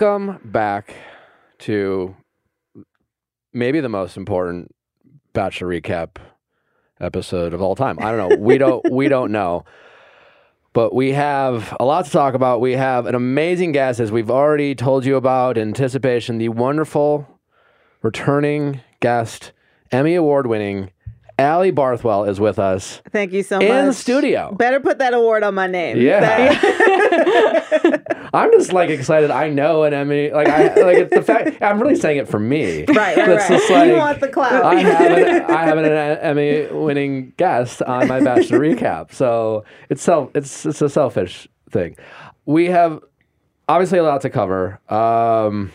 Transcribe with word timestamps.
Welcome 0.00 0.38
back 0.44 0.94
to 1.60 2.14
maybe 3.52 3.80
the 3.80 3.88
most 3.88 4.16
important 4.16 4.72
Bachelor 5.32 5.66
recap 5.70 6.18
episode 7.00 7.52
of 7.52 7.60
all 7.60 7.74
time. 7.74 7.98
I 8.00 8.12
don't 8.12 8.30
know. 8.30 8.36
We 8.36 8.58
don't. 8.58 8.92
we 8.92 9.08
don't 9.08 9.32
know. 9.32 9.64
But 10.72 10.94
we 10.94 11.14
have 11.14 11.76
a 11.80 11.84
lot 11.84 12.04
to 12.04 12.12
talk 12.12 12.34
about. 12.34 12.60
We 12.60 12.74
have 12.74 13.06
an 13.06 13.16
amazing 13.16 13.72
guest, 13.72 13.98
as 13.98 14.12
we've 14.12 14.30
already 14.30 14.76
told 14.76 15.04
you 15.04 15.16
about. 15.16 15.58
Anticipation, 15.58 16.38
the 16.38 16.50
wonderful 16.50 17.26
returning 18.00 18.82
guest, 19.00 19.50
Emmy 19.90 20.14
Award 20.14 20.46
winning 20.46 20.92
Ali 21.38 21.70
Barthwell 21.72 22.28
is 22.28 22.40
with 22.40 22.58
us 22.58 23.00
Thank 23.10 23.32
you 23.32 23.42
so 23.42 23.56
much. 23.58 23.66
in 23.68 23.74
much. 23.74 23.86
the 23.86 23.92
studio. 23.94 24.52
Better 24.54 24.80
put 24.80 24.98
that 24.98 25.14
award 25.14 25.42
on 25.44 25.54
my 25.54 25.66
name. 25.68 25.98
Yeah. 25.98 26.58
I'm 28.34 28.50
just 28.52 28.72
like 28.72 28.90
excited. 28.90 29.30
I 29.30 29.48
know 29.48 29.84
an 29.84 29.94
Emmy. 29.94 30.30
Like 30.30 30.48
I 30.48 30.74
like 30.82 30.98
it's 30.98 31.14
the 31.14 31.22
fact. 31.22 31.62
I'm 31.62 31.80
really 31.80 31.96
saying 31.96 32.18
it 32.18 32.28
for 32.28 32.38
me. 32.38 32.84
right, 32.86 33.16
right, 33.16 33.50
It's 33.50 33.70
right. 33.70 33.70
like, 33.70 33.88
you 33.90 33.96
want 33.96 34.20
the 34.20 34.28
clout. 34.28 34.64
I 34.64 34.80
have 34.80 35.18
an, 35.18 35.50
I 35.50 35.64
have 35.64 35.78
an 35.78 35.84
Emmy 35.86 36.66
winning 36.66 37.32
guest 37.36 37.82
on 37.82 38.08
my 38.08 38.20
Bachelor 38.20 38.58
recap. 38.60 39.12
So 39.12 39.64
it's 39.88 40.02
self 40.02 40.30
it's 40.34 40.66
it's 40.66 40.82
a 40.82 40.88
selfish 40.88 41.48
thing. 41.70 41.96
We 42.46 42.66
have 42.66 43.00
obviously 43.68 43.98
a 43.98 44.02
lot 44.02 44.22
to 44.22 44.30
cover. 44.30 44.80
Um, 44.92 45.72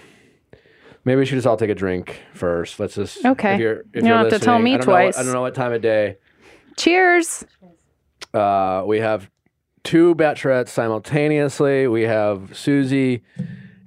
maybe 1.05 1.19
we 1.19 1.25
should 1.25 1.35
just 1.35 1.47
all 1.47 1.57
take 1.57 1.69
a 1.69 1.75
drink 1.75 2.21
first. 2.33 2.79
Let's 2.79 2.95
just 2.95 3.25
Okay. 3.25 3.55
If 3.55 3.59
you're, 3.59 3.79
if 3.93 3.95
You 3.95 4.01
don't 4.09 4.29
have 4.29 4.29
to 4.29 4.39
tell 4.39 4.59
me 4.59 4.73
I 4.75 4.77
don't 4.77 4.87
what- 4.87 4.93
twice. 4.93 5.17
I 5.17 5.23
don't 5.23 5.33
know 5.33 5.41
what 5.41 5.55
time 5.55 5.73
of 5.73 5.81
day. 5.81 6.17
Cheers. 6.77 7.45
Uh, 8.33 8.83
we 8.85 8.99
have 8.99 9.29
two 9.83 10.15
bachelorettes 10.15 10.69
simultaneously. 10.69 11.87
We 11.87 12.03
have 12.03 12.55
Susie 12.57 13.21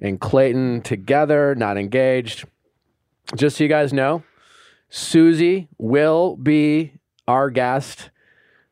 and 0.01 0.19
Clayton 0.21 0.81
together, 0.81 1.55
not 1.55 1.77
engaged. 1.77 2.45
Just 3.35 3.57
so 3.57 3.63
you 3.63 3.69
guys 3.69 3.91
know, 3.91 4.23
Susie 4.89 5.67
will 5.77 6.37
be 6.37 6.93
our 7.27 7.49
guest. 7.49 8.09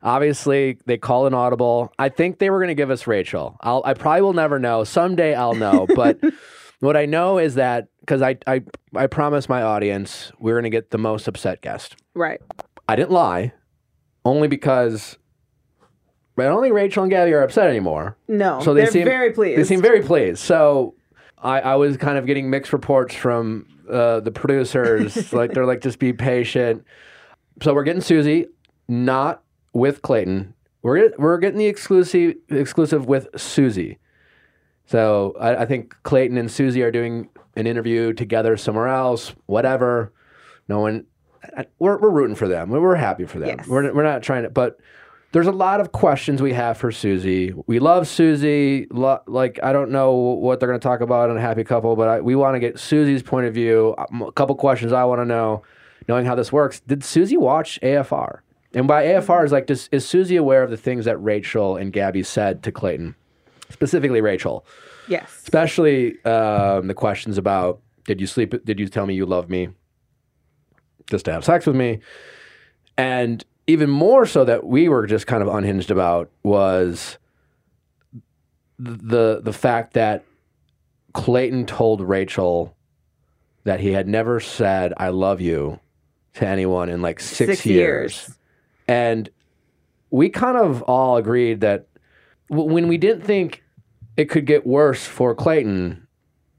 Obviously, 0.02 0.78
they 0.86 0.96
call 0.96 1.26
an 1.26 1.34
audible. 1.34 1.92
I 1.98 2.08
think 2.08 2.38
they 2.38 2.48
were 2.48 2.58
going 2.58 2.68
to 2.68 2.74
give 2.74 2.90
us 2.90 3.06
Rachel. 3.06 3.56
I'll, 3.60 3.82
I 3.84 3.92
probably 3.94 4.22
will 4.22 4.32
never 4.32 4.58
know. 4.58 4.84
Someday 4.84 5.34
I'll 5.34 5.54
know. 5.54 5.86
But 5.94 6.20
what 6.80 6.96
I 6.96 7.06
know 7.06 7.38
is 7.38 7.56
that 7.56 7.88
because 8.06 8.22
I, 8.22 8.38
I, 8.46 8.62
I 8.94 9.08
promised 9.08 9.48
my 9.48 9.62
audience 9.62 10.30
we're 10.38 10.54
going 10.54 10.64
to 10.64 10.70
get 10.70 10.90
the 10.90 10.98
most 10.98 11.26
upset 11.26 11.60
guest. 11.60 11.96
right. 12.14 12.40
I 12.88 12.94
didn't 12.94 13.10
lie, 13.10 13.52
only 14.24 14.46
because 14.46 15.18
I 16.38 16.44
don't 16.44 16.62
think 16.62 16.72
Rachel 16.72 17.02
and 17.02 17.10
Gabby 17.10 17.32
are 17.32 17.42
upset 17.42 17.68
anymore. 17.68 18.16
No. 18.28 18.60
So 18.62 18.74
they 18.74 18.82
they're 18.82 18.90
seem 18.92 19.04
very 19.04 19.32
pleased. 19.32 19.58
They 19.58 19.64
seem 19.64 19.82
very 19.82 20.02
pleased. 20.02 20.38
So 20.38 20.94
I, 21.38 21.60
I 21.60 21.74
was 21.74 21.96
kind 21.96 22.16
of 22.16 22.26
getting 22.26 22.48
mixed 22.48 22.72
reports 22.72 23.12
from 23.12 23.66
uh, 23.90 24.20
the 24.20 24.30
producers. 24.30 25.32
like 25.32 25.52
they're 25.52 25.66
like, 25.66 25.80
just 25.80 25.98
be 25.98 26.12
patient. 26.12 26.84
So 27.60 27.74
we're 27.74 27.82
getting 27.82 28.02
Susie, 28.02 28.46
not 28.86 29.42
with 29.72 30.02
Clayton. 30.02 30.54
We're 30.82 31.10
we're 31.18 31.38
getting 31.38 31.58
the 31.58 31.66
exclusive 31.66 32.34
exclusive 32.50 33.06
with 33.06 33.26
Susie. 33.36 33.98
So 34.84 35.34
I, 35.40 35.62
I 35.62 35.66
think 35.66 35.96
Clayton 36.04 36.38
and 36.38 36.48
Susie 36.48 36.82
are 36.82 36.92
doing 36.92 37.28
an 37.56 37.66
interview 37.66 38.12
together 38.12 38.56
somewhere 38.56 38.88
else. 38.88 39.34
Whatever. 39.46 40.12
No 40.68 40.80
one. 40.80 41.06
We're 41.78 41.98
we're 41.98 42.10
rooting 42.10 42.36
for 42.36 42.48
them. 42.48 42.70
We're 42.70 42.94
happy 42.96 43.24
for 43.24 43.38
them. 43.38 43.48
Yes. 43.58 43.66
We're 43.68 43.92
we're 43.92 44.02
not 44.02 44.22
trying 44.22 44.42
to, 44.42 44.50
but 44.50 44.78
there's 45.32 45.46
a 45.46 45.52
lot 45.52 45.80
of 45.80 45.92
questions 45.92 46.40
we 46.40 46.52
have 46.54 46.76
for 46.78 46.90
Susie. 46.90 47.52
We 47.66 47.78
love 47.78 48.08
Susie. 48.08 48.86
Lo- 48.90 49.20
like 49.26 49.60
I 49.62 49.72
don't 49.72 49.90
know 49.90 50.12
what 50.14 50.58
they're 50.60 50.68
going 50.68 50.80
to 50.80 50.82
talk 50.86 51.00
about 51.00 51.30
in 51.30 51.36
a 51.36 51.40
happy 51.40 51.62
couple, 51.62 51.94
but 51.94 52.08
I, 52.08 52.20
we 52.20 52.34
want 52.34 52.54
to 52.54 52.58
get 52.60 52.78
Susie's 52.78 53.22
point 53.22 53.46
of 53.46 53.54
view. 53.54 53.94
Um, 53.98 54.22
A 54.22 54.32
couple 54.32 54.54
questions 54.56 54.92
I 54.92 55.04
want 55.04 55.20
to 55.20 55.24
know, 55.24 55.62
knowing 56.08 56.26
how 56.26 56.34
this 56.34 56.52
works. 56.52 56.80
Did 56.80 57.04
Susie 57.04 57.36
watch 57.36 57.78
AFR? 57.82 58.40
And 58.74 58.86
by 58.88 59.04
AFR 59.04 59.44
is 59.44 59.52
like, 59.52 59.66
does, 59.66 59.88
is 59.92 60.06
Susie 60.06 60.36
aware 60.36 60.62
of 60.62 60.70
the 60.70 60.76
things 60.76 61.04
that 61.04 61.16
Rachel 61.18 61.76
and 61.76 61.92
Gabby 61.92 62.22
said 62.22 62.62
to 62.64 62.72
Clayton, 62.72 63.14
specifically 63.70 64.20
Rachel, 64.20 64.66
Yes. 65.08 65.30
especially 65.42 66.22
um, 66.24 66.88
the 66.88 66.94
questions 66.94 67.38
about 67.38 67.80
did 68.04 68.20
you 68.20 68.26
sleep? 68.26 68.54
Did 68.64 68.78
you 68.80 68.88
tell 68.88 69.04
me 69.06 69.14
you 69.14 69.26
love 69.26 69.48
me? 69.50 69.68
Just 71.10 71.24
to 71.26 71.32
have 71.32 71.44
sex 71.44 71.66
with 71.66 71.76
me, 71.76 72.00
and 72.96 73.44
even 73.66 73.90
more 73.90 74.26
so 74.26 74.44
that 74.44 74.64
we 74.64 74.88
were 74.88 75.06
just 75.06 75.26
kind 75.26 75.42
of 75.42 75.48
unhinged 75.48 75.90
about 75.90 76.30
was 76.42 77.18
the 78.78 79.40
the 79.42 79.52
fact 79.52 79.94
that 79.94 80.24
Clayton 81.14 81.66
told 81.66 82.00
Rachel 82.00 82.76
that 83.64 83.80
he 83.80 83.92
had 83.92 84.06
never 84.08 84.38
said 84.40 84.92
"I 84.96 85.08
love 85.08 85.40
you" 85.40 85.80
to 86.34 86.46
anyone 86.46 86.88
in 86.88 87.02
like 87.02 87.20
six, 87.20 87.52
Six 87.52 87.66
years. 87.66 88.12
years. 88.28 88.38
and 88.88 89.30
we 90.10 90.28
kind 90.28 90.56
of 90.56 90.82
all 90.82 91.16
agreed 91.16 91.60
that 91.62 91.86
w- 92.50 92.72
when 92.72 92.86
we 92.88 92.98
didn't 92.98 93.22
think 93.22 93.62
it 94.16 94.26
could 94.26 94.46
get 94.46 94.66
worse 94.66 95.04
for 95.04 95.34
Clayton, 95.34 95.90
mm-hmm. 95.90 96.02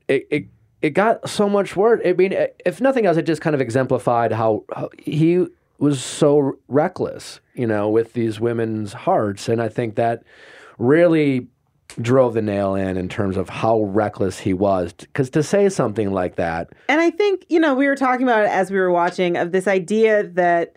it 0.07 0.28
it, 0.29 0.45
it 0.81 0.90
got 0.91 1.28
so 1.29 1.50
much 1.50 1.75
worse. 1.75 2.01
I 2.06 2.13
mean, 2.13 2.35
if 2.66 2.79
nothing 2.81 3.06
else, 3.06 3.18
it 3.18 3.23
just 3.23 3.41
kind 3.41 3.56
of 3.56 3.62
exemplified 3.62 4.31
how, 4.31 4.63
how 4.75 4.90
he 4.97 5.47
was 5.79 6.03
so 6.03 6.57
reckless, 6.68 7.40
you 7.56 7.68
know, 7.68 7.90
with 7.90 8.13
these 8.13 8.40
women's 8.40 8.94
hearts, 8.94 9.50
and 9.50 9.62
I 9.62 9.69
think 9.69 9.95
that 9.95 10.23
really 10.78 11.47
drove 12.01 12.34
the 12.34 12.41
nail 12.41 12.75
in 12.75 12.97
in 12.97 13.09
terms 13.09 13.38
of 13.38 13.50
how 13.50 13.81
reckless 13.84 14.39
he 14.39 14.53
was. 14.53 14.94
Because 14.94 15.29
to 15.31 15.41
say 15.41 15.69
something 15.69 16.12
like 16.12 16.35
that, 16.35 16.69
And 16.89 17.01
I 17.01 17.09
think, 17.09 17.45
you 17.50 17.59
know, 17.59 17.74
we 17.74 17.88
were 17.88 17.95
talking 17.95 18.24
about 18.24 18.44
it 18.44 18.50
as 18.50 18.69
we 18.69 18.78
were 18.78 18.91
watching 18.91 19.35
of 19.38 19.51
this 19.51 19.68
idea 19.68 20.24
that 20.24 20.75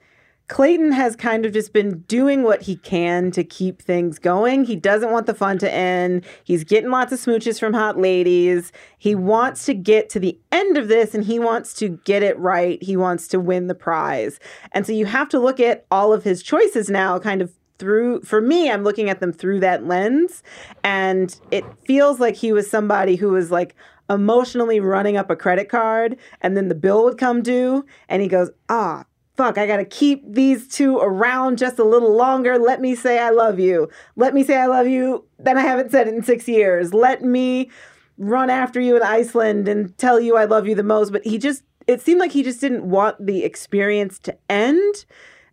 Clayton 0.50 0.91
has 0.91 1.15
kind 1.15 1.47
of 1.47 1.53
just 1.53 1.72
been 1.72 2.00
doing 2.09 2.43
what 2.43 2.62
he 2.62 2.75
can 2.75 3.31
to 3.31 3.44
keep 3.44 3.81
things 3.81 4.19
going. 4.19 4.65
He 4.65 4.75
doesn't 4.75 5.12
want 5.12 5.27
the 5.27 5.33
fun 5.33 5.59
to 5.59 5.72
end. 5.72 6.25
He's 6.43 6.65
getting 6.65 6.91
lots 6.91 7.12
of 7.12 7.21
smooches 7.21 7.61
from 7.61 7.72
hot 7.72 7.99
ladies. 7.99 8.72
He 8.99 9.15
wants 9.15 9.65
to 9.66 9.75
get 9.75 10.09
to 10.11 10.19
the 10.19 10.37
end 10.50 10.77
of 10.77 10.88
this 10.88 11.15
and 11.15 11.25
he 11.25 11.38
wants 11.38 11.72
to 11.75 12.00
get 12.05 12.25
it 12.25 12.37
right. 12.37 12.83
He 12.83 12.97
wants 12.97 13.28
to 13.28 13.38
win 13.38 13.69
the 13.69 13.77
prize. 13.77 14.41
And 14.72 14.84
so 14.84 14.93
you 14.93 15.06
have 15.06 15.28
to 15.28 15.38
look 15.38 15.61
at 15.61 15.87
all 15.88 16.12
of 16.12 16.25
his 16.25 16.43
choices 16.43 16.91
now 16.91 17.21
kind 17.21 17.43
of 17.43 17.53
through 17.78 18.21
for 18.21 18.43
me 18.43 18.71
i'm 18.71 18.84
looking 18.84 19.09
at 19.09 19.21
them 19.21 19.32
through 19.32 19.59
that 19.59 19.87
lens 19.87 20.43
and 20.84 21.41
it 21.50 21.65
feels 21.87 22.21
like 22.21 22.37
he 22.37 22.53
was 22.53 22.69
somebody 22.69 23.17
who 23.17 23.31
was 23.31 23.50
like 23.50 23.75
emotionally 24.11 24.81
running 24.81 25.17
up 25.17 25.31
a 25.31 25.34
credit 25.34 25.71
card 25.71 26.19
and 26.43 26.59
then 26.59 26.69
the 26.69 26.75
bill 26.75 27.05
would 27.05 27.17
come 27.17 27.41
due 27.41 27.82
and 28.11 28.21
he 28.21 28.28
goes 28.28 28.50
ah 28.69 29.03
fuck 29.37 29.59
i 29.59 29.67
gotta 29.67 29.85
keep 29.85 30.23
these 30.27 30.69
two 30.69 30.99
around 30.99 31.59
just 31.59 31.79
a 31.79 31.85
little 31.85 32.15
longer. 32.15 32.59
Let 32.59 32.81
me 32.81 32.95
say 32.95 33.19
i 33.19 33.31
love 33.31 33.59
you. 33.59 33.89
Let 34.17 34.35
me 34.35 34.45
say 34.45 34.57
i 34.57 34.67
love 34.67 34.87
you 34.87 35.25
then 35.39 35.57
i 35.57 35.63
haven't 35.63 35.91
said 35.91 36.09
it 36.09 36.15
in 36.15 36.23
six 36.23 36.49
years. 36.49 36.93
Let 36.93 37.23
me 37.23 37.71
run 38.19 38.51
after 38.51 38.81
you 38.81 38.97
in 38.97 39.03
iceland 39.03 39.67
and 39.67 39.97
tell 39.97 40.21
you 40.21 40.37
i 40.37 40.45
love 40.45 40.67
you 40.67 40.75
the 40.75 40.83
most. 40.83 41.13
But 41.13 41.25
he 41.25 41.39
just 41.39 41.63
it 41.87 42.01
seemed 42.01 42.21
like 42.21 42.33
he 42.33 42.43
just 42.43 42.61
didn't 42.61 42.89
want 42.89 43.25
the 43.25 43.45
experience 43.45 44.19
to 44.21 44.37
end. 44.49 45.05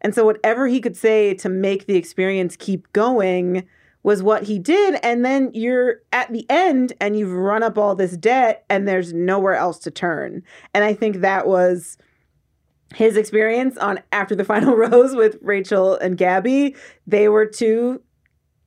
And 0.02 0.14
so 0.14 0.26
whatever 0.26 0.68
he 0.68 0.80
could 0.80 0.96
say 0.96 1.34
to 1.36 1.50
make 1.50 1.88
the 1.88 1.96
experience 1.96 2.56
keep 2.56 2.92
going 2.94 3.68
was 4.04 4.24
what 4.24 4.44
he 4.44 4.60
did. 4.60 5.00
And 5.04 5.26
then 5.26 5.52
you're 5.54 6.02
at 6.14 6.32
the 6.32 6.46
end 6.50 6.94
and 7.02 7.18
you've 7.18 7.34
run 7.34 7.64
up 7.64 7.78
all 7.78 7.96
this 7.96 8.16
debt 8.16 8.66
and 8.70 8.88
there's 8.88 9.14
nowhere 9.14 9.56
else 9.56 9.80
to 9.80 9.92
turn. 9.92 10.44
And 10.74 10.84
I 10.84 10.94
think 10.94 11.18
that 11.18 11.48
was 11.48 11.98
his 12.96 13.18
experience 13.18 13.78
on 13.78 14.00
After 14.12 14.36
the 14.36 14.46
Final 14.46 14.76
Rose 14.78 15.16
with 15.16 15.38
Rachel 15.42 15.96
and 15.96 16.18
Gabby. 16.18 16.76
They 17.06 17.30
were 17.30 17.46
two 17.46 18.02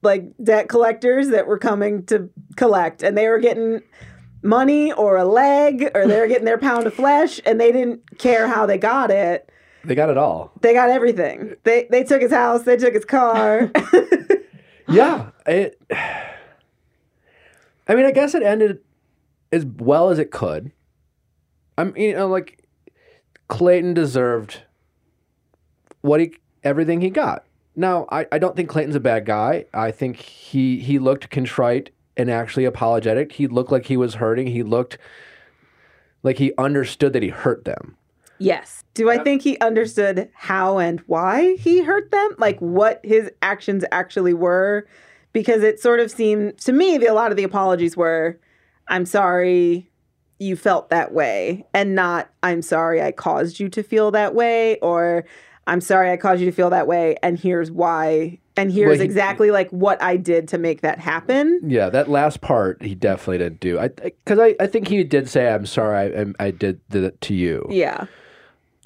like 0.03 0.25
debt 0.43 0.69
collectors 0.69 1.29
that 1.29 1.47
were 1.47 1.59
coming 1.59 2.07
to 2.07 2.31
collect 2.57 3.03
and 3.03 3.19
they 3.19 3.29
were 3.29 3.39
getting 3.39 3.83
money 4.43 4.93
or 4.93 5.19
a 5.19 5.27
leg 5.27 5.91
or 5.95 6.07
they 6.07 6.19
were 6.19 6.27
getting 6.27 6.47
their 6.47 6.57
pound 6.57 6.87
of 6.87 6.95
flesh 6.95 7.39
and 7.45 7.61
they 7.61 7.71
didn't 7.71 8.19
care 8.19 8.49
how 8.49 8.65
they 8.65 8.79
got 8.79 9.11
it 9.11 9.51
they 9.85 9.95
got 9.95 10.09
it 10.09 10.17
all. 10.17 10.53
they 10.61 10.73
got 10.73 10.91
everything. 10.91 11.55
They 11.65 11.87
they 11.91 12.05
took 12.05 12.21
his 12.21 12.31
house. 12.33 12.63
They 12.65 12.77
took 12.77 12.95
his 12.95 13.05
car. 13.05 13.71
Yeah, 14.91 15.31
it. 15.47 15.81
I 17.89 17.95
mean, 17.95 18.07
I 18.07 18.11
guess 18.11 18.35
it 18.35 18.43
ended 18.43 18.81
as 19.53 19.65
well 19.65 20.11
as 20.11 20.19
it 20.19 20.33
could. 20.33 20.73
I 21.79 21.85
mean, 21.85 21.95
you 21.97 22.15
know, 22.15 22.27
like 22.27 22.60
Clayton 23.51 23.95
deserved 23.95 24.63
what 26.01 26.21
he 26.21 26.33
everything 26.63 27.01
he 27.01 27.11
got. 27.11 27.45
Now, 27.77 28.07
I, 28.11 28.27
I 28.33 28.39
don't 28.39 28.57
think 28.57 28.69
Clayton's 28.71 28.97
a 28.97 29.01
bad 29.01 29.27
guy. 29.27 29.67
I 29.75 29.91
think 29.91 30.17
he 30.17 30.79
he 30.79 30.99
looked 30.99 31.31
contrite 31.31 31.91
and 32.17 32.31
actually 32.31 32.65
apologetic. 32.65 33.33
He 33.33 33.49
looked 33.49 33.73
like 33.73 33.87
he 33.87 33.97
was 33.97 34.15
hurting. 34.15 34.47
He 34.47 34.63
looked 34.63 34.99
like 36.23 36.39
he 36.39 36.53
understood 36.59 37.13
that 37.13 37.23
he 37.23 37.29
hurt 37.29 37.65
them. 37.65 37.97
yes. 38.39 38.85
Do 38.95 39.09
I 39.09 39.19
think 39.19 39.43
he 39.43 39.59
understood 39.61 40.29
how 40.35 40.79
and 40.79 41.01
why 41.07 41.55
he 41.57 41.83
hurt 41.83 42.11
them? 42.11 42.35
Like 42.39 42.59
what 42.59 43.01
his 43.05 43.31
actions 43.41 43.85
actually 43.93 44.35
were? 44.35 44.87
Because 45.33 45.63
it 45.63 45.81
sort 45.81 46.01
of 46.01 46.11
seemed 46.11 46.59
to 46.59 46.73
me 46.73 46.99
that 46.99 47.09
a 47.09 47.15
lot 47.15 47.31
of 47.31 47.37
the 47.37 47.45
apologies 47.45 47.97
were, 47.97 48.39
I'm 48.89 49.07
sorry 49.07 49.90
you 50.41 50.57
felt 50.57 50.89
that 50.91 51.13
way 51.13 51.65
and 51.75 51.95
not 51.95 52.29
I'm 52.43 52.63
sorry 52.63 53.01
I 53.01 53.13
caused 53.13 53.61
you 53.61 53.69
to 53.69 53.83
feel 53.83 54.11
that 54.13 54.35
way 54.35 54.79
or 54.81 55.25
I'm 55.67 55.81
sorry 55.81 56.11
I 56.11 56.17
caused 56.17 56.41
you 56.41 56.47
to 56.47 56.53
feel 56.53 56.71
that 56.71 56.87
way 56.89 57.17
and 57.23 57.39
here's 57.39 57.71
why 57.71 58.39
and 58.57 58.73
here's 58.73 58.89
Well, 58.89 58.99
he- 58.99 59.05
exactly 59.05 59.51
like 59.51 59.71
what 59.71 60.03
I 60.03 60.17
did 60.17 60.49
to 60.49 60.59
make 60.59 60.81
that 60.81 60.99
happen. 60.99 61.61
Yeah, 61.65 61.89
that 61.91 62.09
last 62.09 62.41
part 62.41 62.83
he 62.83 62.95
definitely 62.95 63.39
didn't 63.39 63.61
do. 63.61 63.79
I 63.79 63.89
because 63.89 64.39
I, 64.39 64.57
I 64.59 64.67
think 64.67 64.89
he 64.89 65.05
did 65.05 65.29
say 65.29 65.49
I'm 65.53 65.67
sorry 65.67 66.17
I, 66.19 66.27
I 66.45 66.51
did, 66.51 66.81
did 66.89 67.05
it 67.05 67.21
to 67.23 67.35
you. 67.35 67.67
Yeah. 67.71 68.07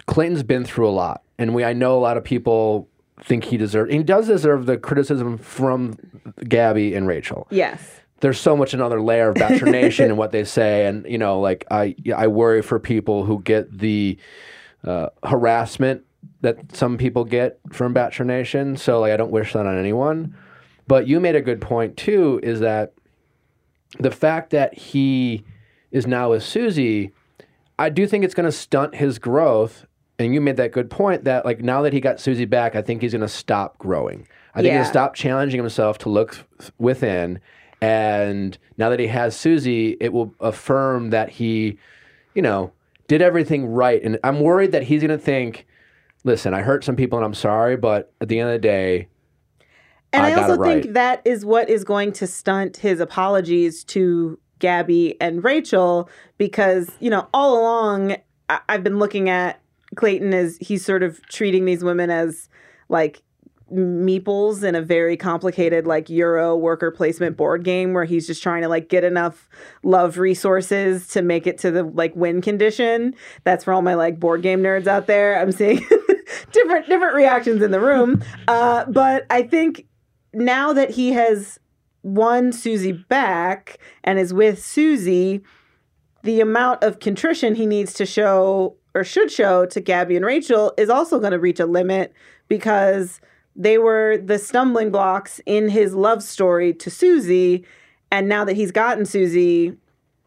Clayton's 0.06 0.42
been 0.42 0.64
through 0.64 0.88
a 0.88 0.92
lot, 0.92 1.22
and 1.38 1.54
we 1.54 1.64
I 1.64 1.72
know 1.72 1.96
a 1.96 2.00
lot 2.00 2.16
of 2.18 2.24
people 2.24 2.88
think 3.22 3.44
he 3.44 3.56
deserves. 3.56 3.90
He 3.92 4.02
does 4.02 4.26
deserve 4.26 4.66
the 4.66 4.76
criticism 4.76 5.38
from 5.38 5.96
Gabby 6.46 6.94
and 6.94 7.06
Rachel. 7.06 7.46
Yes. 7.50 8.00
There's 8.24 8.40
so 8.40 8.56
much 8.56 8.72
another 8.72 9.02
layer 9.02 9.28
of 9.28 9.34
Bachelor 9.34 9.70
Nation 9.70 10.06
and 10.06 10.16
what 10.22 10.32
they 10.32 10.44
say, 10.44 10.86
and 10.86 11.04
you 11.06 11.18
know, 11.18 11.40
like 11.40 11.66
I 11.70 11.94
I 12.16 12.26
worry 12.28 12.62
for 12.62 12.78
people 12.78 13.26
who 13.26 13.42
get 13.42 13.70
the 13.78 14.16
uh, 14.82 15.10
harassment 15.22 16.04
that 16.40 16.74
some 16.74 16.96
people 16.96 17.24
get 17.24 17.60
from 17.70 17.92
Bachelor 17.92 18.24
Nation. 18.24 18.78
So 18.78 19.00
like 19.00 19.12
I 19.12 19.18
don't 19.18 19.30
wish 19.30 19.52
that 19.52 19.66
on 19.66 19.78
anyone. 19.78 20.34
But 20.86 21.06
you 21.06 21.20
made 21.20 21.36
a 21.36 21.42
good 21.42 21.60
point 21.60 21.98
too. 21.98 22.40
Is 22.42 22.60
that 22.60 22.94
the 23.98 24.10
fact 24.10 24.50
that 24.52 24.72
he 24.72 25.44
is 25.90 26.06
now 26.06 26.30
with 26.30 26.42
Susie, 26.42 27.12
I 27.78 27.90
do 27.90 28.06
think 28.06 28.24
it's 28.24 28.34
going 28.34 28.46
to 28.46 28.52
stunt 28.52 28.94
his 28.94 29.18
growth. 29.18 29.84
And 30.18 30.32
you 30.32 30.40
made 30.40 30.56
that 30.56 30.72
good 30.72 30.88
point 30.90 31.24
that 31.24 31.44
like 31.44 31.60
now 31.60 31.82
that 31.82 31.92
he 31.92 32.00
got 32.00 32.20
Susie 32.20 32.46
back, 32.46 32.74
I 32.74 32.80
think 32.80 33.02
he's 33.02 33.12
going 33.12 33.20
to 33.20 33.28
stop 33.28 33.76
growing. 33.76 34.26
I 34.54 34.62
think 34.62 34.66
he's 34.66 34.68
Yeah. 34.68 34.74
going 34.76 34.84
to 34.84 34.88
stop 34.90 35.14
challenging 35.14 35.60
himself 35.60 35.98
to 35.98 36.08
look 36.08 36.38
within. 36.78 37.40
And 37.84 38.56
now 38.78 38.88
that 38.88 38.98
he 38.98 39.06
has 39.08 39.36
Susie, 39.36 39.98
it 40.00 40.12
will 40.12 40.34
affirm 40.40 41.10
that 41.10 41.28
he, 41.28 41.78
you 42.34 42.40
know, 42.40 42.72
did 43.08 43.20
everything 43.20 43.66
right. 43.66 44.02
And 44.02 44.18
I'm 44.24 44.40
worried 44.40 44.72
that 44.72 44.84
he's 44.84 45.02
going 45.02 45.10
to 45.10 45.22
think, 45.22 45.66
listen, 46.24 46.54
I 46.54 46.62
hurt 46.62 46.82
some 46.82 46.96
people 46.96 47.18
and 47.18 47.26
I'm 47.26 47.34
sorry, 47.34 47.76
but 47.76 48.10
at 48.22 48.28
the 48.28 48.40
end 48.40 48.48
of 48.48 48.54
the 48.54 48.58
day, 48.58 49.08
And 50.14 50.24
I 50.24 50.30
I, 50.30 50.34
also 50.34 50.54
it 50.54 50.60
right. 50.60 50.82
think 50.82 50.94
that 50.94 51.20
is 51.26 51.44
what 51.44 51.68
is 51.68 51.84
going 51.84 52.12
to 52.14 52.26
stunt 52.26 52.78
his 52.78 53.00
apologies 53.00 53.84
to 53.84 54.38
Gabby 54.60 55.20
and 55.20 55.44
Rachel 55.44 56.08
because, 56.38 56.88
you 57.00 57.10
know, 57.10 57.28
all 57.34 57.60
along 57.60 58.16
I- 58.48 58.60
I've 58.68 58.82
been 58.82 58.98
looking 58.98 59.28
at 59.28 59.60
Clayton 59.94 60.32
as 60.32 60.56
he's 60.58 60.82
sort 60.84 61.02
of 61.02 61.20
treating 61.28 61.66
these 61.66 61.84
women 61.84 62.08
as 62.08 62.48
like 62.88 63.20
meeples 63.72 64.62
in 64.62 64.74
a 64.74 64.82
very 64.82 65.16
complicated 65.16 65.86
like 65.86 66.10
euro 66.10 66.54
worker 66.54 66.90
placement 66.90 67.36
board 67.36 67.64
game 67.64 67.94
where 67.94 68.04
he's 68.04 68.26
just 68.26 68.42
trying 68.42 68.62
to 68.62 68.68
like 68.68 68.88
get 68.88 69.04
enough 69.04 69.48
love 69.82 70.18
resources 70.18 71.08
to 71.08 71.22
make 71.22 71.46
it 71.46 71.58
to 71.58 71.70
the 71.70 71.82
like 71.82 72.14
win 72.14 72.42
condition. 72.42 73.14
That's 73.44 73.64
for 73.64 73.72
all 73.72 73.82
my 73.82 73.94
like 73.94 74.20
board 74.20 74.42
game 74.42 74.62
nerds 74.62 74.86
out 74.86 75.06
there. 75.06 75.40
I'm 75.40 75.50
seeing 75.50 75.78
different 76.52 76.86
different 76.88 77.14
reactions 77.14 77.62
in 77.62 77.70
the 77.70 77.80
room. 77.80 78.22
Uh, 78.48 78.84
but 78.86 79.26
i 79.30 79.42
think 79.42 79.86
now 80.32 80.72
that 80.72 80.90
he 80.90 81.12
has 81.12 81.58
won 82.02 82.52
susie 82.52 82.92
back 82.92 83.78
and 84.02 84.18
is 84.18 84.34
with 84.34 84.62
susie 84.62 85.42
the 86.22 86.40
amount 86.40 86.82
of 86.82 87.00
contrition 87.00 87.54
he 87.54 87.66
needs 87.66 87.94
to 87.94 88.04
show 88.04 88.76
or 88.94 89.04
should 89.04 89.30
show 89.30 89.66
to 89.66 89.80
Gabby 89.80 90.16
and 90.16 90.24
Rachel 90.24 90.72
is 90.78 90.88
also 90.88 91.18
going 91.18 91.32
to 91.32 91.38
reach 91.38 91.60
a 91.60 91.66
limit 91.66 92.12
because 92.48 93.20
they 93.56 93.78
were 93.78 94.18
the 94.18 94.38
stumbling 94.38 94.90
blocks 94.90 95.40
in 95.46 95.68
his 95.68 95.94
love 95.94 96.22
story 96.22 96.72
to 96.74 96.90
Susie. 96.90 97.64
And 98.10 98.28
now 98.28 98.44
that 98.44 98.56
he's 98.56 98.72
gotten 98.72 99.06
Susie, 99.06 99.76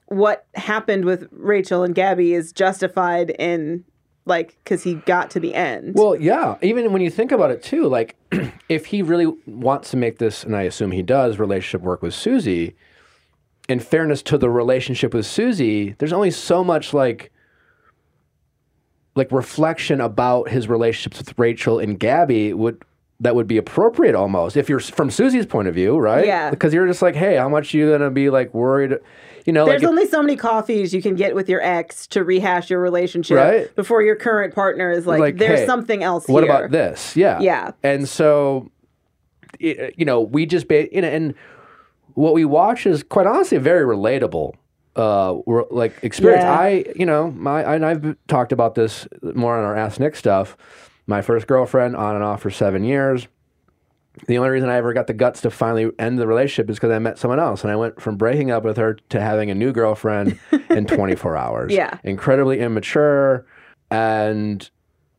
what 0.07 0.45
happened 0.55 1.05
with 1.05 1.27
Rachel 1.31 1.83
and 1.83 1.93
Gabby 1.93 2.33
is 2.33 2.51
justified 2.51 3.31
in 3.31 3.83
like 4.25 4.57
because 4.63 4.83
he 4.83 4.95
got 4.95 5.29
to 5.31 5.39
the 5.39 5.53
end. 5.53 5.95
Well, 5.95 6.15
yeah. 6.15 6.57
Even 6.61 6.91
when 6.91 7.01
you 7.01 7.09
think 7.09 7.31
about 7.31 7.51
it 7.51 7.63
too, 7.63 7.87
like 7.87 8.15
if 8.69 8.85
he 8.85 9.01
really 9.01 9.33
wants 9.45 9.91
to 9.91 9.97
make 9.97 10.19
this, 10.19 10.43
and 10.43 10.55
I 10.55 10.63
assume 10.63 10.91
he 10.91 11.01
does, 11.01 11.39
relationship 11.39 11.81
work 11.81 12.01
with 12.01 12.13
Susie, 12.13 12.75
in 13.69 13.79
fairness 13.79 14.21
to 14.23 14.37
the 14.37 14.49
relationship 14.49 15.13
with 15.13 15.25
Susie, 15.25 15.95
there's 15.97 16.13
only 16.13 16.31
so 16.31 16.63
much 16.63 16.93
like 16.93 17.31
like 19.15 19.31
reflection 19.31 19.99
about 19.99 20.47
his 20.47 20.67
relationships 20.67 21.17
with 21.17 21.37
Rachel 21.39 21.79
and 21.79 21.99
Gabby 21.99 22.53
would 22.53 22.83
that 23.19 23.33
would 23.35 23.47
be 23.47 23.57
appropriate 23.57 24.13
almost 24.15 24.55
if 24.57 24.69
you're 24.69 24.79
from 24.79 25.09
Susie's 25.09 25.45
point 25.45 25.67
of 25.67 25.73
view, 25.73 25.97
right? 25.97 26.25
Yeah. 26.25 26.49
Because 26.51 26.73
you're 26.73 26.85
just 26.87 27.01
like, 27.01 27.15
hey, 27.15 27.35
how 27.37 27.49
much 27.49 27.73
are 27.73 27.77
you 27.77 27.89
gonna 27.91 28.11
be 28.11 28.29
like 28.29 28.53
worried? 28.53 28.97
You 29.45 29.53
know, 29.53 29.65
There's 29.65 29.81
like 29.81 29.89
only 29.89 30.05
so 30.07 30.21
many 30.21 30.35
coffees 30.35 30.93
you 30.93 31.01
can 31.01 31.15
get 31.15 31.33
with 31.33 31.47
your 31.49 31.61
ex 31.61 32.05
to 32.07 32.23
rehash 32.23 32.69
your 32.69 32.79
relationship 32.81 33.37
Right. 33.37 33.75
before 33.75 34.01
your 34.01 34.15
current 34.17 34.53
partner 34.53 34.91
is 34.91 35.07
like, 35.07 35.19
Like, 35.21 35.37
there's 35.37 35.61
hey, 35.61 35.65
something 35.65 36.03
else 36.03 36.27
what 36.27 36.43
here. 36.43 36.51
about 36.51 36.71
this? 36.71 37.15
Yeah. 37.15 37.39
Yeah. 37.39 37.71
And 37.81 38.07
so, 38.09 38.69
it, 39.59 39.95
you 39.97 40.03
know, 40.05 40.21
we 40.21 40.45
just, 40.45 40.67
ba- 40.67 40.93
you 40.93 41.01
know, 41.01 41.07
and 41.07 41.33
what 42.13 42.33
we 42.33 42.43
watch 42.45 42.85
is 42.85 43.03
quite 43.03 43.25
honestly 43.25 43.57
a 43.57 43.61
very 43.61 43.85
relatable, 43.85 44.53
uh, 44.97 45.33
like 45.71 45.93
experience. 46.03 46.43
Yeah. 46.43 46.59
I, 46.59 46.85
you 46.95 47.05
know, 47.05 47.31
my, 47.31 47.73
and 47.75 47.85
I've 47.85 48.15
talked 48.27 48.51
about 48.51 48.75
this 48.75 49.07
more 49.21 49.57
on 49.57 49.63
our 49.63 49.75
Ask 49.77 49.99
Nick 49.99 50.15
stuff. 50.17 50.57
My 51.07 51.21
first 51.21 51.47
girlfriend 51.47 51.95
on 51.95 52.15
and 52.15 52.23
off 52.23 52.41
for 52.41 52.51
seven 52.51 52.83
years. 52.83 53.27
The 54.27 54.37
only 54.39 54.49
reason 54.49 54.67
I 54.69 54.75
ever 54.77 54.93
got 54.93 55.07
the 55.07 55.13
guts 55.13 55.41
to 55.41 55.51
finally 55.51 55.91
end 55.99 56.17
the 56.17 56.25
relationship 56.27 56.69
is 56.69 56.77
because 56.77 56.89
I 56.91 56.99
met 56.99 57.19
someone 57.19 57.39
else, 57.39 57.63
and 57.63 57.71
I 57.71 57.75
went 57.75 58.01
from 58.01 58.17
breaking 58.17 58.49
up 58.49 58.63
with 58.63 58.75
her 58.77 58.95
to 59.09 59.21
having 59.21 59.51
a 59.51 59.55
new 59.55 59.71
girlfriend 59.71 60.39
in 60.71 60.85
24 60.87 61.37
hours. 61.37 61.71
Yeah. 61.71 61.99
incredibly 62.03 62.59
immature, 62.59 63.45
and 63.91 64.69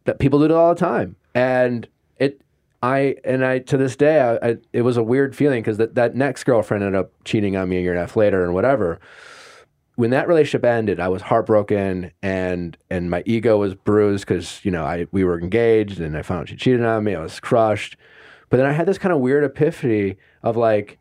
that 0.04 0.18
people 0.18 0.40
do 0.40 0.46
it 0.46 0.50
all 0.50 0.74
the 0.74 0.80
time. 0.80 1.14
And 1.34 1.86
it, 2.16 2.42
I, 2.82 3.14
and 3.24 3.44
I 3.44 3.60
to 3.60 3.76
this 3.76 3.94
day, 3.94 4.20
I, 4.20 4.48
I 4.48 4.56
it 4.72 4.82
was 4.82 4.96
a 4.96 5.02
weird 5.02 5.36
feeling 5.36 5.62
because 5.62 5.76
that 5.76 5.94
that 5.94 6.16
next 6.16 6.42
girlfriend 6.44 6.82
ended 6.82 6.98
up 6.98 7.12
cheating 7.24 7.56
on 7.56 7.68
me 7.68 7.78
a 7.78 7.80
year 7.80 7.92
and 7.92 7.98
a 7.98 8.02
half 8.02 8.16
later, 8.16 8.42
and 8.44 8.52
whatever. 8.52 8.98
When 9.98 10.10
that 10.10 10.28
relationship 10.28 10.64
ended, 10.64 11.00
I 11.00 11.08
was 11.08 11.22
heartbroken 11.22 12.12
and 12.22 12.78
and 12.88 13.10
my 13.10 13.24
ego 13.26 13.56
was 13.58 13.74
bruised 13.74 14.26
because 14.28 14.64
you 14.64 14.70
know 14.70 14.84
I 14.84 15.08
we 15.10 15.24
were 15.24 15.40
engaged 15.40 15.98
and 15.98 16.16
I 16.16 16.22
found 16.22 16.42
out 16.42 16.48
she 16.50 16.54
cheated 16.54 16.84
on 16.84 17.02
me. 17.02 17.16
I 17.16 17.20
was 17.20 17.40
crushed, 17.40 17.96
but 18.48 18.58
then 18.58 18.66
I 18.66 18.70
had 18.70 18.86
this 18.86 18.96
kind 18.96 19.12
of 19.12 19.18
weird 19.18 19.42
epiphany 19.42 20.16
of 20.44 20.56
like, 20.56 20.98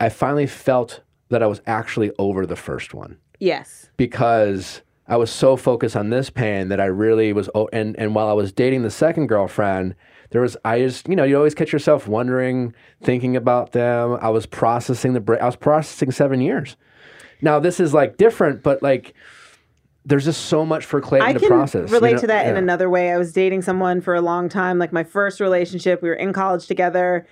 I 0.00 0.08
finally 0.08 0.48
felt 0.48 1.02
that 1.28 1.40
I 1.40 1.46
was 1.46 1.60
actually 1.68 2.10
over 2.18 2.46
the 2.46 2.56
first 2.56 2.92
one 2.94 3.16
Yes. 3.38 3.90
because 3.96 4.82
I 5.06 5.16
was 5.18 5.30
so 5.30 5.56
focused 5.56 5.94
on 5.94 6.10
this 6.10 6.28
pain 6.28 6.66
that 6.70 6.80
I 6.80 6.86
really 6.86 7.32
was. 7.32 7.48
Oh, 7.54 7.68
and 7.72 7.96
and 7.96 8.12
while 8.16 8.28
I 8.28 8.32
was 8.32 8.50
dating 8.52 8.82
the 8.82 8.90
second 8.90 9.28
girlfriend, 9.28 9.94
there 10.30 10.40
was 10.40 10.56
I 10.64 10.80
just 10.80 11.08
you 11.08 11.14
know 11.14 11.22
you 11.22 11.36
always 11.36 11.54
catch 11.54 11.72
yourself 11.72 12.08
wondering, 12.08 12.74
thinking 13.04 13.36
about 13.36 13.70
them. 13.70 14.18
I 14.20 14.30
was 14.30 14.46
processing 14.46 15.12
the 15.12 15.20
break. 15.20 15.40
I 15.40 15.46
was 15.46 15.54
processing 15.54 16.10
seven 16.10 16.40
years. 16.40 16.76
Now 17.40 17.58
this 17.58 17.80
is 17.80 17.92
like 17.94 18.16
different, 18.16 18.62
but 18.62 18.82
like 18.82 19.14
there's 20.06 20.24
just 20.24 20.46
so 20.46 20.64
much 20.64 20.84
for 20.84 21.00
Clayton 21.00 21.28
I 21.28 21.32
to 21.32 21.40
can 21.40 21.48
process. 21.48 21.90
you 21.90 21.96
relate 21.96 22.12
know? 22.12 22.20
to 22.20 22.26
that 22.28 22.46
in 22.46 22.56
another 22.56 22.88
way. 22.88 23.10
I 23.10 23.18
was 23.18 23.32
dating 23.32 23.62
someone 23.62 24.00
for 24.00 24.14
a 24.14 24.20
long 24.20 24.48
time, 24.48 24.78
like 24.78 24.92
my 24.92 25.02
first 25.02 25.40
relationship. 25.40 26.00
We 26.00 26.08
were 26.08 26.14
in 26.14 26.32
college 26.32 26.66
together, 26.66 27.26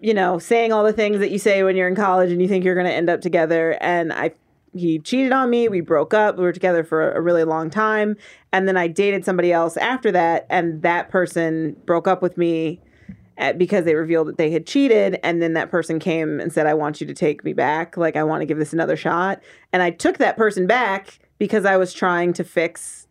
you 0.00 0.12
know, 0.12 0.40
saying 0.40 0.72
all 0.72 0.82
the 0.82 0.92
things 0.92 1.20
that 1.20 1.30
you 1.30 1.38
say 1.38 1.62
when 1.62 1.76
you're 1.76 1.86
in 1.86 1.94
college 1.94 2.32
and 2.32 2.42
you 2.42 2.48
think 2.48 2.64
you're 2.64 2.74
going 2.74 2.86
to 2.86 2.92
end 2.92 3.08
up 3.08 3.20
together. 3.20 3.78
And 3.80 4.12
I, 4.12 4.32
he 4.74 4.98
cheated 4.98 5.30
on 5.30 5.50
me. 5.50 5.68
We 5.68 5.82
broke 5.82 6.12
up. 6.12 6.36
We 6.36 6.42
were 6.42 6.52
together 6.52 6.82
for 6.82 7.12
a 7.12 7.20
really 7.20 7.44
long 7.44 7.70
time. 7.70 8.16
And 8.52 8.66
then 8.66 8.76
I 8.76 8.88
dated 8.88 9.24
somebody 9.24 9.52
else 9.52 9.76
after 9.76 10.10
that. 10.10 10.46
And 10.50 10.82
that 10.82 11.10
person 11.10 11.76
broke 11.86 12.08
up 12.08 12.22
with 12.22 12.36
me 12.36 12.80
at, 13.40 13.58
because 13.58 13.84
they 13.84 13.94
revealed 13.94 14.28
that 14.28 14.36
they 14.36 14.50
had 14.50 14.66
cheated. 14.66 15.18
And 15.24 15.42
then 15.42 15.54
that 15.54 15.70
person 15.70 15.98
came 15.98 16.38
and 16.38 16.52
said, 16.52 16.66
I 16.66 16.74
want 16.74 17.00
you 17.00 17.06
to 17.06 17.14
take 17.14 17.42
me 17.42 17.52
back. 17.52 17.96
Like, 17.96 18.14
I 18.14 18.22
want 18.22 18.42
to 18.42 18.46
give 18.46 18.58
this 18.58 18.72
another 18.72 18.96
shot. 18.96 19.40
And 19.72 19.82
I 19.82 19.90
took 19.90 20.18
that 20.18 20.36
person 20.36 20.66
back 20.66 21.18
because 21.38 21.64
I 21.64 21.76
was 21.76 21.92
trying 21.92 22.32
to 22.34 22.44
fix 22.44 23.08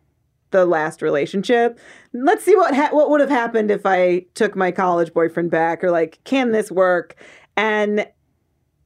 the 0.50 0.64
last 0.64 1.02
relationship. 1.02 1.78
Let's 2.12 2.44
see 2.44 2.56
what 2.56 2.74
ha- 2.74 2.90
what 2.92 3.10
would 3.10 3.20
have 3.20 3.30
happened 3.30 3.70
if 3.70 3.86
I 3.86 4.26
took 4.34 4.56
my 4.56 4.72
college 4.72 5.12
boyfriend 5.12 5.50
back 5.50 5.84
or 5.84 5.90
like 5.90 6.18
can 6.24 6.52
this 6.52 6.70
work? 6.70 7.14
And 7.56 8.06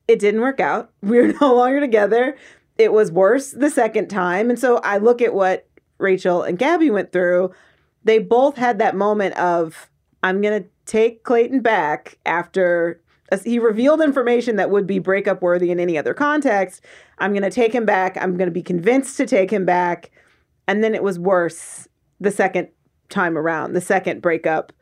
it 0.09 0.19
didn't 0.19 0.41
work 0.41 0.61
out. 0.61 0.91
We're 1.03 1.33
no 1.41 1.55
longer 1.55 1.81
together. 1.81 2.37
It 2.77 2.93
was 2.93 3.13
worse 3.13 3.53
the 3.53 3.71
second 3.71 4.09
time. 4.09 4.51
And 4.51 4.59
so 4.59 4.79
I 4.79 4.99
look 4.99 5.23
at 5.23 5.33
what 5.33 5.69
Rachel 5.99 6.43
and 6.43 6.59
Gabby 6.59 6.91
went 6.91 7.13
through. 7.13 7.53
They 8.03 8.19
both 8.19 8.57
had 8.57 8.79
that 8.79 8.97
moment 8.97 9.37
of 9.39 9.91
I'm 10.23 10.41
going 10.41 10.63
to 10.63 10.69
take 10.87 11.23
Clayton 11.23 11.61
back 11.61 12.19
after 12.27 13.01
he 13.45 13.59
revealed 13.59 14.01
information 14.01 14.57
that 14.57 14.71
would 14.71 14.87
be 14.87 14.99
breakup 14.99 15.43
worthy 15.43 15.71
in 15.71 15.81
any 15.81 15.99
other 15.99 16.15
context. 16.15 16.85
I'm 17.19 17.33
going 17.33 17.43
to 17.43 17.51
take 17.51 17.75
him 17.75 17.85
back. 17.85 18.17
I'm 18.21 18.37
going 18.37 18.49
to 18.49 18.55
be 18.55 18.63
convinced 18.63 19.17
to 19.17 19.27
take 19.27 19.51
him 19.51 19.65
back. 19.65 20.11
And 20.69 20.85
then 20.85 20.95
it 20.95 21.03
was 21.03 21.19
worse 21.19 21.89
the 22.21 22.31
second 22.31 22.69
time 23.09 23.37
around, 23.37 23.73
the 23.73 23.81
second 23.81 24.23
breakup 24.23 24.73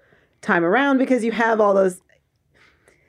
time 0.42 0.64
around, 0.64 0.98
because 0.98 1.24
you 1.24 1.32
have 1.32 1.60
all 1.60 1.74
those. 1.74 2.00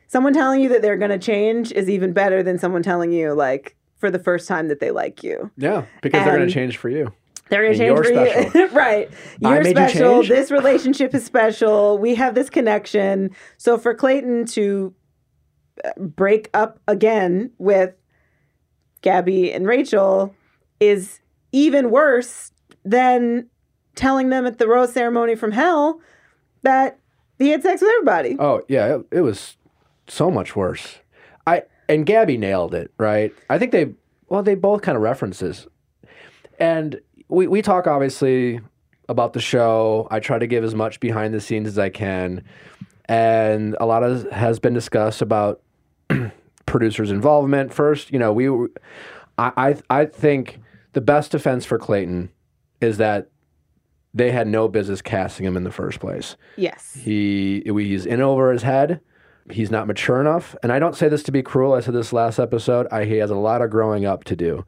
Someone 0.07 0.33
telling 0.33 0.61
you 0.61 0.69
that 0.69 0.81
they're 0.81 0.97
going 0.97 1.11
to 1.11 1.17
change 1.17 1.71
is 1.71 1.89
even 1.89 2.13
better 2.13 2.43
than 2.43 2.59
someone 2.59 2.83
telling 2.83 3.11
you, 3.11 3.33
like, 3.33 3.75
for 3.97 4.11
the 4.11 4.19
first 4.19 4.47
time 4.47 4.67
that 4.67 4.79
they 4.79 4.91
like 4.91 5.23
you. 5.23 5.49
Yeah, 5.57 5.85
because 6.01 6.23
they're 6.23 6.35
going 6.35 6.47
to 6.47 6.53
change 6.53 6.77
for 6.77 6.89
you. 6.89 7.11
They're 7.53 7.63
gonna 7.65 7.77
change 7.77 8.07
you're 8.07 8.49
for 8.49 8.57
you, 8.57 8.67
right? 8.71 9.09
You're 9.39 9.61
you 9.61 9.69
special. 9.69 10.21
change? 10.21 10.29
This 10.29 10.49
relationship 10.49 11.13
is 11.13 11.23
special. 11.23 11.99
We 11.99 12.15
have 12.15 12.33
this 12.33 12.49
connection. 12.49 13.29
So 13.57 13.77
for 13.77 13.93
Clayton 13.93 14.45
to 14.47 14.95
uh, 15.85 15.91
break 15.99 16.49
up 16.55 16.79
again 16.87 17.51
with 17.59 17.93
Gabby 19.01 19.53
and 19.53 19.67
Rachel 19.67 20.33
is 20.79 21.19
even 21.51 21.91
worse 21.91 22.51
than 22.83 23.49
telling 23.95 24.29
them 24.29 24.47
at 24.47 24.57
the 24.57 24.67
rose 24.67 24.91
ceremony 24.91 25.35
from 25.35 25.51
hell 25.51 26.01
that 26.63 26.99
he 27.37 27.49
had 27.49 27.61
sex 27.61 27.81
with 27.81 27.91
everybody. 27.91 28.35
Oh 28.39 28.63
yeah, 28.67 28.95
it, 28.95 29.05
it 29.11 29.21
was 29.21 29.57
so 30.07 30.31
much 30.31 30.55
worse. 30.55 30.97
I 31.45 31.63
and 31.87 32.03
Gabby 32.07 32.37
nailed 32.37 32.73
it, 32.73 32.91
right? 32.97 33.31
I 33.47 33.59
think 33.59 33.71
they 33.71 33.93
well 34.27 34.41
they 34.41 34.55
both 34.55 34.81
kind 34.81 34.95
of 34.95 35.03
references, 35.03 35.67
and 36.59 36.99
we 37.33 37.47
we 37.47 37.61
talk 37.61 37.87
obviously 37.87 38.59
about 39.09 39.33
the 39.33 39.41
show. 39.41 40.07
I 40.11 40.19
try 40.19 40.39
to 40.39 40.47
give 40.47 40.63
as 40.63 40.75
much 40.75 40.99
behind 40.99 41.33
the 41.33 41.41
scenes 41.41 41.67
as 41.67 41.79
I 41.79 41.89
can, 41.89 42.43
and 43.05 43.75
a 43.79 43.85
lot 43.85 44.03
of 44.03 44.29
has 44.31 44.59
been 44.59 44.73
discussed 44.73 45.21
about 45.21 45.61
producers' 46.65 47.11
involvement. 47.11 47.73
First, 47.73 48.11
you 48.11 48.19
know, 48.19 48.31
we 48.31 48.47
I 49.37 49.51
I 49.57 49.75
I 49.89 50.05
think 50.05 50.59
the 50.93 51.01
best 51.01 51.31
defense 51.31 51.65
for 51.65 51.77
Clayton 51.77 52.29
is 52.79 52.97
that 52.97 53.29
they 54.13 54.31
had 54.31 54.47
no 54.47 54.67
business 54.67 55.01
casting 55.01 55.45
him 55.45 55.57
in 55.57 55.63
the 55.63 55.71
first 55.71 55.99
place. 55.99 56.35
Yes. 56.55 56.93
He 56.93 57.63
he's 57.65 58.05
in 58.05 58.21
over 58.21 58.51
his 58.51 58.61
head. 58.61 59.01
He's 59.49 59.71
not 59.71 59.87
mature 59.87 60.21
enough. 60.21 60.55
And 60.63 60.71
I 60.71 60.79
don't 60.79 60.95
say 60.95 61.09
this 61.09 61.23
to 61.23 61.31
be 61.31 61.41
cruel. 61.41 61.73
I 61.73 61.81
said 61.81 61.93
this 61.93 62.13
last 62.13 62.39
episode. 62.39 62.87
I, 62.91 63.03
he 63.03 63.17
has 63.17 63.29
a 63.29 63.35
lot 63.35 63.61
of 63.61 63.71
growing 63.71 64.05
up 64.05 64.23
to 64.25 64.35
do. 64.37 64.65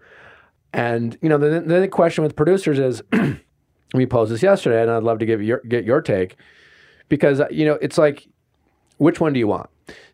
And 0.75 1.17
you 1.21 1.29
know, 1.29 1.37
the, 1.37 1.61
the, 1.61 1.87
question 1.87 2.21
with 2.21 2.35
producers 2.35 2.79
is, 2.79 3.01
we 3.93 4.05
posed 4.05 4.29
this 4.29 4.43
yesterday, 4.43 4.81
and 4.81 4.91
I'd 4.91 5.03
love 5.03 5.19
to 5.19 5.25
give 5.25 5.41
your 5.41 5.61
get 5.61 5.85
your 5.85 6.01
take 6.01 6.35
because 7.07 7.39
uh, 7.39 7.47
you 7.49 7.63
know 7.63 7.79
it's 7.81 7.97
like, 7.97 8.27
which 8.97 9.21
one 9.21 9.31
do 9.31 9.39
you 9.39 9.47
want? 9.47 9.69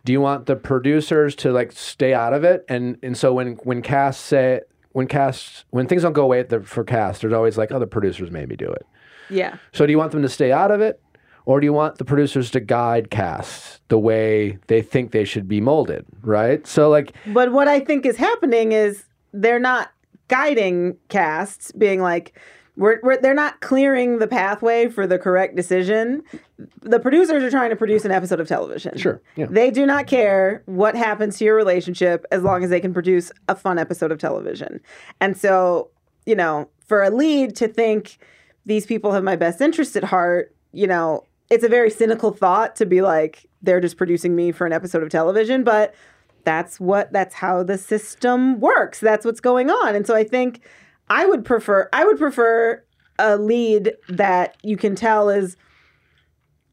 Do 0.06 0.12
you 0.14 0.22
want 0.22 0.46
the 0.46 0.56
producers 0.56 1.36
to 1.38 1.52
like 1.52 1.72
stay 1.72 2.14
out 2.14 2.34
of 2.34 2.44
it? 2.44 2.64
And 2.70 3.00
and 3.02 3.18
so 3.18 3.34
when 3.34 3.54
when 3.64 3.82
casts 3.82 4.24
say 4.24 4.62
when 4.92 5.08
casts 5.08 5.66
when 5.72 5.88
things 5.88 6.04
don't 6.04 6.14
go 6.14 6.22
away 6.24 6.40
at 6.40 6.50
the, 6.50 6.62
for 6.62 6.84
cast, 6.84 7.22
there's 7.22 7.34
always 7.34 7.58
like, 7.58 7.72
oh, 7.72 7.80
the 7.80 7.88
producers 7.88 8.30
made 8.30 8.48
me 8.48 8.56
do 8.56 8.70
it. 8.72 8.86
Yeah. 9.32 9.58
So 9.72 9.88
do 9.88 9.92
you 9.92 9.98
want 9.98 10.12
them 10.12 10.22
to 10.22 10.30
stay 10.30 10.52
out 10.52 10.70
of 10.70 10.80
it? 10.80 11.02
Or 11.46 11.60
do 11.60 11.66
you 11.66 11.74
want 11.74 11.98
the 11.98 12.06
producers 12.06 12.52
to 12.52 12.60
guide 12.60 13.10
casts 13.10 13.82
the 13.88 13.98
way 13.98 14.60
they 14.68 14.84
think 14.84 15.10
they 15.10 15.26
should 15.26 15.48
be 15.48 15.60
molded, 15.60 16.06
right? 16.22 16.68
So 16.68 16.88
like 16.88 17.16
But 17.34 17.52
what 17.52 17.68
I 17.68 17.80
think 17.80 18.06
is 18.06 18.18
happening 18.18 18.74
is 18.74 19.06
they're 19.34 19.58
not 19.58 19.90
guiding 20.32 20.98
casts, 21.10 21.74
being 21.74 22.02
like, 22.02 22.40
we're, 22.78 23.00
we're, 23.04 23.18
they're 23.18 23.34
not 23.34 23.60
clearing 23.60 24.20
the 24.20 24.28
pathway 24.28 24.88
for 24.88 25.06
the 25.06 25.20
correct 25.20 25.58
decision. 25.58 26.24
The 26.82 27.02
producers 27.02 27.44
are 27.44 27.52
trying 27.52 27.70
to 27.70 27.76
produce 27.76 28.06
an 28.06 28.12
episode 28.12 28.40
of 28.40 28.48
television. 28.48 28.98
Sure, 28.98 29.22
yeah. 29.36 29.48
They 29.50 29.70
do 29.72 29.86
not 29.86 30.08
care 30.08 30.64
what 30.68 30.96
happens 30.96 31.38
to 31.38 31.46
your 31.46 31.56
relationship 31.56 32.26
as 32.32 32.44
long 32.44 32.64
as 32.64 32.70
they 32.70 32.80
can 32.80 32.94
produce 32.94 33.30
a 33.50 33.56
fun 33.56 33.78
episode 33.78 34.10
of 34.10 34.20
television. 34.20 34.80
And 35.20 35.38
so, 35.38 35.90
you 36.26 36.36
know, 36.36 36.70
for 36.88 37.04
a 37.04 37.10
lead 37.10 37.58
to 37.58 37.68
think 37.68 38.18
these 38.66 38.86
people 38.86 39.12
have 39.12 39.24
my 39.24 39.36
best 39.36 39.60
interest 39.60 39.98
at 39.98 40.06
heart, 40.06 40.56
you 40.72 40.88
know, 40.88 41.26
it's 41.50 41.66
a 41.66 41.70
very 41.70 41.92
cynical 41.92 42.32
thought 42.32 42.78
to 42.78 42.86
be 42.86 43.02
like, 43.02 43.46
they're 43.62 43.82
just 43.82 43.98
producing 43.98 44.34
me 44.34 44.54
for 44.54 44.66
an 44.66 44.72
episode 44.72 45.04
of 45.04 45.10
television. 45.10 45.66
But 45.66 45.94
that's 46.46 46.80
what 46.80 47.12
that's 47.12 47.36
how 47.36 47.64
the 47.64 47.78
system 47.78 48.60
works. 48.60 49.00
That's 49.00 49.26
what's 49.26 49.40
going 49.40 49.70
on. 49.70 49.96
And 49.96 50.06
so 50.06 50.16
i 50.16 50.24
think 50.24 50.62
i 51.10 51.26
would 51.26 51.46
prefer 51.46 51.90
i 51.94 52.06
would 52.06 52.18
prefer 52.18 52.84
a 53.20 53.38
lead 53.38 53.94
that 54.10 54.58
you 54.64 54.78
can 54.78 54.96
tell 54.96 55.30
is 55.30 55.56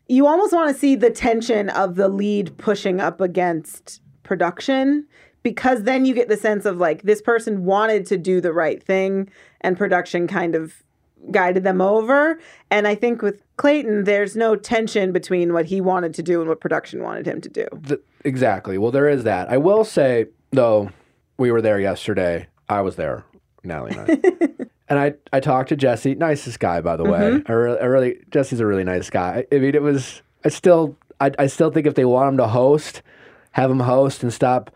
you 0.09 0.27
almost 0.27 0.53
want 0.53 0.73
to 0.73 0.79
see 0.79 0.97
the 0.97 1.11
tension 1.11 1.69
of 1.71 1.97
the 1.97 2.09
lead 2.09 2.57
pushing 2.57 3.01
up 3.01 3.21
against 3.21 4.01
production 4.23 5.07
because 5.43 5.83
then 5.83 6.05
you 6.05 6.15
get 6.15 6.29
the 6.29 6.37
sense 6.37 6.65
of 6.65 6.79
like 6.79 7.03
this 7.03 7.21
person 7.21 7.65
wanted 7.65 8.07
to 8.07 8.17
do 8.17 8.41
the 8.41 8.53
right 8.53 8.83
thing 8.83 9.29
and 9.61 9.77
production 9.77 10.27
kind 10.27 10.55
of 10.55 10.83
guided 11.31 11.65
them 11.65 11.81
over 11.81 12.39
and 12.71 12.89
i 12.89 12.95
think 12.95 13.23
with 13.23 13.43
clayton 13.57 14.05
there's 14.05 14.37
no 14.37 14.57
tension 14.57 15.13
between 15.13 15.53
what 15.53 15.67
he 15.67 15.81
wanted 15.81 16.15
to 16.15 16.23
do 16.23 16.41
and 16.41 16.49
what 16.49 16.61
production 16.61 17.03
wanted 17.03 17.27
him 17.27 17.41
to 17.41 17.49
do 17.49 17.67
th- 17.87 18.01
exactly. 18.25 18.79
Well, 18.79 18.91
there 18.91 19.09
is 19.09 19.25
that. 19.25 19.51
I 19.51 19.57
will 19.57 19.85
say 19.85 20.27
though, 20.53 20.91
we 21.37 21.51
were 21.51 21.63
there 21.63 21.81
yesterday. 21.81 22.49
I 22.69 22.81
was 22.83 22.97
there, 22.97 23.25
Natalie 23.65 23.97
and 23.97 24.01
I. 24.01 24.65
and 24.89 24.99
I, 24.99 25.15
I 25.33 25.41
talked 25.41 25.71
to 25.71 25.77
Jesse, 25.77 26.15
nicest 26.15 26.61
guy 26.61 26.81
by 26.81 26.97
the 26.97 27.05
way. 27.05 27.19
Mm-hmm. 27.19 27.51
I, 27.51 27.55
really, 27.55 27.81
I 27.81 27.85
really 27.85 28.19
Jesse's 28.31 28.61
a 28.61 28.67
really 28.67 28.85
nice 28.85 29.11
guy. 29.11 29.47
I 29.51 29.59
mean, 29.59 29.75
it 29.75 29.83
was. 29.83 30.23
I 30.45 30.51
still, 30.51 30.97
I, 31.21 31.33
I 31.39 31.47
still 31.49 31.71
think 31.71 31.87
if 31.87 31.95
they 31.95 32.05
want 32.05 32.29
him 32.29 32.37
to 32.39 32.47
host, 32.47 33.03
have 33.53 33.71
him 33.71 33.81
host 33.81 34.23
and 34.23 34.33
stop 34.33 34.71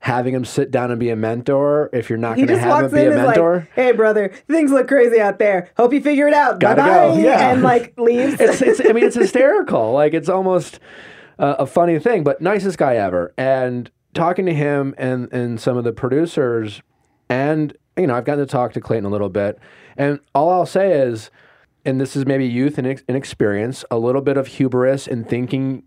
having 0.00 0.34
him 0.34 0.44
sit 0.44 0.70
down 0.70 0.90
and 0.90 1.00
be 1.00 1.10
a 1.10 1.16
mentor. 1.16 1.90
If 1.92 2.08
you're 2.08 2.18
not 2.18 2.36
going 2.36 2.48
to 2.48 2.58
have 2.58 2.84
him 2.84 2.90
be 2.90 3.04
a 3.06 3.10
mentor, 3.10 3.56
like, 3.56 3.70
"Hey, 3.74 3.92
brother, 3.92 4.28
things 4.48 4.70
look 4.70 4.88
crazy 4.88 5.20
out 5.20 5.38
there. 5.38 5.70
Hope 5.76 5.92
you 5.92 6.00
figure 6.00 6.28
it 6.28 6.34
out. 6.34 6.54
Bye 6.60 6.74
Gotta 6.74 6.82
bye." 6.82 6.88
go. 6.88 7.18
Yeah. 7.18 7.52
and 7.52 7.62
like 7.62 7.94
leaves. 7.98 8.40
it's, 8.40 8.62
it's 8.62 8.80
I 8.80 8.92
mean 8.92 9.04
it's 9.04 9.16
hysterical. 9.16 9.92
Like 9.98 10.14
it's 10.14 10.28
almost 10.28 10.78
uh, 11.38 11.56
a 11.58 11.66
funny 11.66 11.98
thing, 11.98 12.22
but 12.24 12.40
nicest 12.40 12.78
guy 12.78 12.96
ever. 12.96 13.32
And 13.36 13.90
talking 14.14 14.46
to 14.46 14.54
him 14.54 14.94
and 14.98 15.32
and 15.32 15.60
some 15.60 15.76
of 15.76 15.84
the 15.84 15.92
producers, 15.92 16.82
and 17.28 17.76
you 17.96 18.06
know 18.06 18.14
I've 18.14 18.24
gotten 18.24 18.44
to 18.46 18.50
talk 18.50 18.72
to 18.74 18.80
Clayton 18.80 19.04
a 19.04 19.08
little 19.08 19.28
bit, 19.28 19.58
and 19.96 20.20
all 20.34 20.50
I'll 20.50 20.66
say 20.66 20.92
is, 20.92 21.30
and 21.84 22.00
this 22.00 22.14
is 22.16 22.26
maybe 22.26 22.46
youth 22.46 22.78
and 22.78 22.86
ex- 22.86 23.02
inexperience, 23.08 23.84
a 23.90 23.98
little 23.98 24.20
bit 24.22 24.36
of 24.36 24.46
hubris 24.46 25.06
in 25.06 25.24
thinking, 25.24 25.82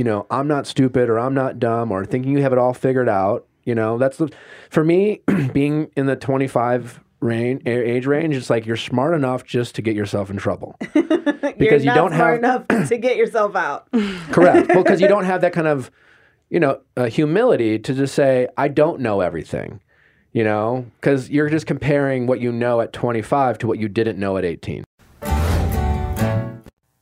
you 0.00 0.04
know, 0.04 0.26
I'm 0.30 0.48
not 0.48 0.66
stupid 0.66 1.10
or 1.10 1.18
I'm 1.18 1.34
not 1.34 1.58
dumb 1.58 1.92
or 1.92 2.06
thinking 2.06 2.32
you 2.32 2.40
have 2.40 2.54
it 2.54 2.58
all 2.58 2.72
figured 2.72 3.06
out. 3.06 3.46
You 3.64 3.74
know, 3.74 3.98
that's 3.98 4.16
the 4.16 4.32
for 4.70 4.82
me 4.82 5.20
being 5.52 5.90
in 5.94 6.06
the 6.06 6.16
25 6.16 7.00
range 7.20 7.60
age 7.66 8.06
range. 8.06 8.34
It's 8.34 8.48
like 8.48 8.64
you're 8.64 8.78
smart 8.78 9.12
enough 9.12 9.44
just 9.44 9.74
to 9.74 9.82
get 9.82 9.94
yourself 9.94 10.30
in 10.30 10.38
trouble. 10.38 10.74
You're 10.94 11.52
because 11.58 11.84
you 11.84 11.92
don't 11.92 12.14
smart 12.14 12.42
have- 12.42 12.64
enough 12.70 12.88
to 12.88 12.96
get 12.96 13.18
yourself 13.18 13.54
out. 13.54 13.88
Correct. 14.32 14.68
Well, 14.68 14.82
because 14.82 15.02
you 15.02 15.08
don't 15.08 15.26
have 15.26 15.42
that 15.42 15.52
kind 15.52 15.66
of, 15.66 15.90
you 16.48 16.60
know, 16.60 16.80
uh, 16.96 17.04
humility 17.04 17.78
to 17.78 17.92
just 17.92 18.14
say, 18.14 18.48
I 18.56 18.68
don't 18.68 19.00
know 19.02 19.20
everything, 19.20 19.80
you 20.32 20.44
know, 20.44 20.86
because 20.98 21.28
you're 21.28 21.50
just 21.50 21.66
comparing 21.66 22.26
what 22.26 22.40
you 22.40 22.52
know 22.52 22.80
at 22.80 22.94
25 22.94 23.58
to 23.58 23.66
what 23.66 23.78
you 23.78 23.88
didn't 23.88 24.18
know 24.18 24.38
at 24.38 24.46
18. 24.46 24.82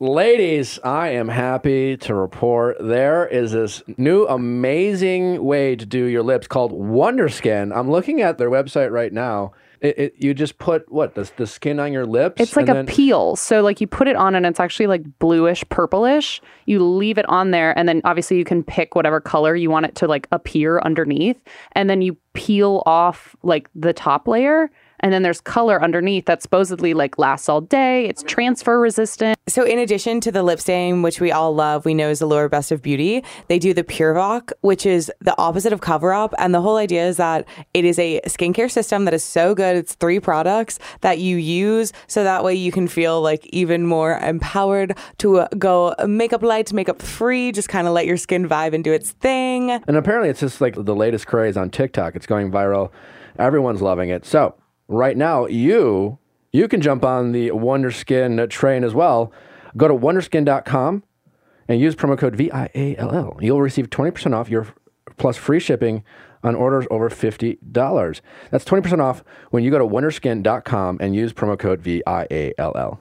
Ladies, 0.00 0.78
I 0.84 1.08
am 1.08 1.26
happy 1.26 1.96
to 1.96 2.14
report 2.14 2.76
there 2.78 3.26
is 3.26 3.50
this 3.50 3.82
new 3.96 4.28
amazing 4.28 5.42
way 5.42 5.74
to 5.74 5.84
do 5.84 6.04
your 6.04 6.22
lips 6.22 6.46
called 6.46 6.70
Wonderskin. 6.70 7.76
I'm 7.76 7.90
looking 7.90 8.22
at 8.22 8.38
their 8.38 8.48
website 8.48 8.92
right 8.92 9.12
now. 9.12 9.54
It, 9.80 9.98
it, 9.98 10.14
you 10.18 10.34
just 10.34 10.58
put 10.58 10.90
what 10.92 11.16
the, 11.16 11.28
the 11.36 11.48
skin 11.48 11.80
on 11.80 11.92
your 11.92 12.06
lips. 12.06 12.40
It's 12.40 12.54
like 12.54 12.68
a 12.68 12.74
then- 12.74 12.86
peel. 12.86 13.34
So 13.34 13.60
like 13.60 13.80
you 13.80 13.88
put 13.88 14.06
it 14.06 14.14
on 14.14 14.36
and 14.36 14.46
it's 14.46 14.60
actually 14.60 14.86
like 14.86 15.02
bluish 15.18 15.64
purplish. 15.68 16.40
You 16.66 16.84
leave 16.84 17.18
it 17.18 17.28
on 17.28 17.50
there 17.50 17.76
and 17.76 17.88
then 17.88 18.00
obviously 18.04 18.38
you 18.38 18.44
can 18.44 18.62
pick 18.62 18.94
whatever 18.94 19.20
color 19.20 19.56
you 19.56 19.68
want 19.68 19.86
it 19.86 19.96
to 19.96 20.06
like 20.06 20.28
appear 20.30 20.78
underneath 20.78 21.40
and 21.72 21.90
then 21.90 22.02
you 22.02 22.16
peel 22.34 22.84
off 22.86 23.34
like 23.42 23.68
the 23.74 23.92
top 23.92 24.28
layer 24.28 24.70
and 25.00 25.12
then 25.12 25.22
there's 25.22 25.40
color 25.40 25.82
underneath 25.82 26.26
that 26.26 26.42
supposedly 26.42 26.94
like 26.94 27.18
lasts 27.18 27.48
all 27.48 27.60
day. 27.60 28.06
It's 28.06 28.22
transfer 28.22 28.80
resistant. 28.80 29.38
So, 29.48 29.64
in 29.64 29.78
addition 29.78 30.20
to 30.22 30.32
the 30.32 30.42
lip 30.42 30.60
stain, 30.60 31.02
which 31.02 31.20
we 31.20 31.32
all 31.32 31.54
love, 31.54 31.84
we 31.84 31.94
know 31.94 32.10
is 32.10 32.18
the 32.18 32.26
Allure 32.26 32.48
Best 32.48 32.70
of 32.70 32.82
Beauty, 32.82 33.24
they 33.48 33.58
do 33.58 33.72
the 33.72 33.84
Pure 33.84 34.14
Voc, 34.14 34.52
which 34.60 34.84
is 34.84 35.10
the 35.20 35.36
opposite 35.38 35.72
of 35.72 35.80
cover 35.80 36.12
up. 36.12 36.34
And 36.38 36.54
the 36.54 36.60
whole 36.60 36.76
idea 36.76 37.06
is 37.06 37.16
that 37.16 37.46
it 37.72 37.84
is 37.84 37.98
a 37.98 38.20
skincare 38.26 38.70
system 38.70 39.06
that 39.06 39.14
is 39.14 39.24
so 39.24 39.54
good. 39.54 39.76
It's 39.76 39.94
three 39.94 40.20
products 40.20 40.78
that 41.00 41.18
you 41.18 41.36
use 41.36 41.92
so 42.06 42.24
that 42.24 42.44
way 42.44 42.54
you 42.54 42.70
can 42.72 42.88
feel 42.88 43.22
like 43.22 43.46
even 43.46 43.86
more 43.86 44.18
empowered 44.18 44.96
to 45.18 45.38
uh, 45.38 45.48
go 45.58 45.94
makeup 46.06 46.42
light, 46.42 46.72
makeup 46.72 47.00
free, 47.00 47.52
just 47.52 47.68
kind 47.68 47.86
of 47.86 47.94
let 47.94 48.06
your 48.06 48.16
skin 48.16 48.48
vibe 48.48 48.74
and 48.74 48.84
do 48.84 48.92
its 48.92 49.12
thing. 49.12 49.70
And 49.70 49.96
apparently, 49.96 50.28
it's 50.28 50.40
just 50.40 50.60
like 50.60 50.74
the 50.76 50.94
latest 50.94 51.26
craze 51.26 51.56
on 51.56 51.70
TikTok. 51.70 52.16
It's 52.16 52.26
going 52.26 52.50
viral. 52.50 52.90
Everyone's 53.38 53.80
loving 53.80 54.10
it. 54.10 54.26
So 54.26 54.54
right 54.88 55.16
now, 55.16 55.46
you 55.46 56.18
you 56.52 56.66
can 56.66 56.80
jump 56.80 57.04
on 57.04 57.32
the 57.32 57.50
Wonderskin 57.50 58.48
train 58.50 58.82
as 58.84 58.94
well. 58.94 59.30
Go 59.76 59.86
to 59.86 59.94
wonderskin.com 59.94 61.02
and 61.68 61.80
use 61.80 61.94
promo 61.94 62.16
code 62.18 62.34
VIALL. 62.36 63.38
You'll 63.42 63.60
receive 63.60 63.90
20% 63.90 64.34
off 64.34 64.48
your 64.48 64.66
plus 65.18 65.36
free 65.36 65.60
shipping 65.60 66.02
on 66.42 66.54
orders 66.54 66.86
over 66.90 67.10
$50. 67.10 68.20
That's 68.50 68.64
20% 68.64 69.00
off 69.00 69.22
when 69.50 69.62
you 69.62 69.70
go 69.70 69.78
to 69.78 69.84
wonderskin.com 69.86 70.98
and 71.00 71.14
use 71.14 71.32
promo 71.34 71.58
code 71.58 71.80
VIALL. 71.82 72.98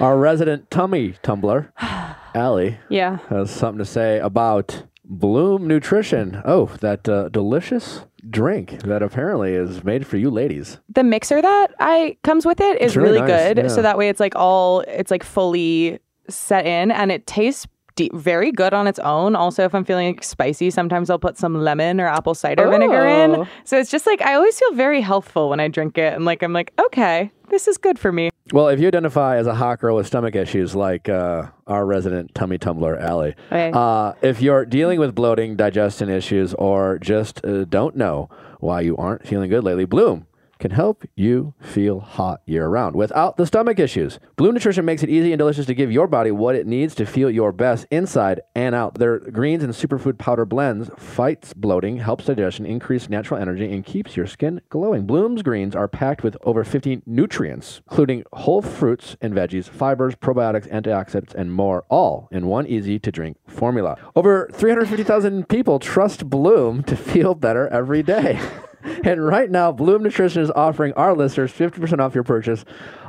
Our 0.00 0.16
resident 0.18 0.70
tummy 0.70 1.14
tumbler, 1.22 1.72
Allie, 2.34 2.78
Yeah. 2.88 3.18
has 3.28 3.50
something 3.50 3.78
to 3.78 3.84
say 3.84 4.18
about 4.18 4.84
Bloom 5.04 5.66
Nutrition. 5.68 6.40
Oh, 6.44 6.66
that 6.80 7.06
uh, 7.08 7.28
delicious 7.28 8.00
drink 8.28 8.82
that 8.82 9.02
apparently 9.02 9.54
is 9.54 9.82
made 9.84 10.06
for 10.06 10.16
you 10.16 10.30
ladies. 10.30 10.78
the 10.88 11.02
mixer 11.04 11.40
that 11.40 11.68
I 11.80 12.16
comes 12.24 12.44
with 12.44 12.60
it 12.60 12.80
is 12.80 12.88
It's 12.92 12.96
really 12.96 13.20
really, 13.20 13.32
nice, 13.32 13.48
good. 13.54 13.56
yeah. 13.58 13.68
So 13.68 13.82
that 13.82 13.96
way 13.96 14.08
it's 14.08 14.20
like 14.20 14.34
all 14.36 14.80
it's 14.80 15.10
like 15.10 15.22
fully 15.24 15.98
set 16.28 16.66
in 16.66 16.90
and 16.90 17.10
it 17.10 17.26
tastes 17.26 17.66
very 18.14 18.50
good 18.50 18.72
on 18.72 18.86
its 18.86 18.98
own. 19.00 19.36
Also, 19.36 19.62
if 19.64 19.74
I'm 19.74 19.84
feeling 19.84 20.06
like 20.14 20.24
spicy, 20.24 20.70
sometimes 20.70 21.10
I'll 21.10 21.18
put 21.18 21.36
some 21.36 21.54
lemon 21.54 22.00
or 22.00 22.06
apple 22.06 22.34
cider 22.34 22.66
vinegar 22.66 23.06
Oh. 23.06 23.42
in. 23.42 23.46
So 23.64 23.78
it's 23.78 23.90
just 23.90 24.06
like 24.06 24.22
I 24.22 24.34
always 24.34 24.58
feel 24.58 24.72
very 24.72 25.02
healthful 25.02 25.50
when 25.50 25.60
I 25.60 25.68
drink 25.68 25.98
it 25.98 26.14
and 26.14 26.24
like 26.24 26.42
I'm 26.42 26.54
like, 26.54 26.72
okay, 26.78 27.30
this 27.50 27.68
is 27.68 27.76
good 27.78 27.98
for 27.98 28.10
me. 28.12 28.30
Well, 28.52 28.68
if 28.68 28.80
you 28.80 28.88
identify 28.88 29.36
as 29.36 29.46
a 29.46 29.54
hot 29.54 29.80
girl 29.80 29.96
with 29.96 30.06
stomach 30.06 30.34
issues 30.34 30.74
like 30.74 31.08
uh, 31.08 31.48
our 31.66 31.86
resident 31.86 32.34
tummy 32.34 32.58
tumbler, 32.58 32.96
Allie, 32.98 33.34
Hey. 33.50 33.70
uh, 33.72 34.14
if 34.22 34.40
you're 34.40 34.64
dealing 34.64 34.98
with 34.98 35.14
bloating, 35.14 35.54
digestion 35.56 36.08
issues, 36.08 36.54
or 36.54 36.98
just 36.98 37.44
uh, 37.44 37.64
don't 37.64 37.96
know 37.96 38.28
why 38.58 38.80
you 38.80 38.96
aren't 38.96 39.26
feeling 39.26 39.50
good 39.50 39.62
lately, 39.64 39.84
Bloom 39.84 40.26
can 40.60 40.70
help 40.70 41.04
you 41.16 41.54
feel 41.60 42.00
hot 42.00 42.42
year 42.46 42.68
round 42.68 42.94
without 42.94 43.36
the 43.36 43.46
stomach 43.46 43.78
issues. 43.78 44.20
Bloom 44.36 44.54
Nutrition 44.54 44.84
makes 44.84 45.02
it 45.02 45.10
easy 45.10 45.32
and 45.32 45.38
delicious 45.38 45.66
to 45.66 45.74
give 45.74 45.90
your 45.90 46.06
body 46.06 46.30
what 46.30 46.54
it 46.54 46.66
needs 46.66 46.94
to 46.94 47.06
feel 47.06 47.30
your 47.30 47.50
best 47.50 47.86
inside 47.90 48.40
and 48.54 48.74
out. 48.74 48.94
Their 48.94 49.18
greens 49.18 49.64
and 49.64 49.72
superfood 49.72 50.18
powder 50.18 50.44
blends 50.44 50.90
fights 50.96 51.54
bloating, 51.54 51.98
helps 51.98 52.26
digestion, 52.26 52.66
increase 52.66 53.08
natural 53.08 53.40
energy, 53.40 53.72
and 53.72 53.84
keeps 53.84 54.16
your 54.16 54.26
skin 54.26 54.60
glowing. 54.68 55.06
Bloom's 55.06 55.42
greens 55.42 55.74
are 55.74 55.88
packed 55.88 56.22
with 56.22 56.36
over 56.42 56.62
50 56.62 57.02
nutrients, 57.06 57.80
including 57.90 58.24
whole 58.32 58.62
fruits 58.62 59.16
and 59.20 59.34
veggies, 59.34 59.68
fibers, 59.68 60.14
probiotics, 60.14 60.70
antioxidants, 60.70 61.34
and 61.34 61.52
more, 61.52 61.84
all 61.88 62.28
in 62.30 62.46
one 62.46 62.66
easy 62.66 62.98
to 62.98 63.10
drink 63.10 63.38
formula. 63.46 63.96
Over 64.14 64.48
350,000 64.52 65.48
people 65.48 65.78
trust 65.78 66.28
Bloom 66.28 66.82
to 66.84 66.96
feel 66.96 67.34
better 67.34 67.66
every 67.68 68.02
day. 68.02 68.38
And 69.04 69.24
right 69.24 69.50
now, 69.50 69.72
Bloom 69.72 70.02
Nutrition 70.02 70.42
is 70.42 70.50
offering 70.52 70.92
our 70.94 71.14
listeners 71.14 71.52
50% 71.52 72.00
off 72.00 72.14
your 72.14 72.24
purchase 72.24 72.64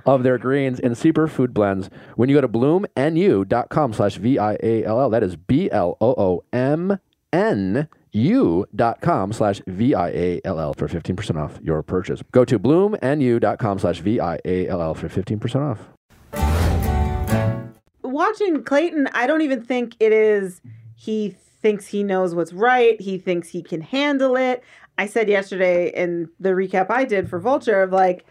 of 0.05 0.23
their 0.23 0.37
greens 0.37 0.79
and 0.79 0.95
superfood 0.95 1.53
blends 1.53 1.89
when 2.15 2.29
you 2.29 2.35
go 2.35 2.41
to 2.41 2.47
bloomnu.com 2.47 3.93
slash 3.93 4.15
V-I-A-L-L. 4.15 5.09
That 5.09 5.23
is 5.23 5.35
B-L-O-O-M-N-U 5.35 5.75
dot 8.75 9.01
com 9.01 9.33
slash 9.33 9.61
V-I-A-L-L 9.67 10.73
for 10.73 10.87
15% 10.87 11.37
off 11.37 11.59
your 11.61 11.83
purchase. 11.83 12.23
Go 12.31 12.45
to 12.45 12.59
bloomnu.com 12.59 13.79
slash 13.79 13.99
V-I-A-L-L 13.99 14.93
for 14.95 15.09
15% 15.09 15.55
off. 15.61 15.79
watching 18.03 18.63
Clayton, 18.63 19.07
I 19.13 19.27
don't 19.27 19.41
even 19.41 19.63
think 19.63 19.95
it 19.99 20.11
is 20.11 20.61
he 20.95 21.35
thinks 21.61 21.87
he 21.87 22.03
knows 22.03 22.35
what's 22.35 22.53
right. 22.53 22.99
He 22.99 23.17
thinks 23.17 23.49
he 23.49 23.61
can 23.61 23.81
handle 23.81 24.35
it. 24.35 24.63
I 25.01 25.07
said 25.07 25.29
yesterday 25.29 25.91
in 25.95 26.29
the 26.39 26.49
recap 26.49 26.91
I 26.91 27.05
did 27.05 27.27
for 27.27 27.39
Vulture 27.39 27.81
of 27.81 27.91
like 27.91 28.23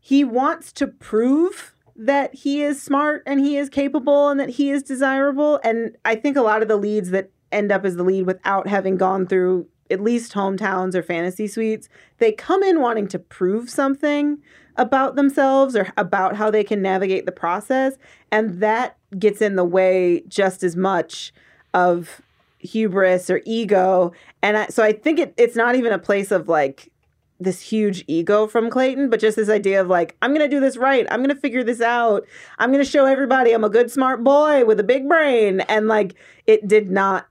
he 0.00 0.24
wants 0.24 0.72
to 0.72 0.88
prove 0.88 1.72
that 1.94 2.34
he 2.34 2.64
is 2.64 2.82
smart 2.82 3.22
and 3.26 3.38
he 3.38 3.56
is 3.56 3.68
capable 3.68 4.28
and 4.28 4.40
that 4.40 4.48
he 4.48 4.70
is 4.70 4.82
desirable. 4.82 5.60
And 5.62 5.96
I 6.04 6.16
think 6.16 6.36
a 6.36 6.42
lot 6.42 6.62
of 6.62 6.68
the 6.68 6.74
leads 6.76 7.10
that 7.10 7.30
end 7.52 7.70
up 7.70 7.84
as 7.84 7.94
the 7.94 8.02
lead 8.02 8.26
without 8.26 8.66
having 8.66 8.96
gone 8.96 9.28
through 9.28 9.68
at 9.88 10.02
least 10.02 10.32
hometowns 10.32 10.96
or 10.96 11.02
fantasy 11.04 11.46
suites, 11.46 11.88
they 12.18 12.32
come 12.32 12.64
in 12.64 12.80
wanting 12.80 13.06
to 13.06 13.18
prove 13.20 13.70
something 13.70 14.38
about 14.74 15.14
themselves 15.14 15.76
or 15.76 15.92
about 15.96 16.34
how 16.34 16.50
they 16.50 16.64
can 16.64 16.82
navigate 16.82 17.24
the 17.24 17.30
process. 17.30 17.94
And 18.32 18.58
that 18.60 18.96
gets 19.16 19.40
in 19.40 19.54
the 19.54 19.64
way 19.64 20.24
just 20.26 20.64
as 20.64 20.74
much 20.74 21.32
of 21.72 22.20
hubris 22.64 23.30
or 23.30 23.40
ego. 23.44 24.12
And 24.42 24.56
I, 24.56 24.66
so 24.66 24.82
I 24.82 24.92
think 24.92 25.18
it, 25.18 25.34
it's 25.36 25.54
not 25.54 25.76
even 25.76 25.92
a 25.92 25.98
place 25.98 26.32
of 26.32 26.48
like 26.48 26.90
this 27.38 27.60
huge 27.60 28.04
ego 28.06 28.46
from 28.46 28.70
Clayton, 28.70 29.10
but 29.10 29.20
just 29.20 29.36
this 29.36 29.48
idea 29.48 29.80
of 29.80 29.88
like, 29.88 30.16
I'm 30.22 30.30
going 30.34 30.48
to 30.48 30.54
do 30.54 30.60
this 30.60 30.76
right. 30.76 31.06
I'm 31.10 31.20
going 31.20 31.34
to 31.34 31.40
figure 31.40 31.62
this 31.62 31.80
out. 31.80 32.26
I'm 32.58 32.72
going 32.72 32.82
to 32.82 32.90
show 32.90 33.06
everybody 33.06 33.52
I'm 33.52 33.64
a 33.64 33.70
good, 33.70 33.90
smart 33.90 34.24
boy 34.24 34.64
with 34.64 34.80
a 34.80 34.84
big 34.84 35.08
brain. 35.08 35.60
And 35.62 35.88
like, 35.88 36.14
it 36.46 36.66
did 36.66 36.90
not 36.90 37.26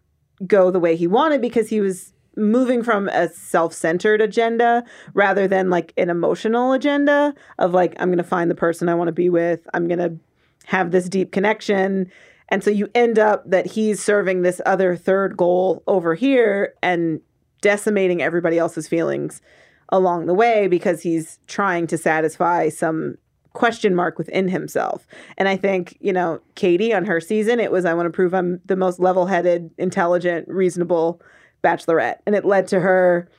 go 0.46 0.72
the 0.72 0.80
way 0.80 0.96
he 0.96 1.08
wanted 1.08 1.41
because 1.41 1.69
he 1.69 1.82
was 1.82 2.13
moving 2.36 2.84
from 2.84 3.08
a 3.10 3.30
self-centered 3.30 4.19
agenda 4.19 4.84
rather 5.13 5.48
than 5.48 5.69
like 5.69 5.93
an 5.98 6.10
emotional 6.10 6.74
agenda 6.74 7.34
of 7.60 7.74
like 7.74 7.96
I'm 8.00 8.10
going 8.10 8.17
to 8.17 8.24
find 8.24 8.50
the 8.50 8.56
person 8.56 8.89
I 8.89 8.96
want 8.96 9.08
to 9.08 9.13
be 9.13 9.30
with. 9.30 9.67
I'm 9.74 9.88
going 9.88 10.00
to 10.00 10.17
have 10.65 10.91
this 10.91 11.08
deep 11.10 11.32
connection. 11.32 12.12
And 12.49 12.63
so 12.63 12.69
you 12.69 12.89
end 12.93 13.17
up 13.19 13.49
that 13.49 13.65
he's 13.65 14.03
serving 14.03 14.41
this 14.41 14.62
other 14.65 14.95
third 14.95 15.38
goal 15.38 15.84
over 15.88 16.15
here 16.15 16.73
and 16.84 17.21
decimating 17.62 18.21
everybody 18.21 18.58
else's 18.58 18.88
feelings 18.88 19.41
along 19.89 20.25
the 20.25 20.34
way 20.34 20.67
because 20.67 21.01
he's 21.01 21.39
trying 21.47 21.88
to 21.88 21.97
satisfy 21.97 22.69
some 22.69 23.15
question 23.53 23.93
mark 23.95 24.17
within 24.17 24.47
himself. 24.47 25.08
And 25.38 25.47
I 25.47 25.56
think, 25.56 25.97
you 26.01 26.12
know, 26.12 26.41
Katie 26.56 26.93
on 26.93 27.06
her 27.06 27.21
season, 27.21 27.60
it 27.60 27.71
was 27.71 27.86
I 27.86 27.93
want 27.93 28.08
to 28.08 28.12
prove 28.12 28.34
I'm 28.34 28.60
the 28.65 28.75
most 28.75 28.99
level-headed, 28.99 29.71
intelligent, 29.77 30.47
reasonable 30.47 31.21
bachelorette. 31.63 32.17
And 32.25 32.36
it 32.36 32.45
led 32.45 32.67
to 32.69 32.79
her 32.79 33.29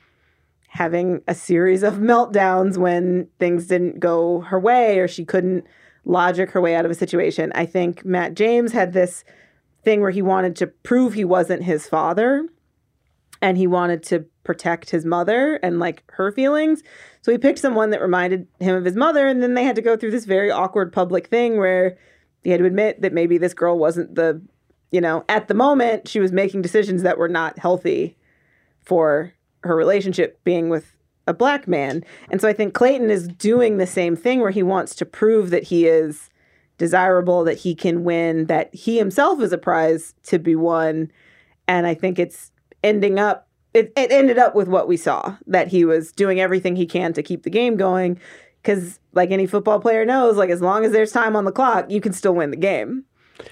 having 0.69 1.21
a 1.27 1.35
series 1.35 1.83
of 1.83 1.93
meltdowns 1.95 2.77
when 2.77 3.27
things 3.39 3.67
didn't 3.67 3.99
go 3.99 4.41
her 4.41 4.59
way 4.59 4.99
or 4.99 5.07
she 5.07 5.25
couldn't 5.25 5.65
logic 6.05 6.51
her 6.51 6.61
way 6.61 6.75
out 6.75 6.85
of 6.85 6.91
a 6.91 6.95
situation. 6.95 7.51
I 7.55 7.65
think 7.65 8.05
Matt 8.05 8.35
James 8.35 8.71
had 8.71 8.93
this 8.93 9.23
thing 9.83 10.01
where 10.01 10.11
he 10.11 10.21
wanted 10.21 10.55
to 10.57 10.67
prove 10.67 11.13
he 11.13 11.25
wasn't 11.25 11.63
his 11.63 11.87
father 11.87 12.47
and 13.41 13.57
he 13.57 13.67
wanted 13.67 14.03
to 14.03 14.25
protect 14.43 14.89
his 14.89 15.05
mother 15.05 15.55
and 15.61 15.79
like 15.79 16.03
her 16.13 16.31
feelings. 16.31 16.83
So 17.21 17.31
he 17.31 17.37
picked 17.37 17.59
someone 17.59 17.89
that 17.89 18.01
reminded 18.01 18.47
him 18.59 18.75
of 18.75 18.85
his 18.85 18.95
mother 18.95 19.27
and 19.27 19.41
then 19.41 19.53
they 19.53 19.63
had 19.63 19.75
to 19.75 19.81
go 19.81 19.97
through 19.97 20.11
this 20.11 20.25
very 20.25 20.51
awkward 20.51 20.93
public 20.93 21.27
thing 21.27 21.57
where 21.57 21.97
he 22.43 22.51
had 22.51 22.59
to 22.59 22.65
admit 22.65 23.01
that 23.01 23.13
maybe 23.13 23.37
this 23.37 23.53
girl 23.53 23.77
wasn't 23.77 24.15
the, 24.15 24.41
you 24.91 25.01
know, 25.01 25.25
at 25.27 25.47
the 25.47 25.53
moment 25.53 26.07
she 26.07 26.19
was 26.19 26.31
making 26.31 26.61
decisions 26.61 27.03
that 27.03 27.17
were 27.17 27.29
not 27.29 27.59
healthy 27.59 28.17
for 28.81 29.33
her 29.63 29.75
relationship 29.75 30.43
being 30.43 30.69
with 30.69 30.94
a 31.27 31.33
black 31.33 31.67
man. 31.67 32.03
And 32.29 32.39
so 32.39 32.47
I 32.47 32.53
think 32.53 32.73
Clayton 32.73 33.09
is 33.09 33.27
doing 33.27 33.77
the 33.77 33.87
same 33.87 34.15
thing 34.15 34.41
where 34.41 34.51
he 34.51 34.63
wants 34.63 34.95
to 34.95 35.05
prove 35.05 35.49
that 35.49 35.63
he 35.63 35.87
is 35.87 36.29
desirable, 36.77 37.43
that 37.45 37.57
he 37.57 37.73
can 37.73 38.03
win, 38.03 38.45
that 38.45 38.73
he 38.73 38.97
himself 38.97 39.41
is 39.41 39.53
a 39.53 39.57
prize 39.57 40.13
to 40.23 40.39
be 40.39 40.55
won. 40.55 41.11
And 41.67 41.87
I 41.87 41.93
think 41.93 42.19
it's 42.19 42.51
ending 42.83 43.19
up 43.19 43.47
it, 43.73 43.91
it 43.97 44.09
ended 44.09 44.37
up 44.37 44.55
with 44.55 44.69
what 44.69 44.87
we 44.87 44.95
saw 44.95 45.35
that 45.47 45.67
he 45.67 45.83
was 45.83 46.13
doing 46.13 46.39
everything 46.39 46.77
he 46.77 46.85
can 46.85 47.11
to 47.11 47.21
keep 47.21 47.43
the 47.43 47.49
game 47.49 47.75
going 47.75 48.17
because 48.61 49.01
like 49.11 49.31
any 49.31 49.45
football 49.45 49.81
player 49.81 50.05
knows 50.05 50.37
like 50.37 50.49
as 50.49 50.61
long 50.61 50.85
as 50.85 50.93
there's 50.93 51.11
time 51.11 51.35
on 51.35 51.43
the 51.43 51.51
clock 51.51 51.89
you 51.89 51.99
can 51.99 52.13
still 52.13 52.33
win 52.33 52.51
the 52.51 52.57
game 52.57 53.03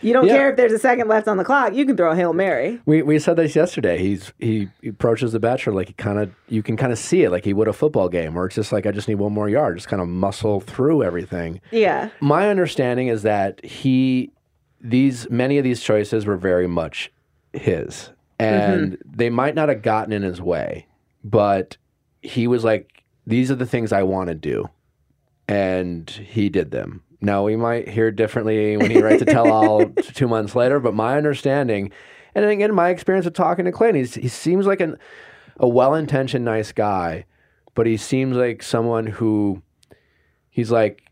you 0.02 0.14
don't 0.14 0.26
Yeah. 0.28 0.38
care 0.38 0.50
if 0.52 0.58
there's 0.58 0.72
a 0.72 0.80
second 0.80 1.08
left 1.08 1.28
on 1.28 1.38
the 1.38 1.44
clock 1.44 1.74
you 1.74 1.86
can 1.86 1.98
throw 1.98 2.12
a 2.12 2.16
hail 2.16 2.34
mary 2.34 2.80
We 2.86 3.02
we 3.02 3.20
said 3.20 3.36
this 3.36 3.56
yesterday. 3.56 3.98
He's 3.98 4.32
he, 4.40 4.70
he 4.82 4.90
approaches 4.90 5.32
the 5.34 5.40
bachelor 5.40 5.74
like 5.74 5.88
he 5.88 5.94
kind 5.94 6.20
of 6.20 6.32
you 6.48 6.64
can 6.64 6.78
kind 6.78 6.92
of 6.92 6.98
see 7.00 7.24
it 7.24 7.32
like 7.32 7.46
he 7.46 7.54
would 7.54 7.68
a 7.68 7.74
football 7.74 8.10
game 8.10 8.34
where 8.34 8.46
it's 8.46 8.56
just 8.56 8.72
like 8.72 8.86
I 8.86 8.92
just 8.92 9.08
need 9.08 9.16
one 9.16 9.34
more 9.34 9.50
yard, 9.50 9.78
just 9.78 9.88
kind 9.88 10.02
of 10.02 10.08
muscle 10.08 10.60
through 10.62 11.04
everything. 11.04 11.62
yeah 11.72 12.10
My 12.22 12.50
understanding 12.50 13.08
is 13.08 13.24
that 13.24 13.64
he 13.66 14.32
these 14.82 15.30
many 15.30 15.58
of 15.58 15.64
these 15.64 15.82
choices 15.82 16.26
were 16.26 16.38
very 16.38 16.68
much 16.68 17.12
his, 17.54 18.10
and 18.40 18.94
mm-hmm. 18.94 19.12
they 19.16 19.30
might 19.30 19.56
not 19.56 19.70
have 19.70 19.82
gotten 19.82 20.12
in 20.12 20.24
his 20.24 20.42
way, 20.42 20.88
but 21.24 21.78
he 22.22 22.48
was 22.48 22.64
like, 22.66 23.04
"These 23.26 23.50
are 23.50 23.56
the 23.56 23.66
things 23.66 23.94
I 23.94 24.04
want 24.04 24.28
to 24.30 24.36
do," 24.36 24.70
and 25.48 26.10
he 26.10 26.50
did 26.50 26.72
them. 26.72 27.02
Now 27.24 27.46
we 27.46 27.56
might 27.56 27.88
hear 27.88 28.12
differently 28.12 28.76
when 28.76 28.92
he 28.92 29.02
writes 29.02 29.22
a 29.22 29.26
tell-all 29.26 29.86
two 30.14 30.28
months 30.28 30.56
later, 30.56 30.82
but 30.82 30.94
my 30.94 31.16
understanding, 31.16 31.90
and 32.36 32.44
again, 32.44 32.76
my 32.76 32.90
experience 32.90 33.26
of 33.26 33.34
talking 33.34 33.64
to 33.64 33.72
Clayton, 33.72 33.96
he's, 33.96 34.16
he 34.16 34.28
seems 34.28 34.68
like 34.68 34.82
an, 34.82 34.98
a 35.58 35.68
well-intentioned, 35.68 36.44
nice 36.44 36.74
guy, 36.74 37.26
but 37.76 37.88
he 37.88 37.96
seems 37.96 38.36
like 38.36 38.62
someone 38.62 39.08
who 39.08 39.62
he's 40.50 40.70
like 40.70 41.10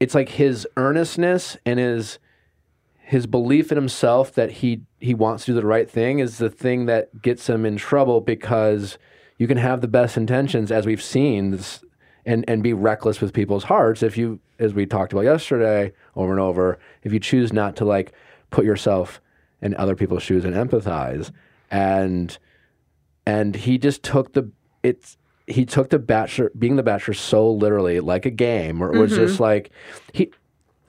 it's 0.00 0.14
like 0.14 0.30
his 0.30 0.66
earnestness 0.76 1.56
and 1.64 1.78
his 1.78 2.18
his 2.98 3.26
belief 3.26 3.70
in 3.70 3.76
himself 3.76 4.34
that 4.34 4.50
he 4.50 4.82
he 4.98 5.14
wants 5.14 5.44
to 5.44 5.52
do 5.52 5.54
the 5.60 5.66
right 5.66 5.88
thing 5.88 6.18
is 6.18 6.38
the 6.38 6.50
thing 6.50 6.86
that 6.86 7.22
gets 7.22 7.48
him 7.48 7.64
in 7.64 7.76
trouble 7.76 8.20
because 8.20 8.98
you 9.38 9.46
can 9.46 9.58
have 9.58 9.80
the 9.80 9.88
best 9.88 10.16
intentions 10.16 10.72
as 10.72 10.86
we've 10.86 11.02
seen 11.02 11.50
this, 11.50 11.84
and 12.26 12.44
and 12.48 12.62
be 12.62 12.72
reckless 12.72 13.20
with 13.20 13.32
people's 13.32 13.64
hearts 13.64 14.02
if 14.02 14.18
you 14.18 14.40
as 14.60 14.74
we 14.74 14.86
talked 14.86 15.12
about 15.12 15.24
yesterday 15.24 15.92
over 16.14 16.30
and 16.30 16.40
over 16.40 16.78
if 17.02 17.12
you 17.12 17.18
choose 17.18 17.52
not 17.52 17.76
to 17.76 17.84
like 17.84 18.12
put 18.50 18.64
yourself 18.64 19.20
in 19.60 19.74
other 19.76 19.96
people's 19.96 20.22
shoes 20.22 20.44
and 20.44 20.54
empathize. 20.54 21.32
And 21.70 22.36
and 23.26 23.54
he 23.54 23.78
just 23.78 24.02
took 24.02 24.32
the 24.32 24.50
it's 24.82 25.16
he 25.46 25.64
took 25.64 25.90
the 25.90 25.98
bachelor 25.98 26.52
being 26.58 26.76
the 26.76 26.82
bachelor 26.82 27.14
so 27.14 27.50
literally 27.50 27.98
like 28.00 28.24
a 28.24 28.30
game 28.30 28.80
or 28.80 28.94
it 28.94 28.98
was 28.98 29.10
just 29.10 29.34
mm-hmm. 29.34 29.42
like 29.42 29.70
he 30.12 30.30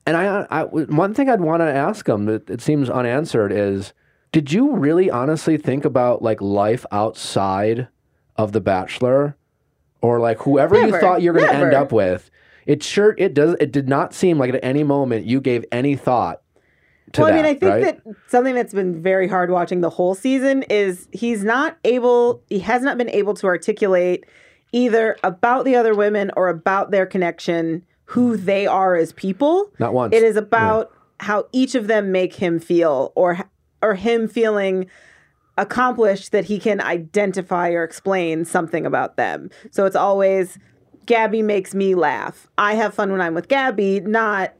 and 0.05 0.15
I, 0.15 0.45
I 0.49 0.63
one 0.63 1.13
thing 1.13 1.29
I'd 1.29 1.41
want 1.41 1.61
to 1.61 1.71
ask 1.71 2.07
him 2.07 2.25
that 2.25 2.49
it 2.49 2.61
seems 2.61 2.89
unanswered 2.89 3.51
is 3.51 3.93
did 4.31 4.51
you 4.51 4.75
really 4.75 5.09
honestly 5.09 5.57
think 5.57 5.83
about 5.83 6.21
like 6.21 6.41
life 6.41 6.85
outside 6.91 7.87
of 8.37 8.51
The 8.51 8.61
Bachelor? 8.61 9.35
Or 10.01 10.19
like 10.19 10.39
whoever 10.39 10.79
you 10.79 10.99
thought 10.99 11.21
you're 11.21 11.33
going 11.33 11.47
to 11.47 11.53
end 11.53 11.73
up 11.75 11.91
with. 11.91 12.31
It 12.65 12.83
sure 12.83 13.15
it 13.17 13.33
does. 13.33 13.55
It 13.59 13.71
did 13.71 13.89
not 13.89 14.13
seem 14.13 14.37
like 14.37 14.53
at 14.53 14.63
any 14.63 14.83
moment 14.83 15.25
you 15.25 15.41
gave 15.41 15.65
any 15.71 15.95
thought 15.95 16.41
to 17.13 17.21
well, 17.21 17.31
that. 17.31 17.33
I 17.33 17.41
mean, 17.41 17.45
I 17.45 17.53
think 17.59 17.63
right? 17.63 17.83
that 18.05 18.15
something 18.27 18.55
that's 18.55 18.73
been 18.73 19.01
very 19.01 19.27
hard 19.27 19.49
watching 19.49 19.81
the 19.81 19.89
whole 19.89 20.15
season 20.15 20.63
is 20.63 21.07
he's 21.11 21.43
not 21.43 21.77
able, 21.83 22.43
he 22.49 22.59
has 22.59 22.81
not 22.83 22.97
been 22.97 23.09
able 23.09 23.33
to 23.35 23.47
articulate 23.47 24.25
either 24.71 25.17
about 25.23 25.65
the 25.65 25.75
other 25.75 25.93
women 25.93 26.31
or 26.37 26.47
about 26.47 26.91
their 26.91 27.05
connection, 27.05 27.83
who 28.05 28.37
they 28.37 28.67
are 28.67 28.95
as 28.95 29.11
people. 29.13 29.69
not 29.79 29.93
once. 29.93 30.15
It 30.15 30.23
is 30.23 30.37
about 30.37 30.91
how 31.19 31.47
each 31.51 31.75
of 31.75 31.87
them 31.87 32.11
make 32.11 32.35
him 32.35 32.59
feel, 32.59 33.11
or 33.15 33.39
or 33.81 33.95
him 33.95 34.27
feeling 34.27 34.87
accomplished 35.57 36.31
that 36.31 36.45
he 36.45 36.59
can 36.59 36.79
identify 36.81 37.69
or 37.69 37.83
explain 37.83 38.45
something 38.45 38.85
about 38.85 39.17
them. 39.17 39.49
So 39.71 39.85
it's 39.85 39.95
always 39.95 40.57
Gabby 41.05 41.41
makes 41.41 41.73
me 41.73 41.95
laugh. 41.95 42.47
I 42.57 42.75
have 42.75 42.93
fun 42.93 43.11
when 43.11 43.21
I'm 43.21 43.33
with 43.33 43.47
Gabby, 43.47 43.99
not 43.99 44.53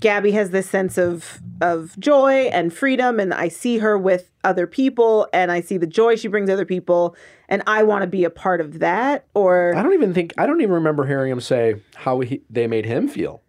Gabby 0.00 0.32
has 0.32 0.50
this 0.50 0.68
sense 0.68 0.98
of 0.98 1.40
of 1.60 1.98
joy 1.98 2.48
and 2.52 2.72
freedom 2.72 3.18
and 3.18 3.32
I 3.32 3.48
see 3.48 3.78
her 3.78 3.96
with 3.96 4.30
other 4.44 4.66
people 4.66 5.26
and 5.32 5.50
I 5.50 5.62
see 5.62 5.78
the 5.78 5.86
joy 5.86 6.16
she 6.16 6.28
brings 6.28 6.50
other 6.50 6.66
people 6.66 7.16
and 7.48 7.62
I 7.66 7.82
want 7.82 8.02
to 8.02 8.06
be 8.06 8.24
a 8.24 8.30
part 8.30 8.60
of 8.60 8.80
that 8.80 9.26
or 9.32 9.74
I 9.74 9.82
don't 9.82 9.94
even 9.94 10.12
think 10.12 10.34
I 10.36 10.44
don't 10.44 10.60
even 10.60 10.74
remember 10.74 11.06
hearing 11.06 11.32
him 11.32 11.40
say 11.40 11.80
how 11.94 12.20
he, 12.20 12.42
they 12.50 12.66
made 12.66 12.84
him 12.84 13.08
feel. 13.08 13.42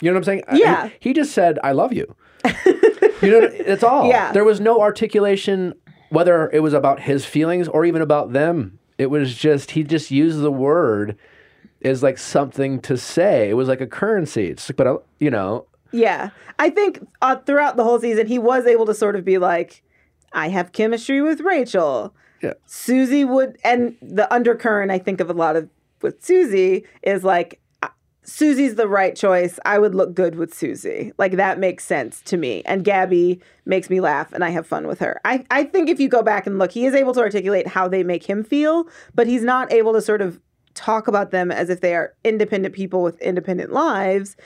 You 0.00 0.10
know 0.10 0.14
what 0.14 0.20
I'm 0.20 0.24
saying? 0.24 0.42
Yeah. 0.54 0.88
he, 0.88 1.10
he 1.10 1.12
just 1.12 1.32
said, 1.32 1.60
"I 1.62 1.72
love 1.72 1.92
you." 1.92 2.16
you 3.22 3.30
know, 3.30 3.48
that's 3.64 3.84
all. 3.84 4.08
Yeah. 4.08 4.32
There 4.32 4.44
was 4.44 4.60
no 4.60 4.80
articulation 4.80 5.74
whether 6.08 6.50
it 6.50 6.60
was 6.60 6.72
about 6.72 7.00
his 7.00 7.24
feelings 7.24 7.68
or 7.68 7.84
even 7.84 8.02
about 8.02 8.32
them. 8.32 8.78
It 8.98 9.06
was 9.06 9.34
just 9.34 9.72
he 9.72 9.84
just 9.84 10.10
used 10.10 10.40
the 10.40 10.50
word 10.50 11.16
as 11.84 12.02
like 12.02 12.18
something 12.18 12.80
to 12.82 12.96
say. 12.96 13.50
It 13.50 13.54
was 13.54 13.68
like 13.68 13.80
a 13.80 13.86
currency. 13.86 14.46
It's 14.48 14.68
like, 14.68 14.76
but 14.76 14.86
uh, 14.86 14.98
you 15.18 15.30
know, 15.30 15.66
Yeah. 15.92 16.30
I 16.58 16.70
think 16.70 17.06
uh, 17.20 17.36
throughout 17.36 17.76
the 17.76 17.84
whole 17.84 17.98
season, 18.00 18.26
he 18.26 18.38
was 18.38 18.66
able 18.66 18.86
to 18.86 18.94
sort 18.94 19.16
of 19.16 19.24
be 19.24 19.38
like, 19.38 19.82
I 20.32 20.48
have 20.48 20.72
chemistry 20.72 21.20
with 21.20 21.40
Rachel. 21.40 22.14
Yeah. 22.42 22.54
Susie 22.66 23.24
would, 23.24 23.58
and 23.64 23.96
the 24.02 24.32
undercurrent 24.32 24.90
I 24.90 24.98
think 24.98 25.20
of 25.20 25.28
a 25.30 25.34
lot 25.34 25.56
of 25.56 25.68
with 26.00 26.24
Susie 26.24 26.84
is 27.02 27.22
like, 27.22 27.60
uh, 27.82 27.88
Susie's 28.24 28.74
the 28.76 28.88
right 28.88 29.14
choice. 29.14 29.58
I 29.64 29.78
would 29.78 29.94
look 29.94 30.14
good 30.14 30.34
with 30.36 30.52
Susie. 30.54 31.12
Like 31.18 31.32
that 31.36 31.58
makes 31.60 31.84
sense 31.84 32.20
to 32.22 32.36
me. 32.36 32.62
And 32.64 32.84
Gabby 32.84 33.40
makes 33.66 33.88
me 33.90 34.00
laugh 34.00 34.32
and 34.32 34.42
I 34.44 34.50
have 34.50 34.66
fun 34.66 34.86
with 34.88 34.98
her. 35.00 35.20
I, 35.24 35.44
I 35.50 35.64
think 35.64 35.88
if 35.88 36.00
you 36.00 36.08
go 36.08 36.22
back 36.22 36.46
and 36.46 36.58
look, 36.58 36.72
he 36.72 36.86
is 36.86 36.94
able 36.94 37.14
to 37.14 37.20
articulate 37.20 37.66
how 37.68 37.86
they 37.86 38.02
make 38.02 38.24
him 38.24 38.42
feel, 38.42 38.86
but 39.14 39.26
he's 39.26 39.42
not 39.44 39.72
able 39.72 39.92
to 39.92 40.00
sort 40.02 40.22
of 40.22 40.40
talk 40.74 41.08
about 41.08 41.30
them 41.30 41.50
as 41.50 41.70
if 41.70 41.80
they 41.80 41.94
are 41.94 42.14
independent 42.24 42.74
people 42.74 43.02
with 43.02 43.20
independent 43.20 43.72
lives 43.72 44.36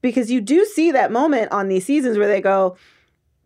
because 0.00 0.30
you 0.30 0.40
do 0.40 0.64
see 0.66 0.90
that 0.90 1.10
moment 1.10 1.50
on 1.50 1.68
these 1.68 1.86
seasons 1.86 2.18
where 2.18 2.28
they 2.28 2.40
go 2.40 2.76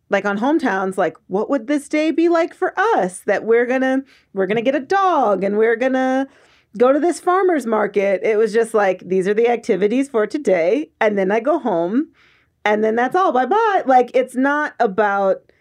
like 0.09 0.25
on 0.25 0.37
hometowns 0.37 0.97
like 0.97 1.17
what 1.27 1.49
would 1.49 1.67
this 1.67 1.87
day 1.87 2.11
be 2.11 2.29
like 2.29 2.53
for 2.53 2.73
us 2.77 3.19
that 3.21 3.45
we're 3.45 3.65
gonna 3.65 4.03
we're 4.33 4.47
gonna 4.47 4.61
get 4.61 4.75
a 4.75 4.79
dog 4.79 5.43
and 5.43 5.57
we're 5.57 5.75
gonna 5.75 6.27
go 6.77 6.91
to 6.91 6.99
this 6.99 7.19
farmers 7.19 7.65
market? 7.65 8.21
It 8.23 8.37
was 8.37 8.53
just 8.53 8.73
like 8.73 9.07
these 9.07 9.27
are 9.27 9.33
the 9.33 9.47
activities 9.47 10.09
for 10.09 10.27
today 10.27 10.91
and 10.99 11.17
then 11.17 11.31
i 11.31 11.39
go 11.39 11.59
home 11.59 12.09
and 12.65 12.83
then 12.83 12.95
that's 12.95 13.15
all. 13.15 13.31
Bye 13.31 13.45
bye 13.45 13.83
like 13.85 14.11
it's 14.13 14.35
not 14.35 14.73
about 14.79 15.51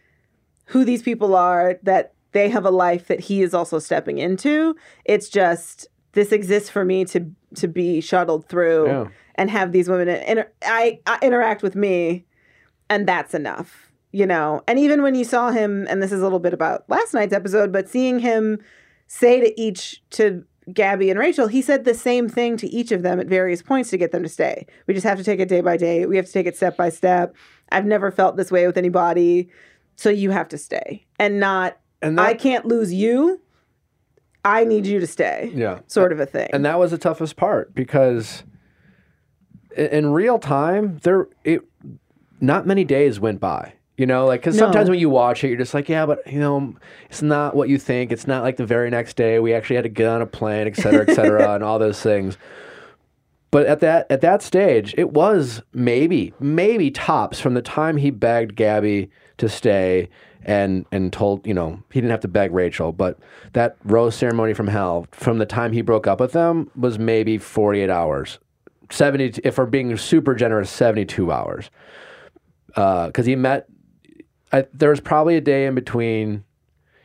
who 0.66 0.84
these 0.84 1.02
people 1.02 1.34
are 1.34 1.78
that 1.82 2.14
they 2.32 2.48
have 2.48 2.64
a 2.64 2.70
life 2.70 3.06
that 3.06 3.20
he 3.20 3.42
is 3.42 3.54
also 3.54 3.78
stepping 3.78 4.18
into. 4.18 4.76
It's 5.04 5.28
just 5.28 5.86
this 6.12 6.32
exists 6.32 6.70
for 6.70 6.84
me 6.84 7.04
to 7.06 7.30
to 7.56 7.68
be 7.68 8.00
shuttled 8.00 8.48
through 8.48 8.86
Yeah. 8.86 9.08
and 9.36 9.50
have 9.50 9.72
these 9.72 9.88
women 9.88 10.08
inter- 10.08 10.50
I, 10.64 11.00
I 11.06 11.18
interact 11.22 11.62
with 11.62 11.74
me 11.76 12.24
and 12.90 13.06
that's 13.06 13.34
enough 13.34 13.84
you 14.10 14.24
know? 14.24 14.62
And 14.66 14.78
even 14.78 15.02
when 15.02 15.14
you 15.14 15.22
saw 15.24 15.50
him 15.50 15.86
and 15.90 16.02
this 16.02 16.12
is 16.12 16.20
a 16.20 16.24
little 16.24 16.38
bit 16.38 16.54
about 16.54 16.88
last 16.88 17.12
night's 17.12 17.34
episode 17.34 17.72
but 17.72 17.88
seeing 17.88 18.18
him 18.20 18.58
say 19.06 19.40
to 19.40 19.60
each 19.60 20.02
to 20.10 20.44
gabby 20.72 21.08
and 21.10 21.18
rachel 21.18 21.46
he 21.46 21.62
said 21.62 21.84
the 21.84 21.94
same 21.94 22.28
thing 22.28 22.56
to 22.58 22.66
each 22.68 22.92
of 22.92 23.02
them 23.02 23.18
at 23.20 23.26
various 23.26 23.62
points 23.62 23.90
to 23.90 23.96
get 23.98 24.10
them 24.12 24.22
to 24.22 24.28
stay. 24.28 24.66
We 24.86 24.94
just 24.94 25.06
have 25.06 25.18
to 25.18 25.24
take 25.24 25.40
it 25.40 25.48
day 25.48 25.60
by 25.60 25.76
day. 25.76 26.06
We 26.06 26.16
have 26.16 26.26
to 26.26 26.32
take 26.32 26.46
it 26.46 26.56
step 26.56 26.76
by 26.76 26.88
step. 26.88 27.34
I've 27.70 27.86
never 27.86 28.10
felt 28.10 28.36
this 28.36 28.50
way 28.50 28.66
with 28.66 28.76
anybody. 28.78 29.48
So 29.96 30.10
you 30.10 30.30
have 30.30 30.48
to 30.48 30.58
stay 30.58 31.04
and 31.18 31.40
not 31.40 31.78
and 32.00 32.20
i 32.20 32.32
can't 32.32 32.64
lose 32.64 32.92
you 32.94 33.40
i 34.44 34.64
need 34.64 34.86
you 34.86 35.00
to 35.00 35.06
stay 35.06 35.50
yeah, 35.54 35.80
sort 35.86 36.12
of 36.12 36.20
a 36.20 36.26
thing. 36.26 36.48
And 36.52 36.64
that 36.64 36.78
was 36.78 36.90
the 36.90 36.98
toughest 36.98 37.36
part 37.36 37.74
because 37.74 38.44
in, 39.76 40.10
real 40.12 40.38
time 40.38 40.98
there 41.02 41.28
it 41.44 41.62
not 42.40 42.66
many 42.66 42.84
days 42.84 43.20
went 43.20 43.40
by 43.40 43.72
you 43.96 44.06
know 44.06 44.26
like 44.26 44.40
because 44.40 44.56
No. 44.56 44.66
sometimes 44.66 44.88
when 44.88 44.98
you 44.98 45.10
watch 45.10 45.42
it 45.44 45.48
you're 45.48 45.58
just 45.58 45.74
like 45.74 45.88
yeah 45.88 46.06
but 46.06 46.20
you 46.30 46.38
know 46.38 46.74
it's 47.10 47.22
not 47.22 47.54
what 47.54 47.68
you 47.68 47.78
think. 47.78 48.12
It's 48.12 48.26
not 48.26 48.42
like 48.42 48.56
the 48.56 48.66
very 48.66 48.90
next 48.90 49.16
day 49.16 49.38
we 49.40 49.52
actually 49.54 49.76
had 49.76 49.82
to 49.82 49.88
get 49.88 50.06
on 50.08 50.22
a 50.22 50.26
plane 50.26 50.66
et 50.66 50.76
cetera 50.76 51.04
et 51.08 51.14
cetera 51.14 51.52
and 51.54 51.64
all 51.64 51.78
those 51.78 52.00
things. 52.00 52.38
But 53.50 53.66
at 53.66 53.80
that 53.80 54.06
at 54.10 54.20
that 54.20 54.42
stage 54.42 54.94
it 54.96 55.10
was 55.12 55.62
maybe 55.72 56.32
maybe 56.38 56.90
tops 56.90 57.40
from 57.40 57.54
the 57.54 57.62
time 57.62 57.96
he 57.96 58.10
begged 58.10 58.54
gabby 58.56 59.10
to 59.38 59.48
stay 59.48 60.08
and 60.48 60.86
and 60.90 61.12
told 61.12 61.46
you 61.46 61.52
know 61.52 61.80
he 61.92 62.00
didn't 62.00 62.10
have 62.10 62.20
to 62.20 62.28
beg 62.28 62.52
rachel 62.52 62.90
but 62.90 63.18
that 63.52 63.76
rose 63.84 64.14
ceremony 64.14 64.54
from 64.54 64.66
hell 64.66 65.06
from 65.12 65.38
the 65.38 65.46
time 65.46 65.72
he 65.72 65.82
broke 65.82 66.06
up 66.06 66.18
with 66.18 66.32
them 66.32 66.70
was 66.74 66.98
maybe 66.98 67.38
48 67.38 67.90
hours. 67.90 68.38
70 68.90 69.42
if 69.44 69.58
we're 69.58 69.66
being 69.66 69.94
super 69.98 70.34
generous 70.34 70.70
72 70.70 71.30
hours. 71.30 71.70
Uh, 72.74 73.08
because 73.08 73.26
he 73.26 73.36
met 73.36 73.68
I, 74.50 74.66
there 74.72 74.88
was 74.90 75.00
probably 75.00 75.36
a 75.36 75.42
day 75.42 75.66
in 75.66 75.74
between. 75.74 76.44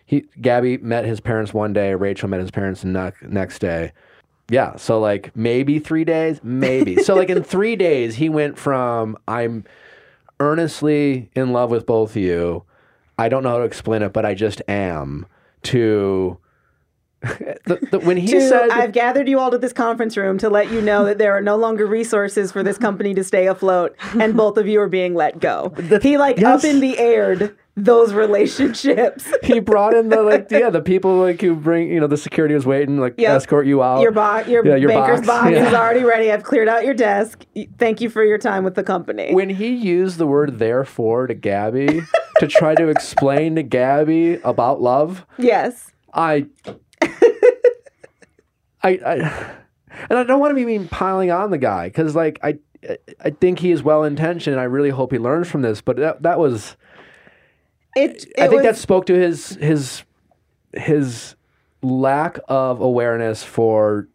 He 0.05 0.25
gabby 0.39 0.77
met 0.77 1.05
his 1.05 1.19
parents 1.19 1.53
one 1.53 1.73
day 1.73 1.93
rachel 1.93 2.29
met 2.29 2.39
his 2.39 2.51
parents 2.51 2.81
the 2.81 2.87
ne- 2.87 3.27
next 3.27 3.59
day. 3.59 3.91
Yeah 4.49 4.77
so 4.77 4.99
like 4.99 5.35
maybe 5.35 5.79
three 5.79 6.05
days? 6.05 6.39
Maybe. 6.43 7.03
So 7.03 7.15
like 7.15 7.29
in 7.29 7.43
three 7.43 7.75
days 7.75 8.15
he 8.15 8.29
went 8.29 8.57
from 8.57 9.17
i'm 9.27 9.65
earnestly 10.39 11.29
in 11.35 11.51
love 11.51 11.69
with 11.69 11.85
both 11.85 12.11
of 12.11 12.17
you 12.17 12.63
i 13.17 13.29
don't 13.29 13.43
know 13.43 13.49
how 13.49 13.57
to 13.57 13.63
explain 13.63 14.01
it 14.01 14.13
but 14.13 14.25
i 14.25 14.33
just 14.33 14.61
am 14.67 15.25
to 15.61 16.37
the, 17.65 17.87
the, 17.89 17.99
when 17.99 18.17
he 18.17 18.27
to, 18.27 18.41
said 18.41 18.69
I've 18.69 18.91
gathered 18.91 19.29
you 19.29 19.39
all 19.39 19.49
to 19.49 19.57
this 19.57 19.71
conference 19.71 20.17
room 20.17 20.37
to 20.39 20.49
let 20.49 20.69
you 20.69 20.81
know 20.81 21.05
that 21.05 21.19
there 21.19 21.31
are 21.31 21.41
no 21.41 21.55
longer 21.55 21.85
resources 21.85 22.51
for 22.51 22.63
this 22.63 22.77
company 22.77 23.13
to 23.13 23.23
stay 23.23 23.47
afloat, 23.47 23.95
and 24.19 24.35
both 24.37 24.57
of 24.57 24.67
you 24.67 24.81
are 24.81 24.89
being 24.89 25.15
let 25.15 25.39
go. 25.39 25.73
he 26.01 26.17
like 26.17 26.37
yes. 26.37 26.65
up 26.65 26.69
in 26.69 26.81
the 26.81 26.97
aired 26.99 27.55
those 27.77 28.13
relationships. 28.13 29.31
he 29.43 29.59
brought 29.59 29.93
in 29.93 30.09
the 30.09 30.21
like 30.21 30.47
yeah 30.51 30.69
the 30.69 30.81
people 30.81 31.17
like 31.17 31.39
who 31.39 31.55
bring 31.55 31.89
you 31.89 31.99
know 31.99 32.07
the 32.07 32.17
security 32.17 32.53
was 32.53 32.65
waiting 32.65 32.99
like 32.99 33.15
Yep. 33.17 33.37
escort 33.37 33.65
you 33.67 33.81
out 33.81 34.01
Your 34.01 34.11
box, 34.11 34.47
your, 34.49 34.65
Yeah, 34.65 34.75
your 34.75 34.89
banker's 34.89 35.25
box, 35.25 35.27
box, 35.27 35.51
yeah. 35.51 35.67
is 35.67 35.73
already 35.73 36.03
ready. 36.03 36.29
I've 36.29 36.43
cleared 36.43 36.67
out 36.67 36.83
your 36.83 36.93
desk. 36.93 37.45
Thank 37.77 38.01
you 38.01 38.09
for 38.09 38.23
your 38.23 38.37
time 38.37 38.65
with 38.65 38.75
the 38.75 38.83
company. 38.83 39.33
when 39.33 39.49
he 39.49 39.69
used 39.69 40.17
the 40.17 40.27
word 40.27 40.59
therefore 40.59 41.27
to 41.27 41.33
Gabby 41.33 42.01
to 42.43 42.47
try 42.47 42.75
to 42.75 42.87
explain 42.89 43.55
to 43.55 43.63
Gabby 43.63 44.35
about 44.43 44.81
love, 44.81 45.25
yes. 45.37 45.91
I, 46.13 46.45
I, 47.01 47.09
I, 48.83 49.55
and 50.09 50.19
I 50.19 50.23
don't 50.23 50.39
want 50.39 50.51
to 50.51 50.55
be 50.55 50.65
mean 50.65 50.87
piling 50.87 51.31
on 51.31 51.51
the 51.51 51.57
guy 51.57 51.87
because 51.87 52.15
like 52.15 52.39
I, 52.43 52.59
I 53.23 53.29
think 53.29 53.59
he 53.59 53.71
is 53.71 53.83
well 53.83 54.03
intentioned. 54.03 54.53
and 54.53 54.61
I 54.61 54.65
really 54.65 54.89
hope 54.89 55.11
he 55.11 55.19
learns 55.19 55.49
from 55.49 55.61
this. 55.61 55.81
But 55.81 55.97
that 55.97 56.23
that 56.23 56.39
was, 56.39 56.75
It, 57.95 58.25
I 58.37 58.45
it 58.45 58.49
think 58.49 58.63
that 58.63 58.77
spoke 58.77 59.05
to 59.07 59.13
his 59.13 59.55
his 59.55 60.03
his 60.73 61.35
lack 61.81 62.39
of 62.47 62.81
awareness 62.81 63.43
for 63.43 64.07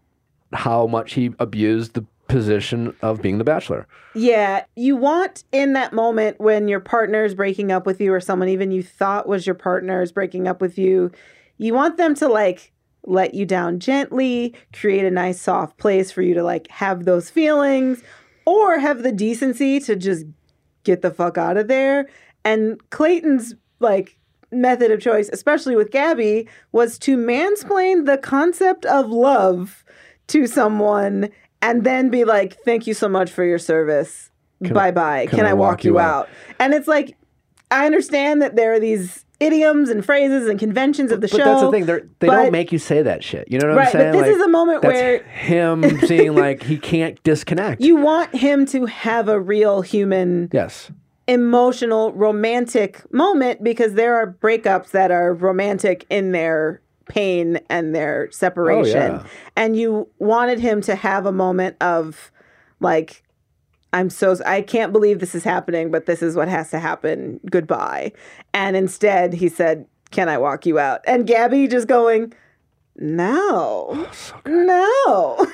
how 0.53 0.87
much 0.87 1.15
he 1.15 1.33
abused 1.39 1.95
the 1.95 2.05
position 2.29 2.95
of 3.03 3.21
being 3.21 3.39
the 3.39 3.45
bachelor. 3.45 3.87
Yeah, 4.15 4.65
you 4.77 4.97
want 4.97 5.45
in 5.51 5.73
that 5.73 5.93
moment 5.93 6.39
when 6.39 6.69
your 6.69 6.81
partner 6.81 7.25
is 7.25 7.35
breaking 7.35 7.73
up 7.73 7.87
with 7.87 8.01
you, 8.01 8.13
or 8.13 8.21
someone 8.21 8.49
even 8.49 8.71
you 8.71 8.83
thought 8.83 9.27
was 9.27 9.47
your 9.47 9.55
partner 9.55 10.03
is 10.03 10.13
breaking 10.13 10.47
up 10.47 10.61
with 10.61 10.79
you, 10.79 11.11
you 11.57 11.75
want 11.75 11.97
them 11.97 12.15
to 12.17 12.29
like 12.29 12.73
let 13.05 13.35
you 13.35 13.47
down 13.47 13.81
gently, 13.81 14.55
create 14.73 15.05
a 15.05 15.11
nice 15.11 15.41
soft 15.41 15.79
place 15.79 16.13
for 16.13 16.23
you 16.23 16.35
to 16.35 16.43
like 16.43 16.69
have 16.69 17.05
those 17.05 17.31
feelings, 17.31 18.03
or 18.45 18.79
have 18.79 19.03
the 19.03 19.13
decency 19.13 19.81
to 19.81 19.97
just 19.97 20.27
get 20.85 21.03
the 21.03 21.11
fuck 21.11 21.39
out 21.39 21.57
of 21.57 21.69
there. 21.69 22.09
And 22.45 22.79
Clayton's 22.91 23.55
like 23.81 24.19
method 24.51 24.91
of 24.91 25.01
choice, 25.01 25.29
especially 25.33 25.77
with 25.77 25.91
Gabby, 25.91 26.49
was 26.73 26.99
to 27.01 27.17
mansplain 27.17 28.07
the 28.07 28.19
concept 28.19 28.85
of 28.87 29.11
love 29.11 29.85
to 30.29 30.47
someone 30.47 31.31
and 31.63 31.85
then 31.85 32.11
be 32.11 32.25
like, 32.25 32.57
"Thank 32.65 32.87
you 32.87 32.95
so 32.95 33.09
much 33.09 33.31
for 33.31 33.45
your 33.45 33.59
service. 33.59 34.31
bye 34.61 34.91
bye. 34.91 35.27
Can, 35.27 35.47
I 35.47 35.55
walk, 35.55 35.85
you 35.85 35.99
out? 35.99 36.29
And 36.59 36.75
it's 36.75 36.89
like, 36.89 37.17
I 37.71 37.87
understand 37.87 38.43
that 38.43 38.57
there 38.57 38.73
are 38.73 38.81
these 38.81 39.25
idioms 39.41 39.89
and 39.89 40.05
phrases 40.05 40.49
and 40.49 40.59
conventions 40.59 41.13
of 41.13 41.21
the 41.21 41.29
But 41.29 41.37
show. 41.39 41.45
that's 41.45 41.61
the 41.61 41.71
thing. 41.71 41.87
They're, 41.87 42.01
they 42.19 42.27
but- 42.27 42.35
don't 42.43 42.51
make 42.53 42.73
you 42.73 42.79
say 42.79 43.03
that 43.03 43.23
shit. 43.23 43.47
You 43.49 43.59
know 43.61 43.69
what 43.69 43.77
Right, 43.77 43.87
I'm 43.87 43.93
saying? 43.93 44.13
but 44.15 44.19
this 44.19 44.27
Like, 44.27 44.37
is 44.37 44.43
a 44.43 44.49
moment 44.49 44.83
that's 44.83 44.95
where- 44.95 45.23
him 45.23 46.01
seeing 46.07 46.35
like 46.35 46.65
he 46.65 46.77
can't 46.77 47.23
disconnect. 47.23 47.81
You 47.81 47.95
want 47.97 48.35
him 48.35 48.67
to 48.67 48.87
have 48.87 49.29
a 49.29 49.39
real 49.39 49.81
human 49.83 50.51
yes. 50.53 50.91
emotional 51.29 52.13
romantic 52.15 53.03
moment 53.13 53.63
because 53.63 53.95
there 53.95 54.17
are 54.17 54.27
breakups 54.43 54.91
that 54.91 55.11
are 55.13 55.33
romantic 55.35 56.05
in 56.11 56.33
their 56.33 56.81
pain 57.09 57.59
and 57.69 57.95
their 57.95 58.31
separation 58.31 59.13
Oh, 59.13 59.15
yeah. 59.17 59.27
and 59.57 59.77
you 59.77 60.09
wanted 60.19 60.59
him 60.61 60.81
to 60.83 60.95
have 60.95 61.27
a 61.27 61.33
moment 61.33 61.77
of 61.81 62.31
like 62.81 63.23
i'm 63.93 64.11
so 64.11 64.37
i 64.47 64.61
can't 64.63 64.93
believe 64.93 65.19
this 65.21 65.35
is 65.35 65.45
happening 65.45 65.91
but 65.91 66.07
this 66.07 66.23
is 66.23 66.37
what 66.37 66.49
has 66.49 66.71
to 66.71 66.79
happen 66.79 67.41
goodbye 67.51 68.13
and 68.53 68.77
instead 68.77 69.33
he 69.33 69.49
said 69.49 69.87
can 70.11 70.29
i 70.29 70.37
walk 70.39 70.67
you 70.67 70.79
out 70.79 71.01
and 71.07 71.27
gabby 71.27 71.67
just 71.67 71.89
going 71.89 72.33
no 72.97 73.87
oh, 73.91 74.41
no 74.47 75.47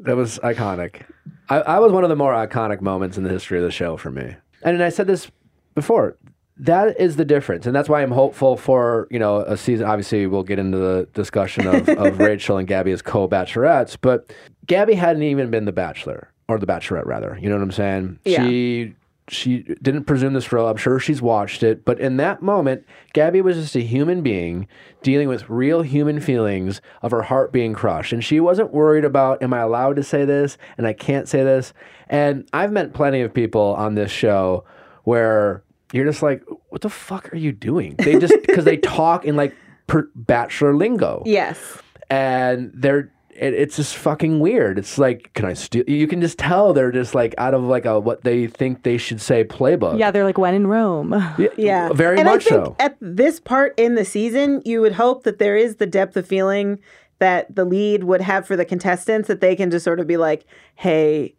That 0.00 0.16
was 0.16 0.38
iconic. 0.38 1.02
I, 1.50 1.56
I 1.60 1.78
was 1.80 1.92
one 1.92 2.02
of 2.02 2.08
the 2.08 2.16
more 2.16 2.32
iconic 2.32 2.80
moments 2.80 3.18
in 3.18 3.24
the 3.24 3.30
history 3.30 3.58
of 3.58 3.64
the 3.64 3.70
show 3.70 3.96
for 3.98 4.10
me. 4.10 4.36
And 4.62 4.82
I 4.82 4.88
said 4.88 5.06
this 5.06 5.30
before. 5.74 6.16
That 6.60 7.00
is 7.00 7.16
the 7.16 7.24
difference, 7.24 7.66
and 7.66 7.74
that's 7.74 7.88
why 7.88 8.02
I'm 8.02 8.10
hopeful 8.10 8.56
for 8.56 9.06
you 9.10 9.18
know 9.18 9.40
a 9.40 9.56
season. 9.56 9.86
Obviously, 9.86 10.26
we'll 10.26 10.42
get 10.42 10.58
into 10.58 10.78
the 10.78 11.08
discussion 11.14 11.66
of, 11.66 11.88
of 11.88 12.18
Rachel 12.18 12.56
and 12.56 12.66
Gabby 12.66 12.92
as 12.92 13.02
co-bachelorettes, 13.02 13.96
but 14.00 14.32
Gabby 14.66 14.94
hadn't 14.94 15.22
even 15.22 15.50
been 15.50 15.64
the 15.66 15.72
bachelor 15.72 16.32
or 16.48 16.58
the 16.58 16.66
bachelorette, 16.66 17.06
rather. 17.06 17.38
You 17.40 17.48
know 17.48 17.56
what 17.56 17.62
I'm 17.62 17.72
saying? 17.72 18.18
Yeah. 18.24 18.44
She 18.44 18.94
she 19.30 19.58
didn't 19.82 20.04
presume 20.04 20.32
this 20.32 20.50
role. 20.52 20.68
I'm 20.68 20.76
sure 20.76 20.98
she's 20.98 21.20
watched 21.22 21.62
it, 21.62 21.84
but 21.84 22.00
in 22.00 22.16
that 22.16 22.42
moment, 22.42 22.84
Gabby 23.12 23.40
was 23.40 23.56
just 23.56 23.76
a 23.76 23.80
human 23.80 24.22
being 24.22 24.66
dealing 25.02 25.28
with 25.28 25.48
real 25.48 25.82
human 25.82 26.20
feelings 26.20 26.80
of 27.02 27.10
her 27.10 27.22
heart 27.22 27.52
being 27.52 27.74
crushed, 27.74 28.12
and 28.12 28.24
she 28.24 28.40
wasn't 28.40 28.72
worried 28.72 29.04
about, 29.04 29.42
am 29.42 29.52
I 29.52 29.60
allowed 29.60 29.96
to 29.96 30.02
say 30.02 30.24
this, 30.24 30.58
and 30.76 30.86
I 30.86 30.92
can't 30.92 31.28
say 31.28 31.44
this. 31.44 31.72
And 32.08 32.48
I've 32.52 32.72
met 32.72 32.94
plenty 32.94 33.20
of 33.20 33.34
people 33.34 33.74
on 33.74 33.94
this 33.94 34.10
show 34.10 34.64
where 35.04 35.62
you're 35.92 36.04
just 36.04 36.22
like, 36.22 36.42
what 36.68 36.82
the 36.82 36.90
fuck 36.90 37.32
are 37.32 37.36
you 37.36 37.52
doing? 37.52 37.94
They 37.96 38.18
just 38.18 38.34
because 38.46 38.64
they 38.64 38.76
talk 38.76 39.24
in 39.24 39.36
like 39.36 39.54
per, 39.86 40.08
bachelor 40.14 40.74
lingo 40.74 41.22
yes 41.24 41.78
and 42.10 42.70
they're 42.74 43.10
it, 43.38 43.54
it's 43.54 43.76
just 43.76 43.96
fucking 43.96 44.40
weird. 44.40 44.78
It's 44.78 44.98
like, 44.98 45.32
can 45.34 45.44
I 45.44 45.54
steal? 45.54 45.84
You 45.86 46.06
can 46.06 46.20
just 46.20 46.38
tell 46.38 46.72
they're 46.72 46.90
just 46.90 47.14
like 47.14 47.34
out 47.38 47.54
of 47.54 47.62
like 47.62 47.84
a 47.84 48.00
what 48.00 48.24
they 48.24 48.46
think 48.46 48.82
they 48.82 48.98
should 48.98 49.20
say 49.20 49.44
playbook. 49.44 49.98
Yeah, 49.98 50.10
they're 50.10 50.24
like 50.24 50.38
when 50.38 50.54
in 50.54 50.66
Rome. 50.66 51.12
Yeah, 51.56 51.88
very 51.94 52.18
and 52.18 52.26
much 52.26 52.46
I 52.46 52.50
think 52.50 52.66
so. 52.66 52.76
At 52.78 52.96
this 53.00 53.40
part 53.40 53.74
in 53.78 53.94
the 53.94 54.04
season, 54.04 54.62
you 54.64 54.80
would 54.80 54.92
hope 54.92 55.22
that 55.22 55.38
there 55.38 55.56
is 55.56 55.76
the 55.76 55.86
depth 55.86 56.16
of 56.16 56.26
feeling 56.26 56.80
that 57.20 57.54
the 57.54 57.64
lead 57.64 58.04
would 58.04 58.20
have 58.20 58.46
for 58.46 58.56
the 58.56 58.64
contestants 58.64 59.28
that 59.28 59.40
they 59.40 59.56
can 59.56 59.70
just 59.70 59.84
sort 59.84 60.00
of 60.00 60.06
be 60.06 60.16
like, 60.16 60.44
"Hey, 60.74 61.34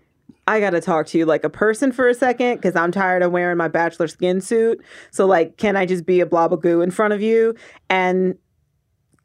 I 0.49 0.59
got 0.59 0.71
to 0.71 0.81
talk 0.81 1.05
to 1.07 1.17
you 1.17 1.25
like 1.25 1.43
a 1.43 1.49
person 1.49 1.91
for 1.91 2.07
a 2.07 2.13
second 2.13 2.55
because 2.55 2.75
I'm 2.75 2.91
tired 2.91 3.21
of 3.21 3.31
wearing 3.31 3.57
my 3.57 3.67
bachelor 3.67 4.07
skin 4.07 4.41
suit. 4.41 4.83
So, 5.12 5.25
like, 5.25 5.57
can 5.57 5.75
I 5.75 5.85
just 5.85 6.05
be 6.05 6.19
a 6.19 6.25
blob 6.25 6.53
of 6.53 6.62
goo 6.62 6.81
in 6.81 6.91
front 6.91 7.13
of 7.13 7.21
you?" 7.21 7.55
And 7.89 8.35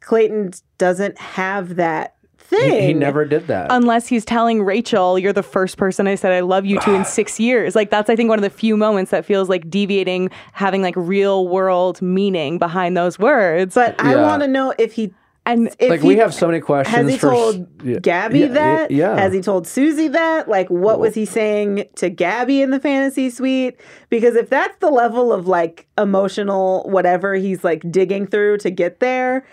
Clayton 0.01 0.51
doesn't 0.77 1.17
have 1.17 1.77
that 1.77 2.15
thing. 2.37 2.71
He, 2.71 2.87
he 2.87 2.93
never 2.93 3.25
did 3.25 3.47
that. 3.47 3.67
Unless 3.71 4.07
he's 4.07 4.23
telling 4.23 4.63
Rachel, 4.63 5.17
you're 5.17 5.33
the 5.33 5.43
first 5.43 5.77
person 5.77 6.07
I 6.07 6.15
said 6.15 6.31
I 6.31 6.41
love 6.41 6.65
you 6.65 6.79
to 6.81 6.93
in 6.93 7.05
six 7.05 7.39
years. 7.39 7.75
Like 7.75 7.89
that's 7.89 8.09
I 8.09 8.15
think 8.15 8.29
one 8.29 8.37
of 8.37 8.43
the 8.43 8.49
few 8.49 8.77
moments 8.77 9.11
that 9.11 9.25
feels 9.25 9.49
like 9.49 9.69
deviating, 9.69 10.29
having 10.53 10.81
like 10.81 10.95
real 10.95 11.47
world 11.47 12.01
meaning 12.01 12.59
behind 12.59 12.95
those 12.95 13.17
words. 13.17 13.75
But 13.75 13.99
I 13.99 14.15
want 14.15 14.43
to 14.43 14.47
know 14.47 14.73
if 14.77 14.93
he 14.93 15.13
and 15.45 15.67
if 15.79 15.89
like 15.89 16.01
he- 16.01 16.07
we 16.07 16.17
have 16.17 16.33
so 16.33 16.47
many 16.47 16.59
questions. 16.59 16.95
Has 16.95 17.09
he 17.09 17.17
for 17.17 17.29
told 17.29 17.83
yeah, 17.83 17.99
Gabby 17.99 18.39
yeah, 18.39 18.47
that? 18.47 18.91
Yeah. 18.91 19.15
Has 19.15 19.33
he 19.33 19.41
told 19.41 19.67
Susie 19.67 20.07
that? 20.09 20.47
Like, 20.49 20.69
what 20.69 20.99
was 20.99 21.13
he 21.13 21.25
saying 21.25 21.85
to 21.95 22.09
Gabby 22.09 22.61
in 22.61 22.71
the 22.71 22.79
fantasy 22.79 23.29
suite? 23.29 23.79
Because 24.09 24.35
if 24.35 24.49
that's 24.49 24.77
the 24.79 24.89
level 24.89 25.31
of 25.31 25.47
like 25.47 25.87
emotional 25.97 26.83
whatever 26.89 27.35
he's 27.35 27.63
like 27.63 27.83
digging 27.91 28.25
through 28.25 28.57
to 28.59 28.71
get 28.71 28.99
there, 28.99 29.45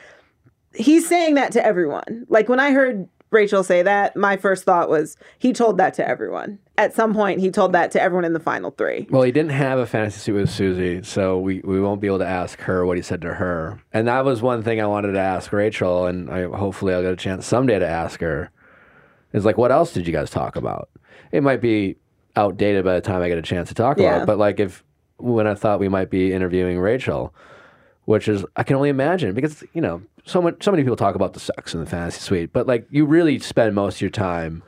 he's 0.74 1.06
saying 1.06 1.34
that 1.34 1.52
to 1.52 1.64
everyone. 1.64 2.26
Like 2.28 2.48
when 2.48 2.60
I 2.60 2.72
heard 2.72 3.08
Rachel 3.32 3.64
say 3.64 3.82
that, 3.82 4.14
my 4.14 4.36
first 4.36 4.64
thought 4.64 4.88
was 4.88 5.16
he 5.38 5.52
told 5.52 5.78
that 5.78 5.94
to 5.94 6.06
everyone. 6.06 6.58
At 6.78 6.94
some 6.94 7.14
point, 7.14 7.40
he 7.40 7.50
told 7.50 7.72
that 7.72 7.90
to 7.92 8.00
everyone 8.02 8.24
in 8.24 8.32
the 8.32 8.40
final 8.40 8.70
three. 8.70 9.06
Well, 9.10 9.22
he 9.22 9.32
didn't 9.32 9.52
have 9.52 9.78
a 9.78 9.86
fantasy 9.86 10.18
suite 10.20 10.36
with 10.36 10.50
Susie, 10.50 11.02
so 11.02 11.38
we, 11.38 11.60
we 11.64 11.80
won't 11.80 12.00
be 12.00 12.06
able 12.06 12.18
to 12.20 12.26
ask 12.26 12.60
her 12.60 12.84
what 12.86 12.96
he 12.96 13.02
said 13.02 13.20
to 13.22 13.34
her. 13.34 13.80
And 13.92 14.06
that 14.08 14.24
was 14.24 14.42
one 14.42 14.62
thing 14.62 14.80
I 14.80 14.86
wanted 14.86 15.12
to 15.12 15.18
ask 15.20 15.52
Rachel, 15.52 16.06
and 16.06 16.30
I, 16.30 16.42
hopefully 16.44 16.94
I'll 16.94 17.02
get 17.02 17.12
a 17.12 17.16
chance 17.16 17.46
someday 17.46 17.78
to 17.78 17.86
ask 17.88 18.20
her. 18.20 18.50
Is 19.32 19.44
like, 19.46 19.56
what 19.56 19.72
else 19.72 19.92
did 19.92 20.06
you 20.06 20.12
guys 20.12 20.30
talk 20.30 20.56
about? 20.56 20.90
It 21.30 21.42
might 21.42 21.60
be 21.62 21.96
outdated 22.36 22.84
by 22.84 22.94
the 22.94 23.00
time 23.00 23.22
I 23.22 23.28
get 23.28 23.38
a 23.38 23.42
chance 23.42 23.68
to 23.68 23.74
talk 23.74 23.98
Yeah. 23.98 24.08
about 24.10 24.22
it, 24.22 24.26
but 24.26 24.38
like 24.38 24.60
if 24.60 24.84
when 25.18 25.46
I 25.46 25.54
thought 25.54 25.80
we 25.80 25.88
might 25.88 26.10
be 26.10 26.32
interviewing 26.32 26.78
Rachel, 26.78 27.34
which 28.04 28.28
is 28.28 28.44
I 28.56 28.62
can 28.62 28.76
only 28.76 28.88
imagine 28.88 29.34
because 29.34 29.62
you 29.72 29.80
know 29.80 30.02
so 30.24 30.40
much 30.42 30.62
so 30.62 30.70
many 30.70 30.82
people 30.82 30.96
talk 30.96 31.14
about 31.14 31.32
the 31.34 31.40
sex 31.40 31.74
in 31.74 31.80
the 31.80 31.86
fantasy 31.86 32.20
suite, 32.20 32.52
but 32.52 32.66
like 32.66 32.86
you 32.90 33.04
really 33.04 33.38
spend 33.38 33.74
most 33.74 33.96
of 33.96 34.00
your 34.02 34.10
time, 34.10 34.62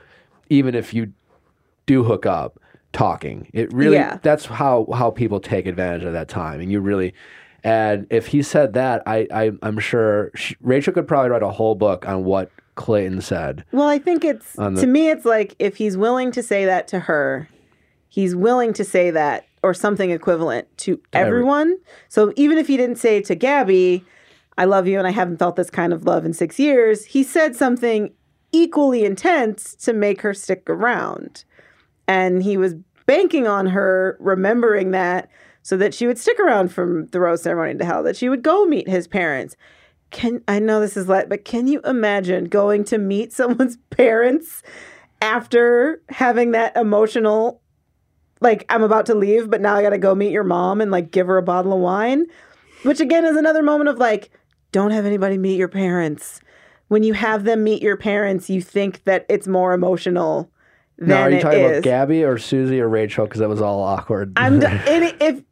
even 0.50 0.74
if 0.74 0.92
you 0.94 1.12
do 1.86 2.02
hook 2.04 2.26
up, 2.26 2.58
talking. 2.92 3.48
It 3.52 3.72
really 3.72 3.96
Yeah. 3.96 4.18
that's 4.22 4.46
how 4.46 4.86
how 4.92 5.10
people 5.10 5.40
take 5.40 5.66
advantage 5.66 6.04
of 6.04 6.12
that 6.12 6.28
time, 6.28 6.60
and 6.60 6.70
you 6.72 6.80
really. 6.80 7.14
And 7.66 8.06
if 8.10 8.26
he 8.26 8.42
said 8.42 8.74
that, 8.74 9.02
I, 9.06 9.26
I 9.32 9.52
I'm 9.62 9.78
sure 9.78 10.30
she, 10.34 10.54
Rachel 10.60 10.92
could 10.92 11.08
probably 11.08 11.30
write 11.30 11.42
a 11.42 11.48
whole 11.50 11.74
book 11.74 12.06
on 12.06 12.24
what 12.24 12.50
Clayton 12.74 13.22
said. 13.22 13.64
Well, 13.72 13.88
I 13.88 13.98
think 13.98 14.22
it's 14.24 14.52
the- 14.52 14.70
to 14.72 14.86
me, 14.86 15.08
it's 15.08 15.24
like 15.24 15.54
if 15.58 15.76
he's 15.76 15.96
willing 15.96 16.30
to 16.32 16.42
say 16.42 16.66
that 16.66 16.88
to 16.88 17.00
her, 17.00 17.48
he's 18.08 18.36
willing 18.36 18.72
to 18.74 18.84
say 18.84 19.10
that 19.12 19.46
or 19.62 19.72
something 19.72 20.10
equivalent 20.10 20.68
to 20.78 21.00
every- 21.14 21.28
everyone. 21.38 21.78
So 22.10 22.34
even 22.36 22.58
if 22.58 22.66
he 22.66 22.76
didn't 22.76 22.96
say 22.96 23.22
to 23.22 23.34
Gabby, 23.34 24.04
"I 24.56 24.64
love 24.64 24.86
you 24.86 24.98
and 24.98 25.06
I 25.06 25.10
haven't 25.10 25.38
felt 25.38 25.56
this 25.56 25.70
kind 25.70 25.92
of 25.92 26.04
love 26.04 26.24
in 26.24 26.32
six 26.32 26.58
years," 26.58 27.06
he 27.06 27.22
said 27.22 27.56
something 27.56 28.12
equally 28.52 29.04
intense 29.04 29.74
to 29.74 29.92
make 29.92 30.20
her 30.22 30.34
stick 30.34 30.68
around, 30.70 31.44
and 32.06 32.42
he 32.42 32.56
was 32.56 32.74
banking 33.06 33.46
on 33.46 33.66
her 33.66 34.16
remembering 34.20 34.92
that 34.92 35.28
so 35.62 35.76
that 35.78 35.94
she 35.94 36.06
would 36.06 36.18
stick 36.18 36.38
around 36.38 36.68
from 36.68 37.06
the 37.06 37.18
rose 37.18 37.42
ceremony 37.42 37.78
to 37.78 37.84
hell, 37.84 38.02
that 38.02 38.16
she 38.16 38.28
would 38.28 38.42
go 38.42 38.66
meet 38.66 38.88
his 38.88 39.08
parents. 39.08 39.56
Can 40.10 40.42
I 40.46 40.58
know 40.58 40.78
this 40.78 40.96
is 40.96 41.08
like, 41.08 41.28
but 41.28 41.44
can 41.44 41.66
you 41.66 41.80
imagine 41.80 42.44
going 42.44 42.84
to 42.84 42.98
meet 42.98 43.32
someone's 43.32 43.78
parents 43.90 44.62
after 45.22 46.02
having 46.10 46.50
that 46.50 46.76
emotional, 46.76 47.62
like 48.40 48.66
I'm 48.68 48.82
about 48.82 49.06
to 49.06 49.14
leave, 49.14 49.50
but 49.50 49.62
now 49.62 49.74
I 49.74 49.82
got 49.82 49.90
to 49.90 49.98
go 49.98 50.14
meet 50.14 50.32
your 50.32 50.44
mom 50.44 50.82
and 50.82 50.90
like 50.90 51.10
give 51.10 51.26
her 51.26 51.38
a 51.38 51.42
bottle 51.42 51.72
of 51.72 51.80
wine, 51.80 52.26
which 52.82 53.00
again 53.00 53.24
is 53.24 53.36
another 53.36 53.62
moment 53.62 53.88
of 53.88 53.98
like, 53.98 54.30
don't 54.74 54.90
have 54.90 55.06
anybody 55.06 55.38
meet 55.38 55.56
your 55.56 55.68
parents. 55.68 56.40
When 56.88 57.04
you 57.04 57.12
have 57.14 57.44
them 57.44 57.62
meet 57.62 57.80
your 57.80 57.96
parents, 57.96 58.50
you 58.50 58.60
think 58.60 59.04
that 59.04 59.24
it's 59.28 59.46
more 59.46 59.72
emotional 59.72 60.50
than 60.98 61.08
Now, 61.08 61.22
are 61.22 61.30
you 61.30 61.36
it 61.36 61.42
talking 61.42 61.60
is. 61.60 61.70
about 61.70 61.82
Gabby 61.84 62.24
or 62.24 62.38
Susie 62.38 62.80
or 62.80 62.88
Rachel? 62.88 63.24
Because 63.24 63.38
that 63.38 63.48
was 63.48 63.60
all 63.62 63.80
awkward. 63.80 64.32
I'm 64.36 64.58
d- 64.58 64.66
and 64.88 65.14
if 65.20 65.42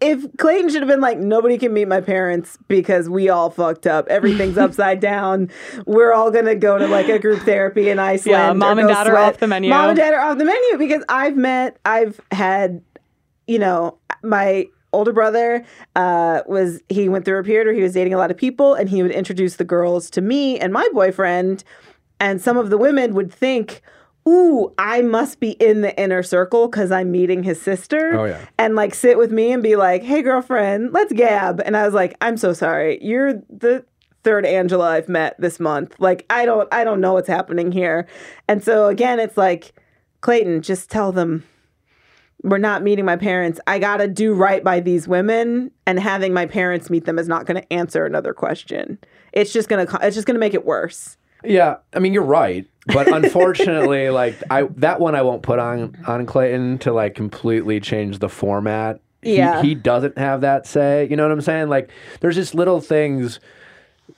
if 0.00 0.24
Clayton 0.38 0.70
should 0.70 0.82
have 0.82 0.88
been 0.88 1.00
like 1.00 1.18
nobody 1.18 1.58
can 1.58 1.72
meet 1.74 1.88
my 1.88 2.00
parents 2.00 2.56
because 2.68 3.10
we 3.10 3.28
all 3.28 3.50
fucked 3.50 3.88
up. 3.88 4.06
Everything's 4.08 4.56
upside 4.66 5.00
down. 5.00 5.50
We're 5.84 6.12
all 6.12 6.30
gonna 6.30 6.54
go 6.54 6.78
to 6.78 6.86
like 6.86 7.08
a 7.08 7.18
group 7.18 7.40
therapy 7.42 7.88
in 7.90 7.98
Iceland. 7.98 8.38
Yeah, 8.38 8.52
mom 8.52 8.78
and 8.78 8.86
go 8.88 8.94
dad 8.94 9.08
are 9.08 9.18
off 9.18 9.38
the 9.38 9.48
menu. 9.48 9.68
Mom 9.68 9.90
and 9.90 9.98
dad 9.98 10.14
are 10.14 10.20
off 10.20 10.38
the 10.38 10.44
menu 10.44 10.78
because 10.78 11.02
I've 11.08 11.36
met, 11.36 11.76
I've 11.84 12.20
had, 12.30 12.82
you 13.48 13.58
know, 13.58 13.98
my 14.22 14.66
older 14.92 15.12
brother 15.12 15.64
uh, 15.96 16.42
was 16.46 16.80
he 16.88 17.08
went 17.08 17.24
through 17.24 17.38
a 17.38 17.44
period 17.44 17.66
where 17.66 17.74
he 17.74 17.82
was 17.82 17.92
dating 17.92 18.14
a 18.14 18.18
lot 18.18 18.30
of 18.30 18.36
people 18.36 18.74
and 18.74 18.88
he 18.88 19.02
would 19.02 19.12
introduce 19.12 19.56
the 19.56 19.64
girls 19.64 20.10
to 20.10 20.20
me 20.20 20.58
and 20.58 20.72
my 20.72 20.88
boyfriend. 20.92 21.64
And 22.18 22.40
some 22.40 22.56
of 22.56 22.70
the 22.70 22.78
women 22.78 23.14
would 23.14 23.32
think 23.32 23.82
ooh 24.28 24.72
i 24.76 25.00
must 25.00 25.40
be 25.40 25.52
in 25.52 25.80
the 25.80 25.98
inner 25.98 26.22
circle 26.22 26.68
because 26.68 26.92
i'm 26.92 27.10
meeting 27.10 27.42
his 27.42 27.60
sister. 27.60 28.18
Oh, 28.18 28.24
yeah. 28.26 28.44
and 28.58 28.76
like 28.76 28.94
sit 28.94 29.16
with 29.16 29.32
me 29.32 29.50
and 29.50 29.62
be 29.62 29.76
like 29.76 30.02
hey 30.02 30.22
girlfriend 30.22 30.92
let's 30.92 31.12
gab. 31.12 31.60
And 31.60 31.76
i 31.76 31.84
was 31.84 31.94
like 31.94 32.16
i'm 32.20 32.36
so 32.36 32.52
sorry. 32.52 32.98
You're 33.02 33.34
the 33.48 33.84
third 34.22 34.44
angela 34.44 34.90
i've 34.90 35.08
met 35.08 35.40
this 35.40 35.58
month. 35.58 35.94
Like 35.98 36.26
i 36.28 36.44
don't 36.44 36.68
i 36.72 36.84
don't 36.84 37.00
know 37.00 37.14
what's 37.14 37.28
happening 37.28 37.72
here. 37.72 38.06
And 38.46 38.62
so 38.62 38.88
again 38.88 39.18
it's 39.18 39.36
like 39.36 39.72
clayton 40.20 40.60
just 40.60 40.90
tell 40.90 41.12
them 41.12 41.44
we're 42.42 42.58
not 42.58 42.82
meeting 42.82 43.04
my 43.04 43.16
parents. 43.16 43.60
I 43.66 43.78
got 43.78 43.98
to 43.98 44.08
do 44.08 44.32
right 44.32 44.64
by 44.64 44.80
these 44.80 45.06
women 45.06 45.70
and 45.86 45.98
having 46.00 46.32
my 46.32 46.46
parents 46.46 46.88
meet 46.88 47.04
them 47.04 47.18
is 47.18 47.28
not 47.28 47.46
going 47.46 47.60
to 47.60 47.72
answer 47.72 48.06
another 48.06 48.32
question. 48.32 48.98
It's 49.32 49.52
just 49.52 49.68
going 49.68 49.86
to 49.86 49.98
it's 50.02 50.14
just 50.16 50.26
going 50.26 50.34
to 50.36 50.40
make 50.40 50.54
it 50.54 50.64
worse. 50.64 51.16
Yeah, 51.44 51.76
I 51.94 51.98
mean 52.00 52.12
you're 52.12 52.22
right, 52.22 52.66
but 52.86 53.08
unfortunately, 53.14 54.10
like 54.10 54.36
I 54.50 54.62
that 54.76 55.00
one 55.00 55.14
I 55.14 55.22
won't 55.22 55.42
put 55.42 55.58
on 55.58 55.96
on 56.06 56.26
Clayton 56.26 56.78
to 56.80 56.92
like 56.92 57.14
completely 57.14 57.80
change 57.80 58.18
the 58.18 58.28
format 58.28 59.00
he, 59.22 59.36
Yeah. 59.36 59.62
he 59.62 59.74
doesn't 59.74 60.16
have 60.18 60.40
that 60.42 60.66
say. 60.66 61.06
You 61.10 61.16
know 61.16 61.24
what 61.24 61.32
I'm 61.32 61.40
saying? 61.42 61.68
Like 61.68 61.90
there's 62.20 62.36
just 62.36 62.54
little 62.54 62.80
things 62.80 63.38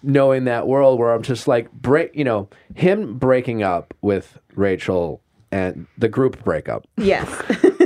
knowing 0.03 0.45
that 0.45 0.67
world 0.67 0.99
where 0.99 1.13
I'm 1.13 1.23
just 1.23 1.47
like 1.49 1.71
break 1.73 2.13
you 2.15 2.25
know, 2.25 2.49
him 2.75 3.19
breaking 3.19 3.63
up 3.63 3.95
with 4.01 4.39
Rachel 4.55 5.21
and 5.51 5.87
the 5.99 6.09
group 6.09 6.43
breakup. 6.45 6.87
Yes. 6.97 7.29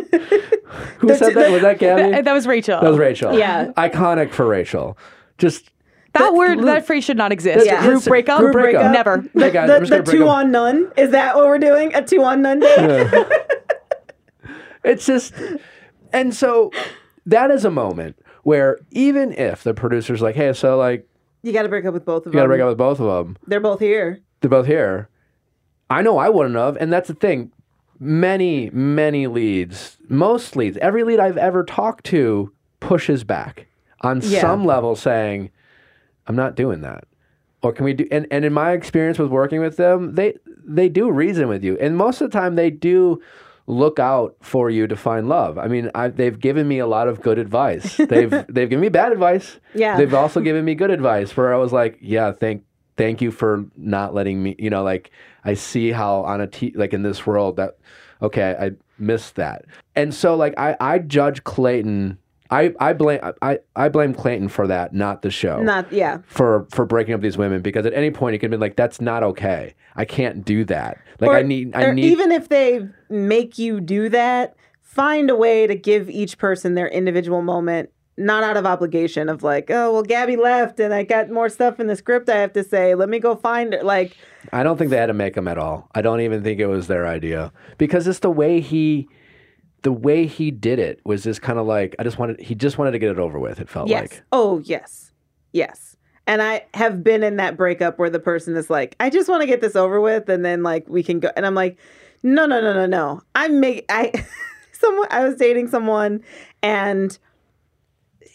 Who 0.99 1.15
said 1.15 1.35
that? 1.35 1.51
Was 1.53 1.63
that 1.63 1.79
Gabby? 1.79 2.23
That 2.23 2.33
was 2.33 2.47
Rachel. 2.47 2.81
That 2.81 2.89
was 2.91 2.99
Rachel. 2.99 3.39
Yeah. 3.39 3.73
Iconic 3.77 4.33
for 4.33 4.47
Rachel. 4.47 4.97
Just 5.39 5.71
That 6.13 6.35
word, 6.35 6.63
that 6.65 6.87
phrase 6.87 7.05
should 7.05 7.17
not 7.17 7.33
exist. 7.33 7.67
Yeah. 7.67 7.83
Group 7.87 8.05
breakup. 8.05 8.41
Group 8.41 8.53
breakup. 8.53 8.93
Never. 8.93 9.25
Hey 9.35 9.51
guys, 9.51 9.89
the 9.89 10.03
the 10.03 10.11
two 10.11 10.29
on 10.29 10.51
none. 10.51 10.91
Is 10.97 11.11
that 11.11 11.37
what 11.37 11.47
we're 11.47 11.59
doing? 11.59 11.95
A 11.95 12.03
two 12.05 12.23
on 12.23 12.43
none 12.43 12.61
day? 12.61 13.25
It's 14.85 15.05
just, 15.05 15.35
and 16.13 16.33
so 16.33 16.71
that 17.27 17.51
is 17.51 17.65
a 17.65 17.71
moment 17.71 18.17
where 18.45 18.79
even 18.93 19.33
if 19.33 19.65
the 19.65 19.75
producer's 19.75 20.23
like, 20.23 20.37
hey, 20.37 20.53
so 20.53 20.77
like, 20.79 21.09
You 21.43 21.53
got 21.53 21.65
to 21.65 21.69
break 21.69 21.85
up 21.85 21.93
with 21.93 22.05
both 22.05 22.19
of 22.19 22.25
them. 22.31 22.35
you 22.35 22.39
got 22.39 22.43
to 22.45 22.49
break 22.49 22.61
up 22.61 22.69
with 22.69 22.79
both 22.79 23.01
of 23.01 23.07
them, 23.27 23.37
They're 23.49 23.59
both 23.59 23.81
here. 23.81 24.21
they're 24.41 24.49
both 24.51 24.67
here. 24.67 25.09
I 25.91 26.03
know 26.03 26.19
I 26.19 26.29
wouldn't 26.29 26.55
have, 26.55 26.77
and 26.77 26.93
that's 26.93 27.09
the 27.09 27.15
thing. 27.15 27.51
Many, 27.99 28.71
many 28.71 29.27
leads, 29.27 29.97
most 30.09 30.57
leads, 30.57 30.77
every 30.79 31.03
lead 31.05 31.19
I've 31.21 31.39
ever 31.39 31.65
talked 31.65 32.05
to 32.07 32.53
pushes 32.81 33.25
back 33.25 33.67
on 34.03 34.21
Yeah. 34.23 34.41
some 34.41 34.65
level, 34.65 34.95
saying, 34.97 35.51
"I'm 36.27 36.37
not 36.37 36.55
doing 36.57 36.83
that." 36.83 37.05
Or 37.63 37.73
can 37.73 37.85
we 37.85 37.95
do? 37.95 38.07
And, 38.11 38.27
and 38.31 38.45
in 38.45 38.53
my 38.53 38.73
experience 38.73 39.19
with 39.19 39.31
working 39.31 39.61
with 39.61 39.77
them, 39.77 40.15
they 40.15 40.35
they 40.65 40.89
do 40.89 41.11
reason 41.11 41.49
with 41.49 41.65
you, 41.65 41.77
and 41.81 41.97
most 41.97 42.21
of 42.21 42.31
the 42.31 42.39
time 42.39 42.55
they 42.55 42.71
do 42.71 43.21
look 43.69 43.99
out 43.99 44.37
for 44.41 44.71
you 44.71 44.87
to 44.87 44.95
find 44.95 45.29
love. 45.29 45.59
I 45.59 45.67
mean, 45.67 45.91
I, 45.95 46.07
they've 46.09 46.39
given 46.39 46.69
me 46.69 46.79
a 46.79 46.87
lot 46.87 47.09
of 47.09 47.21
good 47.21 47.37
advice. 47.39 47.97
They've 48.09 48.31
they've 48.31 48.69
given 48.71 48.81
me 48.81 48.89
bad 48.91 49.11
advice. 49.11 49.59
Yeah. 49.75 49.97
They've 49.97 50.15
also 50.15 50.41
given 50.41 50.65
me 50.65 50.77
good 50.77 50.91
advice 50.91 51.37
where 51.37 51.53
I 51.53 51.57
was 51.57 51.73
like, 51.73 51.99
yeah, 52.01 52.31
thank 52.31 52.63
thank 52.97 53.21
you 53.21 53.31
for 53.31 53.65
not 53.77 54.15
letting 54.15 54.43
me. 54.43 54.57
You 54.59 54.71
know, 54.71 54.83
like 54.83 55.11
I 55.45 55.55
see 55.55 55.91
how 55.93 56.23
on 56.23 56.41
a 56.41 56.47
t 56.47 56.73
like 56.75 56.93
in 56.93 57.03
this 57.03 57.27
world 57.27 57.57
that 57.57 57.79
okay, 58.23 58.57
I 58.59 58.73
missed 58.99 59.35
that, 59.37 59.65
and 59.95 60.15
so 60.15 60.37
like 60.37 60.55
I 60.59 60.77
I 60.81 60.99
judge 60.99 61.45
Clayton. 61.45 62.19
I, 62.49 62.73
I 62.79 62.93
blame 62.93 63.19
I, 63.43 63.59
I 63.75 63.89
blame 63.89 64.15
Clayton 64.15 64.51
for 64.51 64.69
that, 64.69 64.95
not 64.95 65.23
the 65.23 65.31
show 65.33 65.61
Not 65.63 65.93
yeah. 65.93 66.19
for 66.29 66.69
for 66.71 66.85
breaking 66.85 67.13
up 67.13 67.21
these 67.21 67.37
women 67.37 67.61
because 67.61 67.85
at 67.87 67.93
any 67.93 68.13
point 68.13 68.35
he 68.35 68.39
could 68.39 68.53
be 68.53 68.57
like, 68.57 68.77
"That's 68.77 69.01
not 69.01 69.25
okay. 69.25 69.75
I 69.97 70.05
can't 70.05 70.45
do 70.45 70.65
that. 70.67 70.99
Like 71.19 71.31
Or- 71.31 71.37
I 71.39 71.43
need 71.43 71.75
I 71.75 71.91
need." 71.91 72.05
even 72.05 72.31
if 72.31 72.49
they 72.49 72.87
make 73.11 73.59
you 73.59 73.81
do 73.81 74.09
that, 74.11 74.55
find 74.81 75.29
a 75.29 75.35
way 75.35 75.67
to 75.67 75.75
give 75.75 76.09
each 76.09 76.39
person 76.39 76.75
their 76.75 76.87
individual 76.87 77.43
moment, 77.43 77.91
not 78.17 78.43
out 78.43 78.57
of 78.57 78.65
obligation 78.65 79.29
of 79.29 79.43
like, 79.43 79.71
oh 79.71 79.93
well, 79.93 80.03
Gabby 80.03 80.37
left 80.37 80.81
and 80.81 80.95
I 80.95 81.03
got 81.03 81.31
more 81.31 81.49
stuff 81.49 81.79
in 81.79 81.87
the 81.87 81.97
script 81.97 82.29
I 82.29 82.37
have 82.37 82.53
to 82.55 82.65
say. 82.65 82.95
Let 82.95 83.09
me 83.09 83.19
go 83.19 83.37
find 83.37 83.75
her. 83.75 83.83
Like, 83.83 84.17
I 84.53 84.63
don't 84.63 84.77
think 84.77 84.91
they 84.91 84.97
had 84.97 85.07
to 85.07 85.15
make 85.15 85.37
him 85.37 85.49
at 85.49 85.59
all. 85.59 85.89
I 85.95 86.03
don't 86.03 86.21
even 86.21 86.43
think 86.43 86.61
it 86.61 86.67
was 86.67 86.87
their 86.87 87.07
idea 87.07 87.53
because 87.79 88.07
it's 88.07 88.21
the 88.21 88.31
way 88.31 88.61
he, 88.61 89.09
the 89.83 89.93
way 89.93 90.27
he 90.27 90.51
did 90.51 90.79
it 90.79 91.01
was 91.05 91.25
just 91.25 91.43
kind 91.43 91.59
of 91.59 91.67
like 91.67 91.95
I 91.99 92.05
just 92.05 92.19
wanted. 92.19 92.41
He 92.41 92.55
just 92.55 92.79
wanted 92.79 92.93
to 92.93 92.99
get 92.99 93.11
it 93.11 93.19
over 93.19 93.39
with. 93.39 93.61
It 93.61 93.69
felt 93.69 93.89
yes, 93.89 94.11
like. 94.11 94.23
oh 94.33 94.61
yes, 94.61 95.13
yes. 95.53 95.97
And 96.29 96.43
I 96.43 96.65
have 96.75 97.05
been 97.05 97.23
in 97.23 97.37
that 97.37 97.57
breakup 97.57 97.99
where 97.99 98.11
the 98.11 98.19
person 98.19 98.57
is 98.57 98.69
like, 98.69 98.97
I 98.99 99.11
just 99.11 99.29
want 99.29 99.43
to 99.43 99.47
get 99.47 99.61
this 99.61 99.77
over 99.77 100.01
with, 100.01 100.29
and 100.29 100.45
then 100.45 100.63
like 100.63 100.89
we 100.89 101.03
can 101.03 101.21
go. 101.21 101.31
And 101.37 101.47
I'm 101.47 101.55
like, 101.55 101.79
no, 102.23 102.47
no, 102.47 102.61
no, 102.61 102.73
no, 102.73 102.87
no. 102.87 103.21
I'm 103.35 103.61
make 103.61 103.85
I. 103.89 104.13
Someone 104.73 105.09
I 105.11 105.25
was 105.25 105.37
dating 105.37 105.69
someone, 105.69 106.23
and 106.63 107.19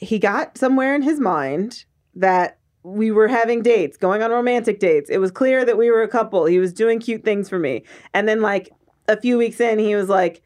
he 0.01 0.19
got 0.19 0.57
somewhere 0.57 0.93
in 0.95 1.03
his 1.03 1.19
mind 1.19 1.85
that 2.15 2.57
we 2.83 3.11
were 3.11 3.27
having 3.27 3.61
dates, 3.61 3.95
going 3.95 4.23
on 4.23 4.31
romantic 4.31 4.79
dates. 4.79 5.09
It 5.09 5.19
was 5.19 5.31
clear 5.31 5.63
that 5.63 5.77
we 5.77 5.91
were 5.91 6.01
a 6.01 6.07
couple. 6.07 6.45
He 6.45 6.59
was 6.59 6.73
doing 6.73 6.99
cute 6.99 7.23
things 7.23 7.47
for 7.47 7.59
me. 7.59 7.83
And 8.13 8.27
then 8.27 8.41
like 8.41 8.71
a 9.07 9.21
few 9.21 9.37
weeks 9.37 9.59
in, 9.61 9.77
he 9.77 9.95
was 9.95 10.09
like, 10.09 10.41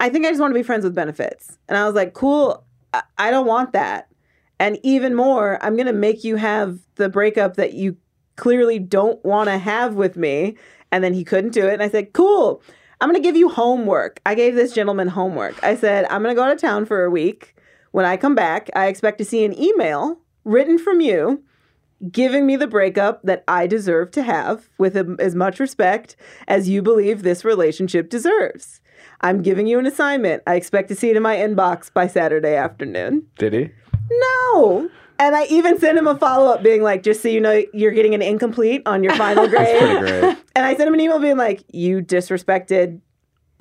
I 0.00 0.08
think 0.08 0.24
I 0.24 0.30
just 0.30 0.40
want 0.40 0.52
to 0.52 0.58
be 0.58 0.62
friends 0.62 0.84
with 0.84 0.94
benefits. 0.94 1.58
And 1.68 1.76
I 1.76 1.84
was 1.84 1.94
like, 1.94 2.14
cool. 2.14 2.64
I, 3.18 3.30
don't 3.30 3.46
want 3.46 3.72
that. 3.72 4.08
And 4.58 4.78
even 4.82 5.14
more, 5.14 5.62
I'm 5.62 5.76
going 5.76 5.86
to 5.86 5.92
make 5.92 6.24
you 6.24 6.36
have 6.36 6.78
the 6.94 7.10
breakup 7.10 7.56
that 7.56 7.74
you 7.74 7.98
clearly 8.36 8.78
don't 8.78 9.22
want 9.22 9.48
to 9.48 9.58
have 9.58 9.94
with 9.94 10.16
me. 10.16 10.56
And 10.90 11.04
then 11.04 11.12
he 11.12 11.22
couldn't 11.22 11.52
do 11.52 11.66
it. 11.66 11.74
And 11.74 11.82
I 11.82 11.90
said, 11.90 12.14
cool. 12.14 12.62
I'm 13.00 13.10
going 13.10 13.22
to 13.22 13.26
give 13.26 13.36
you 13.36 13.50
homework. 13.50 14.20
I 14.24 14.34
gave 14.34 14.54
this 14.54 14.72
gentleman 14.72 15.08
homework. 15.08 15.62
I 15.62 15.76
said, 15.76 16.06
I'm 16.06 16.22
going 16.22 16.34
to 16.34 16.40
go 16.40 16.44
out 16.44 16.52
of 16.52 16.58
town 16.58 16.86
for 16.86 17.04
a 17.04 17.10
week. 17.10 17.54
When 17.98 18.06
I 18.06 18.16
come 18.16 18.36
back, 18.36 18.70
I 18.76 18.86
expect 18.86 19.18
to 19.18 19.24
see 19.24 19.44
an 19.44 19.60
email 19.60 20.20
written 20.44 20.78
from 20.78 21.00
you 21.00 21.42
giving 22.12 22.46
me 22.46 22.54
the 22.54 22.68
breakup 22.68 23.20
that 23.24 23.42
I 23.48 23.66
deserve 23.66 24.12
to 24.12 24.22
have 24.22 24.68
with 24.78 24.96
a, 24.96 25.16
as 25.18 25.34
much 25.34 25.58
respect 25.58 26.14
as 26.46 26.68
you 26.68 26.80
believe 26.80 27.24
this 27.24 27.44
relationship 27.44 28.08
deserves. 28.08 28.80
I'm 29.20 29.42
giving 29.42 29.66
you 29.66 29.80
an 29.80 29.86
assignment. 29.86 30.44
I 30.46 30.54
expect 30.54 30.90
to 30.90 30.94
see 30.94 31.10
it 31.10 31.16
in 31.16 31.24
my 31.24 31.34
inbox 31.38 31.92
by 31.92 32.06
Saturday 32.06 32.54
afternoon. 32.54 33.26
Did 33.36 33.52
he? 33.52 33.70
No. 34.12 34.88
And 35.18 35.34
I 35.34 35.46
even 35.46 35.76
sent 35.80 35.98
him 35.98 36.06
a 36.06 36.16
follow 36.16 36.52
up 36.52 36.62
being 36.62 36.84
like, 36.84 37.02
just 37.02 37.20
so 37.20 37.26
you 37.26 37.40
know, 37.40 37.64
you're 37.74 37.90
getting 37.90 38.14
an 38.14 38.22
incomplete 38.22 38.82
on 38.86 39.02
your 39.02 39.16
final 39.16 39.48
grade. 39.48 40.36
And 40.54 40.66
I 40.66 40.76
sent 40.76 40.86
him 40.86 40.94
an 40.94 41.00
email 41.00 41.18
being 41.18 41.36
like, 41.36 41.64
you 41.72 42.00
disrespected. 42.00 43.00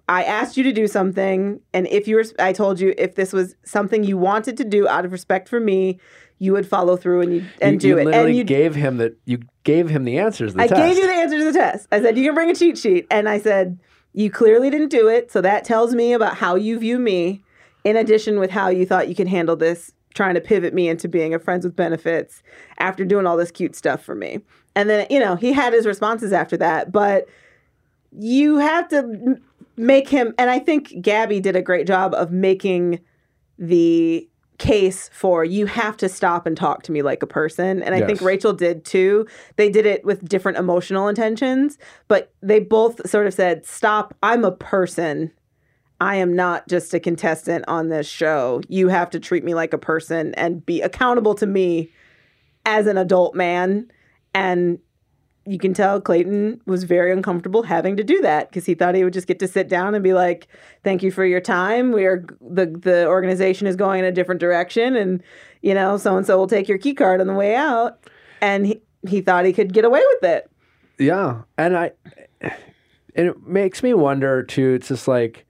I 0.09 0.23
asked 0.23 0.57
you 0.57 0.63
to 0.63 0.71
do 0.71 0.87
something. 0.87 1.59
And 1.73 1.87
if 1.87 2.07
you 2.07 2.15
were, 2.15 2.25
I 2.39 2.53
told 2.53 2.79
you 2.79 2.93
if 2.97 3.15
this 3.15 3.33
was 3.33 3.55
something 3.63 4.03
you 4.03 4.17
wanted 4.17 4.57
to 4.57 4.63
do 4.63 4.87
out 4.87 5.05
of 5.05 5.11
respect 5.11 5.49
for 5.49 5.59
me, 5.59 5.99
you 6.39 6.53
would 6.53 6.67
follow 6.67 6.95
through 6.95 7.21
and 7.21 7.33
you 7.33 7.45
and 7.61 7.73
you, 7.73 7.79
do 7.79 7.87
you 7.87 7.97
it. 7.97 8.05
Literally 8.05 8.29
And 8.29 8.37
you 8.37 8.43
gave 8.43 8.75
him 8.75 8.97
the. 8.97 9.15
You 9.25 9.39
gave 9.63 9.89
him 9.89 10.05
the 10.05 10.17
answers. 10.19 10.53
The 10.53 10.61
I 10.63 10.67
test. 10.67 10.79
gave 10.79 10.97
you 10.97 11.07
the 11.07 11.13
answer 11.13 11.37
to 11.39 11.45
the 11.45 11.53
test. 11.53 11.87
I 11.91 12.01
said, 12.01 12.17
you 12.17 12.23
can 12.25 12.35
bring 12.35 12.49
a 12.49 12.55
cheat 12.55 12.77
sheet. 12.77 13.07
And 13.11 13.27
I 13.27 13.39
said, 13.39 13.79
you 14.13 14.31
clearly 14.31 14.69
didn't 14.69 14.89
do 14.89 15.07
it. 15.07 15.31
So 15.31 15.41
that 15.41 15.63
tells 15.63 15.93
me 15.93 16.13
about 16.13 16.37
how 16.37 16.55
you 16.55 16.79
view 16.79 16.99
me, 16.99 17.43
in 17.83 17.97
addition 17.97 18.39
with 18.39 18.51
how 18.51 18.69
you 18.69 18.85
thought 18.85 19.09
you 19.09 19.15
could 19.15 19.27
handle 19.27 19.55
this, 19.55 19.91
trying 20.13 20.35
to 20.35 20.41
pivot 20.41 20.73
me 20.73 20.87
into 20.87 21.07
being 21.07 21.33
a 21.33 21.39
friends 21.39 21.65
with 21.65 21.75
benefits 21.75 22.41
after 22.79 23.03
doing 23.03 23.27
all 23.27 23.35
this 23.35 23.51
cute 23.51 23.75
stuff 23.75 24.03
for 24.03 24.15
me. 24.15 24.39
And 24.75 24.89
then, 24.89 25.05
you 25.09 25.19
know, 25.19 25.35
he 25.35 25.53
had 25.53 25.73
his 25.73 25.85
responses 25.85 26.31
after 26.31 26.55
that. 26.57 26.91
But 26.91 27.27
you 28.17 28.57
have 28.57 28.87
to 28.89 29.37
make 29.77 30.09
him, 30.09 30.33
and 30.37 30.49
I 30.49 30.59
think 30.59 30.93
Gabby 31.01 31.39
did 31.39 31.55
a 31.55 31.61
great 31.61 31.87
job 31.87 32.13
of 32.13 32.31
making 32.31 32.99
the 33.57 34.27
case 34.57 35.09
for 35.13 35.45
you 35.45 35.67
have 35.67 35.95
to 35.97 36.09
stop 36.09 36.47
and 36.47 36.57
talk 36.57 36.81
to 36.83 36.91
me 36.91 37.03
like 37.03 37.21
a 37.21 37.27
person. 37.27 37.83
And 37.83 37.93
i 37.93 38.01
think 38.01 38.21
rachel 38.21 38.53
did 38.53 38.85
too. 38.85 39.27
They 39.55 39.69
did 39.69 39.85
it 39.85 40.03
with 40.03 40.27
different 40.27 40.57
emotional 40.57 41.07
intentions 41.07 41.77
but 42.07 42.33
they 42.41 42.59
both 42.59 43.07
sort 43.07 43.27
of 43.27 43.33
said 43.33 43.65
stop 43.65 44.15
i'm 44.23 44.43
a 44.43 44.51
person. 44.51 45.31
I 45.99 46.17
am 46.17 46.35
not 46.35 46.67
just 46.67 46.93
a 46.93 46.99
contestant 46.99 47.65
on 47.67 47.89
this 47.89 48.07
show. 48.07 48.61
You 48.67 48.87
have 48.89 49.09
to 49.11 49.19
treat 49.19 49.43
me 49.43 49.55
like 49.55 49.73
a 49.73 49.79
person 49.79 50.35
and 50.35 50.63
be 50.63 50.81
accountable 50.81 51.33
to 51.35 51.47
me 51.47 51.89
as 52.65 52.85
an 52.85 52.97
adult 52.97 53.33
man 53.33 53.91
and 54.35 54.77
you 55.47 55.57
can 55.57 55.73
tell 55.73 56.01
Clayton 56.01 56.61
was 56.65 56.83
very 56.83 57.11
uncomfortable 57.11 57.63
having 57.63 57.95
to 57.97 58.03
do 58.03 58.21
that 58.21 58.49
because 58.49 58.65
he 58.65 58.75
thought 58.75 58.95
he 58.95 59.03
would 59.03 59.13
just 59.13 59.27
get 59.27 59.39
to 59.39 59.47
sit 59.47 59.69
down 59.69 59.95
and 59.95 60.03
be 60.03 60.13
like, 60.13 60.47
"Thank 60.83 61.01
you 61.01 61.09
for 61.09 61.25
your 61.25 61.39
time. 61.39 61.91
We 61.91 62.05
are 62.05 62.25
the 62.41 62.65
the 62.65 63.07
organization 63.07 63.65
is 63.65 63.75
going 63.75 63.99
in 63.99 64.05
a 64.05 64.11
different 64.11 64.41
direction, 64.41 64.95
and 64.95 65.23
you 65.61 65.73
know, 65.73 65.97
so 65.97 66.17
and 66.17 66.25
so 66.25 66.37
will 66.37 66.47
take 66.47 66.67
your 66.67 66.77
key 66.77 66.93
card 66.93 67.21
on 67.21 67.27
the 67.27 67.33
way 67.33 67.55
out." 67.55 67.99
And 68.41 68.67
he 68.67 68.81
he 69.07 69.21
thought 69.21 69.45
he 69.45 69.53
could 69.53 69.73
get 69.73 69.85
away 69.85 70.03
with 70.15 70.29
it. 70.29 70.51
Yeah, 70.99 71.43
and 71.57 71.77
I, 71.77 71.91
and 72.41 73.27
it 73.29 73.47
makes 73.47 73.83
me 73.83 73.93
wonder 73.93 74.43
too. 74.43 74.73
It's 74.73 74.89
just 74.89 75.07
like, 75.07 75.45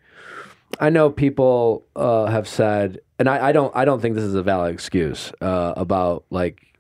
I 0.79 0.89
know 0.89 1.09
people 1.09 1.85
uh, 1.95 2.25
have 2.25 2.47
said, 2.47 2.99
and 3.17 3.29
I, 3.29 3.47
I 3.47 3.51
don't, 3.51 3.75
I 3.75 3.85
don't 3.85 4.01
think 4.01 4.15
this 4.15 4.23
is 4.23 4.35
a 4.35 4.43
valid 4.43 4.73
excuse 4.73 5.31
uh, 5.41 5.73
about 5.77 6.25
like 6.29 6.76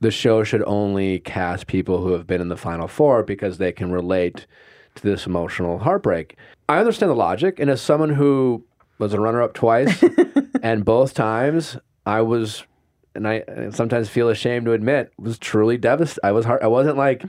the 0.00 0.10
show 0.10 0.42
should 0.44 0.62
only 0.66 1.18
cast 1.20 1.66
people 1.66 2.02
who 2.02 2.12
have 2.12 2.26
been 2.26 2.40
in 2.40 2.48
the 2.48 2.56
final 2.56 2.88
four 2.88 3.22
because 3.22 3.58
they 3.58 3.72
can 3.72 3.92
relate 3.92 4.46
to 4.94 5.02
this 5.02 5.26
emotional 5.26 5.78
heartbreak. 5.78 6.36
I 6.68 6.78
understand 6.78 7.10
the 7.10 7.16
logic, 7.16 7.58
and 7.60 7.68
as 7.70 7.80
someone 7.82 8.10
who 8.10 8.64
was 8.98 9.12
a 9.12 9.20
runner-up 9.20 9.54
twice, 9.54 10.02
and 10.62 10.84
both 10.84 11.14
times 11.14 11.76
I 12.06 12.20
was 12.22 12.64
and 13.14 13.26
I 13.26 13.42
I 13.48 13.70
sometimes 13.70 14.08
feel 14.08 14.28
ashamed 14.28 14.66
to 14.66 14.72
admit 14.72 15.12
was 15.18 15.38
truly 15.38 15.76
devastated. 15.76 16.24
I 16.26 16.32
was 16.32 16.44
hard. 16.44 16.62
I 16.62 16.68
wasn't 16.68 16.96
like, 16.96 17.24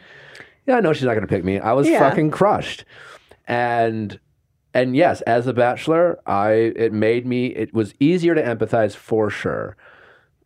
yeah, 0.68 0.78
I 0.78 0.80
know 0.80 0.94
she's 0.94 1.04
not 1.06 1.14
going 1.14 1.28
to 1.28 1.28
pick 1.28 1.44
me. 1.44 1.60
I 1.60 1.74
was 1.74 1.88
Yeah. 1.90 2.00
fucking 2.00 2.32
crushed, 2.32 2.86
and 3.48 4.20
and 4.74 4.96
yes, 4.96 5.22
as 5.22 5.48
a 5.48 5.54
bachelor, 5.54 6.20
I 6.26 6.52
it 6.76 6.94
made 6.94 7.26
me. 7.26 7.48
It 7.48 7.74
was 7.74 7.94
easier 8.00 8.34
to 8.36 8.42
empathize 8.44 8.96
for 8.96 9.30
sure. 9.30 9.76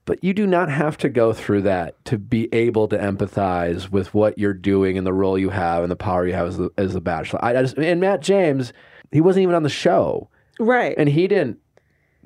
But 0.06 0.24
you 0.24 0.34
do 0.34 0.45
not 0.45 0.70
have 0.70 0.97
to 0.99 1.10
go 1.10 1.34
through 1.34 1.64
that 1.64 2.03
to 2.06 2.18
be 2.20 2.47
able 2.53 2.88
to 2.89 2.97
empathize 2.97 3.89
with 3.91 4.14
what 4.14 4.38
you're 4.38 4.53
doing 4.53 4.97
and 4.99 5.06
the 5.08 5.14
role 5.14 5.38
you 5.38 5.49
have 5.49 5.82
and 5.84 5.91
the 5.91 5.95
power 5.95 6.28
you 6.28 6.34
have 6.34 6.47
as 6.47 6.60
a, 6.60 6.70
as 6.78 6.93
a 6.95 7.01
bachelor. 7.01 7.43
I, 7.43 7.58
I 7.58 7.62
just 7.64 7.78
and 7.78 7.99
Matt 7.99 8.22
James, 8.22 8.72
he 9.12 9.20
wasn't 9.22 9.43
even 9.43 9.56
on 9.56 9.64
the 9.64 9.70
show 9.70 10.30
Right. 10.60 10.93
and 10.97 11.10
he 11.10 11.28
didn't 11.28 11.58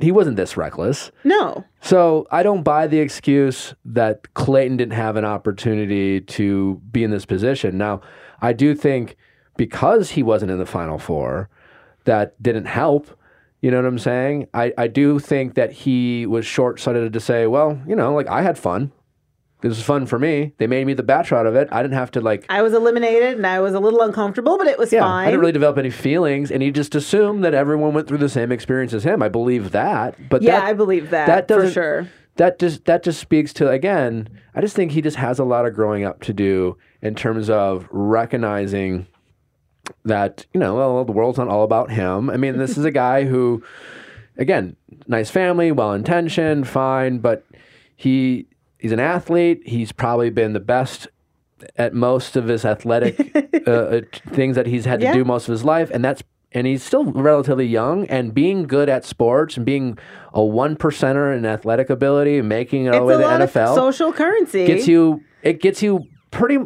he 0.01 0.11
wasn't 0.11 0.37
this 0.37 0.55
reckless. 0.55 1.11
No. 1.25 1.65
So 1.81 2.25
I 2.31 2.41
don't 2.43 2.63
buy 2.63 2.87
the 2.87 2.99
excuse 2.99 3.73
that 3.83 4.33
Clayton 4.33 4.77
didn't 4.77 4.93
have 4.93 5.17
an 5.17 5.25
opportunity 5.25 6.21
to 6.21 6.81
be 6.91 7.03
in 7.03 7.11
this 7.11 7.25
position. 7.25 7.77
Now, 7.77 7.99
I 8.41 8.53
do 8.53 8.75
think 8.75 9.17
because 9.57 10.11
he 10.11 10.23
wasn't 10.23 10.51
in 10.51 10.57
the 10.57 10.65
final 10.65 10.99
four, 10.99 11.49
that 12.05 12.41
didn't 12.41 12.65
help. 12.65 13.09
You 13.61 13.71
know 13.71 13.77
what 13.77 13.85
I'm 13.85 13.99
saying? 13.99 14.47
I, 14.53 14.73
I 14.77 14.87
do 14.87 15.19
think 15.19 15.55
that 15.55 15.71
he 15.71 16.25
was 16.25 16.45
short 16.45 16.79
sighted 16.79 17.11
to 17.11 17.19
say, 17.19 17.45
well, 17.45 17.79
you 17.85 17.95
know, 17.95 18.13
like 18.13 18.27
I 18.27 18.41
had 18.41 18.57
fun. 18.57 18.91
This 19.61 19.71
was 19.71 19.81
fun 19.81 20.05
for 20.05 20.17
me. 20.17 20.53
They 20.57 20.67
made 20.67 20.87
me 20.87 20.93
the 20.93 21.03
bachelor 21.03 21.39
out 21.39 21.45
of 21.45 21.55
it. 21.55 21.67
I 21.69 21.81
didn't 21.81 21.97
have 21.97 22.11
to 22.11 22.21
like 22.21 22.45
I 22.47 22.61
was 22.61 22.73
eliminated 22.73 23.35
and 23.35 23.45
I 23.45 23.59
was 23.59 23.73
a 23.73 23.79
little 23.79 24.01
uncomfortable, 24.01 24.57
but 24.57 24.67
it 24.67 24.77
was 24.77 24.93
yeah, 24.93 25.01
fine. 25.01 25.27
I 25.27 25.31
didn't 25.31 25.41
really 25.41 25.51
develop 25.51 25.77
any 25.77 25.89
feelings, 25.89 26.49
and 26.49 26.63
he 26.63 26.71
just 26.71 26.95
assumed 26.95 27.43
that 27.43 27.53
everyone 27.53 27.93
went 27.93 28.07
through 28.07 28.19
the 28.19 28.29
same 28.29 28.53
experience 28.53 28.93
as 28.93 29.03
him. 29.03 29.21
I 29.21 29.27
believe 29.27 29.71
that, 29.71 30.29
but 30.29 30.41
yeah, 30.41 30.61
that, 30.61 30.63
I 30.63 30.73
believe 30.73 31.09
that, 31.09 31.25
that 31.25 31.47
for 31.49 31.55
doesn't 31.55 31.73
sure. 31.73 32.09
that 32.37 32.57
just 32.57 32.85
that 32.85 33.03
just 33.03 33.19
speaks 33.19 33.51
to 33.53 33.69
again. 33.69 34.29
I 34.55 34.61
just 34.61 34.77
think 34.77 34.93
he 34.93 35.01
just 35.01 35.17
has 35.17 35.39
a 35.39 35.43
lot 35.43 35.65
of 35.65 35.73
growing 35.73 36.05
up 36.05 36.21
to 36.21 36.33
do 36.33 36.77
in 37.01 37.15
terms 37.15 37.49
of 37.49 37.85
recognizing 37.91 39.07
that 40.05 40.45
you 40.53 40.59
know 40.59 40.75
well, 40.75 41.05
the 41.05 41.11
world's 41.11 41.37
not 41.37 41.47
all 41.47 41.63
about 41.63 41.91
him. 41.91 42.29
I 42.29 42.37
mean, 42.37 42.57
this 42.57 42.77
is 42.77 42.85
a 42.85 42.91
guy 42.91 43.25
who, 43.25 43.63
again, 44.37 44.75
nice 45.07 45.29
family, 45.29 45.71
well 45.71 45.93
intentioned, 45.93 46.67
fine, 46.67 47.19
but 47.19 47.45
he 47.95 48.47
he's 48.77 48.91
an 48.91 48.99
athlete. 48.99 49.61
He's 49.65 49.91
probably 49.91 50.29
been 50.29 50.53
the 50.53 50.59
best 50.59 51.07
at 51.75 51.93
most 51.93 52.35
of 52.37 52.47
his 52.47 52.63
athletic 52.63 53.35
uh, 53.67 53.71
uh, 53.71 54.01
things 54.29 54.55
that 54.55 54.65
he's 54.65 54.85
had 54.85 55.01
to 55.01 55.07
Yeah. 55.07 55.13
do 55.13 55.25
most 55.25 55.47
of 55.47 55.51
his 55.51 55.63
life, 55.65 55.89
and 55.93 56.03
that's 56.03 56.23
and 56.51 56.65
he's 56.65 56.81
still 56.81 57.05
relatively 57.11 57.67
young. 57.67 58.05
And 58.07 58.33
being 58.33 58.63
good 58.65 58.89
at 58.89 59.05
sports 59.05 59.55
and 59.57 59.65
being 59.65 59.99
a 60.33 60.43
one 60.43 60.75
percenter 60.77 61.35
in 61.37 61.45
athletic 61.45 61.89
ability 61.89 62.37
and 62.39 62.49
making 62.49 62.85
it 62.85 62.95
all 62.95 63.01
the 63.05 63.17
way 63.17 63.21
to 63.23 63.27
the 63.27 63.45
NFL 63.45 63.67
of 63.69 63.75
social 63.75 64.11
currency. 64.13 64.65
gets 64.65 64.87
you. 64.87 65.23
It 65.43 65.61
gets 65.61 65.83
you 65.83 66.05
pretty. 66.31 66.57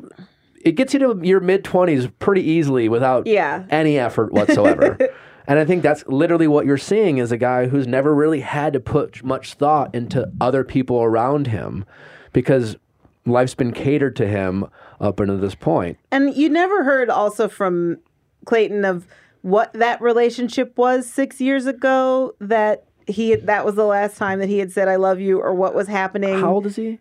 It 0.64 0.74
gets 0.74 0.94
you 0.94 1.00
to 1.00 1.20
your 1.22 1.40
mid 1.40 1.64
twenties 1.64 2.08
pretty 2.20 2.42
easily 2.42 2.90
without 2.90 3.28
Yeah. 3.28 3.64
any 3.70 4.00
effort 4.00 4.32
whatsoever. 4.34 4.98
and 5.48 5.60
I 5.60 5.66
think 5.66 5.84
that's 5.84 6.04
literally 6.08 6.48
what 6.48 6.66
you're 6.66 6.78
seeing 6.78 7.18
is 7.18 7.32
a 7.32 7.38
guy 7.38 7.68
who's 7.68 7.86
never 7.86 8.16
really 8.16 8.40
had 8.40 8.74
to 8.74 8.80
put 8.80 9.24
much 9.24 9.54
thought 9.56 9.94
into 9.94 10.32
other 10.40 10.64
people 10.64 11.04
around 11.04 11.48
him 11.48 11.86
because 12.32 12.78
life's 13.26 13.56
been 13.56 13.72
catered 13.74 14.16
to 14.18 14.28
him 14.28 14.66
up 15.02 15.20
until 15.20 15.38
this 15.38 15.56
point. 15.56 15.98
And 16.12 16.36
you 16.36 16.50
never 16.50 16.84
heard 16.84 17.10
also 17.10 17.48
from 17.48 17.98
Clayton 18.46 18.86
of 18.86 19.06
what 19.42 19.74
that 19.74 20.02
relationship 20.02 20.78
was 20.78 21.10
six 21.10 21.42
years 21.42 21.66
ago 21.66 22.34
that 22.40 22.86
he 23.06 23.36
that 23.36 23.66
was 23.66 23.76
the 23.76 23.86
last 23.86 24.16
time 24.16 24.40
that 24.40 24.48
he 24.48 24.60
had 24.60 24.72
said 24.72 24.88
I 24.88 24.96
love 24.96 25.20
you 25.20 25.42
or 25.42 25.54
what 25.54 25.76
was 25.76 25.90
happening. 25.90 26.40
How 26.40 26.54
old 26.54 26.66
is 26.66 26.78
he? 26.78 27.00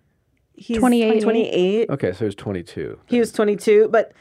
He's 0.54 0.78
28. 0.78 1.22
28. 1.22 1.90
Okay, 1.90 2.12
so 2.12 2.18
he 2.18 2.24
was 2.26 2.34
22. 2.34 2.98
He 3.06 3.18
was 3.18 3.32
22, 3.32 3.88
but 3.90 4.12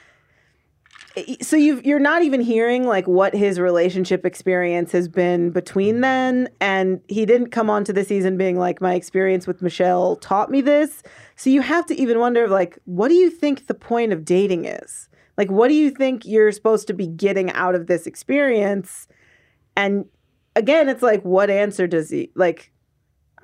so 1.41 1.57
you 1.57 1.81
you're 1.83 1.99
not 1.99 2.23
even 2.23 2.39
hearing 2.39 2.85
like 2.85 3.07
what 3.07 3.33
his 3.33 3.59
relationship 3.59 4.25
experience 4.25 4.91
has 4.91 5.07
been 5.07 5.51
between 5.51 5.95
mm-hmm. 5.95 6.01
then 6.01 6.49
and 6.61 7.01
he 7.07 7.25
didn't 7.25 7.49
come 7.49 7.69
onto 7.69 7.91
the 7.91 8.03
season 8.03 8.37
being 8.37 8.57
like 8.57 8.81
my 8.81 8.93
experience 8.93 9.45
with 9.45 9.61
Michelle 9.61 10.15
taught 10.15 10.49
me 10.49 10.61
this. 10.61 11.03
So 11.35 11.49
you 11.49 11.61
have 11.61 11.85
to 11.87 11.95
even 11.95 12.19
wonder 12.19 12.47
like 12.47 12.79
what 12.85 13.09
do 13.09 13.15
you 13.15 13.29
think 13.29 13.67
the 13.67 13.73
point 13.73 14.13
of 14.13 14.23
dating 14.23 14.65
is? 14.65 15.09
Like 15.37 15.51
what 15.51 15.67
do 15.67 15.73
you 15.73 15.91
think 15.91 16.25
you're 16.25 16.51
supposed 16.51 16.87
to 16.87 16.93
be 16.93 17.07
getting 17.07 17.51
out 17.51 17.75
of 17.75 17.87
this 17.87 18.07
experience? 18.07 19.07
And 19.75 20.05
again, 20.55 20.87
it's 20.87 21.03
like 21.03 21.23
what 21.23 21.49
answer 21.49 21.87
does 21.87 22.09
he 22.09 22.31
like 22.35 22.71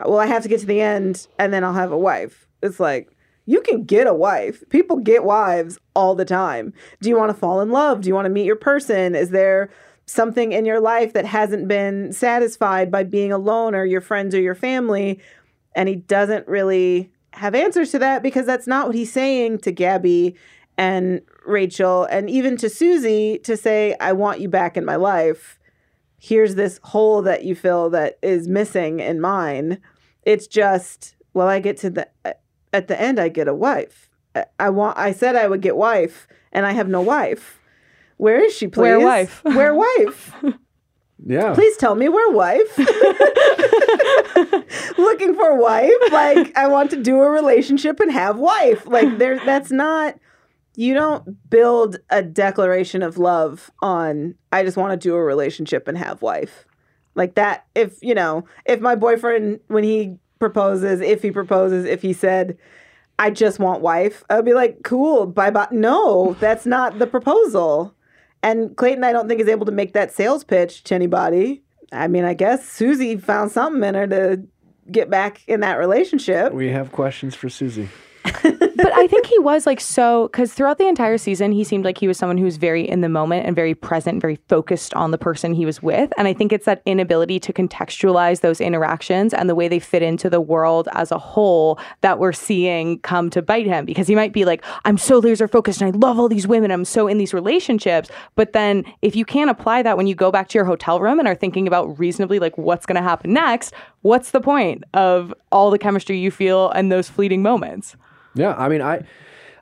well, 0.06 0.20
I 0.20 0.28
have 0.28 0.44
to 0.44 0.50
get 0.50 0.60
to 0.62 0.66
the 0.66 0.80
end 0.80 1.28
and 1.40 1.52
then 1.52 1.64
I'll 1.64 1.74
have 1.74 1.92
a 1.92 1.98
wife. 1.98 2.47
It's 2.62 2.80
like, 2.80 3.16
you 3.46 3.62
can 3.62 3.84
get 3.84 4.08
a 4.08 4.14
wife. 4.14 4.64
People 4.70 4.98
get 4.98 5.24
wives 5.24 5.78
all 5.96 6.16
the 6.16 6.26
time. 6.26 6.74
Do 7.02 7.10
you 7.10 7.18
want 7.18 7.30
to 7.30 7.38
fall 7.38 7.62
in 7.62 7.72
love? 7.72 8.02
Do 8.02 8.10
you 8.10 8.16
want 8.16 8.26
to 8.26 8.32
meet 8.32 8.46
your 8.46 8.58
person? 8.58 9.16
Is 9.16 9.30
there 9.30 9.70
something 10.06 10.52
in 10.52 10.66
your 10.66 10.82
life 10.82 11.14
that 11.14 11.26
hasn't 11.26 11.68
been 11.68 12.12
satisfied 12.12 12.92
by 12.92 13.04
being 13.04 13.32
alone 13.32 13.74
or 13.74 13.86
your 13.86 14.02
friends 14.02 14.36
or 14.36 14.42
your 14.42 14.56
family? 14.56 15.22
And 15.76 15.88
he 15.88 15.96
doesn't 15.96 16.48
really 16.48 17.12
have 17.34 17.56
answers 17.56 17.92
to 17.92 18.00
that 18.00 18.24
because 18.24 18.46
that's 18.46 18.68
not 18.68 18.88
what 18.88 18.96
he's 18.96 19.14
saying 19.14 19.60
to 19.60 19.72
Gabby 19.72 20.36
and 20.78 21.22
Rachel 21.46 22.04
and 22.06 22.30
even 22.30 22.58
to 22.58 22.70
Susie 22.70 23.40
to 23.40 23.56
say, 23.56 23.96
I 24.00 24.12
want 24.14 24.42
you 24.42 24.50
back 24.50 24.76
in 24.76 24.84
my 24.84 24.96
life 24.96 25.58
here's 26.18 26.56
this 26.56 26.80
hole 26.84 27.22
that 27.22 27.44
you 27.44 27.56
feel 27.56 27.90
that 27.92 28.18
is 28.22 28.48
missing 28.48 29.00
in 29.00 29.22
mine. 29.22 29.80
It's 30.24 30.48
just, 30.48 31.16
well, 31.34 31.48
I 31.48 31.60
get 31.60 31.78
to 31.78 31.90
the 31.90 32.10
at 32.78 32.88
the 32.88 33.02
end, 33.02 33.20
I 33.20 33.30
get 33.30 33.48
a 33.48 33.56
wife. 33.56 34.10
I, 34.36 34.46
I 34.60 34.70
want. 34.70 35.00
I 35.00 35.12
said 35.12 35.36
I 35.36 35.48
would 35.48 35.62
get 35.62 35.76
wife, 35.76 36.28
and 36.52 36.66
I 36.66 36.74
have 36.74 36.88
no 36.88 37.02
wife. 37.02 37.60
Where 38.18 38.40
is 38.40 38.56
she? 38.56 38.68
Please, 38.68 38.82
Where 38.82 39.00
wife? 39.00 39.42
Where 39.44 39.74
wife? 39.74 40.34
Yeah. 41.26 41.56
Please 41.56 41.76
tell 41.78 41.96
me 41.96 42.08
where 42.08 42.32
wife. 42.32 42.78
Looking 44.98 45.34
for 45.34 45.60
wife. 45.60 45.92
Like 46.12 46.56
I 46.56 46.68
want 46.68 46.92
to 46.92 47.02
do 47.02 47.20
a 47.20 47.30
relationship 47.30 48.00
and 48.00 48.12
have 48.12 48.38
wife. 48.38 48.86
Like 48.86 49.18
there. 49.18 49.44
That's 49.44 49.72
not. 49.72 50.16
You 50.76 50.94
don't 50.94 51.50
build 51.50 51.98
a 52.12 52.22
declaration 52.22 53.02
of 53.02 53.18
love 53.18 53.72
on. 53.82 54.36
I 54.52 54.64
just 54.64 54.78
want 54.78 54.92
to 54.92 54.98
do 54.98 55.16
a 55.16 55.24
relationship 55.24 55.88
and 55.88 55.98
have 55.98 56.22
wife. 56.22 56.68
Like 57.16 57.34
that. 57.34 57.66
If 57.74 57.98
you 58.04 58.14
know, 58.14 58.46
if 58.66 58.80
my 58.80 58.94
boyfriend 58.94 59.62
when 59.68 59.84
he 59.84 60.20
proposes, 60.40 61.02
if 61.02 61.22
he 61.22 61.32
proposes, 61.32 61.86
if 61.86 62.02
he 62.02 62.14
said. 62.14 62.58
I 63.20 63.32
just 63.32 63.58
want 63.58 63.82
wife. 63.82 64.24
I'd 64.30 64.46
be 64.46 64.54
like, 64.54 64.84
cool, 64.84 65.26
bye 65.26 65.50
bye. 65.50 65.68
No, 65.72 66.36
that's 66.40 66.66
not 66.66 67.00
the 67.00 67.08
proposal. 67.08 67.96
And 68.44 68.78
Clayton, 68.78 69.04
I 69.04 69.12
don't 69.12 69.28
think 69.28 69.42
is 69.42 69.48
able 69.48 69.66
to 69.66 69.72
make 69.72 69.94
that 69.94 70.14
sales 70.14 70.44
pitch 70.44 70.84
to 70.84 70.96
anybody. 70.96 71.64
I 71.92 72.08
mean, 72.08 72.26
I 72.26 72.34
guess 72.34 72.68
Susie 72.68 73.18
found 73.18 73.52
something 73.52 73.84
in 73.84 73.96
her 73.96 74.08
to 74.08 74.44
get 74.92 75.10
back 75.10 75.42
in 75.48 75.62
that 75.62 75.76
relationship. 75.76 76.54
We 76.54 76.70
have 76.70 76.92
questions 76.92 77.34
for 77.34 77.50
Susie. 77.50 77.90
but 78.44 78.94
I 78.94 79.08
think 79.08 79.26
he 79.26 79.40
was 79.40 79.66
like 79.66 79.80
so 79.80 80.28
because 80.28 80.54
throughout 80.54 80.78
the 80.78 80.88
entire 80.88 81.18
season, 81.18 81.52
he 81.52 81.64
seemed 81.64 81.86
like 81.86 81.98
he 81.98 82.08
was 82.08 82.18
someone 82.18 82.38
who 82.38 82.46
was 82.46 82.58
very 82.58 82.88
in 82.88 83.02
the 83.02 83.10
moment 83.10 83.46
and 83.46 83.56
very 83.56 83.76
present, 83.76 84.22
very 84.22 84.38
focused 84.48 84.94
on 84.94 85.12
the 85.12 85.18
person 85.18 85.54
he 85.54 85.66
was 85.66 85.82
with. 85.82 86.12
And 86.18 86.28
I 86.28 86.34
think 86.34 86.52
it's 86.52 86.66
that 86.66 86.82
inability 86.86 87.40
to 87.42 87.54
contextualize 87.54 88.42
those 88.42 88.62
interactions 88.62 89.34
and 89.34 89.50
the 89.50 89.56
way 89.56 89.68
they 89.68 89.80
fit 89.80 90.02
into 90.02 90.30
the 90.30 90.42
world 90.42 90.88
as 90.94 91.12
a 91.12 91.18
whole 91.18 91.80
that 92.02 92.20
we're 92.20 92.34
seeing 92.34 93.00
come 93.00 93.30
to 93.32 93.42
bite 93.42 93.66
him 93.66 93.86
because 93.86 94.08
he 94.08 94.16
might 94.16 94.34
be 94.34 94.46
like, 94.46 94.64
I'm 94.86 94.98
so 94.98 95.20
laser 95.20 95.48
focused 95.48 95.82
and 95.82 95.94
I 95.94 95.98
love 95.98 96.20
all 96.20 96.30
these 96.30 96.48
women. 96.48 96.72
I'm 96.72 96.86
so 96.86 97.08
in 97.08 97.18
these 97.18 97.34
relationships. 97.34 98.10
But 98.36 98.54
then 98.54 98.84
if 99.02 99.16
you 99.16 99.26
can't 99.26 99.50
apply 99.50 99.82
that 99.84 99.98
when 99.98 100.08
you 100.08 100.16
go 100.16 100.32
back 100.32 100.50
to 100.50 100.58
your 100.58 100.66
hotel 100.66 101.00
room 101.00 101.20
and 101.20 101.28
are 101.28 101.36
thinking 101.36 101.68
about 101.68 101.98
reasonably 102.00 102.40
like 102.40 102.58
what's 102.58 102.86
going 102.86 102.96
to 102.96 103.02
happen 103.02 103.34
next, 103.34 103.74
what's 104.02 104.32
the 104.32 104.42
point 104.42 104.84
of 104.94 105.34
all 105.52 105.72
the 105.72 105.80
chemistry 105.80 106.18
you 106.18 106.32
feel 106.32 106.70
and 106.72 106.92
those 106.92 107.10
fleeting 107.10 107.42
moments? 107.42 107.96
Yeah, 108.38 108.54
I 108.56 108.70
mean, 108.70 108.82
I, 108.82 109.04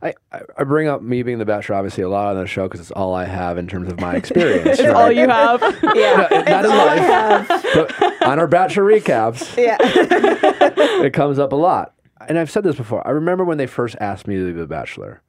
I, 0.02 0.14
I 0.32 0.64
bring 0.64 0.88
up 0.88 1.02
me 1.02 1.24
being 1.24 1.40
the 1.40 1.46
bachelor 1.46 1.76
obviously 1.78 2.04
a 2.04 2.10
lot 2.10 2.36
on 2.36 2.42
the 2.42 2.48
show 2.48 2.64
because 2.68 2.80
it's 2.82 2.92
all 2.92 3.14
I 3.16 3.26
have 3.26 3.58
in 3.58 3.68
terms 3.68 3.90
of 3.92 4.00
my 4.00 4.16
experience. 4.16 4.68
It's 4.80 4.82
right? 4.82 4.90
all 4.96 5.12
you 5.12 5.28
have. 5.28 5.62
Yeah, 5.96 6.28
No, 6.30 6.42
not 6.44 6.66
in 6.66 6.72
life, 6.72 7.00
have. 7.00 7.48
but 7.74 8.24
on 8.28 8.40
our 8.40 8.48
bachelor 8.48 8.84
recaps, 8.84 9.56
Yeah, 9.58 9.78
it 9.80 11.14
comes 11.14 11.40
up 11.40 11.52
a 11.52 11.56
lot. 11.56 11.94
And 12.28 12.38
I've 12.40 12.52
said 12.52 12.64
this 12.64 12.76
before. 12.76 13.06
I 13.08 13.12
remember 13.12 13.44
when 13.44 13.58
they 13.58 13.68
first 13.68 13.96
asked 14.02 14.28
me 14.28 14.36
to 14.38 14.46
be 14.46 14.52
the 14.52 14.68
bachelor. 14.68 15.22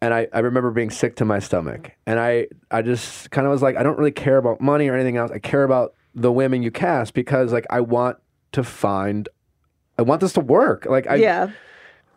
And 0.00 0.12
I, 0.12 0.28
I 0.32 0.40
remember 0.40 0.70
being 0.70 0.90
sick 0.90 1.16
to 1.16 1.24
my 1.24 1.38
stomach. 1.38 1.92
And 2.06 2.18
I, 2.20 2.48
I 2.70 2.82
just 2.82 3.30
kind 3.30 3.46
of 3.46 3.52
was 3.52 3.62
like, 3.62 3.76
I 3.76 3.82
don't 3.82 3.96
really 3.98 4.12
care 4.12 4.36
about 4.36 4.60
money 4.60 4.88
or 4.88 4.94
anything 4.94 5.16
else. 5.16 5.30
I 5.30 5.38
care 5.38 5.64
about 5.64 5.94
the 6.14 6.30
women 6.30 6.62
you 6.62 6.70
cast 6.70 7.14
because 7.14 7.52
like 7.52 7.66
I 7.70 7.80
want 7.80 8.18
to 8.52 8.62
find 8.62 9.28
I 9.98 10.02
want 10.02 10.20
this 10.20 10.32
to 10.34 10.40
work. 10.40 10.86
Like 10.86 11.06
I 11.06 11.16
yeah. 11.16 11.50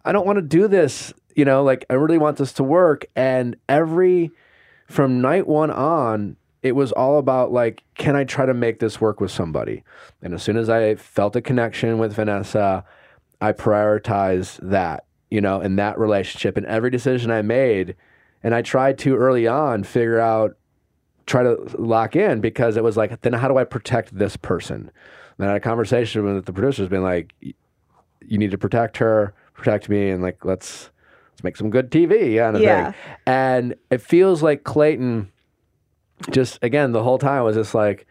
I 0.08 0.14
don't 0.14 0.26
want 0.26 0.38
to 0.38 0.42
do 0.42 0.68
this, 0.70 1.14
you 1.36 1.44
know, 1.44 1.64
like 1.64 1.86
I 1.90 1.96
really 1.96 2.18
want 2.18 2.38
this 2.38 2.54
to 2.54 2.64
work. 2.64 3.06
And 3.16 3.58
every, 3.68 4.32
from 4.88 5.20
night 5.20 5.48
one 5.48 5.70
on, 5.70 6.38
it 6.64 6.72
was 6.72 6.94
all 6.94 7.18
about 7.18 7.52
like, 7.52 7.84
can 7.96 8.16
I 8.16 8.24
try 8.24 8.46
to 8.46 8.54
make 8.54 8.80
this 8.80 9.02
work 9.02 9.20
with 9.20 9.32
somebody? 9.32 9.84
And 10.22 10.34
as 10.34 10.42
soon 10.42 10.56
as 10.56 10.70
I 10.70 10.96
felt 10.96 11.36
a 11.36 11.42
connection 11.42 11.98
with 11.98 12.14
Vanessa, 12.14 12.86
I 13.42 13.52
prioritized 13.52 14.60
that, 14.70 15.04
you 15.30 15.42
know, 15.42 15.60
in 15.60 15.76
that 15.76 16.00
relationship. 16.00 16.56
And 16.56 16.66
every 16.66 16.90
decision 16.90 17.30
I 17.30 17.42
made, 17.42 17.96
and 18.44 18.56
I 18.56 18.62
tried 18.62 18.98
to 19.00 19.16
early 19.16 19.46
on 19.46 19.84
figure 19.84 20.20
out, 20.20 20.58
try 21.26 21.44
to 21.44 21.58
lock 21.78 22.16
in 22.16 22.40
because 22.40 22.78
it 22.78 22.84
was 22.84 22.96
like, 22.96 23.22
then 23.22 23.34
how 23.34 23.50
do 23.50 23.58
I 23.58 23.66
protect 23.66 24.18
this 24.18 24.38
person? 24.38 24.90
And 25.38 25.46
I 25.46 25.52
had 25.52 25.58
a 25.58 25.60
conversation 25.60 26.24
with 26.24 26.46
the 26.46 26.54
producers, 26.54 26.88
being 26.88 27.04
like, 27.04 27.34
you 27.42 28.38
need 28.38 28.52
to 28.52 28.58
protect 28.58 28.98
her, 28.98 29.34
protect 29.58 29.90
me, 29.90 30.10
and 30.10 30.22
like 30.24 30.46
let's 30.46 30.90
let's 31.34 31.44
make 31.44 31.58
some 31.58 31.70
good 31.70 31.92
TV 31.92 32.38
kind 32.40 32.56
of 32.56 32.62
Yeah. 32.62 32.92
thing. 32.92 33.02
And 33.26 33.76
it 33.92 34.02
feels 34.02 34.42
like 34.42 34.64
Clayton 34.64 35.32
just 36.32 36.58
again 36.62 36.94
the 36.94 37.04
whole 37.04 37.18
time 37.20 37.44
was 37.44 37.56
just 37.56 37.76
like 37.76 38.08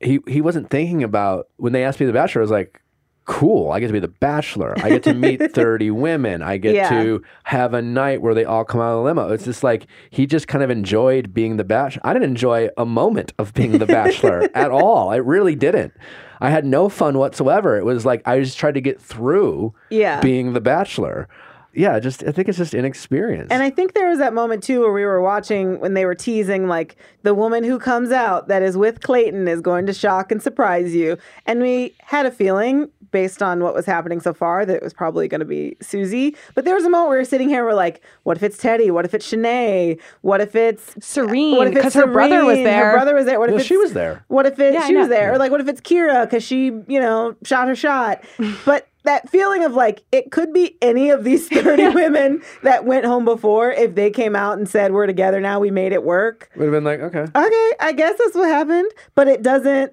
he 0.00 0.18
he 0.26 0.40
wasn't 0.40 0.68
thinking 0.70 1.02
about 1.02 1.46
when 1.56 1.72
they 1.72 1.84
asked 1.84 2.00
me 2.00 2.06
the 2.06 2.12
bachelor. 2.12 2.42
I 2.42 2.44
was 2.44 2.50
like, 2.50 2.80
cool. 3.26 3.70
I 3.70 3.80
get 3.80 3.86
to 3.86 3.92
be 3.94 4.00
the 4.00 4.08
bachelor. 4.08 4.74
I 4.82 4.90
get 4.90 5.02
to 5.04 5.14
meet 5.14 5.38
thirty 5.54 5.90
women. 5.90 6.42
I 6.42 6.58
get 6.58 6.74
Yeah. 6.74 6.88
to 6.90 7.22
have 7.44 7.72
a 7.72 7.80
night 7.80 8.20
where 8.20 8.34
they 8.34 8.44
all 8.44 8.64
come 8.66 8.80
out 8.82 8.90
of 8.92 8.96
the 8.98 9.02
limo. 9.02 9.32
It's 9.32 9.44
just 9.44 9.62
like 9.64 9.86
he 10.10 10.26
just 10.26 10.46
kind 10.46 10.62
of 10.62 10.68
enjoyed 10.70 11.32
being 11.32 11.56
the 11.56 11.64
bachelor. 11.64 12.02
I 12.04 12.12
didn't 12.12 12.28
enjoy 12.28 12.68
a 12.76 12.84
moment 12.84 13.32
of 13.38 13.54
being 13.54 13.78
the 13.78 13.86
bachelor 13.86 14.46
at 14.54 14.70
all. 14.70 15.08
I 15.10 15.16
really 15.16 15.54
didn't. 15.54 15.94
I 16.40 16.50
had 16.50 16.64
no 16.64 16.88
fun 16.88 17.18
whatsoever. 17.18 17.76
It 17.76 17.84
was 17.84 18.04
like 18.04 18.26
I 18.26 18.40
just 18.40 18.58
tried 18.58 18.74
to 18.74 18.80
get 18.80 19.00
through 19.00 19.74
Yeah. 19.90 20.20
being 20.20 20.52
the 20.52 20.60
bachelor. 20.60 21.28
Yeah, 21.76 21.98
just 21.98 22.22
I 22.22 22.30
think 22.30 22.48
it's 22.48 22.58
just 22.58 22.72
inexperience. 22.72 23.50
And 23.50 23.60
I 23.60 23.68
think 23.68 23.94
there 23.94 24.08
was 24.08 24.18
that 24.20 24.32
moment 24.32 24.62
too 24.62 24.80
where 24.82 24.92
we 24.92 25.04
were 25.04 25.20
watching 25.20 25.80
when 25.80 25.94
they 25.94 26.04
were 26.06 26.14
teasing 26.14 26.68
like 26.68 26.94
the 27.24 27.34
woman 27.34 27.64
who 27.64 27.80
comes 27.80 28.12
out 28.12 28.46
that 28.46 28.62
is 28.62 28.76
with 28.76 29.00
Clayton 29.02 29.48
is 29.48 29.60
going 29.60 29.86
to 29.86 29.92
shock 29.92 30.30
and 30.30 30.40
surprise 30.40 30.94
you. 30.94 31.18
And 31.46 31.60
we 31.60 31.96
had 32.00 32.26
a 32.26 32.30
feeling 32.30 32.90
based 33.14 33.44
on 33.44 33.60
what 33.62 33.74
was 33.74 33.86
happening 33.86 34.20
so 34.20 34.34
far 34.34 34.66
that 34.66 34.74
it 34.74 34.82
was 34.82 34.92
probably 34.92 35.28
going 35.28 35.38
to 35.38 35.44
be 35.46 35.76
Susie. 35.80 36.34
But 36.56 36.64
there 36.64 36.74
was 36.74 36.84
a 36.84 36.90
moment 36.90 37.10
where 37.10 37.18
we 37.18 37.20
were 37.20 37.24
sitting 37.24 37.48
here, 37.48 37.64
we're 37.64 37.72
like, 37.72 38.02
what 38.24 38.36
if 38.36 38.42
it's 38.42 38.60
Teddi? 38.60 38.90
What 38.90 39.04
if 39.04 39.14
it's 39.14 39.30
Shanae? 39.30 40.00
What 40.22 40.40
if 40.40 40.56
it's 40.56 40.96
Serene, 40.98 41.56
what 41.56 41.68
if 41.68 41.94
her 41.94 42.08
brother 42.08 42.44
was 42.44 42.58
there. 42.58 42.86
Her 42.86 42.96
brother 42.96 43.14
was 43.14 43.24
there. 43.24 43.38
What 43.38 43.50
if 43.50 43.60
it's, 43.60 43.66
she 43.66 43.76
was 43.76 43.92
there. 43.92 44.24
What 44.26 44.46
if 44.46 44.58
it, 44.58 44.74
Yeah, 44.74 44.88
she 44.88 44.96
was 44.96 45.06
know. 45.06 45.14
there? 45.14 45.32
Or 45.32 45.38
like, 45.38 45.52
what 45.52 45.60
if 45.60 45.68
it's 45.68 45.80
Kira 45.80 46.24
because 46.24 46.42
she, 46.42 46.64
you 46.88 47.00
know, 47.00 47.36
shot 47.44 47.68
her 47.68 47.76
shot? 47.76 48.24
But 48.64 48.88
that 49.04 49.28
feeling 49.28 49.62
of 49.62 49.74
like, 49.74 50.02
it 50.10 50.32
could 50.32 50.52
be 50.52 50.76
any 50.82 51.10
of 51.10 51.22
these 51.22 51.46
30 51.62 51.90
women 51.90 52.42
that 52.64 52.84
went 52.84 53.04
home 53.04 53.24
before 53.24 53.70
if 53.70 53.94
they 53.94 54.10
came 54.10 54.34
out 54.34 54.58
and 54.58 54.68
said, 54.68 54.92
we're 54.92 55.06
together 55.06 55.40
now, 55.40 55.60
we 55.60 55.70
made 55.70 55.92
it 55.92 56.02
work. 56.02 56.50
would 56.56 56.64
have 56.64 56.72
been 56.72 56.82
like, 56.82 56.98
okay. 57.00 57.22
Okay, 57.22 57.70
I 57.80 57.92
guess 57.96 58.18
that's 58.18 58.34
what 58.34 58.48
happened. 58.48 58.90
But 59.14 59.28
it 59.28 59.42
doesn't, 59.42 59.92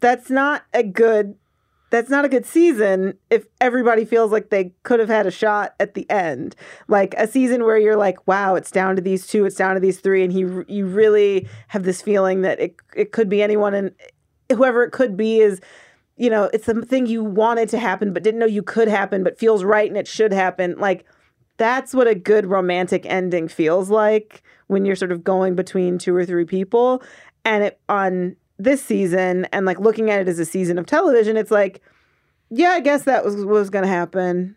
that's 0.00 0.30
not 0.30 0.62
a 0.72 0.82
good. 0.82 1.36
That's 1.92 2.08
not 2.08 2.24
a 2.24 2.28
good 2.30 2.46
season 2.46 3.18
if 3.28 3.44
everybody 3.60 4.06
feels 4.06 4.32
like 4.32 4.48
they 4.48 4.72
could 4.82 4.98
have 4.98 5.10
had 5.10 5.26
a 5.26 5.30
shot 5.30 5.74
at 5.78 5.92
the 5.92 6.08
end. 6.10 6.56
Like 6.88 7.14
a 7.18 7.26
season 7.26 7.64
where 7.64 7.76
you're 7.76 7.98
like, 7.98 8.26
wow, 8.26 8.54
it's 8.54 8.70
down 8.70 8.96
to 8.96 9.02
these 9.02 9.26
two, 9.26 9.44
it's 9.44 9.56
down 9.56 9.74
to 9.74 9.80
these 9.80 10.00
three, 10.00 10.24
and 10.24 10.32
he, 10.32 10.40
you 10.74 10.86
really 10.86 11.46
have 11.68 11.82
this 11.82 12.00
feeling 12.00 12.40
that 12.40 12.58
it 12.58 12.76
it 12.96 13.12
could 13.12 13.28
be 13.28 13.42
anyone, 13.42 13.74
and 13.74 13.92
whoever 14.50 14.82
it 14.82 14.92
could 14.92 15.18
be 15.18 15.40
is, 15.40 15.60
you 16.16 16.30
know, 16.30 16.48
it's 16.54 16.64
the 16.64 16.80
thing 16.80 17.04
you 17.04 17.22
wanted 17.22 17.68
to 17.68 17.78
happen 17.78 18.14
but 18.14 18.22
didn't 18.22 18.40
know 18.40 18.46
you 18.46 18.62
could 18.62 18.88
happen, 18.88 19.22
but 19.22 19.38
feels 19.38 19.62
right 19.62 19.88
and 19.88 19.98
it 19.98 20.08
should 20.08 20.32
happen. 20.32 20.78
Like 20.78 21.04
that's 21.58 21.92
what 21.92 22.06
a 22.06 22.14
good 22.14 22.46
romantic 22.46 23.04
ending 23.04 23.48
feels 23.48 23.90
like 23.90 24.42
when 24.68 24.86
you're 24.86 24.96
sort 24.96 25.12
of 25.12 25.22
going 25.22 25.56
between 25.56 25.98
two 25.98 26.16
or 26.16 26.24
three 26.24 26.46
people. 26.46 27.02
And 27.44 27.64
it 27.64 27.80
on 27.90 28.36
this 28.58 28.82
season 28.84 29.46
and 29.46 29.66
like 29.66 29.80
looking 29.80 30.10
at 30.10 30.20
it 30.20 30.28
as 30.28 30.38
a 30.38 30.44
season 30.44 30.78
of 30.78 30.86
television, 30.86 31.36
it's 31.36 31.50
like, 31.50 31.82
yeah, 32.50 32.70
I 32.70 32.80
guess 32.80 33.04
that 33.04 33.24
was 33.24 33.36
what 33.36 33.46
was 33.48 33.70
gonna 33.70 33.86
happen. 33.86 34.56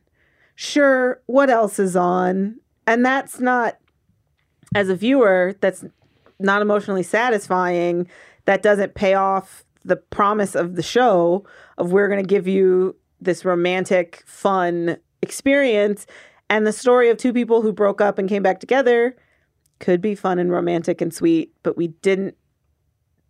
Sure, 0.55 1.21
what 1.25 1.49
else 1.49 1.79
is 1.79 1.95
on? 1.95 2.59
And 2.87 3.05
that's 3.05 3.39
not 3.39 3.77
as 4.73 4.89
a 4.89 4.95
viewer, 4.95 5.55
that's 5.61 5.83
not 6.39 6.61
emotionally 6.61 7.03
satisfying. 7.03 8.07
That 8.45 8.61
doesn't 8.61 8.95
pay 8.95 9.13
off 9.13 9.63
the 9.83 9.95
promise 9.95 10.55
of 10.55 10.75
the 10.75 10.83
show 10.83 11.45
of 11.77 11.91
we're 11.91 12.07
going 12.07 12.21
to 12.21 12.27
give 12.27 12.47
you 12.47 12.95
this 13.21 13.45
romantic, 13.45 14.23
fun 14.25 14.97
experience. 15.21 16.05
And 16.49 16.65
the 16.65 16.73
story 16.73 17.09
of 17.09 17.17
two 17.17 17.33
people 17.33 17.61
who 17.61 17.71
broke 17.71 18.01
up 18.01 18.19
and 18.19 18.27
came 18.27 18.43
back 18.43 18.59
together 18.59 19.15
could 19.79 20.01
be 20.01 20.15
fun 20.15 20.39
and 20.39 20.51
romantic 20.51 21.01
and 21.01 21.13
sweet, 21.13 21.53
but 21.63 21.77
we 21.77 21.87
didn't. 21.87 22.35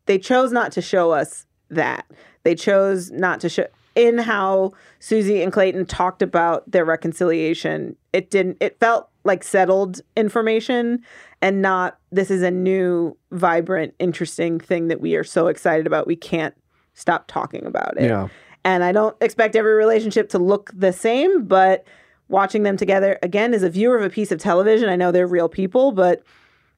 They 0.06 0.18
chose 0.18 0.51
not 0.51 0.72
to 0.74 0.82
show 0.82 1.12
us 1.12 1.45
that. 1.70 2.06
They 2.43 2.56
chose 2.56 3.12
not 3.12 3.39
to 3.41 3.49
show 3.49 3.68
in 3.95 4.18
how 4.18 4.74
Susie 4.99 5.41
and 5.41 5.51
Clayton 5.51 5.86
talked 5.86 6.22
about 6.22 6.70
their 6.70 6.86
reconciliation. 6.86 7.95
It 8.14 8.30
didn't. 8.30 8.58
It 8.60 8.80
felt 8.80 9.10
like 9.24 9.43
settled 9.43 10.01
information 10.16 11.03
and 11.41 11.62
not 11.62 11.97
this 12.12 12.30
is 12.30 12.41
a 12.41 12.51
new, 12.51 13.18
vibrant, 13.32 13.95
interesting 13.99 14.60
thing 14.60 14.89
that 14.89 15.01
we 15.01 15.16
are 15.16 15.24
so 15.24 15.47
excited 15.47 15.88
about. 15.88 16.08
We 16.08 16.16
can't 16.16 16.53
stop 16.93 17.28
talking 17.28 17.66
about 17.66 17.97
it. 17.97 18.06
Yeah. 18.06 18.28
And 18.64 18.84
I 18.84 18.91
don't 18.91 19.16
expect 19.22 19.56
every 19.56 19.74
relationship 19.74 20.30
to 20.30 20.39
look 20.39 20.72
the 20.74 20.91
same, 20.91 21.45
but 21.45 21.86
watching 22.28 22.64
them 22.64 22.78
together 22.78 23.20
again 23.22 23.53
as 23.53 23.64
a 23.64 23.70
viewer 23.70 23.97
of 23.97 24.03
a 24.03 24.10
piece 24.10 24.32
of 24.32 24.39
television, 24.39 24.89
I 24.89 24.95
know 24.95 25.12
they're 25.12 25.28
real 25.28 25.49
people, 25.49 25.91
but 25.91 26.24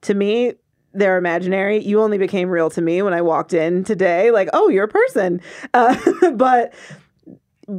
to 0.01 0.13
me, 0.13 0.53
they're 0.97 1.17
imaginary. 1.17 1.83
You 1.83 2.01
only 2.01 2.17
became 2.17 2.49
real 2.49 2.69
to 2.71 2.81
me 2.81 3.01
when 3.01 3.13
I 3.13 3.21
walked 3.21 3.53
in 3.53 3.83
today. 3.83 4.31
Like, 4.31 4.49
oh, 4.53 4.69
you're 4.69 4.85
a 4.85 4.89
person. 4.89 5.41
Uh, 5.73 5.95
but 6.33 6.73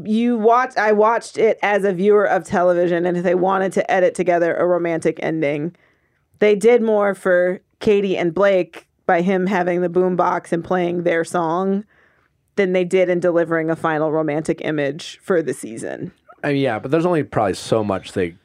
you 0.05 0.37
watch 0.37 0.77
I 0.77 0.93
watched 0.93 1.39
it 1.39 1.59
as 1.63 1.85
a 1.85 1.93
viewer 1.93 2.27
of 2.27 2.45
television 2.45 3.07
and 3.07 3.17
if 3.17 3.25
they 3.25 3.35
wanted 3.35 3.73
to 3.73 3.91
edit 3.91 4.15
together 4.15 4.55
a 4.55 4.67
romantic 4.67 5.19
ending, 5.23 5.75
they 6.41 6.55
did 6.55 6.83
more 6.83 7.15
for 7.15 7.61
Katie 7.81 8.17
and 8.17 8.35
Blake 8.35 8.87
by 9.07 9.23
him 9.23 9.47
having 9.47 9.81
the 9.81 9.89
boombox 9.89 10.53
and 10.53 10.63
playing 10.63 11.05
their 11.05 11.25
song 11.25 11.85
than 12.57 12.73
they 12.73 12.85
did 12.85 13.09
in 13.09 13.19
delivering 13.19 13.71
a 13.71 13.77
final 13.77 14.13
romantic 14.13 14.61
image 14.63 15.19
for 15.23 15.41
the 15.41 15.55
season. 15.55 16.13
I 16.45 16.49
mean, 16.49 16.63
yeah, 16.63 16.79
but 16.79 16.91
there's 16.91 17.07
only 17.07 17.23
probably 17.23 17.55
so 17.55 17.83
much 17.83 18.13
they 18.13 18.37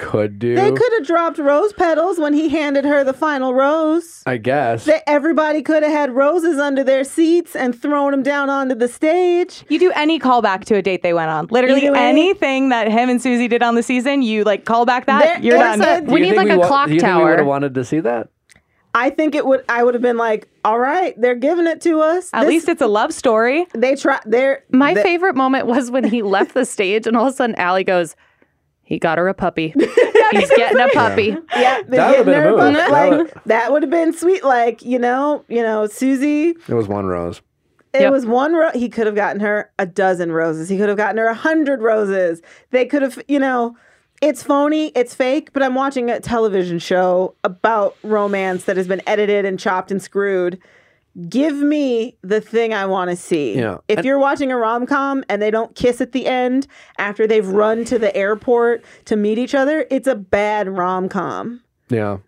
could 0.00 0.38
do. 0.38 0.54
They 0.56 0.72
could 0.72 0.92
have 0.94 1.06
dropped 1.06 1.38
rose 1.38 1.72
petals 1.72 2.18
when 2.18 2.32
he 2.32 2.48
handed 2.48 2.84
her 2.84 3.04
the 3.04 3.12
final 3.12 3.54
rose. 3.54 4.22
I 4.26 4.38
guess. 4.38 4.84
That 4.86 5.02
everybody 5.06 5.62
could 5.62 5.82
have 5.82 5.92
had 5.92 6.10
roses 6.14 6.58
under 6.58 6.82
their 6.82 7.04
seats 7.04 7.54
and 7.54 7.80
thrown 7.80 8.10
them 8.12 8.22
down 8.22 8.48
onto 8.50 8.74
the 8.74 8.88
stage. 8.88 9.64
You 9.68 9.78
do 9.78 9.92
any 9.94 10.18
callback 10.18 10.64
to 10.64 10.74
a 10.76 10.82
date 10.82 11.02
they 11.02 11.12
went 11.14 11.30
on. 11.30 11.46
Literally 11.50 11.82
You 11.84 11.88
do 11.90 11.94
any- 11.94 12.22
anything 12.22 12.70
that 12.70 12.88
him 12.88 13.08
and 13.08 13.20
Susie 13.22 13.46
did 13.48 13.62
on 13.62 13.74
the 13.74 13.82
season, 13.82 14.22
you 14.22 14.42
like 14.44 14.64
call 14.64 14.86
back 14.86 15.06
that, 15.06 15.22
There- 15.22 15.38
you're 15.42 15.58
done. 15.58 15.82
a- 15.82 16.00
Do 16.00 16.12
We 16.12 16.20
you 16.20 16.26
need 16.26 16.36
think 16.36 16.48
like 16.48 16.56
a 16.56 16.60
wa- 16.60 16.66
clock 16.66 16.88
do 16.88 16.94
you 16.94 17.00
Think 17.00 17.08
we 17.14 17.18
tower. 17.20 17.30
would 17.30 17.38
have 17.38 17.46
wanted 17.46 17.74
to 17.74 17.84
see 17.84 18.00
that. 18.00 18.28
I 18.92 19.10
think 19.10 19.36
it 19.36 19.46
would. 19.46 19.62
I 19.68 19.84
would 19.84 19.94
have 19.94 20.02
been 20.02 20.16
like, 20.16 20.48
"All 20.64 20.78
right, 20.80 21.14
they're 21.20 21.36
giving 21.36 21.68
it 21.68 21.80
to 21.82 22.00
us. 22.00 22.28
At 22.32 22.40
This- 22.40 22.48
least 22.48 22.68
it's 22.68 22.82
a 22.82 22.88
love 22.88 23.12
story. 23.14 23.66
they 23.72 23.94
try. 23.94 24.18
They're 24.26 24.64
My 24.72 24.94
they- 24.94 25.02
favorite 25.04 25.36
moment 25.36 25.66
was 25.66 25.92
when 25.92 26.02
he 26.02 26.22
left 26.22 26.54
the 26.54 26.64
stage 26.64 27.06
and 27.06 27.16
all 27.16 27.26
of 27.28 27.32
a 27.32 27.36
sudden 27.36 27.54
Ali 27.56 27.84
goes, 27.84 28.16
he 28.90 28.98
got 28.98 29.16
her 29.16 29.26
a 29.28 29.32
puppy. 29.34 29.72
He's 30.32 30.50
getting 30.50 30.78
a 30.80 30.88
puppy. 30.88 31.34
Yeah, 31.56 31.80
they're 31.88 32.00
That 32.00 32.10
would've 32.10 32.26
been 32.26 32.46
a 32.46 32.50
move. 32.50 32.74
That 32.74 32.90
Like 32.90 33.10
would- 33.10 33.32
that 33.46 33.72
would 33.72 33.82
have 33.82 33.90
been 33.90 34.12
sweet. 34.12 34.44
Like 34.44 34.82
you 34.84 34.98
know, 34.98 35.44
you 35.48 35.62
know, 35.62 35.86
Susie. 35.86 36.50
It 36.68 36.74
was 36.74 36.86
one 36.88 37.06
rose. 37.06 37.40
It 37.94 38.02
Yep. 38.02 38.12
was 38.12 38.26
one 38.26 38.52
ro- 38.54 38.70
he 38.72 38.88
could 38.88 39.06
have 39.06 39.16
gotten 39.16 39.40
her 39.40 39.70
a 39.78 39.86
dozen 39.86 40.30
roses. 40.30 40.68
He 40.68 40.76
could 40.78 40.88
have 40.88 40.96
gotten 40.98 41.16
her 41.16 41.26
a 41.26 41.34
hundred 41.34 41.82
roses. 41.82 42.40
They 42.70 42.84
could 42.86 43.02
have, 43.02 43.20
you 43.26 43.40
know, 43.40 43.76
it's 44.22 44.42
phony, 44.44 44.88
it's 44.94 45.12
fake, 45.14 45.52
but 45.52 45.62
I'm 45.62 45.74
watching 45.74 46.08
a 46.10 46.20
television 46.20 46.78
show 46.78 47.34
about 47.42 47.96
romance 48.04 48.64
that 48.66 48.76
has 48.76 48.86
been 48.86 49.02
edited 49.08 49.44
and 49.44 49.58
chopped 49.58 49.90
and 49.90 50.00
screwed. 50.00 50.60
Give 51.28 51.56
me 51.56 52.16
the 52.22 52.40
thing 52.40 52.72
I 52.72 52.86
want 52.86 53.10
to 53.10 53.16
see. 53.16 53.56
Yeah. 53.56 53.78
If 53.88 53.98
And- 53.98 54.04
you're 54.06 54.18
watching 54.18 54.52
a 54.52 54.56
rom 54.56 54.86
com 54.86 55.24
and 55.28 55.42
they 55.42 55.50
don't 55.50 55.74
kiss 55.74 56.00
at 56.00 56.12
the 56.12 56.26
end 56.26 56.66
after 56.98 57.26
they've 57.26 57.46
run 57.46 57.84
to 57.86 57.98
the 57.98 58.14
airport 58.16 58.84
to 59.06 59.16
meet 59.16 59.36
each 59.38 59.54
other, 59.54 59.86
it's 59.90 60.06
a 60.06 60.14
bad 60.14 60.68
rom 60.68 61.08
com. 61.08 61.62
Yeah. 61.88 62.18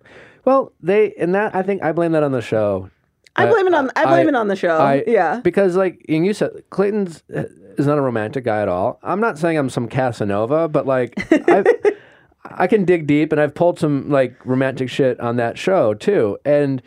Well, 0.44 0.72
they 0.80 1.12
and 1.14 1.34
that 1.34 1.54
I 1.54 1.62
think 1.62 1.82
I 1.82 1.92
blame 1.92 2.12
that 2.12 2.24
on 2.24 2.32
the 2.32 2.42
show. 2.42 2.90
I 3.36 3.46
blame 3.46 3.66
it 3.66 3.72
on 3.74 3.90
I 3.96 4.04
blame 4.06 4.28
it 4.28 4.34
on 4.34 4.48
the 4.48 4.56
show. 4.56 4.76
I- 4.76 5.04
yeah. 5.06 5.40
Because 5.42 5.76
like 5.76 6.04
and 6.08 6.26
you 6.26 6.34
said, 6.34 6.50
Clayton's 6.70 7.22
uh, 7.34 7.44
is 7.78 7.86
not 7.86 7.96
a 7.98 8.02
romantic 8.02 8.44
guy 8.44 8.60
at 8.62 8.68
all. 8.68 8.98
I'm 9.02 9.20
not 9.20 9.38
saying 9.38 9.56
I'm 9.56 9.70
some 9.70 9.88
Casanova, 9.88 10.68
but 10.68 10.86
like 10.86 11.14
I, 11.48 11.64
I 12.44 12.66
can 12.66 12.84
dig 12.84 13.06
deep, 13.06 13.30
and 13.32 13.40
I've 13.40 13.54
pulled 13.54 13.78
some 13.78 14.10
like 14.10 14.34
romantic 14.44 14.90
shit 14.90 15.18
on 15.20 15.36
that 15.36 15.56
show 15.56 15.94
too. 15.94 16.36
And 16.44 16.82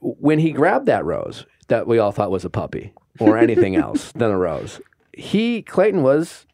when 0.00 0.38
he 0.38 0.52
grabbed 0.52 0.86
that 0.86 1.04
rose 1.04 1.46
that 1.68 1.86
we 1.86 1.98
all 1.98 2.12
thought 2.12 2.30
was 2.30 2.44
a 2.44 2.50
puppy 2.50 2.92
or 3.18 3.36
anything 3.36 3.76
else 3.84 4.12
than 4.12 4.30
a 4.30 4.38
rose, 4.38 4.80
he 5.12 5.62
Clayton 5.62 6.02
was 6.02 6.46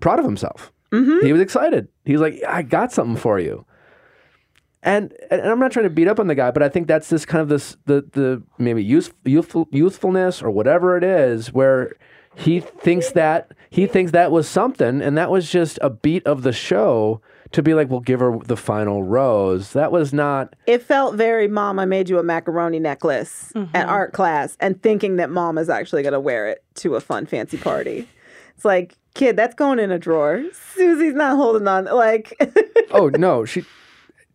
proud 0.00 0.18
of 0.18 0.24
himself. 0.24 0.72
Mm-hmm. 0.92 1.26
He 1.26 1.32
was 1.32 1.40
excited. 1.40 1.88
He 2.04 2.12
was 2.12 2.20
like, 2.20 2.40
"I 2.46 2.62
got 2.62 2.92
something 2.92 3.16
for 3.16 3.38
you." 3.38 3.66
And, 4.82 5.14
and 5.30 5.40
I'm 5.40 5.58
not 5.58 5.72
trying 5.72 5.84
to 5.84 5.90
beat 5.90 6.08
up 6.08 6.20
on 6.20 6.26
the 6.26 6.34
guy, 6.34 6.50
but 6.50 6.62
I 6.62 6.68
think 6.68 6.88
that's 6.88 7.08
this 7.08 7.24
kind 7.24 7.40
of 7.40 7.48
this 7.48 7.76
the 7.86 8.04
the 8.12 8.42
maybe 8.58 8.84
youth, 8.84 9.12
youthful 9.24 9.68
youthfulness 9.70 10.42
or 10.42 10.50
whatever 10.50 10.96
it 10.96 11.02
is 11.02 11.52
where 11.52 11.94
he 12.36 12.60
thinks 12.60 13.12
that 13.12 13.52
he 13.70 13.86
thinks 13.86 14.12
that 14.12 14.30
was 14.30 14.48
something, 14.48 15.00
and 15.00 15.16
that 15.16 15.30
was 15.30 15.50
just 15.50 15.78
a 15.80 15.90
beat 15.90 16.26
of 16.26 16.42
the 16.42 16.52
show 16.52 17.20
to 17.54 17.62
be 17.62 17.74
like, 17.74 17.88
we'll 17.88 18.00
give 18.00 18.20
her 18.20 18.38
the 18.44 18.56
final 18.56 19.02
rose. 19.02 19.72
That 19.72 19.90
was 19.90 20.12
not. 20.12 20.54
it 20.66 20.82
felt 20.82 21.14
very 21.14 21.48
mom 21.48 21.78
i 21.78 21.84
made 21.84 22.08
you 22.08 22.18
a 22.18 22.22
macaroni 22.22 22.78
necklace 22.78 23.50
at 23.54 23.72
mm-hmm. 23.72 23.88
art 23.88 24.12
class 24.12 24.56
and 24.60 24.80
thinking 24.82 25.16
that 25.16 25.30
mom 25.30 25.56
is 25.58 25.68
actually 25.70 26.02
going 26.02 26.12
to 26.12 26.20
wear 26.20 26.48
it 26.48 26.62
to 26.74 26.94
a 26.96 27.00
fun 27.00 27.26
fancy 27.26 27.56
party 27.56 28.06
it's 28.54 28.64
like 28.64 28.96
kid 29.14 29.36
that's 29.36 29.54
going 29.54 29.78
in 29.78 29.90
a 29.90 29.98
drawer 29.98 30.42
susie's 30.74 31.14
not 31.14 31.36
holding 31.36 31.66
on 31.66 31.84
like 31.86 32.36
Oh 32.90 33.08
no, 33.08 33.44
she 33.44 33.64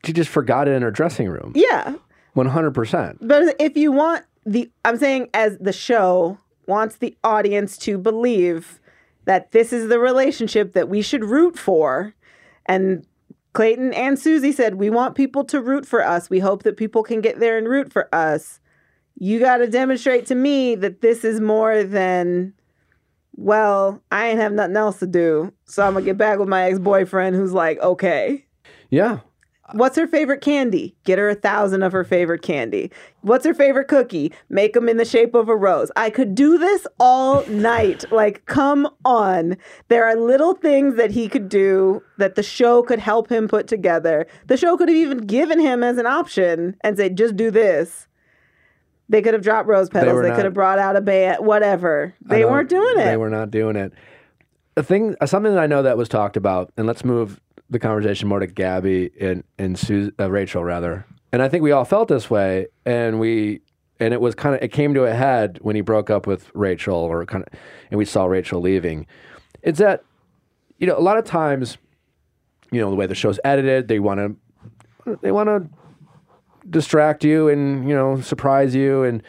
she 0.05 0.13
just 0.13 0.29
forgot 0.29 0.67
it 0.67 0.71
in 0.71 0.81
her 0.81 0.91
dressing 0.91 1.29
room. 1.29 1.51
yeah 1.55 1.95
One 2.33 2.47
hundred 2.47 2.73
percent. 2.73 3.17
but 3.21 3.55
if 3.59 3.77
you 3.77 3.91
want 3.91 4.23
the 4.45 4.69
I'm 4.85 4.97
saying 4.97 5.29
as 5.33 5.57
the 5.59 5.73
show 5.73 6.37
wants 6.67 6.97
the 6.97 7.15
audience 7.23 7.77
to 7.79 7.97
believe 7.97 8.79
that 9.25 9.51
this 9.51 9.73
is 9.73 9.89
the 9.89 9.99
relationship 9.99 10.73
that 10.73 10.87
we 10.89 11.01
should 11.01 11.23
root 11.23 11.57
for. 11.57 12.13
And 12.65 13.05
Clayton 13.59 13.91
and 13.91 14.17
Susie 14.17 14.53
said, 14.53 14.75
We 14.75 14.89
want 14.89 15.15
people 15.15 15.43
to 15.43 15.59
root 15.59 15.85
for 15.85 16.01
us. 16.01 16.29
We 16.29 16.39
hope 16.39 16.63
that 16.63 16.77
people 16.77 17.03
can 17.03 17.19
get 17.19 17.41
there 17.41 17.57
and 17.57 17.67
root 17.67 17.91
for 17.91 18.07
us. 18.15 18.61
You 19.15 19.37
got 19.37 19.57
to 19.57 19.67
demonstrate 19.67 20.25
to 20.27 20.35
me 20.35 20.75
that 20.75 21.01
this 21.01 21.25
is 21.25 21.41
more 21.41 21.83
than, 21.83 22.53
well, 23.35 24.01
I 24.13 24.27
ain't 24.27 24.39
have 24.39 24.53
nothing 24.53 24.77
else 24.77 24.99
to 24.99 25.07
do. 25.07 25.51
So 25.65 25.85
I'm 25.85 25.91
going 25.91 26.05
to 26.05 26.09
get 26.09 26.17
back 26.17 26.39
with 26.39 26.47
my 26.47 26.69
ex 26.69 26.79
boyfriend 26.79 27.35
who's 27.35 27.51
like, 27.51 27.79
okay. 27.79 28.45
Yeah. 28.91 29.19
What's 29.73 29.95
her 29.97 30.07
favorite 30.07 30.41
candy? 30.41 30.95
Get 31.03 31.19
her 31.19 31.29
a 31.29 31.35
thousand 31.35 31.83
of 31.83 31.91
her 31.91 32.03
favorite 32.03 32.41
candy. 32.41 32.91
What's 33.21 33.45
her 33.45 33.53
favorite 33.53 33.87
cookie? 33.87 34.33
Make 34.49 34.73
them 34.73 34.89
in 34.89 34.97
the 34.97 35.05
shape 35.05 35.33
of 35.35 35.49
a 35.49 35.55
rose. 35.55 35.91
I 35.95 36.09
could 36.09 36.33
do 36.35 36.57
this 36.57 36.87
all 36.99 37.45
night. 37.47 38.05
Like, 38.11 38.45
come 38.45 38.87
on. 39.05 39.57
There 39.89 40.05
are 40.05 40.15
little 40.15 40.53
things 40.53 40.95
that 40.95 41.11
he 41.11 41.27
could 41.27 41.49
do 41.49 42.01
that 42.17 42.35
the 42.35 42.43
show 42.43 42.81
could 42.83 42.99
help 42.99 43.29
him 43.31 43.47
put 43.47 43.67
together. 43.67 44.27
The 44.47 44.57
show 44.57 44.77
could 44.77 44.89
have 44.89 44.97
even 44.97 45.19
given 45.19 45.59
him 45.59 45.83
as 45.83 45.97
an 45.97 46.05
option 46.07 46.75
and 46.83 46.97
say, 46.97 47.09
just 47.09 47.35
do 47.35 47.51
this. 47.51 48.07
They 49.09 49.21
could 49.21 49.33
have 49.33 49.43
dropped 49.43 49.67
rose 49.67 49.89
petals. 49.89 50.13
were 50.13 50.21
They, 50.21 50.29
not- 50.29 50.35
could 50.35 50.45
have 50.45 50.53
brought 50.53 50.79
out 50.79 50.95
a 50.95 51.01
band, 51.01 51.45
whatever. 51.45 52.13
They 52.21 52.45
weren't 52.45 52.69
doing 52.69 52.99
it. 52.99 53.05
They 53.05 53.17
were 53.17 53.29
not 53.29 53.49
doing 53.51 53.75
it. 53.75 53.91
A 54.77 54.83
thing, 54.83 55.15
something 55.25 55.53
that 55.53 55.61
I 55.61 55.67
know 55.67 55.81
that 55.81 55.97
was 55.97 56.07
talked 56.07 56.37
about, 56.37 56.71
and 56.77 56.87
let's 56.87 57.03
move 57.03 57.41
the 57.69 57.79
conversation 57.79 58.27
more 58.27 58.39
to 58.39 58.47
Gabby 58.47 59.11
and 59.19 59.43
and 59.57 60.13
uh, 60.19 60.29
Rachel 60.29 60.63
rather. 60.63 61.05
And 61.31 61.41
I 61.41 61.49
think 61.49 61.63
we 61.63 61.71
all 61.71 61.85
felt 61.85 62.07
this 62.07 62.29
way, 62.29 62.67
and 62.85 63.19
we 63.19 63.61
and 63.99 64.13
it 64.13 64.21
was 64.21 64.35
kind 64.35 64.55
of 64.55 64.61
it 64.61 64.69
came 64.69 64.93
to 64.93 65.03
a 65.03 65.13
head 65.13 65.59
when 65.61 65.75
he 65.75 65.81
broke 65.81 66.09
up 66.09 66.25
with 66.25 66.49
Rachel, 66.53 66.95
or 66.95 67.25
kind 67.25 67.43
of, 67.45 67.59
and 67.91 67.97
we 67.97 68.05
saw 68.05 68.25
Rachel 68.25 68.61
leaving. 68.61 69.05
It's 69.61 69.79
that 69.79 70.03
you 70.77 70.87
know 70.87 70.97
a 70.97 71.01
lot 71.01 71.17
of 71.17 71.25
times, 71.25 71.77
you 72.71 72.81
know 72.81 72.89
the 72.89 72.95
way 72.95 73.05
the 73.05 73.15
show's 73.15 73.39
edited, 73.43 73.87
they 73.87 73.99
want 73.99 74.19
to 75.05 75.19
they 75.21 75.31
want 75.31 75.47
to 75.47 75.67
distract 76.69 77.23
you 77.23 77.47
and 77.47 77.87
you 77.87 77.95
know 77.95 78.21
surprise 78.21 78.75
you 78.75 79.03
and 79.03 79.23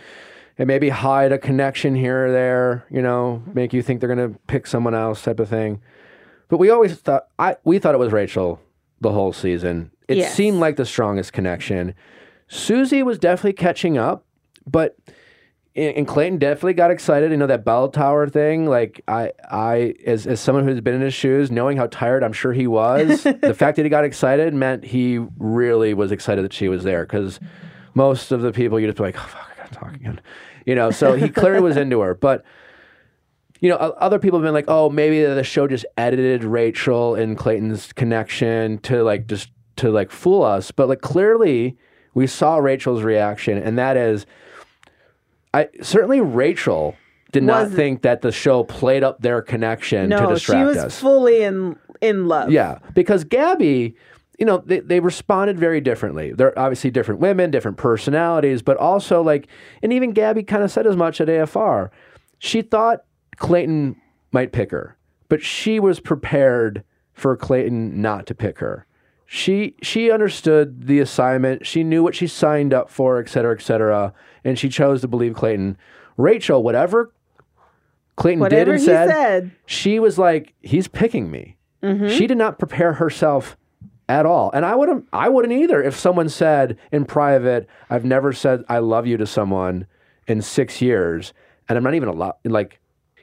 and 0.60 0.66
maybe 0.66 0.90
hide 0.90 1.32
a 1.32 1.38
connection 1.38 1.94
here 1.94 2.26
or 2.26 2.32
there, 2.32 2.84
you 2.90 3.00
know, 3.00 3.42
make 3.54 3.72
you 3.72 3.80
think 3.80 3.98
they're 3.98 4.14
going 4.14 4.32
to 4.32 4.38
pick 4.46 4.66
someone 4.66 4.94
else 4.94 5.22
type 5.22 5.40
of 5.40 5.48
thing. 5.48 5.80
But 6.50 6.58
we 6.58 6.68
always 6.70 6.94
thought 6.96 7.26
I 7.38 7.56
we 7.64 7.78
thought 7.78 7.94
it 7.94 7.98
was 7.98 8.12
Rachel 8.12 8.60
the 9.00 9.12
whole 9.12 9.32
season. 9.32 9.90
It 10.08 10.18
Yes. 10.18 10.34
seemed 10.34 10.58
like 10.58 10.76
the 10.76 10.84
strongest 10.84 11.32
connection. 11.32 11.94
Susie 12.48 13.02
was 13.02 13.18
definitely 13.18 13.52
catching 13.54 13.96
up, 13.96 14.24
but 14.66 14.96
and 15.76 16.06
Clayton 16.06 16.38
definitely 16.38 16.72
got 16.74 16.90
excited. 16.90 17.30
You 17.30 17.36
know 17.36 17.46
that 17.46 17.64
bell 17.64 17.88
tower 17.88 18.28
thing. 18.28 18.66
Like 18.66 19.00
I, 19.06 19.30
I 19.48 19.94
as 20.04 20.26
as 20.26 20.40
someone 20.40 20.66
who's 20.66 20.80
been 20.80 20.96
in 20.96 21.00
his 21.00 21.14
shoes, 21.14 21.50
knowing 21.52 21.76
how 21.76 21.86
tired 21.86 22.24
I'm 22.24 22.32
sure 22.32 22.52
he 22.52 22.66
was, 22.66 23.22
the 23.40 23.54
fact 23.54 23.76
that 23.76 23.84
he 23.84 23.88
got 23.88 24.04
excited 24.04 24.52
meant 24.52 24.84
he 24.84 25.18
really 25.38 25.94
was 25.94 26.10
excited 26.10 26.44
that 26.44 26.52
she 26.52 26.68
was 26.68 26.82
there. 26.82 27.04
Because 27.06 27.38
most 27.94 28.32
of 28.32 28.42
the 28.42 28.50
people 28.50 28.80
you 28.80 28.88
just 28.88 28.98
be 28.98 29.04
like, 29.04 29.16
oh 29.16 29.26
fuck, 29.28 29.48
I 29.54 29.56
gotta 29.62 29.72
talk 29.74 29.94
again. 29.94 30.20
You 30.66 30.74
know, 30.74 30.90
so 30.90 31.14
he 31.14 31.28
clearly 31.28 31.60
was 31.60 31.76
into 31.76 32.00
her, 32.00 32.14
but 32.14 32.44
you 33.60 33.68
know, 33.68 33.76
other 33.76 34.18
people 34.18 34.38
have 34.38 34.44
been 34.44 34.54
like, 34.54 34.64
oh, 34.68 34.88
maybe 34.88 35.22
the 35.22 35.44
show 35.44 35.68
just 35.68 35.84
edited 35.96 36.44
Rachel 36.44 37.14
and 37.14 37.36
Clayton's 37.36 37.92
connection 37.92 38.78
to 38.78 39.02
like 39.02 39.26
just 39.26 39.50
to 39.76 39.90
like 39.90 40.10
fool 40.10 40.42
us. 40.42 40.70
But 40.70 40.88
like 40.88 41.02
clearly 41.02 41.76
we 42.14 42.26
saw 42.26 42.56
Rachel's 42.56 43.02
reaction, 43.02 43.58
and 43.58 43.78
that 43.78 43.96
is 43.96 44.26
I 45.52 45.68
certainly 45.82 46.20
Rachel 46.20 46.96
did 47.32 47.44
not 47.44 47.70
think 47.70 48.02
that 48.02 48.22
the 48.22 48.32
show 48.32 48.64
played 48.64 49.04
up 49.04 49.20
their 49.20 49.42
connection 49.42 50.10
to 50.10 50.20
no, 50.20 50.36
she 50.36 50.56
was 50.56 50.76
us. 50.76 50.98
fully 50.98 51.42
in 51.42 51.76
in 52.00 52.28
love. 52.28 52.50
Yeah, 52.50 52.78
because 52.94 53.24
Gabby, 53.24 53.94
you 54.38 54.46
know, 54.46 54.62
they, 54.64 54.80
they 54.80 55.00
responded 55.00 55.58
very 55.58 55.82
differently. 55.82 56.32
They're 56.32 56.58
obviously 56.58 56.90
different 56.90 57.20
women, 57.20 57.50
different 57.50 57.76
personalities, 57.76 58.62
but 58.62 58.78
also 58.78 59.22
like, 59.22 59.48
and 59.82 59.92
even 59.92 60.12
Gabby 60.12 60.42
kind 60.42 60.64
of 60.64 60.70
said 60.70 60.86
as 60.86 60.96
much 60.96 61.20
at 61.20 61.28
AFR. 61.28 61.90
She 62.38 62.62
thought 62.62 63.04
Clayton 63.40 64.00
might 64.30 64.52
pick 64.52 64.70
her, 64.70 64.96
but 65.28 65.42
she 65.42 65.80
was 65.80 65.98
prepared 65.98 66.84
for 67.12 67.36
Clayton 67.36 68.00
not 68.00 68.26
to 68.26 68.34
pick 68.34 68.60
her. 68.60 68.86
She 69.26 69.74
she 69.82 70.10
understood 70.10 70.86
the 70.86 71.00
assignment. 71.00 71.66
She 71.66 71.82
knew 71.82 72.02
what 72.02 72.14
she 72.14 72.26
signed 72.26 72.72
up 72.72 72.90
for, 72.90 73.18
et 73.18 73.28
cetera, 73.28 73.54
et 73.54 73.62
cetera, 73.62 74.12
and 74.44 74.58
she 74.58 74.68
chose 74.68 75.00
to 75.00 75.08
believe 75.08 75.34
Clayton. 75.34 75.76
Rachel, 76.16 76.62
whatever 76.62 77.12
Clayton 78.16 78.48
did 78.50 78.68
and 78.68 78.78
he 78.78 78.84
said, 78.84 79.08
said. 79.08 79.50
she 79.66 79.98
was 79.98 80.18
like, 80.18 80.52
he's 80.60 80.88
picking 80.88 81.30
me. 81.30 81.56
Mm-hmm. 81.82 82.08
She 82.08 82.26
did 82.26 82.36
not 82.36 82.58
prepare 82.58 82.94
herself 82.94 83.56
at 84.08 84.26
all. 84.26 84.50
And 84.52 84.66
I 84.66 84.74
wouldn't 84.74 85.08
I 85.12 85.28
wouldn't 85.28 85.54
either 85.54 85.82
if 85.82 85.96
someone 85.96 86.28
said 86.28 86.76
in 86.92 87.04
private, 87.06 87.68
I've 87.88 88.04
never 88.04 88.32
said 88.32 88.64
I 88.68 88.80
love 88.80 89.06
you 89.06 89.16
to 89.16 89.26
someone 89.26 89.86
in 90.26 90.42
six 90.42 90.82
years. 90.82 91.32
And 91.68 91.78
I'm 91.78 91.84
not 91.84 91.94
even 91.94 92.08
a 92.08 92.12
lot 92.12 92.40
like, 92.44 92.79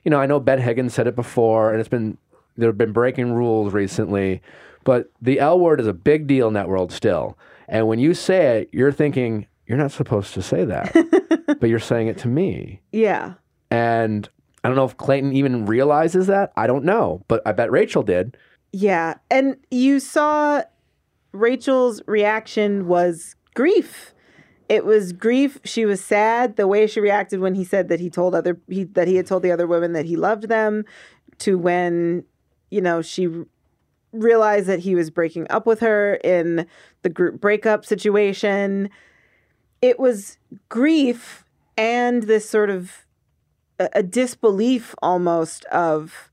you 0.07 0.11
know, 0.11 0.21
I 0.21 0.25
know 0.25 0.39
Ben 0.39 0.61
Higgins 0.61 0.93
said 0.93 1.05
it 1.07 1.17
before 1.17 1.71
and 1.71 1.81
it's 1.81 1.89
been 1.89 2.17
there 2.55 2.69
have 2.69 2.77
been 2.77 2.93
breaking 2.93 3.33
rules 3.33 3.73
recently, 3.73 4.41
but 4.85 5.11
the 5.21 5.37
L 5.37 5.59
word 5.59 5.81
is 5.81 5.85
a 5.85 5.91
big 5.91 6.27
deal 6.27 6.47
in 6.47 6.53
that 6.53 6.69
world 6.69 6.93
still. 6.93 7.37
And 7.67 7.89
when 7.89 7.99
you 7.99 8.13
say 8.13 8.61
it, 8.61 8.69
you're 8.71 8.93
thinking, 8.93 9.47
you're 9.65 9.77
not 9.77 9.91
supposed 9.91 10.33
to 10.35 10.41
say 10.41 10.63
that. 10.63 10.93
but 11.59 11.67
you're 11.69 11.77
saying 11.77 12.07
it 12.07 12.17
to 12.19 12.29
me. 12.29 12.79
Yeah. 12.93 13.33
And 13.69 14.29
I 14.63 14.69
don't 14.69 14.77
know 14.77 14.85
if 14.85 14.95
Clayton 14.95 15.33
even 15.33 15.65
realizes 15.65 16.27
that. 16.27 16.53
I 16.55 16.67
don't 16.67 16.85
know, 16.85 17.25
but 17.27 17.41
I 17.45 17.51
bet 17.51 17.69
Rachel 17.69 18.01
did. 18.01 18.37
Yeah. 18.71 19.15
And 19.29 19.57
you 19.71 19.99
saw 19.99 20.61
Rachel's 21.33 22.01
reaction 22.07 22.87
was 22.87 23.35
grief. 23.55 24.13
It 24.69 24.85
was 24.85 25.13
grief. 25.13 25.59
She 25.63 25.85
was 25.85 26.03
sad. 26.03 26.55
The 26.57 26.67
way 26.67 26.87
she 26.87 26.99
reacted 26.99 27.39
when 27.39 27.55
he 27.55 27.63
said 27.63 27.87
that 27.89 27.99
he 27.99 28.09
told 28.09 28.35
other 28.35 28.59
he, 28.67 28.83
that 28.83 29.07
he 29.07 29.15
had 29.15 29.25
told 29.25 29.43
the 29.43 29.51
other 29.51 29.67
women 29.67 29.93
that 29.93 30.05
he 30.05 30.15
loved 30.15 30.49
them, 30.49 30.83
to 31.39 31.57
when 31.57 32.23
you 32.69 32.81
know 32.81 33.01
she 33.01 33.29
realized 34.11 34.67
that 34.67 34.79
he 34.79 34.95
was 34.95 35.09
breaking 35.09 35.47
up 35.49 35.65
with 35.65 35.79
her 35.79 36.15
in 36.15 36.65
the 37.03 37.09
group 37.09 37.39
breakup 37.39 37.85
situation. 37.85 38.89
It 39.81 39.99
was 39.99 40.37
grief 40.69 41.45
and 41.77 42.23
this 42.23 42.49
sort 42.49 42.69
of 42.69 43.05
a, 43.79 43.89
a 43.93 44.03
disbelief 44.03 44.95
almost 45.01 45.65
of 45.65 46.31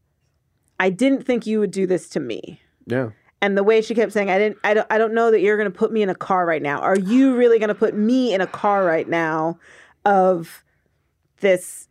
I 0.80 0.90
didn't 0.90 1.22
think 1.22 1.46
you 1.46 1.60
would 1.60 1.70
do 1.70 1.86
this 1.86 2.08
to 2.10 2.20
me. 2.20 2.60
Yeah. 2.86 3.10
And 3.44 3.58
the 3.58 3.62
way 3.62 3.82
she 3.82 3.94
kept 3.94 4.12
saying, 4.12 4.30
I 4.30 4.38
didn't 4.38 4.58
I 4.64 4.72
don't 4.72 4.86
I 4.90 4.96
don't 4.96 5.12
know 5.12 5.30
that 5.30 5.40
you're 5.40 5.58
gonna 5.58 5.70
put 5.70 5.92
me 5.92 6.00
in 6.02 6.08
a 6.08 6.14
car 6.14 6.46
right 6.46 6.62
now. 6.62 6.78
Are 6.80 6.98
you 6.98 7.36
really 7.36 7.58
gonna 7.58 7.74
put 7.74 7.94
me 7.94 8.32
in 8.32 8.40
a 8.40 8.46
car 8.46 8.84
right 8.86 9.06
now 9.06 9.58
of 10.06 10.64
this 11.40 11.88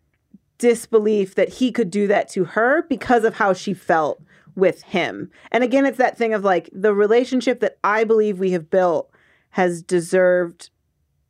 disbelief 0.57 1.35
that 1.35 1.49
he 1.49 1.71
could 1.71 1.91
do 1.91 2.07
that 2.07 2.27
to 2.29 2.45
her 2.45 2.83
because 2.89 3.23
of 3.23 3.35
how 3.35 3.53
she 3.53 3.73
felt 3.73 4.19
with 4.55 4.81
him. 4.83 5.29
And 5.51 5.63
again, 5.63 5.85
it's 5.85 5.97
that 5.97 6.17
thing 6.17 6.33
of 6.33 6.43
like 6.43 6.69
the 6.73 6.93
relationship 6.93 7.59
that 7.59 7.77
I 7.83 8.03
believe 8.03 8.39
we 8.39 8.51
have 8.51 8.69
built 8.69 9.11
has 9.51 9.81
deserved 9.83 10.69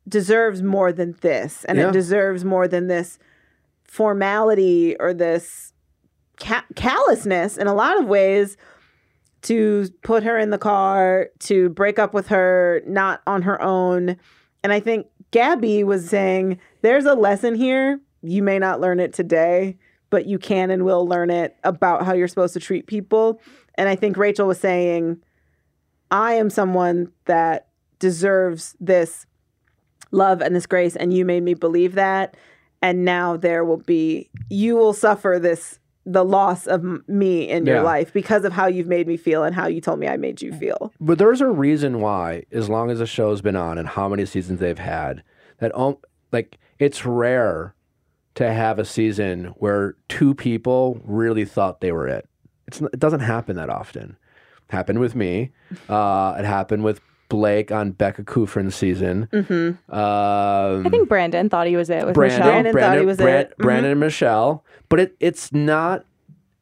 deserves 0.08 0.62
more 0.62 0.92
than 0.92 1.16
this. 1.20 1.64
And 1.64 1.78
Yeah. 1.78 1.88
it 1.88 1.92
deserves 1.92 2.44
more 2.44 2.68
than 2.68 2.86
this 2.86 3.18
formality 3.84 4.96
or 5.00 5.12
this 5.14 5.72
ca- 6.38 6.64
callousness 6.74 7.56
in 7.56 7.66
a 7.66 7.74
lot 7.74 7.98
of 7.98 8.06
ways 8.06 8.56
to 9.44 9.88
put 10.02 10.22
her 10.22 10.38
in 10.38 10.50
the 10.50 10.58
car, 10.58 11.30
to 11.40 11.68
break 11.70 11.98
up 11.98 12.12
with 12.12 12.28
her, 12.28 12.82
not 12.86 13.22
on 13.26 13.42
her 13.42 13.60
own. 13.62 14.16
And 14.62 14.72
I 14.72 14.80
think 14.80 15.06
Gabby 15.30 15.84
was 15.84 16.08
saying, 16.08 16.58
there's 16.82 17.04
a 17.04 17.14
lesson 17.14 17.54
here. 17.54 18.00
You 18.22 18.42
may 18.42 18.58
not 18.58 18.80
learn 18.80 19.00
it 19.00 19.12
today, 19.12 19.76
but 20.10 20.26
you 20.26 20.38
can 20.38 20.70
and 20.70 20.84
will 20.84 21.06
learn 21.06 21.30
it 21.30 21.56
about 21.62 22.04
how 22.04 22.14
you're 22.14 22.28
supposed 22.28 22.54
to 22.54 22.60
treat 22.60 22.86
people. 22.86 23.40
And 23.76 23.88
I 23.88 23.96
think 23.96 24.16
Rachel 24.16 24.46
was 24.46 24.60
saying, 24.60 25.18
I 26.10 26.34
am 26.34 26.48
someone 26.50 27.12
that 27.26 27.68
deserves 27.98 28.76
this 28.80 29.26
love 30.10 30.40
and 30.40 30.54
this 30.54 30.66
grace, 30.66 30.96
and 30.96 31.12
you 31.12 31.24
made 31.24 31.42
me 31.42 31.54
believe 31.54 31.94
that. 31.94 32.36
And 32.80 33.04
now 33.04 33.36
there 33.36 33.64
will 33.64 33.78
be, 33.78 34.30
you 34.48 34.76
will 34.76 34.92
suffer 34.92 35.38
this, 35.40 35.78
the 36.06 36.24
loss 36.24 36.66
of 36.66 36.84
me 37.08 37.48
in 37.48 37.64
your 37.66 37.76
Yeah. 37.76 37.82
life 37.82 38.12
because 38.12 38.44
of 38.44 38.52
how 38.52 38.66
you've 38.66 38.86
made 38.86 39.06
me 39.06 39.16
feel 39.16 39.42
and 39.42 39.54
how 39.54 39.66
you 39.66 39.80
told 39.80 39.98
me 39.98 40.06
I 40.06 40.16
made 40.18 40.42
you 40.42 40.52
feel. 40.52 40.92
But 41.00 41.18
there's 41.18 41.40
a 41.40 41.48
reason 41.48 42.00
why, 42.00 42.44
as 42.52 42.68
long 42.68 42.90
as 42.90 42.98
the 42.98 43.06
show's 43.06 43.40
been 43.40 43.56
on 43.56 43.78
and 43.78 43.88
how 43.88 44.08
many 44.08 44.26
seasons 44.26 44.60
they've 44.60 44.78
had, 44.78 45.22
that 45.58 45.74
um, 45.78 45.96
like 46.32 46.58
it's 46.78 47.06
rare 47.06 47.74
to 48.34 48.52
have 48.52 48.78
a 48.78 48.84
season 48.84 49.54
where 49.58 49.94
two 50.08 50.34
people 50.34 51.00
really 51.04 51.44
thought 51.44 51.80
they 51.80 51.92
were 51.92 52.08
it. 52.08 52.28
It's 52.66 52.80
it 52.80 52.98
doesn't 52.98 53.20
happen 53.20 53.56
that 53.56 53.70
often. 53.70 54.16
happened 54.70 54.98
with 54.98 55.14
me. 55.14 55.52
Uh, 55.88 56.36
it 56.38 56.44
happened 56.44 56.82
with 56.84 57.00
Blake 57.34 57.72
on 57.72 57.90
Becca 57.90 58.22
Kufrin's 58.22 58.76
season. 58.76 59.28
Mm-hmm. 59.32 59.92
Um, 59.94 60.86
I 60.86 60.88
think 60.88 61.08
Brandon 61.08 61.48
thought 61.48 61.66
he 61.66 61.76
was 61.76 61.90
it 61.90 62.06
with 62.06 62.14
Brandon, 62.14 62.38
Michelle. 62.38 62.52
Brandon 62.52 62.72
thought 62.74 62.98
he 62.98 63.04
was 63.06 63.16
Bran- 63.16 63.40
it. 63.40 63.50
Mhm. 63.58 63.62
Brandon 63.62 63.90
and 63.90 64.00
Michelle, 64.00 64.64
but 64.88 65.00
it 65.00 65.16
it's 65.18 65.52
not 65.52 66.04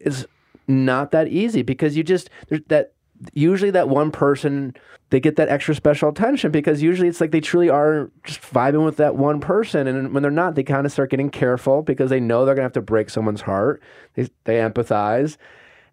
it's 0.00 0.24
not 0.66 1.10
that 1.10 1.28
easy 1.28 1.60
because 1.62 1.94
you 1.96 2.02
just 2.02 2.30
there's 2.48 2.62
that 2.68 2.92
usually 3.34 3.70
that 3.70 3.88
one 3.90 4.10
person 4.10 4.74
they 5.10 5.20
get 5.20 5.36
that 5.36 5.50
extra 5.50 5.74
special 5.74 6.08
attention 6.08 6.50
because 6.50 6.80
usually 6.82 7.06
it's 7.06 7.20
like 7.20 7.32
they 7.32 7.40
truly 7.40 7.68
are 7.68 8.10
just 8.24 8.40
vibing 8.40 8.82
with 8.84 8.96
that 8.96 9.14
one 9.14 9.40
person 9.40 9.86
and 9.86 10.14
when 10.14 10.22
they're 10.22 10.30
not 10.32 10.54
they 10.54 10.62
kind 10.62 10.86
of 10.86 10.90
start 10.92 11.10
getting 11.10 11.28
careful 11.28 11.82
because 11.82 12.08
they 12.08 12.18
know 12.18 12.46
they're 12.46 12.54
gonna 12.54 12.64
have 12.64 12.72
to 12.72 12.80
break 12.80 13.10
someone's 13.10 13.42
heart 13.42 13.82
they, 14.14 14.26
they 14.44 14.54
empathize 14.54 15.36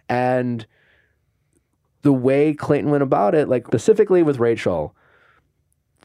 and 0.08 0.66
the 2.02 2.14
way 2.14 2.54
Clayton 2.54 2.90
went 2.90 3.04
about 3.04 3.36
it 3.36 3.50
like 3.50 3.68
specifically 3.68 4.24
with 4.24 4.40
Rachel 4.40 4.96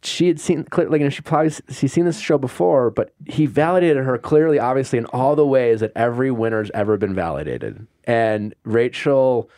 she 0.04 0.28
had 0.28 0.38
seen 0.38 0.66
like 0.76 0.90
you 0.92 0.98
know, 0.98 1.08
she 1.08 1.22
probably 1.22 1.50
she's 1.70 1.92
seen 1.92 2.04
this 2.04 2.20
show 2.20 2.36
before, 2.36 2.90
but 2.90 3.14
he 3.26 3.46
validated 3.46 4.04
her 4.04 4.18
clearly, 4.18 4.58
obviously, 4.58 4.98
in 4.98 5.06
all 5.06 5.34
the 5.34 5.46
ways 5.46 5.80
that 5.80 5.92
every 5.96 6.30
winner's 6.30 6.70
ever 6.74 6.96
been 6.96 7.14
validated. 7.14 7.86
And 8.04 8.54
Rachel, 8.64 9.48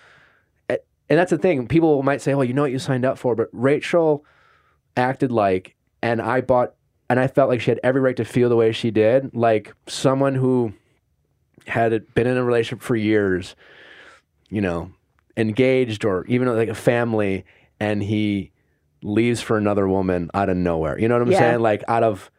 and 0.68 0.78
that's 1.09 1.30
the 1.30 1.39
thing. 1.39 1.66
People 1.66 2.03
might 2.03 2.22
say, 2.22 2.34
"Well, 2.34 2.45
you 2.45 2.55
know 2.55 2.62
what 2.62 2.70
you 2.70 2.78
signed 2.78 3.05
up 3.05 3.18
for," 3.18 3.34
but 3.34 3.49
Rachel 3.53 4.24
acted 4.97 5.32
like, 5.32 5.74
and 6.01 6.22
I 6.22 6.41
bought, 6.41 6.74
and 7.11 7.18
I 7.18 7.26
felt 7.26 7.49
like 7.49 7.61
she 7.61 7.72
had 7.72 7.80
every 7.82 8.01
right 8.01 8.16
to 8.16 8.24
feel 8.24 8.49
the 8.49 8.57
way 8.57 8.70
she 8.70 8.93
did, 8.93 9.34
like 9.34 9.74
someone 9.89 10.37
who 10.37 10.72
had 11.66 12.14
been 12.14 12.28
in 12.28 12.37
a 12.37 12.45
relationship 12.45 12.82
for 12.82 12.95
years, 12.95 13.57
you 14.49 14.61
know, 14.61 14.93
engaged 15.37 16.05
or 16.05 16.24
even 16.26 16.55
like 16.55 16.68
a 16.68 16.74
family, 16.74 17.45
and 17.78 18.03
he 18.03 18.53
leaves 19.03 19.41
for 19.41 19.57
another 19.57 19.87
woman 19.87 20.30
out 20.34 20.49
of 20.49 20.57
nowhere. 20.57 20.99
You 20.99 21.09
know 21.09 21.14
what 21.16 21.22
I'm 21.22 21.30
Yeah. 21.30 21.39
saying? 21.39 21.61
Like 21.61 21.84
out 21.89 22.03
of 22.03 22.30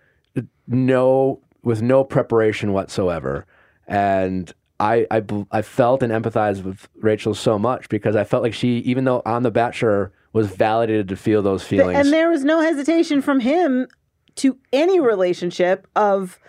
no 0.67 1.41
with 1.63 1.81
no 1.81 2.03
preparation 2.03 2.73
whatsoever. 2.73 3.45
And 3.87 4.51
I, 4.79 5.07
I 5.09 5.23
I 5.51 5.61
felt 5.61 6.03
and 6.03 6.11
empathized 6.11 6.63
with 6.63 6.87
Rachel 7.01 7.33
so 7.33 7.57
much 7.57 7.89
because 7.89 8.15
I 8.15 8.23
felt 8.23 8.43
like 8.43 8.53
she, 8.53 8.77
even 8.79 9.05
though 9.05 9.21
on 9.25 9.43
The 9.43 9.51
Bachelor, 9.51 10.11
was 10.33 10.47
validated 10.47 11.07
to 11.09 11.15
feel 11.15 11.41
those 11.41 11.63
feelings. 11.63 11.97
And 11.97 12.13
there 12.13 12.29
was 12.29 12.43
no 12.43 12.61
hesitation 12.61 13.21
from 13.21 13.39
him 13.39 13.87
to 14.35 14.57
any 14.71 14.99
relationship 14.99 15.87
of 15.95 16.39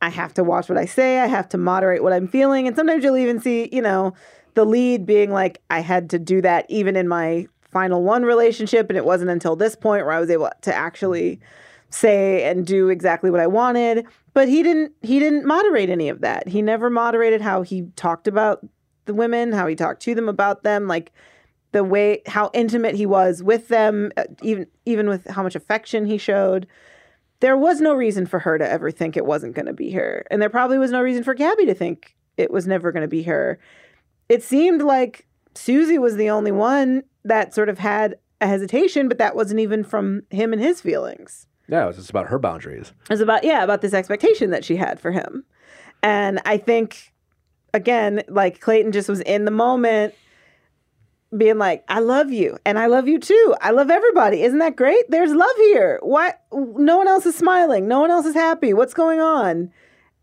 I 0.00 0.10
have 0.10 0.34
to 0.34 0.44
watch 0.44 0.68
what 0.68 0.78
I 0.78 0.84
say, 0.84 1.20
I 1.20 1.26
have 1.26 1.48
to 1.50 1.58
moderate 1.58 2.02
what 2.02 2.12
I'm 2.12 2.28
feeling. 2.28 2.66
And 2.66 2.76
sometimes 2.76 3.02
you'll 3.04 3.16
even 3.16 3.40
see, 3.40 3.68
you 3.72 3.82
know, 3.82 4.14
the 4.54 4.64
lead 4.64 5.06
being 5.06 5.30
like, 5.30 5.60
I 5.70 5.80
had 5.80 6.10
to 6.10 6.18
do 6.18 6.40
that 6.42 6.66
even 6.68 6.96
in 6.96 7.08
my 7.08 7.46
final 7.70 8.02
one 8.02 8.24
relationship. 8.24 8.90
And 8.90 8.96
it 8.96 9.04
wasn't 9.04 9.30
until 9.30 9.56
this 9.56 9.74
point 9.74 10.04
where 10.04 10.14
I 10.14 10.20
was 10.20 10.30
able 10.30 10.50
to 10.62 10.74
actually 10.74 11.40
say 11.90 12.44
and 12.44 12.66
do 12.66 12.88
exactly 12.88 13.30
what 13.30 13.40
I 13.40 13.46
wanted. 13.46 14.06
But 14.34 14.48
he 14.48 14.62
didn't 14.62 14.92
he 15.02 15.18
didn't 15.18 15.44
moderate 15.44 15.90
any 15.90 16.08
of 16.08 16.20
that. 16.20 16.48
He 16.48 16.62
never 16.62 16.90
moderated 16.90 17.40
how 17.40 17.62
he 17.62 17.82
talked 17.96 18.26
about 18.26 18.66
the 19.04 19.14
women, 19.14 19.52
how 19.52 19.66
he 19.66 19.74
talked 19.74 20.02
to 20.02 20.14
them 20.14 20.28
about 20.28 20.62
them, 20.62 20.86
like 20.86 21.12
the 21.72 21.84
way 21.84 22.22
how 22.26 22.50
intimate 22.54 22.94
he 22.94 23.06
was 23.06 23.42
with 23.42 23.68
them, 23.68 24.12
uh, 24.16 24.24
even 24.42 24.66
even 24.86 25.08
with 25.08 25.26
how 25.28 25.42
much 25.42 25.54
affection 25.54 26.06
he 26.06 26.18
showed. 26.18 26.66
There 27.40 27.56
was 27.56 27.80
no 27.80 27.94
reason 27.94 28.26
for 28.26 28.38
her 28.38 28.56
to 28.56 28.68
ever 28.68 28.90
think 28.90 29.16
it 29.16 29.26
wasn't 29.26 29.54
going 29.54 29.66
to 29.66 29.72
be 29.72 29.90
her, 29.92 30.24
and 30.30 30.40
there 30.40 30.50
probably 30.50 30.78
was 30.78 30.92
no 30.92 31.02
reason 31.02 31.24
for 31.24 31.34
Gabby 31.34 31.66
to 31.66 31.74
think 31.74 32.14
it 32.36 32.50
was 32.50 32.66
never 32.66 32.92
going 32.92 33.02
to 33.02 33.08
be 33.08 33.24
her. 33.24 33.58
It 34.28 34.42
seemed 34.42 34.82
like 34.82 35.26
Susie 35.54 35.98
was 35.98 36.16
the 36.16 36.30
only 36.30 36.52
one 36.52 37.02
that 37.24 37.54
sort 37.54 37.68
of 37.68 37.78
had 37.78 38.16
a 38.40 38.46
hesitation, 38.46 39.08
but 39.08 39.18
that 39.18 39.36
wasn't 39.36 39.60
even 39.60 39.84
from 39.84 40.22
him 40.30 40.52
and 40.52 40.60
his 40.60 40.80
feelings. 40.80 41.46
yeah, 41.68 41.84
it 41.84 41.86
was 41.86 41.96
just 41.96 42.10
about 42.10 42.26
her 42.28 42.38
boundaries. 42.38 42.92
It 43.02 43.10
was 43.10 43.20
about 43.20 43.44
yeah, 43.44 43.62
about 43.62 43.82
this 43.82 43.94
expectation 43.94 44.50
that 44.50 44.64
she 44.64 44.76
had 44.76 44.98
for 44.98 45.12
him. 45.12 45.44
And 46.02 46.40
I 46.44 46.56
think 46.58 47.12
again, 47.74 48.22
like 48.28 48.60
Clayton 48.60 48.92
just 48.92 49.08
was 49.08 49.20
in 49.20 49.44
the 49.44 49.50
moment 49.50 50.14
being 51.36 51.56
like, 51.58 51.84
I 51.88 52.00
love 52.00 52.30
you 52.30 52.58
and 52.66 52.78
I 52.78 52.86
love 52.86 53.08
you 53.08 53.18
too. 53.18 53.54
I 53.60 53.70
love 53.70 53.90
everybody. 53.90 54.42
Isn't 54.42 54.58
that 54.58 54.76
great? 54.76 55.08
There's 55.08 55.32
love 55.32 55.56
here. 55.56 55.98
Why 56.02 56.34
no 56.52 56.98
one 56.98 57.08
else 57.08 57.24
is 57.24 57.34
smiling? 57.36 57.88
No 57.88 58.00
one 58.00 58.10
else 58.10 58.26
is 58.26 58.34
happy. 58.34 58.74
What's 58.74 58.92
going 58.92 59.20
on? 59.20 59.70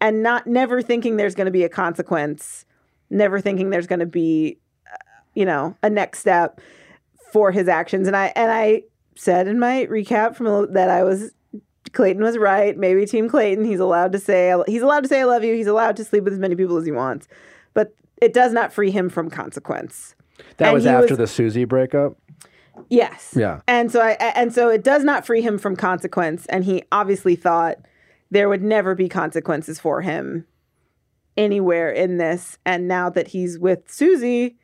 And 0.02 0.22
not 0.22 0.46
never 0.46 0.82
thinking 0.82 1.18
there's 1.18 1.36
going 1.36 1.46
to 1.46 1.52
be 1.52 1.64
a 1.64 1.70
consequence, 1.70 2.66
never 3.10 3.40
thinking 3.42 3.70
there's 3.70 3.88
going 3.88 4.00
to 4.00 4.06
be 4.06 4.60
you 5.36 5.46
know, 5.46 5.76
a 5.84 5.90
next 5.90 6.20
step 6.20 6.60
for 7.32 7.52
his 7.52 7.68
actions. 7.68 8.08
And 8.08 8.18
I 8.18 8.34
and 8.36 8.52
I 8.52 8.84
said 9.16 9.48
in 9.48 9.60
my 9.60 9.86
recap 9.90 10.36
from 10.36 10.48
a- 10.48 10.68
that 10.68 10.90
I 10.90 11.04
was 11.04 11.32
Clayton 11.94 12.22
was 12.24 12.38
right. 12.38 12.76
Maybe 12.76 13.06
Team 13.06 13.30
Clayton. 13.30 13.64
He's 13.64 13.80
allowed 13.80 14.12
to 14.14 14.20
say 14.20 14.54
he's 14.68 14.82
allowed 14.82 15.02
to 15.04 15.08
say 15.08 15.22
I 15.22 15.26
love 15.26 15.44
you. 15.44 15.54
He's 15.54 15.68
allowed 15.68 15.96
to 15.98 16.04
sleep 16.04 16.24
with 16.24 16.34
as 16.34 16.40
many 16.40 16.56
people 16.56 16.78
as 16.78 16.86
he 16.86 16.92
wants, 16.92 17.28
but 17.74 17.94
it 18.22 18.34
does 18.34 18.52
not 18.54 18.74
free 18.74 18.90
him 18.92 19.08
from 19.08 19.30
consequence. 19.30 20.16
That 20.58 20.70
And 20.70 20.74
was 20.74 20.86
after 20.88 21.10
was- 21.10 21.18
the 21.20 21.28
Susie 21.28 21.64
breakup. 21.66 22.18
Yes. 22.90 23.34
Yeah. 23.38 23.62
And 23.68 23.92
so 23.92 24.02
I 24.02 24.12
and 24.36 24.52
so 24.52 24.68
it 24.70 24.84
does 24.84 25.04
not 25.04 25.26
free 25.26 25.42
him 25.42 25.58
from 25.60 25.76
consequence. 25.76 26.48
And 26.48 26.66
he 26.66 26.84
obviously 26.92 27.36
thought 27.36 27.78
there 28.32 28.50
would 28.50 28.64
never 28.64 28.96
be 28.96 29.08
consequences 29.08 29.80
for 29.80 30.02
him 30.02 30.46
anywhere 31.40 31.90
in 31.90 32.18
this. 32.18 32.58
And 32.66 32.88
now 32.88 33.10
that 33.10 33.30
he's 33.30 33.58
with 33.58 33.90
Susie, 33.90 34.58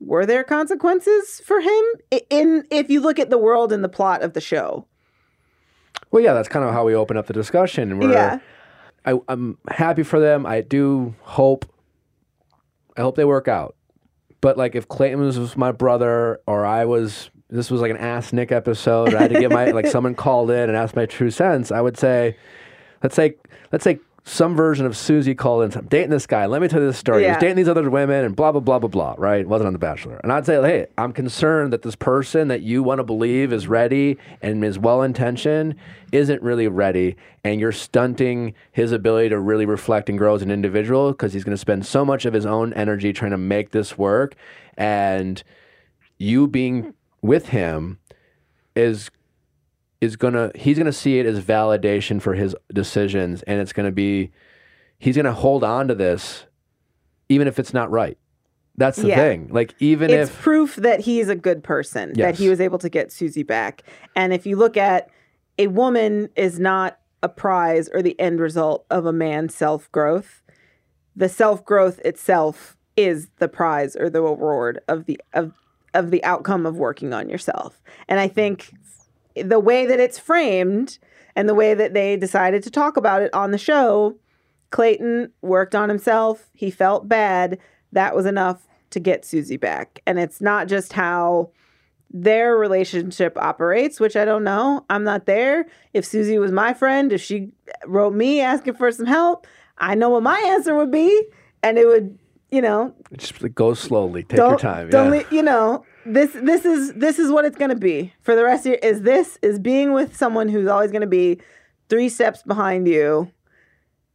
were 0.00 0.26
there 0.26 0.44
consequences 0.44 1.40
for 1.46 1.60
him? 1.60 1.84
In 2.28 2.66
if 2.70 2.90
you 2.90 3.00
look 3.00 3.18
at 3.18 3.30
the 3.30 3.38
world 3.38 3.72
and 3.72 3.82
the 3.84 3.88
plot 3.88 4.22
of 4.22 4.34
the 4.34 4.40
show. 4.40 4.86
Well, 6.10 6.22
yeah, 6.22 6.34
that's 6.34 6.48
kind 6.48 6.64
of 6.64 6.72
how 6.72 6.84
we 6.84 6.94
open 6.94 7.16
up 7.16 7.26
the 7.26 7.32
discussion. 7.32 8.02
Yeah. 8.02 8.40
I, 9.06 9.18
I'm 9.28 9.58
happy 9.68 10.02
for 10.02 10.20
them. 10.20 10.44
I 10.44 10.60
do 10.60 11.14
hope. 11.22 11.64
I 12.96 13.00
hope 13.00 13.16
they 13.16 13.24
work 13.24 13.48
out. 13.48 13.76
But 14.40 14.58
like, 14.58 14.74
if 14.74 14.88
Clayton 14.88 15.20
was, 15.20 15.56
my 15.56 15.72
brother, 15.72 16.40
or 16.46 16.66
I 16.66 16.84
was, 16.84 17.30
this 17.48 17.70
was 17.70 17.80
like 17.80 17.92
an 17.92 17.96
Ask 17.96 18.32
Nick 18.32 18.52
episode, 18.52 19.14
I 19.14 19.22
had 19.22 19.32
to 19.32 19.40
get 19.40 19.50
my 19.50 19.70
like 19.70 19.86
someone 19.90 20.14
called 20.14 20.50
in 20.50 20.68
and 20.68 20.76
asked 20.76 20.96
my 20.96 21.06
true 21.06 21.30
sense. 21.30 21.70
I 21.70 21.80
would 21.80 21.96
say, 21.96 22.36
let's 23.02 23.14
say, 23.14 23.36
let's 23.70 23.84
say 23.84 24.00
some 24.24 24.54
version 24.54 24.86
of 24.86 24.96
Susie 24.96 25.34
called 25.34 25.64
in. 25.64 25.78
I'm 25.78 25.86
dating 25.86 26.10
this 26.10 26.26
guy. 26.26 26.46
Let 26.46 26.62
me 26.62 26.68
tell 26.68 26.80
you 26.80 26.86
this 26.86 26.98
story. 26.98 27.24
He 27.24 27.28
was 27.28 27.38
dating 27.38 27.56
these 27.56 27.68
other 27.68 27.88
women, 27.90 28.24
and 28.24 28.36
blah 28.36 28.52
blah 28.52 28.60
blah 28.60 28.78
blah 28.78 28.88
blah. 28.88 29.14
Right? 29.18 29.40
It 29.40 29.48
Wasn't 29.48 29.66
on 29.66 29.72
The 29.72 29.78
Bachelor. 29.78 30.20
And 30.22 30.32
I'd 30.32 30.46
say, 30.46 30.60
hey, 30.62 30.86
I'm 30.96 31.12
concerned 31.12 31.72
that 31.72 31.82
this 31.82 31.96
person 31.96 32.48
that 32.48 32.62
you 32.62 32.82
want 32.82 33.00
to 33.00 33.04
believe 33.04 33.52
is 33.52 33.66
ready 33.66 34.18
and 34.40 34.64
is 34.64 34.78
well 34.78 35.02
intentioned 35.02 35.74
isn't 36.12 36.42
really 36.42 36.68
ready, 36.68 37.16
and 37.42 37.58
you're 37.60 37.72
stunting 37.72 38.54
his 38.70 38.92
ability 38.92 39.30
to 39.30 39.40
really 39.40 39.66
reflect 39.66 40.08
and 40.08 40.18
grow 40.18 40.34
as 40.34 40.42
an 40.42 40.50
individual 40.50 41.10
because 41.12 41.32
he's 41.32 41.42
going 41.42 41.54
to 41.54 41.60
spend 41.60 41.84
so 41.84 42.04
much 42.04 42.24
of 42.24 42.34
his 42.34 42.46
own 42.46 42.72
energy 42.74 43.12
trying 43.12 43.30
to 43.30 43.38
make 43.38 43.70
this 43.70 43.98
work, 43.98 44.34
and 44.76 45.42
you 46.18 46.46
being 46.46 46.94
with 47.22 47.48
him 47.48 47.98
is 48.76 49.10
is 50.02 50.16
gonna 50.16 50.50
he's 50.54 50.76
gonna 50.76 50.92
see 50.92 51.18
it 51.18 51.24
as 51.24 51.40
validation 51.40 52.20
for 52.20 52.34
his 52.34 52.54
decisions 52.74 53.42
and 53.44 53.58
it's 53.60 53.72
gonna 53.72 53.90
be 53.92 54.30
he's 54.98 55.16
gonna 55.16 55.32
hold 55.32 55.64
on 55.64 55.88
to 55.88 55.94
this 55.94 56.44
even 57.30 57.46
if 57.48 57.58
it's 57.58 57.72
not 57.72 57.90
right 57.90 58.18
that's 58.76 58.98
the 58.98 59.08
Yeah. 59.08 59.16
thing 59.16 59.48
like 59.50 59.74
even 59.78 60.10
if 60.10 60.28
it's 60.28 60.30
if 60.30 60.42
proof 60.42 60.76
that 60.76 61.00
he's 61.00 61.28
a 61.28 61.36
good 61.36 61.62
person 61.62 62.12
that 62.14 62.34
he 62.34 62.48
was 62.48 62.60
able 62.60 62.78
to 62.78 62.88
get 62.88 63.12
Susie 63.12 63.42
back. 63.42 63.82
And 64.16 64.32
if 64.32 64.44
you 64.46 64.56
look 64.56 64.76
at 64.76 65.08
a 65.58 65.66
woman 65.68 66.30
is 66.36 66.58
not 66.58 66.98
a 67.22 67.28
prize 67.28 67.88
or 67.92 68.02
the 68.02 68.18
end 68.18 68.40
result 68.40 68.84
of 68.90 69.06
a 69.06 69.12
man's 69.12 69.54
self 69.54 69.90
growth. 69.92 70.42
The 71.14 71.28
self 71.28 71.64
growth 71.64 72.00
itself 72.00 72.76
is 72.96 73.28
the 73.38 73.48
prize 73.48 73.94
or 73.96 74.10
the 74.10 74.22
reward 74.22 74.80
of 74.88 75.04
the 75.06 75.20
of 75.32 75.52
of 75.94 76.10
the 76.10 76.24
outcome 76.24 76.64
of 76.64 76.76
working 76.76 77.12
on 77.12 77.28
yourself. 77.28 77.82
And 78.08 78.18
I 78.18 78.28
think 78.28 78.72
the 79.36 79.60
way 79.60 79.86
that 79.86 80.00
it's 80.00 80.18
framed 80.18 80.98
and 81.36 81.48
the 81.48 81.54
way 81.54 81.74
that 81.74 81.94
they 81.94 82.16
decided 82.16 82.62
to 82.62 82.70
talk 82.70 82.96
about 82.96 83.22
it 83.22 83.32
on 83.32 83.50
the 83.50 83.58
show, 83.58 84.16
Clayton 84.70 85.32
worked 85.42 85.74
on 85.74 85.88
himself. 85.88 86.50
He 86.54 86.70
felt 86.70 87.08
bad. 87.08 87.58
That 87.92 88.14
was 88.14 88.26
enough 88.26 88.66
to 88.90 89.00
get 89.00 89.24
Susie 89.24 89.56
back. 89.56 90.00
And 90.06 90.18
it's 90.18 90.40
not 90.40 90.68
just 90.68 90.92
how 90.92 91.50
their 92.10 92.56
relationship 92.56 93.36
operates, 93.38 93.98
which 93.98 94.16
I 94.16 94.24
don't 94.24 94.44
know. 94.44 94.84
I'm 94.90 95.04
not 95.04 95.26
there. 95.26 95.66
If 95.94 96.04
Susie 96.04 96.38
was 96.38 96.52
my 96.52 96.74
friend, 96.74 97.12
if 97.12 97.22
she 97.22 97.50
wrote 97.86 98.12
me 98.12 98.40
asking 98.40 98.74
for 98.74 98.92
some 98.92 99.06
help, 99.06 99.46
I 99.78 99.94
know 99.94 100.10
what 100.10 100.22
my 100.22 100.38
answer 100.46 100.74
would 100.74 100.90
be. 100.90 101.26
And 101.62 101.78
it 101.78 101.86
would, 101.86 102.18
you 102.50 102.60
know, 102.60 102.94
just 103.16 103.54
go 103.54 103.72
slowly 103.72 104.24
take 104.24 104.36
your 104.36 104.58
time 104.58 104.90
Don't 104.90 105.14
yeah. 105.14 105.22
you 105.30 105.42
know 105.42 105.84
this 106.04 106.32
this 106.32 106.64
is 106.64 106.92
this 106.94 107.18
is 107.18 107.30
what 107.30 107.44
it's 107.44 107.56
to 107.70 107.76
be 107.76 108.12
for 108.20 108.34
the 108.34 108.44
rest 108.44 108.66
of 108.66 108.70
your 108.70 108.78
is 108.78 109.02
this 109.02 109.38
is 109.42 109.58
being 109.58 109.92
with 109.92 110.16
someone 110.16 110.48
who's 110.48 110.68
always 110.68 110.90
to 111.02 111.06
be 111.06 111.38
three 111.88 112.08
steps 112.08 112.42
behind 112.42 112.88
you 112.88 113.30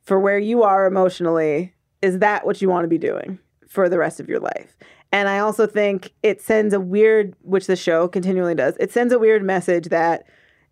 for 0.04 0.20
where 0.20 0.40
you 0.40 0.64
are 0.64 0.86
emotionally 0.86 1.74
is 2.02 2.20
that 2.20 2.46
what 2.46 2.62
you 2.62 2.70
want 2.70 2.84
to 2.84 2.90
be 2.90 2.98
doing 2.98 3.40
for 3.68 3.90
the 3.90 3.98
rest 3.98 4.20
of 4.20 4.30
your 4.30 4.40
life 4.40 4.78
And 5.12 5.30
I 5.30 5.40
also 5.40 5.68
think 5.68 6.14
it 6.24 6.42
sends 6.42 6.74
a 6.74 6.80
weird, 6.80 7.36
which 7.42 7.68
the 7.68 7.76
show 7.76 8.08
continually 8.08 8.56
does, 8.56 8.76
it 8.80 8.92
sends 8.92 9.14
a 9.14 9.20
weird 9.20 9.44
message 9.44 9.88
that 9.90 10.26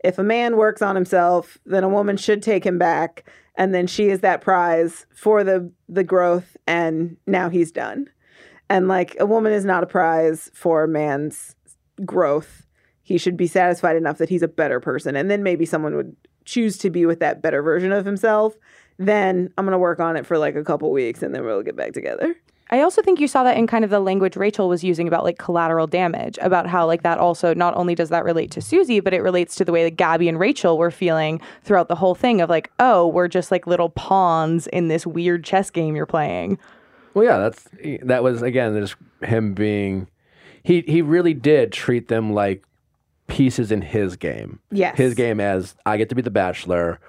if 0.04 0.20
a 0.20 0.24
man 0.24 0.58
works 0.58 0.82
on 0.82 0.96
himself, 0.96 1.58
then 1.66 1.84
a 1.84 1.90
woman 1.90 2.18
should 2.18 2.44
take 2.44 2.66
him 2.66 2.78
back. 2.78 3.30
And 3.56 3.74
then 3.74 3.88
she 3.88 4.10
is 4.10 4.20
that 4.20 4.42
prize 4.42 5.06
for 5.16 5.44
the, 5.44 5.72
the 5.88 6.04
growth. 6.04 6.58
And 6.68 7.18
now 7.26 7.50
he's 7.50 7.72
done. 7.72 8.10
And 8.70 8.88
like 8.88 9.16
a 9.20 9.26
woman 9.26 9.54
is 9.54 9.66
not 9.66 9.84
a 9.84 9.88
prize 9.88 10.50
for 10.54 10.84
a 10.84 10.88
man's 10.88 11.56
growth. 12.04 12.66
He 13.04 13.18
should 13.18 13.38
be 13.38 13.48
satisfied 13.48 13.96
enough 13.96 14.18
that 14.18 14.30
he's 14.30 14.42
a 14.42 14.48
better 14.48 14.80
person. 14.80 15.16
And 15.16 15.30
then 15.30 15.44
maybe 15.44 15.66
someone 15.66 15.96
would 15.96 16.16
choose 16.46 16.78
to 16.80 16.90
be 16.90 17.06
with 17.06 17.20
that 17.20 17.42
better 17.42 17.62
version 17.62 17.92
of 17.92 18.06
himself. 18.06 18.56
Then 18.98 19.52
I'm 19.58 19.66
going 19.66 19.74
to 19.74 19.78
work 19.80 20.00
on 20.00 20.16
it 20.16 20.26
for 20.26 20.38
like 20.38 20.56
a 20.56 20.64
couple 20.64 20.92
weeks 20.92 21.22
and 21.22 21.36
then 21.36 21.44
we'll 21.44 21.62
get 21.62 21.76
back 21.76 21.94
together. 21.94 22.36
I 22.72 22.82
also 22.82 23.04
think 23.04 23.20
you 23.20 23.28
saw 23.28 23.44
that 23.44 23.58
in 23.58 23.68
kind 23.68 23.84
of 23.84 23.92
the 23.92 24.00
language 24.00 24.36
Rachel 24.36 24.68
was 24.68 24.84
using 24.84 25.08
about 25.08 25.24
like 25.24 25.38
collateral 25.38 25.86
damage, 25.86 26.40
about 26.42 26.66
how 26.66 26.88
like 26.88 27.04
that 27.04 27.20
also 27.20 27.54
not 27.54 27.76
only 27.76 27.94
does 27.94 28.10
that 28.10 28.26
relate 28.26 28.50
to 28.52 28.62
Susie, 28.62 29.00
but 29.00 29.14
it 29.14 29.22
relates 29.22 29.56
to 29.58 29.66
the 29.66 29.72
way 29.72 29.84
that 29.84 29.98
Gabby 29.98 30.28
and 30.28 30.40
Rachel 30.40 30.78
were 30.80 30.90
feeling 30.90 31.40
throughout 31.64 31.90
the 31.90 31.96
whole 31.96 32.16
thing 32.16 32.42
of 32.42 32.50
like, 32.50 32.72
oh, 32.80 33.08
we're 33.08 33.28
just 33.28 33.52
like 33.52 33.68
little 33.68 33.90
pawns 33.90 34.66
in 34.68 34.88
this 34.88 35.06
weird 35.06 35.44
chess 35.44 35.70
game 35.70 35.96
you're 35.96 36.08
playing. 36.08 36.58
Well, 37.16 37.24
yeah, 37.24 37.38
that's 37.40 37.68
that 38.04 38.22
was 38.24 38.42
again 38.44 38.80
just 38.80 38.96
him 39.24 39.54
being 39.54 40.08
he 40.64 40.82
he 40.82 41.02
really 41.02 41.34
did 41.34 41.72
treat 41.72 42.10
them 42.10 42.34
like 42.34 42.64
pieces 43.28 43.72
in 43.72 43.82
his 43.82 44.18
game. 44.18 44.60
Yes. 44.70 44.98
his 44.98 45.16
game 45.16 45.40
as 45.40 45.76
I 45.86 45.98
get 45.98 46.10
to 46.10 46.16
be 46.16 46.22
the 46.22 46.30
bachelor. 46.30 47.00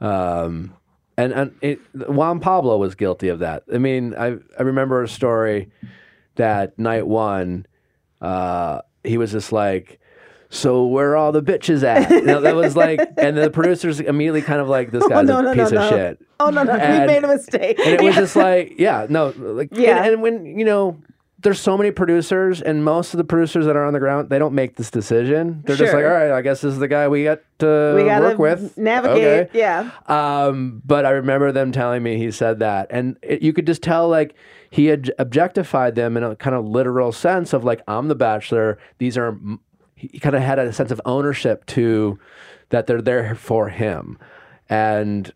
Um, 0.00 0.74
and 1.16 1.32
and 1.32 1.54
it, 1.62 1.80
Juan 1.94 2.40
Pablo 2.40 2.76
was 2.76 2.94
guilty 2.94 3.28
of 3.28 3.38
that. 3.40 3.64
I 3.72 3.78
mean, 3.78 4.14
I 4.14 4.36
I 4.58 4.62
remember 4.62 5.02
a 5.02 5.08
story 5.08 5.70
that 6.36 6.78
night 6.78 7.06
one, 7.06 7.66
uh, 8.20 8.82
he 9.02 9.18
was 9.18 9.32
just 9.32 9.50
like. 9.50 9.98
So 10.50 10.86
where 10.86 11.10
are 11.10 11.16
all 11.16 11.32
the 11.32 11.42
bitches 11.42 11.82
at? 11.82 12.10
You 12.10 12.22
know, 12.22 12.40
that 12.40 12.54
was 12.54 12.74
like, 12.74 13.00
and 13.18 13.36
the 13.36 13.50
producers 13.50 14.00
immediately 14.00 14.42
kind 14.42 14.60
of 14.60 14.68
like, 14.68 14.90
this 14.90 15.06
guy's 15.06 15.26
no, 15.26 15.38
a 15.38 15.42
no, 15.42 15.54
piece 15.54 15.72
no, 15.72 15.82
of 15.82 15.88
shit. 15.90 16.20
Oh, 16.40 16.50
no, 16.50 16.62
no. 16.62 16.72
we 16.72 17.06
made 17.06 17.22
a 17.22 17.28
mistake. 17.28 17.78
And 17.78 17.94
it 17.94 18.02
was 18.02 18.14
just 18.14 18.34
like, 18.36 18.74
yeah, 18.78 19.06
no, 19.10 19.34
like, 19.36 19.68
Yeah. 19.72 19.98
And, 20.04 20.14
and 20.14 20.22
when 20.22 20.58
you 20.58 20.64
know, 20.64 20.98
there's 21.40 21.60
so 21.60 21.76
many 21.78 21.92
producers, 21.92 22.60
and 22.60 22.84
most 22.84 23.14
of 23.14 23.18
the 23.18 23.24
producers 23.24 23.64
that 23.66 23.76
are 23.76 23.84
on 23.84 23.92
the 23.92 24.00
ground, 24.00 24.28
they 24.28 24.40
don't 24.40 24.54
make 24.54 24.74
this 24.74 24.90
decision. 24.90 25.62
They're 25.64 25.76
just 25.76 25.94
like, 25.94 26.04
all 26.04 26.10
right, 26.10 26.32
I 26.32 26.42
guess 26.42 26.62
this 26.62 26.72
is 26.72 26.80
the 26.80 26.88
guy 26.88 27.06
we 27.06 27.22
got 27.22 27.40
to 27.60 27.92
we 27.94 28.02
work 28.02 28.38
with. 28.38 28.76
navigate. 28.76 29.48
Okay. 29.48 29.58
Yeah. 29.58 29.90
Um, 30.06 30.82
but 30.84 31.06
I 31.06 31.10
remember 31.10 31.52
them 31.52 31.70
telling 31.70 32.02
me 32.02 32.18
he 32.18 32.32
said 32.32 32.58
that, 32.58 32.88
and 32.90 33.18
it, 33.22 33.40
you 33.42 33.52
could 33.52 33.66
just 33.68 33.82
tell 33.82 34.08
like 34.08 34.34
he 34.70 34.86
had 34.86 35.12
objectified 35.20 35.94
them 35.94 36.16
in 36.16 36.24
a 36.24 36.34
kind 36.34 36.56
of 36.56 36.64
literal 36.66 37.12
sense 37.12 37.52
of 37.52 37.62
like, 37.62 37.82
I'm 37.86 38.08
the 38.08 38.16
bachelor. 38.16 38.78
These 38.98 39.16
are. 39.16 39.28
m- 39.28 39.60
He 39.98 40.18
kind 40.20 40.36
of 40.36 40.42
had 40.42 40.58
a 40.58 40.72
sense 40.72 40.90
of 40.90 41.00
ownership 41.04 41.66
to 41.66 42.18
that 42.70 42.86
they're 42.86 43.02
there 43.02 43.34
for 43.34 43.68
him, 43.68 44.18
and 44.68 45.32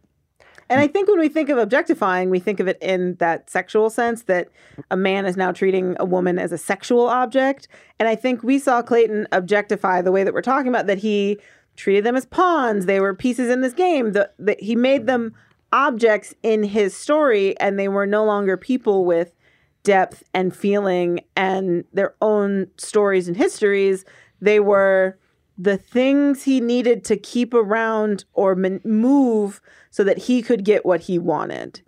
And 0.73 0.81
I 0.81 0.87
think 0.87 1.07
when 1.09 1.19
we 1.19 1.29
think 1.29 1.51
of 1.51 1.59
objectifying, 1.59 2.31
we 2.31 2.41
think 2.41 2.59
of 2.59 2.67
it 2.67 2.79
in 2.81 3.17
that 3.17 3.51
sexual 3.51 3.91
sense 3.91 4.23
that 4.23 4.49
a 4.91 4.97
man 4.97 5.27
is 5.27 5.37
now 5.37 5.53
treating 5.53 5.97
a 6.01 6.07
woman 6.07 6.39
as 6.39 6.51
a 6.51 6.57
sexual 6.57 7.09
object. 7.09 7.69
And 7.99 8.09
I 8.09 8.15
think 8.15 8.43
we 8.43 8.59
saw 8.59 8.81
Clayton 8.81 9.29
objectify 9.33 10.01
the 10.01 10.13
way 10.13 10.25
that 10.25 10.33
we're 10.33 10.41
talking 10.41 10.69
about 10.69 10.87
that 10.87 10.97
he 10.99 11.39
treated 11.77 12.05
them 12.05 12.17
as 12.17 12.25
pawns. 12.25 12.87
They 12.87 13.01
were 13.01 13.15
pieces 13.15 13.51
in 13.51 13.61
this 13.61 13.75
game. 13.75 14.13
That 14.13 14.61
he 14.61 14.75
made 14.75 15.07
them 15.07 15.35
objects 15.75 16.35
in 16.43 16.63
his 16.63 16.97
story 16.97 17.59
and 17.61 17.79
they 17.79 17.89
were 17.89 18.07
no 18.07 18.25
longer 18.25 18.57
people 18.57 19.05
with 19.05 19.35
depth 19.83 20.23
and 20.33 20.57
feeling 20.57 21.21
and 21.37 21.85
their 21.93 22.15
own 22.23 22.69
stories 22.79 23.29
and 23.29 23.37
histories. 23.37 24.07
They 24.43 24.61
were 24.61 25.17
the 25.57 25.77
things 25.79 26.43
he 26.43 26.61
needed 26.61 27.05
to 27.05 27.17
keep 27.17 27.55
around 27.55 28.25
or 28.33 28.55
man- 28.57 28.81
move 28.85 29.61
so 29.91 30.03
that 30.03 30.19
he 30.19 30.43
could 30.43 30.65
get 30.65 30.85
what 30.85 31.03
he 31.03 31.19
wanted. 31.19 31.81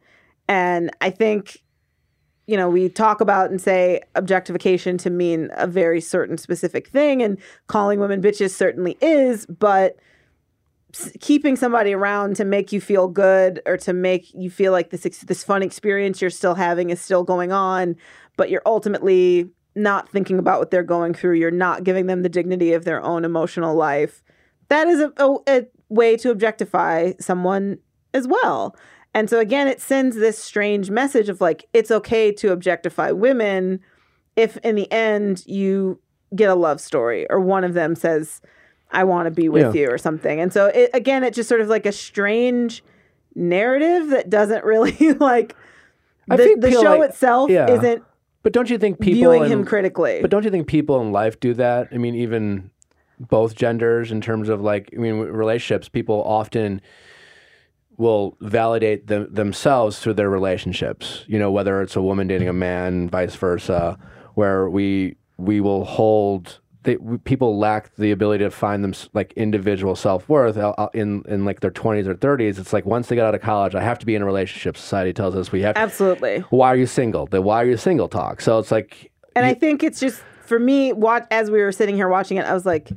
And 0.49 0.91
I 1.01 1.11
think, 1.11 1.63
you 2.47 2.57
know, 2.57 2.69
we 2.69 2.89
talk 2.89 3.21
about 3.21 3.51
and 3.51 3.61
say 3.61 4.03
objectification 4.15 4.99
to 4.99 5.11
mean 5.11 5.51
a 5.57 5.67
very 5.67 6.01
certain 6.01 6.39
specific 6.39 6.89
thing, 6.89 7.23
and 7.23 7.39
calling 7.67 7.99
women 7.99 8.23
bitches 8.23 8.51
certainly 8.51 8.97
is, 9.01 9.47
but 9.47 9.97
keeping 11.19 11.57
somebody 11.57 11.93
around 11.93 12.37
to 12.37 12.45
make 12.45 12.71
you 12.71 12.81
feel 12.81 13.09
good 13.09 13.61
or 13.67 13.77
to 13.79 13.93
make 13.93 14.33
you 14.33 14.49
feel 14.49 14.71
like 14.71 14.91
this 14.91 15.03
this 15.03 15.43
fun 15.43 15.61
experience 15.61 16.21
you're 16.21 16.31
still 16.31 16.55
having 16.55 16.91
is 16.91 17.01
still 17.01 17.25
going 17.25 17.51
on, 17.51 17.97
but 18.37 18.49
you're 18.49 18.63
ultimately 18.65 19.51
not 19.75 20.09
thinking 20.09 20.39
about 20.39 20.61
what 20.61 20.71
they're 20.71 20.83
going 20.83 21.15
through. 21.15 21.35
You're 21.35 21.51
not 21.51 21.85
giving 21.85 22.07
them 22.07 22.23
the 22.23 22.29
dignity 22.29 22.73
of 22.73 22.85
their 22.85 23.03
own 23.03 23.25
emotional 23.25 23.75
life. 23.75 24.23
That 24.69 24.87
is 24.87 25.01
a, 25.01 25.13
a, 25.17 25.37
a 25.49 25.67
way 25.89 26.17
to 26.19 26.31
objectify 26.31 27.13
someone 27.21 27.79
as 28.13 28.27
well. 28.29 28.77
And 29.13 29.29
so 29.31 29.39
again, 29.39 29.69
it 29.69 29.81
sends 29.81 30.17
this 30.17 30.39
strange 30.39 30.91
message 30.91 31.29
of 31.29 31.41
like 31.41 31.67
it's 31.73 31.91
okay 31.91 32.33
to 32.33 32.53
objectify 32.53 33.11
women 33.13 33.81
if 34.37 34.57
in 34.59 34.75
the 34.75 34.91
end 34.91 35.45
you 35.47 36.01
get 36.35 36.51
a 36.51 36.55
love 36.55 36.81
story 36.81 37.27
or 37.31 37.39
one 37.39 37.63
of 37.63 37.75
them 37.75 37.95
says 37.95 38.41
I 38.91 39.05
want 39.05 39.27
to 39.27 39.31
be 39.31 39.49
with 39.49 39.75
Yeah. 39.75 39.83
you 39.83 39.89
or 39.91 39.99
something. 39.99 40.41
And 40.41 40.53
so 40.53 40.67
it, 40.67 40.91
again, 40.95 41.23
it's 41.25 41.37
just 41.37 41.49
sort 41.49 41.61
of 41.61 41.69
like 41.69 41.87
a 41.87 41.93
strange 41.93 42.83
narrative 43.35 44.11
that 44.11 44.31
doesn't 44.31 44.65
really 44.65 45.13
like 45.21 45.57
the, 46.29 46.57
the 46.59 46.71
show 46.71 46.99
like- 46.99 47.11
itself 47.11 47.51
yeah. 47.51 47.71
isn't 47.71 48.03
But 48.45 48.53
don't 48.53 48.71
you 48.71 48.79
think 48.79 49.01
people 49.01 49.33
viewing 49.33 49.45
in- 49.45 49.51
him 49.51 49.65
critically. 49.65 50.21
But 50.21 50.31
don't 50.31 50.45
you 50.45 50.51
think 50.51 50.69
people 50.69 51.01
in 51.01 51.11
life 51.11 51.41
do 51.41 51.55
that? 51.55 51.89
I 51.91 51.97
mean, 51.97 52.15
even 52.15 52.71
both 53.19 53.57
genders 53.57 54.13
in 54.13 54.21
terms 54.21 54.49
of 54.49 54.61
like, 54.61 54.91
I 54.95 54.99
mean, 54.99 55.15
relationships, 55.19 55.89
people 55.89 56.23
often 56.23 56.81
will 57.97 58.37
validate 58.41 59.07
them, 59.07 59.33
themselves 59.33 59.99
through 59.99 60.15
their 60.15 60.29
relationships. 60.29 61.25
You 61.27 61.39
know, 61.39 61.51
whether 61.51 61.81
it's 61.81 61.97
a 61.97 62.03
woman 62.03 62.27
dating 62.29 62.49
a 62.49 62.53
man, 62.53 63.09
vice 63.09 63.35
versa, 63.35 63.99
where 64.35 64.69
we 64.69 65.17
we 65.39 65.61
will 65.61 65.85
hold. 65.85 66.61
They, 66.85 66.97
people 67.25 67.59
lack 67.59 67.95
the 67.97 68.11
ability 68.11 68.45
to 68.45 68.51
find 68.51 68.85
them 68.85 68.95
like 69.13 69.33
individual 69.33 69.97
self 69.97 70.29
worth 70.29 70.57
uh, 70.57 70.75
uh, 70.79 70.89
in 70.95 71.23
in 71.27 71.45
like 71.45 71.61
their 71.61 71.71
twenties 71.71 72.07
or 72.07 72.15
thirties. 72.15 72.59
It's 72.59 72.73
like 72.73 72.87
once 72.87 73.09
they 73.09 73.17
get 73.17 73.27
out 73.27 73.35
of 73.35 73.41
college, 73.41 73.75
I 73.75 73.83
have 73.83 73.99
to 73.99 74.07
be 74.07 74.15
in 74.15 74.23
a 74.23 74.27
relationship. 74.27 74.77
Society 74.77 75.13
tells 75.13 75.35
us 75.35 75.51
we 75.51 75.63
have. 75.63 75.77
Absolutely. 75.77 76.41
Why 76.51 76.69
are 76.69 76.77
you 76.77 76.87
single? 76.87 77.27
The 77.27 77.43
why 77.43 77.63
are 77.63 77.67
you 77.67 77.77
single 77.77 78.09
talk. 78.09 78.41
So 78.41 78.59
it's 78.59 78.71
like 78.71 79.11
And 79.35 79.45
I 79.45 79.55
think 79.55 79.83
it's 79.83 79.99
just 79.99 80.23
for 80.43 80.59
me, 80.59 80.93
Watch 80.93 81.27
as 81.31 81.51
we 81.51 81.61
were 81.61 81.73
sitting 81.73 81.97
here 81.97 82.09
watching 82.09 82.37
it, 82.37 82.45
I 82.45 82.55
was 82.55 82.67
like, 82.67 82.91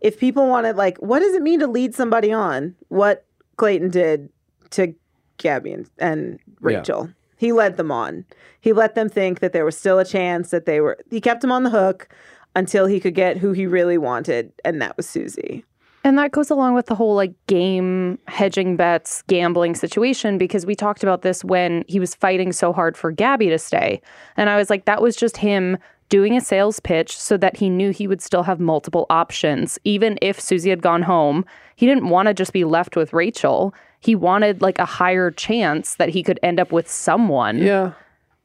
if 0.00 0.18
people 0.18 0.48
wanted 0.48 0.76
like, 0.76 0.98
what 0.98 1.20
does 1.20 1.34
it 1.34 1.42
mean 1.42 1.60
to 1.60 1.66
lead 1.66 1.94
somebody 1.94 2.32
on? 2.32 2.74
What 2.88 3.24
Clayton 3.56 3.90
did 3.90 4.30
to 4.70 4.94
Gabby 5.38 5.72
and, 5.72 5.90
and 5.98 6.38
Rachel. 6.60 7.10
He 7.36 7.52
led 7.52 7.76
them 7.76 7.92
on. 7.92 8.24
He 8.60 8.72
let 8.72 8.94
them 8.94 9.08
think 9.08 9.40
that 9.40 9.52
there 9.52 9.64
was 9.64 9.78
still 9.78 9.98
a 9.98 10.04
chance 10.04 10.50
that 10.50 10.66
they 10.66 10.80
were 10.80 10.98
he 11.10 11.20
kept 11.20 11.40
them 11.40 11.52
on 11.52 11.62
the 11.62 11.70
hook 11.70 12.08
until 12.54 12.86
he 12.86 13.00
could 13.00 13.14
get 13.14 13.38
who 13.38 13.52
he 13.52 13.66
really 13.66 13.98
wanted, 13.98 14.52
and 14.64 14.80
that 14.82 14.96
was 14.96 15.08
Susie. 15.08 15.64
And 16.04 16.16
that 16.18 16.30
goes 16.30 16.50
along 16.50 16.74
with 16.74 16.86
the 16.86 16.94
whole 16.94 17.14
like 17.14 17.34
game 17.46 18.18
hedging 18.28 18.76
bets, 18.76 19.22
gambling 19.26 19.74
situation 19.74 20.38
because 20.38 20.64
we 20.64 20.74
talked 20.74 21.02
about 21.02 21.22
this 21.22 21.44
when 21.44 21.84
he 21.88 22.00
was 22.00 22.14
fighting 22.14 22.52
so 22.52 22.72
hard 22.72 22.96
for 22.96 23.10
Gabby 23.10 23.48
to 23.50 23.58
stay. 23.58 24.00
And 24.36 24.48
I 24.48 24.56
was 24.56 24.70
like, 24.70 24.84
that 24.84 25.02
was 25.02 25.16
just 25.16 25.36
him 25.36 25.76
doing 26.08 26.36
a 26.36 26.40
sales 26.40 26.80
pitch 26.80 27.16
so 27.18 27.36
that 27.36 27.56
he 27.56 27.68
knew 27.68 27.90
he 27.90 28.06
would 28.06 28.22
still 28.22 28.42
have 28.44 28.60
multiple 28.60 29.06
options. 29.10 29.78
Even 29.84 30.18
if 30.22 30.40
Susie 30.40 30.70
had 30.70 30.82
gone 30.82 31.02
home, 31.02 31.44
he 31.76 31.86
didn't 31.86 32.08
want 32.08 32.28
to 32.28 32.34
just 32.34 32.52
be 32.52 32.64
left 32.64 32.96
with 32.96 33.12
Rachel. 33.12 33.74
He 34.00 34.14
wanted 34.14 34.62
like 34.62 34.78
a 34.78 34.84
higher 34.84 35.30
chance 35.30 35.96
that 35.96 36.08
he 36.08 36.22
could 36.22 36.40
end 36.42 36.58
up 36.60 36.72
with 36.72 36.88
someone. 36.88 37.58
yeah. 37.58 37.92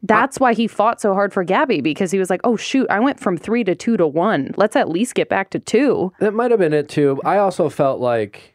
That's 0.04 0.38
why 0.38 0.54
he 0.54 0.68
fought 0.68 1.00
so 1.00 1.14
hard 1.14 1.32
for 1.32 1.46
Gabby 1.46 1.80
because 1.80 2.12
he 2.12 2.20
was 2.20 2.30
like, 2.30 2.42
oh, 2.44 2.58
shoot, 2.58 2.86
I 2.90 3.00
went 3.00 3.22
from 3.22 3.38
three 3.38 3.64
to 3.64 3.74
two 3.74 3.96
to 3.96 4.06
one. 4.06 4.54
Let's 4.58 4.76
at 4.76 4.90
least 4.90 5.16
get 5.16 5.30
back 5.30 5.50
to 5.52 5.60
two. 5.60 6.12
That 6.20 6.34
might 6.34 6.52
have 6.52 6.60
been 6.60 6.74
it 6.74 6.90
too. 6.90 7.22
I 7.24 7.38
also 7.38 7.70
felt 7.70 8.02
like 8.02 8.54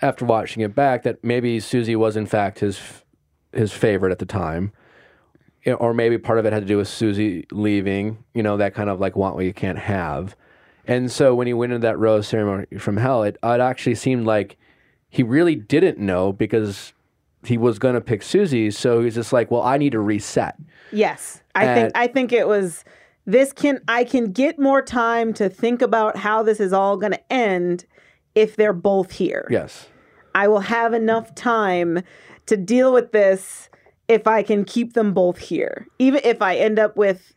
after 0.00 0.24
watching 0.24 0.62
it 0.62 0.74
back 0.74 1.02
that 1.02 1.22
maybe 1.22 1.60
Susie 1.60 1.96
was 1.96 2.16
in 2.16 2.26
fact 2.26 2.60
his 2.60 2.80
his 3.52 3.72
favorite 3.72 4.10
at 4.10 4.18
the 4.18 4.26
time. 4.26 4.72
Or 5.66 5.94
maybe 5.94 6.18
part 6.18 6.38
of 6.38 6.44
it 6.44 6.52
had 6.52 6.60
to 6.60 6.66
do 6.66 6.76
with 6.76 6.88
Susie 6.88 7.46
leaving, 7.50 8.22
you 8.34 8.42
know, 8.42 8.58
that 8.58 8.74
kind 8.74 8.90
of 8.90 9.00
like 9.00 9.16
want 9.16 9.34
what 9.34 9.46
you 9.46 9.54
can't 9.54 9.78
have. 9.78 10.36
And 10.86 11.10
so 11.10 11.34
when 11.34 11.46
he 11.46 11.54
went 11.54 11.72
into 11.72 11.86
that 11.86 11.98
rose 11.98 12.28
ceremony 12.28 12.66
from 12.78 12.98
hell, 12.98 13.22
it, 13.22 13.38
it 13.42 13.60
actually 13.60 13.94
seemed 13.94 14.26
like 14.26 14.58
he 15.08 15.22
really 15.22 15.54
didn't 15.54 15.98
know 15.98 16.32
because 16.32 16.92
he 17.46 17.58
was 17.58 17.78
going 17.78 17.94
to 17.94 18.00
pick 18.00 18.22
Susie. 18.22 18.70
So 18.70 19.02
he's 19.02 19.14
just 19.14 19.32
like, 19.32 19.50
well, 19.50 19.62
I 19.62 19.76
need 19.78 19.92
to 19.92 20.00
reset. 20.00 20.56
Yes. 20.92 21.42
I 21.54 21.64
And- 21.64 21.80
think 21.80 21.92
I 21.94 22.06
think 22.06 22.32
it 22.32 22.46
was 22.48 22.84
this 23.26 23.52
can 23.52 23.80
I 23.88 24.04
can 24.04 24.32
get 24.32 24.58
more 24.58 24.82
time 24.82 25.32
to 25.34 25.48
think 25.48 25.82
about 25.82 26.16
how 26.16 26.42
this 26.42 26.60
is 26.60 26.72
all 26.72 26.96
going 26.96 27.12
to 27.12 27.32
end 27.32 27.84
if 28.34 28.56
they're 28.56 28.72
both 28.72 29.12
here. 29.12 29.46
Yes. 29.50 29.88
I 30.34 30.48
will 30.48 30.60
have 30.60 30.92
enough 30.92 31.34
time 31.34 32.02
to 32.46 32.56
deal 32.56 32.92
with 32.92 33.12
this 33.12 33.68
if 34.08 34.26
I 34.26 34.42
can 34.42 34.64
keep 34.64 34.92
them 34.94 35.14
both 35.14 35.38
here. 35.38 35.86
Even 35.98 36.20
if 36.24 36.42
I 36.42 36.56
end 36.56 36.78
up 36.78 36.96
with 36.96 37.32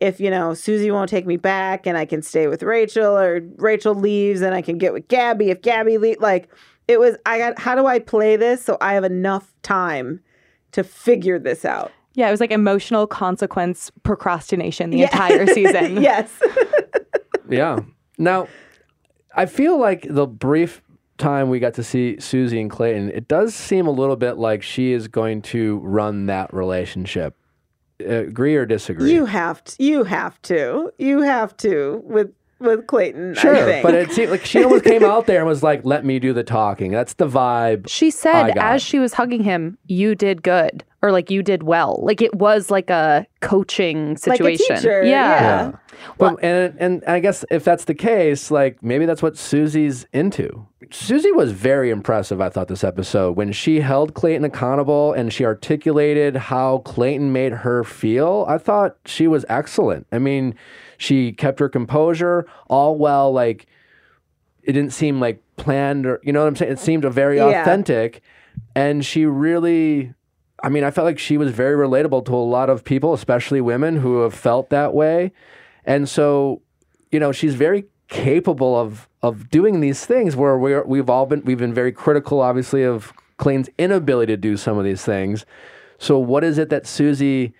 if 0.00 0.18
you 0.18 0.30
know 0.30 0.54
Susie 0.54 0.90
won't 0.90 1.10
take 1.10 1.26
me 1.26 1.36
back 1.36 1.86
and 1.86 1.96
I 1.98 2.06
can 2.06 2.22
stay 2.22 2.46
with 2.46 2.62
Rachel 2.62 3.16
or 3.16 3.40
Rachel 3.56 3.94
leaves 3.94 4.40
and 4.40 4.54
I 4.54 4.62
can 4.62 4.78
get 4.78 4.92
with 4.94 5.06
Gabby 5.08 5.50
if 5.50 5.60
Gabby 5.60 5.98
leave 5.98 6.20
like 6.20 6.48
it 6.90 6.98
was 6.98 7.16
I 7.24 7.38
got 7.38 7.58
how 7.58 7.76
do 7.76 7.86
I 7.86 8.00
play 8.00 8.36
this 8.36 8.64
so 8.64 8.76
I 8.80 8.94
have 8.94 9.04
enough 9.04 9.54
time 9.62 10.20
to 10.72 10.82
figure 10.82 11.38
this 11.38 11.64
out. 11.64 11.92
Yeah, 12.14 12.26
it 12.26 12.32
was 12.32 12.40
like 12.40 12.50
emotional 12.50 13.06
consequence 13.06 13.92
procrastination 14.02 14.90
the 14.90 15.02
entire 15.02 15.46
season. 15.46 16.02
yes. 16.02 16.30
Yeah. 17.48 17.80
Now, 18.16 18.46
I 19.34 19.46
feel 19.46 19.76
like 19.76 20.06
the 20.08 20.24
brief 20.24 20.82
time 21.18 21.48
we 21.50 21.58
got 21.58 21.74
to 21.74 21.82
see 21.82 22.20
Susie 22.20 22.60
and 22.60 22.70
Clayton, 22.70 23.10
it 23.10 23.26
does 23.26 23.56
seem 23.56 23.88
a 23.88 23.90
little 23.90 24.14
bit 24.14 24.38
like 24.38 24.62
she 24.62 24.92
is 24.92 25.08
going 25.08 25.42
to 25.42 25.78
run 25.78 26.26
that 26.26 26.54
relationship. 26.54 27.34
Uh, 28.00 28.26
agree 28.26 28.54
or 28.54 28.64
disagree? 28.66 29.12
You 29.12 29.24
have 29.24 29.64
to. 29.64 29.82
You 29.82 30.04
have 30.04 30.40
to. 30.42 30.92
You 30.96 31.22
have 31.22 31.56
to 31.56 32.02
with 32.04 32.32
with 32.60 32.86
Clayton. 32.86 33.36
I 33.36 33.40
Sure, 33.40 33.54
think. 33.54 33.82
but 33.82 33.94
it 33.94 34.12
seemed 34.12 34.30
like 34.30 34.44
she 34.44 34.62
almost 34.62 34.84
came 34.84 35.04
out 35.14 35.26
there 35.26 35.38
and 35.38 35.46
was 35.46 35.62
like, 35.62 35.84
"Let 35.84 36.04
me 36.04 36.18
do 36.18 36.32
the 36.32 36.44
talking." 36.44 36.90
That's 36.92 37.14
the 37.14 37.26
vibe. 37.28 37.88
She 37.88 38.06
I 38.06 38.10
said 38.10 38.54
got. 38.54 38.74
as 38.74 38.82
she 38.82 38.98
was 38.98 39.14
hugging 39.14 39.42
him, 39.42 39.78
"You 39.86 40.14
did 40.14 40.42
good," 40.42 40.84
or 41.02 41.10
like 41.12 41.30
"You 41.30 41.42
did 41.42 41.62
well." 41.62 42.00
Like 42.02 42.20
it 42.22 42.34
was 42.34 42.70
like 42.70 42.90
a 42.90 43.26
coaching 43.40 44.16
situation. 44.16 44.44
Like 44.44 44.54
a 44.54 44.58
situation. 44.58 44.76
teacher, 44.76 45.02
Yeah. 45.04 45.10
yeah. 45.70 45.72
Well, 46.18 46.38
and 46.40 46.74
and 46.78 47.04
I 47.06 47.20
guess 47.20 47.44
if 47.50 47.62
that's 47.64 47.84
the 47.84 47.94
case, 47.94 48.50
like 48.50 48.82
maybe 48.82 49.04
that's 49.06 49.22
what 49.22 49.36
Susie's 49.36 50.06
into. 50.12 50.66
Susie 50.90 51.30
was 51.30 51.52
very 51.52 51.90
impressive. 51.90 52.40
I 52.40 52.48
thought 52.48 52.68
this 52.68 52.82
episode 52.82 53.36
when 53.36 53.52
she 53.52 53.80
held 53.80 54.14
Clayton 54.14 54.44
accountable 54.44 55.12
and 55.12 55.30
she 55.32 55.44
articulated 55.44 56.36
how 56.36 56.78
Clayton 56.78 57.32
made 57.32 57.52
her 57.52 57.84
feel. 57.84 58.46
I 58.48 58.56
thought 58.58 58.96
she 59.04 59.28
was 59.28 59.44
excellent. 59.48 60.06
I 60.10 60.18
mean, 60.18 60.54
she 61.00 61.32
kept 61.32 61.58
her 61.60 61.68
composure, 61.68 62.46
all 62.68 62.96
well. 62.96 63.32
Like 63.32 63.66
it 64.62 64.72
didn't 64.72 64.92
seem 64.92 65.18
like 65.18 65.42
planned 65.56 66.04
or 66.06 66.20
you 66.22 66.32
know 66.32 66.40
what 66.40 66.48
I'm 66.48 66.56
saying. 66.56 66.72
It 66.72 66.78
seemed 66.78 67.04
very 67.04 67.38
Yeah. 67.38 67.62
authentic, 67.62 68.20
and 68.74 69.04
she 69.04 69.24
really. 69.26 70.14
I 70.62 70.68
mean, 70.68 70.84
I 70.84 70.90
felt 70.90 71.06
like 71.06 71.18
she 71.18 71.38
was 71.38 71.52
very 71.52 71.74
relatable 71.74 72.26
to 72.26 72.34
a 72.34 72.36
lot 72.36 72.68
of 72.68 72.84
people, 72.84 73.14
especially 73.14 73.62
women 73.62 73.96
who 73.96 74.20
have 74.20 74.34
felt 74.34 74.68
that 74.68 74.92
way. 74.92 75.32
And 75.86 76.06
so, 76.06 76.60
you 77.10 77.18
know, 77.18 77.32
she's 77.32 77.54
very 77.54 77.86
capable 78.08 78.78
of 78.78 79.08
of 79.22 79.48
doing 79.48 79.80
these 79.80 80.04
things 80.04 80.36
where 80.36 80.58
we're 80.58 80.84
we've 80.84 81.08
all 81.08 81.24
been 81.24 81.42
we've 81.46 81.56
been 81.58 81.72
very 81.72 81.92
critical, 81.92 82.40
obviously, 82.42 82.82
of 82.84 83.14
Clayton's 83.38 83.70
inability 83.78 84.34
to 84.34 84.36
do 84.36 84.58
some 84.58 84.76
of 84.76 84.84
these 84.84 85.02
things. 85.02 85.46
So 85.96 86.18
what 86.18 86.44
is 86.44 86.58
it 86.58 86.68
that 86.68 86.86
Susie 86.86 87.54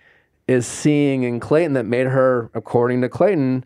is 0.51 0.67
seeing 0.67 1.23
in 1.23 1.39
Clayton 1.39 1.73
that 1.73 1.85
made 1.85 2.07
her, 2.07 2.51
according 2.53 3.01
to 3.01 3.09
Clayton, 3.09 3.65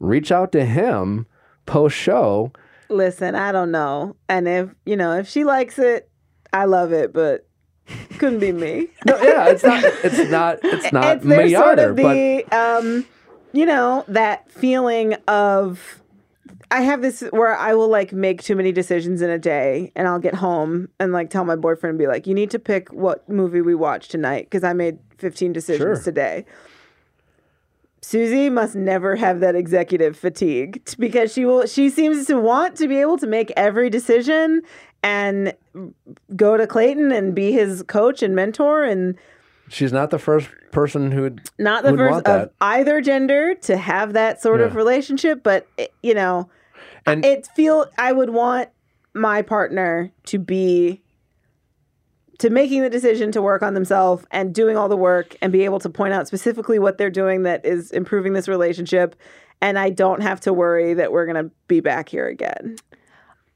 reach 0.00 0.32
out 0.32 0.52
to 0.52 0.64
him 0.64 1.26
post 1.66 1.96
show? 1.96 2.52
Listen, 2.88 3.34
I 3.34 3.52
don't 3.52 3.70
know. 3.70 4.16
And 4.28 4.48
if 4.48 4.70
you 4.84 4.96
know, 4.96 5.16
if 5.16 5.28
she 5.28 5.44
likes 5.44 5.78
it, 5.78 6.10
I 6.52 6.64
love 6.66 6.92
it, 6.92 7.12
but 7.12 7.46
couldn't 8.18 8.40
be 8.40 8.52
me. 8.52 8.88
No, 9.06 9.20
yeah, 9.20 9.48
it's 9.48 9.62
not 9.62 9.82
it's 9.84 10.30
not 10.30 10.58
it's 10.62 10.92
not 10.92 11.16
it's 11.16 11.24
there's 11.24 11.52
sort 11.52 11.78
of 11.78 11.96
but 11.96 12.52
um 12.52 13.06
you 13.52 13.66
know 13.66 14.04
that 14.08 14.50
feeling 14.50 15.14
of 15.28 16.01
i 16.72 16.80
have 16.80 17.02
this 17.02 17.20
where 17.30 17.54
i 17.56 17.74
will 17.74 17.88
like 17.88 18.12
make 18.12 18.42
too 18.42 18.56
many 18.56 18.72
decisions 18.72 19.22
in 19.22 19.30
a 19.30 19.38
day 19.38 19.92
and 19.94 20.08
i'll 20.08 20.18
get 20.18 20.34
home 20.34 20.88
and 20.98 21.12
like 21.12 21.30
tell 21.30 21.44
my 21.44 21.54
boyfriend 21.54 21.90
and 21.92 21.98
be 21.98 22.06
like 22.08 22.26
you 22.26 22.34
need 22.34 22.50
to 22.50 22.58
pick 22.58 22.88
what 22.92 23.28
movie 23.28 23.60
we 23.60 23.74
watch 23.74 24.08
tonight 24.08 24.44
because 24.46 24.64
i 24.64 24.72
made 24.72 24.98
15 25.18 25.52
decisions 25.52 25.98
Sure. 25.98 26.02
today 26.02 26.44
Susie 28.04 28.50
must 28.50 28.74
never 28.74 29.14
have 29.14 29.38
that 29.40 29.54
executive 29.54 30.16
fatigue 30.16 30.84
t- 30.84 30.96
because 30.98 31.32
she 31.32 31.44
will 31.44 31.66
she 31.66 31.88
seems 31.88 32.26
to 32.26 32.36
want 32.36 32.76
to 32.78 32.88
be 32.88 32.96
able 32.96 33.16
to 33.18 33.28
make 33.28 33.52
every 33.56 33.88
decision 33.90 34.62
and 35.04 35.54
go 36.34 36.56
to 36.56 36.66
Clayton 36.66 37.12
and 37.12 37.32
be 37.34 37.52
his 37.52 37.84
coach 37.84 38.20
and 38.22 38.34
mentor 38.34 38.82
and 38.82 39.16
she's 39.68 39.92
not 39.92 40.10
the 40.10 40.18
first 40.18 40.48
person 40.72 41.12
who 41.12 41.22
would 41.22 41.48
not 41.60 41.84
the 41.84 41.92
Would 41.92 42.00
first 42.00 42.12
want 42.12 42.26
of 42.26 42.40
that. 42.40 42.52
either 42.60 43.00
gender 43.00 43.54
to 43.54 43.76
have 43.76 44.14
that 44.14 44.42
sort 44.42 44.60
of 44.60 44.72
Yeah. 44.72 44.78
relationship 44.78 45.42
but 45.44 45.68
it- 45.76 45.92
you 46.02 46.14
know 46.14 46.50
And- 47.06 47.24
it 47.24 47.48
feel 47.54 47.86
i 47.98 48.12
would 48.12 48.30
want 48.30 48.68
my 49.14 49.42
partner 49.42 50.10
to 50.24 50.38
be 50.38 51.02
to 52.42 52.50
making 52.50 52.82
the 52.82 52.90
decision 52.90 53.30
to 53.30 53.40
work 53.40 53.62
on 53.62 53.74
themselves 53.74 54.24
and 54.32 54.52
doing 54.52 54.76
all 54.76 54.88
the 54.88 54.96
work 54.96 55.36
and 55.40 55.52
be 55.52 55.64
able 55.64 55.78
to 55.78 55.88
point 55.88 56.12
out 56.12 56.26
specifically 56.26 56.76
what 56.78 56.98
they're 56.98 57.08
doing 57.08 57.44
that 57.44 57.64
is 57.64 57.92
improving 57.92 58.32
this 58.32 58.48
relationship. 58.48 59.14
And 59.60 59.78
i 59.78 59.90
don't 59.90 60.22
have 60.22 60.40
to 60.40 60.52
worry 60.52 60.92
that 60.94 61.12
we're 61.12 61.24
going 61.24 61.44
to 61.44 61.54
be 61.68 61.78
back 61.78 62.08
here 62.08 62.26
again. 62.26 62.78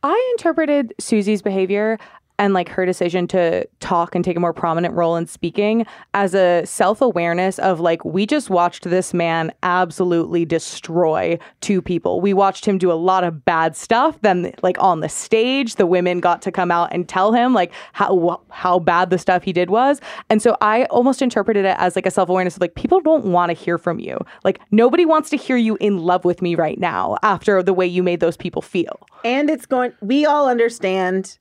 I 0.05 0.34
interpreted 0.38 0.94
Susie's 1.01 1.42
behavior 1.42 1.99
and 2.39 2.55
like 2.55 2.68
her 2.68 2.84
decision 2.87 3.26
to 3.28 3.66
talk 3.80 4.14
and 4.14 4.24
take 4.24 4.37
a 4.37 4.41
more 4.41 4.53
prominent 4.53 4.95
role 4.95 5.16
in 5.16 5.26
speaking 5.26 5.87
as 6.14 6.34
a 6.34 6.64
self-awareness 6.64 7.59
of 7.59 7.80
like 7.80 8.05
we 8.05 8.26
just 8.26 8.51
watched 8.51 8.84
this 8.84 9.14
man 9.14 9.53
absolutely 9.62 10.45
destroy 10.45 11.39
two 11.61 11.80
people. 11.80 12.20
We 12.20 12.34
watched 12.34 12.66
him 12.66 12.78
do 12.78 12.91
a 12.93 12.95
lot 12.95 13.24
of 13.24 13.45
bad 13.45 13.76
stuff. 13.76 14.18
Then 14.22 14.53
like 14.62 14.76
on 14.78 15.01
the 15.01 15.09
stage, 15.09 15.76
the 15.76 15.87
women 15.87 16.20
got 16.20 16.43
to 16.43 16.53
come 16.53 16.70
out 16.70 16.93
and 16.93 17.09
tell 17.09 17.32
him 17.32 17.55
like 17.55 17.72
how 17.93 18.43
how 18.51 18.78
bad 18.78 19.11
the 19.11 19.18
stuff 19.18 19.43
he 19.43 19.53
did 19.53 19.70
was. 19.70 20.01
And 20.30 20.43
so 20.43 20.57
I 20.61 20.84
almost 20.87 21.22
interpreted 21.22 21.64
it 21.64 21.76
as 21.78 21.97
like 21.97 22.07
a 22.07 22.11
self-awareness 22.11 22.57
of 22.57 22.61
like 22.61 22.74
people 22.74 23.01
don't 23.01 23.26
want 23.26 23.51
to 23.51 23.55
hear 23.55 23.78
from 23.78 23.99
you. 23.99 24.18
Like 24.45 24.61
nobody 24.70 25.05
wants 25.05 25.30
to 25.30 25.37
hear 25.37 25.57
you 25.57 25.76
in 25.80 25.99
love 25.99 26.24
with 26.24 26.43
me 26.43 26.55
right 26.55 26.78
now 26.78 27.16
after 27.22 27.62
the 27.62 27.74
way 27.74 27.87
you 27.87 28.03
made 28.03 28.20
those 28.20 28.37
people 28.37 28.62
feel. 28.62 29.07
and 29.24 29.51
it's 29.51 29.66
going 29.66 29.93
we 30.01 30.24
all 30.24 30.49
understand 30.49 31.39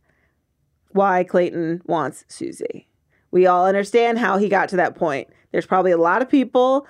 why 0.95 1.23
Clayton 1.25 1.81
wants 1.85 2.23
Susie. 2.29 2.87
We 3.31 3.45
all 3.45 3.65
understand 3.67 4.17
how 4.17 4.37
he 4.37 4.47
got 4.47 4.69
to 4.69 4.77
that 4.77 4.95
point. 4.95 5.27
There's 5.51 5.65
probably 5.65 5.91
a 5.91 5.97
lot 5.97 6.21
of 6.21 6.29
people 6.29 6.87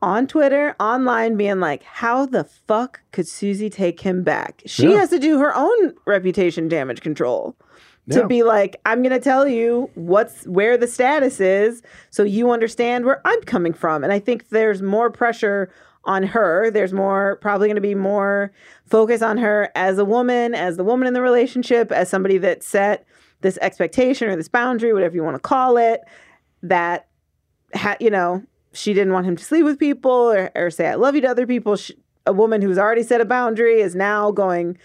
on 0.00 0.28
Twitter, 0.28 0.76
online 0.78 1.36
being 1.36 1.58
like, 1.58 1.82
how 1.82 2.24
the 2.24 2.44
fuck 2.44 3.00
could 3.10 3.26
Susie 3.26 3.68
take 3.68 4.00
him 4.00 4.22
back? 4.22 4.62
She 4.64 4.92
Yeah. 4.92 4.98
has 4.98 5.10
to 5.10 5.18
do 5.18 5.38
her 5.40 5.52
own 5.56 5.92
reputation 6.06 6.68
damage 6.68 7.00
control. 7.00 7.56
To 8.10 8.26
be 8.26 8.42
like, 8.42 8.76
I'm 8.86 9.02
gonna 9.02 9.20
tell 9.20 9.46
you 9.46 9.90
what's 9.94 10.44
where 10.46 10.78
the 10.78 10.86
status 10.86 11.40
is 11.40 11.82
so 12.08 12.22
you 12.22 12.50
understand 12.52 13.04
where 13.04 13.20
I'm 13.26 13.42
coming 13.42 13.74
from. 13.74 14.02
And 14.02 14.14
I 14.14 14.18
think 14.18 14.48
there's 14.48 14.80
more 14.80 15.10
pressure 15.10 15.70
on 16.04 16.22
her. 16.22 16.70
There's 16.70 16.94
more 16.94 17.36
probably 17.42 17.68
gonna 17.68 17.82
be 17.82 17.94
more 17.94 18.50
focus 18.86 19.20
on 19.20 19.36
her 19.36 19.68
as 19.74 19.98
a 19.98 20.06
woman, 20.06 20.54
as 20.54 20.78
the 20.78 20.84
woman 20.84 21.06
in 21.06 21.12
the 21.12 21.20
relationship, 21.20 21.92
as 21.92 22.08
somebody 22.08 22.38
that 22.38 22.62
set 22.62 23.04
this 23.40 23.58
expectation 23.60 24.28
or 24.28 24.36
this 24.36 24.48
boundary, 24.48 24.92
whatever 24.92 25.14
you 25.14 25.22
want 25.22 25.36
to 25.36 25.40
call 25.40 25.76
it, 25.76 26.00
that 26.62 27.08
ha- 27.74 27.96
you 28.00 28.10
know, 28.10 28.42
she 28.72 28.92
didn't 28.92 29.12
want 29.12 29.26
him 29.26 29.36
to 29.36 29.44
sleep 29.44 29.64
with 29.64 29.78
people 29.78 30.10
or, 30.10 30.50
or 30.54 30.70
say 30.70 30.88
I 30.88 30.94
love 30.94 31.14
you 31.14 31.20
to 31.22 31.28
other 31.28 31.46
people. 31.46 31.76
She, 31.76 31.94
a 32.26 32.32
woman 32.32 32.60
who's 32.60 32.78
already 32.78 33.02
set 33.02 33.20
a 33.20 33.24
boundary 33.24 33.80
is 33.80 33.94
now 33.94 34.30
going 34.30 34.78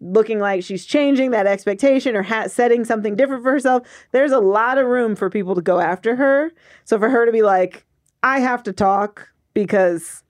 looking 0.00 0.40
like 0.40 0.64
she's 0.64 0.84
changing 0.84 1.30
that 1.30 1.46
expectation 1.46 2.16
or 2.16 2.22
ha- 2.22 2.48
setting 2.48 2.84
something 2.84 3.14
different 3.14 3.42
for 3.42 3.52
herself. 3.52 3.86
There's 4.10 4.32
a 4.32 4.40
lot 4.40 4.76
of 4.76 4.86
room 4.86 5.14
for 5.14 5.30
people 5.30 5.54
to 5.54 5.62
go 5.62 5.78
after 5.78 6.16
her. 6.16 6.52
So 6.84 6.98
for 6.98 7.08
her 7.08 7.24
to 7.24 7.32
be 7.32 7.42
like, 7.42 7.86
I 8.22 8.40
have 8.40 8.62
to 8.64 8.72
talk 8.72 9.28
because 9.54 10.22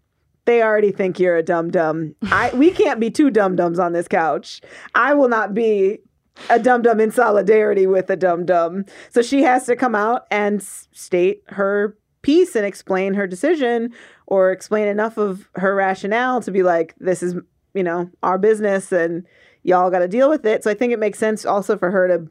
they 0.44 0.62
already 0.62 0.92
think 0.92 1.18
you're 1.18 1.36
a 1.36 1.42
dumb 1.42 1.70
dum. 1.70 2.14
I 2.24 2.50
we 2.54 2.70
can't 2.70 3.00
be 3.00 3.10
two 3.10 3.30
dum 3.30 3.56
dums 3.56 3.78
on 3.78 3.92
this 3.92 4.08
couch. 4.08 4.60
I 4.94 5.14
will 5.14 5.28
not 5.28 5.54
be 5.54 5.98
a 6.50 6.58
dum 6.58 6.82
dum 6.82 7.00
in 7.00 7.10
solidarity 7.10 7.86
with 7.86 8.10
a 8.10 8.16
dum 8.16 8.44
dum. 8.44 8.84
So 9.10 9.22
she 9.22 9.42
has 9.42 9.66
to 9.66 9.76
come 9.76 9.94
out 9.94 10.26
and 10.30 10.62
state 10.62 11.42
her 11.48 11.96
piece 12.22 12.56
and 12.56 12.64
explain 12.64 13.14
her 13.14 13.26
decision 13.26 13.92
or 14.26 14.52
explain 14.52 14.88
enough 14.88 15.18
of 15.18 15.48
her 15.56 15.74
rationale 15.74 16.40
to 16.40 16.50
be 16.50 16.62
like, 16.62 16.94
this 16.98 17.22
is, 17.22 17.34
you 17.74 17.82
know, 17.82 18.10
our 18.22 18.38
business 18.38 18.92
and 18.92 19.26
y'all 19.62 19.90
got 19.90 20.00
to 20.00 20.08
deal 20.08 20.30
with 20.30 20.46
it. 20.46 20.64
So 20.64 20.70
I 20.70 20.74
think 20.74 20.92
it 20.92 20.98
makes 20.98 21.18
sense 21.18 21.44
also 21.44 21.76
for 21.76 21.90
her 21.90 22.08
to 22.08 22.30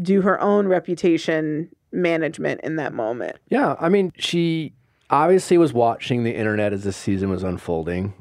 do 0.00 0.22
her 0.22 0.40
own 0.40 0.66
reputation 0.68 1.68
management 1.92 2.60
in 2.62 2.76
that 2.76 2.92
moment. 2.92 3.36
Yeah, 3.48 3.76
I 3.78 3.88
mean, 3.88 4.12
she 4.16 4.72
obviously 5.10 5.58
was 5.58 5.72
watching 5.72 6.24
the 6.24 6.34
internet 6.34 6.72
as 6.72 6.84
the 6.84 6.92
season 6.92 7.30
was 7.30 7.42
unfolding. 7.42 8.14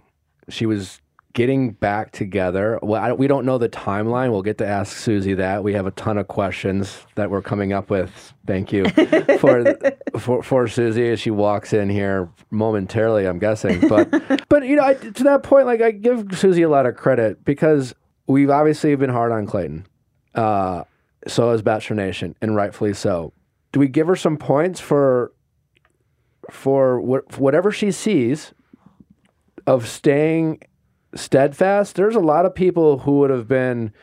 She 0.49 0.65
was 0.65 0.99
getting 1.34 1.72
back 1.72 2.12
together. 2.12 2.80
Well, 2.82 3.02
I, 3.02 3.12
we 3.12 3.28
don't 3.28 3.46
know 3.46 3.58
the 3.58 3.70
timeline. 3.70 4.32
We'll 4.32 4.44
get 4.44 4.60
to 4.60 4.68
ask 4.68 4.96
Susie 4.96 5.34
that. 5.34 5.64
We 5.64 5.74
have 5.74 5.88
a 5.88 5.92
ton 5.92 6.18
of 6.18 6.28
questions 6.28 7.06
that 7.16 7.30
we're 7.30 7.42
coming 7.42 7.74
up 7.74 7.90
with. 7.90 8.34
Thank 8.46 8.72
you 8.72 8.86
for 9.40 9.76
for, 10.20 10.44
for 10.44 10.68
Susie 10.68 11.10
as 11.10 11.20
she 11.20 11.32
walks 11.32 11.74
in 11.74 11.90
here 11.90 12.30
momentarily. 12.52 13.26
I'm 13.26 13.40
guessing, 13.40 13.88
but 13.88 14.46
but 14.50 14.66
you 14.66 14.76
know, 14.76 14.86
I, 14.86 14.94
to 14.94 15.24
that 15.24 15.44
point, 15.44 15.66
like 15.66 15.82
I 15.82 15.92
give 15.92 16.38
Susie 16.38 16.62
a 16.62 16.70
lot 16.70 16.86
of 16.86 16.96
credit 16.96 17.44
because 17.44 17.96
we've 18.28 18.50
obviously 18.50 18.96
been 18.96 19.10
hard 19.10 19.32
on 19.32 19.46
Clayton. 19.46 19.88
Uh, 20.36 20.84
so 21.28 21.52
has 21.52 21.62
Bachelor 21.62 21.96
Nation, 21.96 22.36
and 22.42 22.56
rightfully 22.56 22.94
so. 22.94 23.34
Do 23.72 23.80
we 23.80 23.88
give 23.88 24.08
her 24.08 24.16
some 24.16 24.38
points 24.38 24.80
for 24.80 25.32
for 26.52 27.00
what, 27.02 27.32
for 27.32 27.42
whatever 27.42 27.72
she 27.72 27.92
sees 27.92 28.54
of 29.66 29.88
staying 29.88 30.60
steadfast, 31.16 31.95
there's 31.95 32.16
a 32.16 32.20
lot 32.20 32.45
of 32.45 32.55
people 32.55 32.99
who 32.99 33.20
would 33.20 33.30
have 33.30 33.47
been 33.47 33.93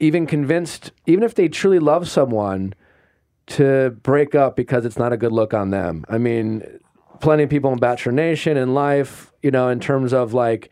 even 0.00 0.26
convinced, 0.26 0.92
even 1.06 1.22
if 1.22 1.34
they 1.34 1.48
truly 1.48 1.78
love 1.78 2.08
someone, 2.08 2.74
to 3.46 3.90
break 4.02 4.34
up 4.34 4.56
because 4.56 4.84
it's 4.84 4.98
not 4.98 5.12
a 5.12 5.16
good 5.16 5.32
look 5.32 5.52
on 5.52 5.70
them. 5.70 6.04
I 6.08 6.18
mean, 6.18 6.62
plenty 7.20 7.42
of 7.42 7.50
people 7.50 7.72
in 7.72 7.78
Bachelor 7.78 8.12
Nation 8.12 8.56
in 8.56 8.74
life, 8.74 9.32
you 9.42 9.50
know, 9.50 9.68
in 9.68 9.80
terms 9.80 10.12
of 10.12 10.32
like, 10.32 10.70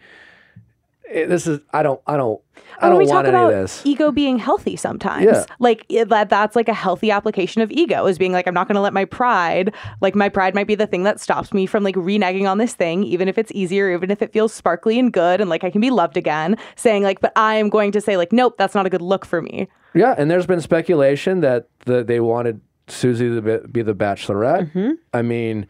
Eh, 1.11 1.26
this 1.26 1.46
is 1.46 1.61
I 1.72 1.82
don't 1.82 2.00
I 2.06 2.16
don't 2.16 2.40
I 2.80 2.88
don't 2.88 2.98
we 2.98 3.04
want 3.06 3.26
talk 3.26 3.34
any 3.34 3.42
about 3.42 3.52
of 3.52 3.61
this. 3.62 3.82
ego 3.84 4.11
being 4.12 4.38
healthy 4.38 4.76
sometimes. 4.76 5.24
Yeah. 5.26 5.44
Like 5.58 5.84
i- 5.90 6.04
that 6.04 6.28
that's 6.30 6.54
like 6.56 6.68
a 6.68 6.74
healthy 6.74 7.11
application 7.11 7.62
of 7.62 7.70
ego 7.72 8.06
is 8.06 8.16
being 8.18 8.32
like 8.32 8.46
I'm 8.46 8.54
not 8.54 8.68
going 8.68 8.76
to 8.76 8.80
let 8.80 8.92
my 8.92 9.04
pride, 9.04 9.74
like 10.00 10.14
my 10.14 10.28
pride 10.28 10.54
might 10.54 10.66
be 10.66 10.74
the 10.76 10.86
thing 10.86 11.02
that 11.02 11.20
stops 11.20 11.52
me 11.52 11.66
from 11.66 11.82
like 11.84 11.96
reneging 11.96 12.48
on 12.48 12.58
this 12.58 12.74
thing 12.74 13.02
even 13.04 13.28
if 13.28 13.36
it's 13.38 13.50
easier, 13.52 13.92
even 13.92 14.11
if 14.11 14.22
it 14.22 14.32
feels 14.32 14.54
sparkly 14.54 14.98
and 14.98 15.12
good 15.12 15.40
and 15.40 15.50
like 15.50 15.64
I 15.64 15.70
can 15.70 15.80
be 15.80 15.90
loved 15.90 16.16
again, 16.16 16.56
saying 16.76 17.02
like 17.02 17.20
but 17.20 17.32
I 17.36 17.56
am 17.56 17.68
going 17.70 17.92
to 17.92 18.00
say 18.00 18.16
like 18.16 18.32
nope, 18.32 18.54
that's 18.56 18.74
not 18.74 18.86
a 18.86 18.90
good 18.90 19.02
look 19.02 19.24
for 19.26 19.42
me. 19.42 19.68
Yeah, 19.94 20.14
and 20.16 20.30
there's 20.30 20.46
been 20.46 20.61
speculation 20.61 21.40
that 21.40 21.68
the, 21.86 22.04
they 22.04 22.20
wanted 22.20 22.61
Susie 22.86 23.28
to 23.28 23.42
be, 23.42 23.58
be 23.70 23.82
the 23.82 23.94
Bachelorette. 23.94 24.70
Mm-hmm. 24.72 24.90
I 25.12 25.22
mean, 25.22 25.66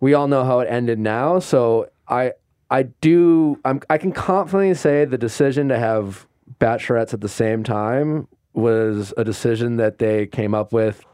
we 0.00 0.12
all 0.12 0.28
know 0.28 0.44
how 0.44 0.60
it 0.60 0.66
ended 0.66 0.98
now, 0.98 1.38
so 1.38 1.88
I 2.06 2.32
I 2.74 2.82
do 2.82 3.60
I'm, 3.64 3.80
I 3.88 3.98
can 3.98 4.10
confidently 4.12 4.74
say 4.74 5.04
the 5.04 5.16
decision 5.18 5.68
to 5.68 5.78
have 5.78 6.26
Bachelorettes 6.60 7.14
at 7.14 7.20
the 7.20 7.28
same 7.28 7.62
time 7.62 8.26
was 8.52 9.14
a 9.16 9.24
decision 9.24 9.76
that 9.76 9.98
they 9.98 10.26
came 10.26 10.54
up 10.54 10.72
with 10.72 11.04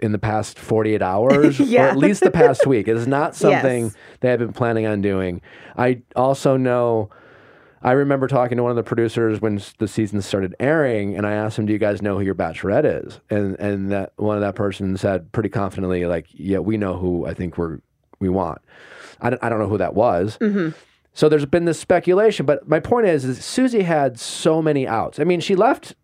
in 0.00 0.12
the 0.12 0.18
past 0.18 0.58
48 0.58 1.02
hours 1.02 1.60
or 1.74 1.78
at 1.78 1.96
least 1.96 2.22
the 2.22 2.30
past 2.30 2.66
week. 2.66 2.88
It 2.88 2.96
is 2.96 3.06
not 3.06 3.36
something 3.44 3.84
Yes. 3.84 3.96
they 4.20 4.30
have 4.30 4.38
been 4.38 4.52
planning 4.52 4.86
on 4.86 5.02
doing. 5.02 5.42
I 5.76 6.00
also 6.16 6.56
know 6.56 7.10
I 7.82 7.92
remember 7.92 8.26
talking 8.26 8.56
to 8.56 8.62
one 8.62 8.70
of 8.70 8.76
the 8.76 8.82
producers 8.82 9.40
when 9.40 9.60
the 9.78 9.86
season 9.86 10.20
started 10.22 10.54
airing, 10.58 11.16
and 11.16 11.24
I 11.26 11.32
asked 11.32 11.58
him, 11.58 11.66
"Do 11.66 11.72
you 11.72 11.78
guys 11.78 12.02
know 12.02 12.16
who 12.16 12.22
your 12.22 12.34
Bachelorette 12.34 13.06
is?" 13.06 13.20
And 13.30 13.56
and 13.60 13.92
that 13.92 14.14
one 14.16 14.36
of 14.36 14.40
that 14.40 14.56
person 14.56 14.96
said 14.96 15.30
pretty 15.30 15.48
confidently, 15.48 16.04
like, 16.06 16.26
"Yeah, 16.32 16.58
we 16.58 16.76
know 16.76 16.96
who 16.96 17.24
I 17.26 17.34
think 17.34 17.56
we're 17.56 17.78
we 18.18 18.28
want." 18.28 18.60
I 19.20 19.30
don't, 19.30 19.42
I 19.42 19.48
don't 19.48 19.58
know 19.58 19.68
who 19.68 19.78
that 19.78 19.94
was. 19.94 20.38
Mm-hmm. 20.40 20.70
So 21.12 21.28
there's 21.28 21.46
been 21.46 21.64
this 21.64 21.80
speculation, 21.80 22.46
but 22.46 22.68
my 22.68 22.80
point 22.80 23.06
is, 23.06 23.24
is 23.24 23.44
Susie 23.44 23.82
had 23.82 24.20
so 24.20 24.62
many 24.62 24.86
outs. 24.86 25.18
I 25.18 25.24
mean, 25.24 25.40
she 25.40 25.56
left. 25.56 25.94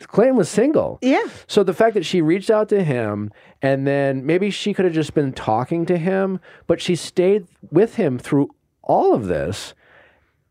Clayton 0.00 0.36
was 0.36 0.48
single. 0.48 0.98
Yeah. 1.00 1.24
So 1.46 1.62
the 1.62 1.74
fact 1.74 1.94
that 1.94 2.04
she 2.04 2.20
reached 2.20 2.50
out 2.50 2.68
to 2.70 2.82
him 2.82 3.30
and 3.60 3.86
then 3.86 4.26
maybe 4.26 4.50
she 4.50 4.74
could 4.74 4.84
have 4.84 4.94
just 4.94 5.14
been 5.14 5.32
talking 5.32 5.86
to 5.86 5.96
him, 5.96 6.40
but 6.66 6.80
she 6.80 6.96
stayed 6.96 7.46
with 7.70 7.96
him 7.96 8.18
through 8.18 8.50
all 8.82 9.14
of 9.14 9.26
this. 9.26 9.74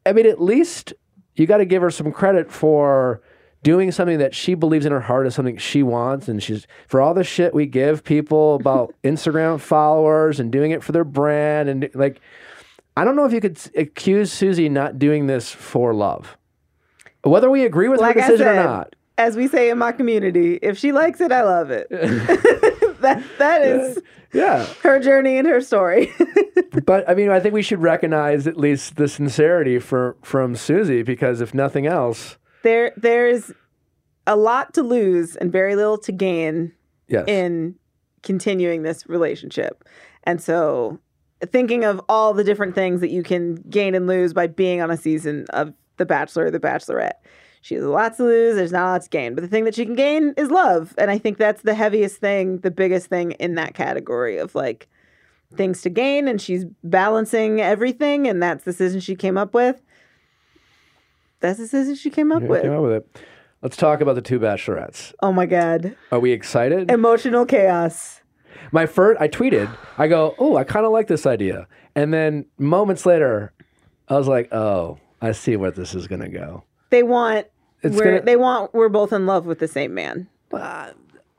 I 0.06 0.14
mean, 0.14 0.26
at 0.26 0.42
least 0.42 0.94
you 1.36 1.46
got 1.46 1.58
to 1.58 1.66
give 1.66 1.82
her 1.82 1.92
some 1.92 2.12
credit 2.12 2.52
for 2.52 3.22
doing 3.64 3.92
something 3.92 4.18
that 4.20 4.34
she 4.34 4.54
believes 4.54 4.86
in 4.86 4.92
her 4.92 5.02
heart 5.02 5.28
is 5.28 5.36
something 5.36 5.58
she 5.58 5.84
wants. 5.84 6.28
And 6.28 6.42
she's, 6.42 6.66
for 6.88 7.00
all 7.02 7.14
the 7.14 7.24
shit 7.24 7.54
we 7.54 7.66
give 7.66 8.04
people 8.04 8.56
about 8.56 8.94
Instagram 9.04 9.60
followers 9.60 10.40
and 10.40 10.52
doing 10.52 10.72
it 10.72 10.84
for 10.84 10.92
their 10.92 11.04
brand. 11.04 11.70
And 11.70 11.90
like, 11.94 12.20
I 12.98 13.04
don't 13.04 13.16
know 13.16 13.26
if 13.26 13.34
you 13.34 13.42
could 13.42 13.60
accuse 13.76 14.32
Susie 14.32 14.70
not 14.70 15.00
doing 15.00 15.28
this 15.28 15.52
for 15.52 15.94
love. 15.94 16.38
Whether 17.24 17.50
we 17.50 17.66
agree 17.66 17.88
with 17.88 18.00
Like 18.02 18.16
her 18.16 18.22
decision 18.22 18.48
or 18.48 18.56
not. 18.56 18.96
As 19.18 19.36
we 19.36 19.48
say 19.48 19.70
in 19.70 19.78
my 19.78 19.92
community, 19.92 20.56
if 20.64 20.80
she 20.80 20.92
likes 20.92 21.22
it, 21.22 21.32
I 21.32 21.44
love 21.44 21.70
it. 21.70 21.88
that 23.02 23.24
that 23.38 23.62
is 23.62 24.00
Yeah. 24.34 24.66
her 24.82 25.00
journey 25.00 25.38
and 25.38 25.48
her 25.48 25.62
story. 25.62 26.12
But 26.86 27.08
I 27.10 27.16
mean, 27.16 27.30
I 27.30 27.42
think 27.42 27.54
we 27.54 27.64
should 27.64 27.82
recognize 27.82 28.48
at 28.48 28.56
least 28.56 28.96
the 28.96 29.10
sincerity 29.10 29.78
for 29.78 30.16
from 30.22 30.56
Susie 30.56 31.04
because 31.04 31.42
if 31.42 31.54
nothing 31.54 31.86
else, 31.86 32.38
there 32.64 32.94
there's 32.98 33.52
a 34.28 34.36
lot 34.36 34.74
to 34.76 34.84
lose 34.84 35.36
and 35.36 35.52
very 35.52 35.76
little 35.76 35.98
to 35.98 36.12
gain 36.12 36.74
yes, 37.08 37.26
in 37.28 37.76
continuing 38.24 38.84
this 38.84 39.08
relationship. 39.08 39.84
And 40.24 40.42
so 40.42 41.00
thinking 41.48 41.84
of 41.84 42.02
all 42.08 42.34
the 42.34 42.44
different 42.44 42.76
things 42.76 43.02
that 43.02 43.10
you 43.10 43.24
can 43.24 43.56
gain 43.56 43.96
and 43.96 44.08
lose 44.08 44.34
by 44.34 44.48
being 44.48 44.82
on 44.82 44.92
a 44.92 44.98
season 44.98 45.46
of 45.52 45.74
The 45.98 46.06
Bachelor 46.06 46.46
or 46.46 46.52
The 46.52 46.60
Bachelorette. 46.60 47.20
She 47.62 47.76
has 47.76 47.84
a 47.84 47.90
lot 47.90 48.18
to 48.18 48.24
lose, 48.24 48.56
there's 48.56 48.72
not 48.72 48.88
a 48.88 48.92
lot 48.92 49.02
to 49.04 49.10
gain. 49.10 49.36
But 49.36 49.42
the 49.42 49.48
thing 49.48 49.66
that 49.66 49.76
she 49.76 49.86
can 49.86 49.96
gain 49.96 50.34
is 50.36 50.50
love. 50.50 50.96
And 50.98 51.12
I 51.12 51.18
think 51.18 51.38
that's 51.38 51.62
the 51.62 51.76
heaviest 51.76 52.18
thing, 52.18 52.60
the 52.60 52.72
biggest 52.72 53.08
thing 53.08 53.32
in 53.34 53.56
that 53.56 53.76
category 53.76 54.38
of 54.38 54.56
like 54.56 54.88
things 55.56 55.82
to 55.84 55.90
gain. 55.90 56.28
And 56.28 56.42
she's 56.42 56.66
balancing 56.84 57.62
everything. 57.62 58.28
And 58.28 58.42
that's 58.42 58.64
the 58.64 58.72
decision 58.72 59.00
she 59.00 59.16
came 59.16 59.38
up 59.38 59.54
with. 59.54 59.82
That's 61.42 61.58
the 61.58 61.66
decision 61.66 61.96
she 61.96 62.10
came 62.10 62.32
up 62.32 62.42
Yeah, 62.44 62.48
with. 62.48 62.62
came 62.64 62.74
up 62.74 62.82
with 62.82 62.92
it. 62.94 63.20
Let's 63.62 63.76
talk 63.78 64.02
about 64.02 64.16
the 64.16 64.22
two 64.22 64.40
bachelorettes. 64.40 65.14
Oh 65.22 65.32
my 65.32 65.46
God. 65.46 65.96
Are 66.12 66.20
we 66.20 66.32
excited? 66.32 66.90
Emotional 66.90 67.46
chaos. 67.46 68.22
My 68.72 68.86
first, 68.86 69.20
I 69.22 69.28
tweeted, 69.28 69.70
I 69.98 70.08
go, 70.08 70.34
oh, 70.40 70.56
I 70.58 70.64
kind 70.64 70.86
of 70.86 70.92
like 70.92 71.08
this 71.08 71.26
idea, 71.26 71.68
and 71.96 72.14
then 72.14 72.46
moments 72.58 73.06
later, 73.06 73.54
I 74.08 74.16
was 74.18 74.28
like, 74.28 74.54
oh, 74.54 74.98
I 75.22 75.32
see 75.34 75.56
where 75.58 75.72
this 75.72 75.94
is 75.94 76.08
gonna 76.08 76.30
go. 76.30 76.64
They 76.90 77.04
want 77.04 77.48
It's 77.84 77.96
we're, 77.98 78.04
gonna- 78.04 78.22
they 78.22 78.36
want 78.36 78.74
we're 78.74 78.90
both 78.90 79.14
in 79.14 79.26
love 79.26 79.46
with 79.46 79.60
the 79.60 79.68
same 79.68 79.94
man. 79.94 80.28
Uh, 80.54 80.92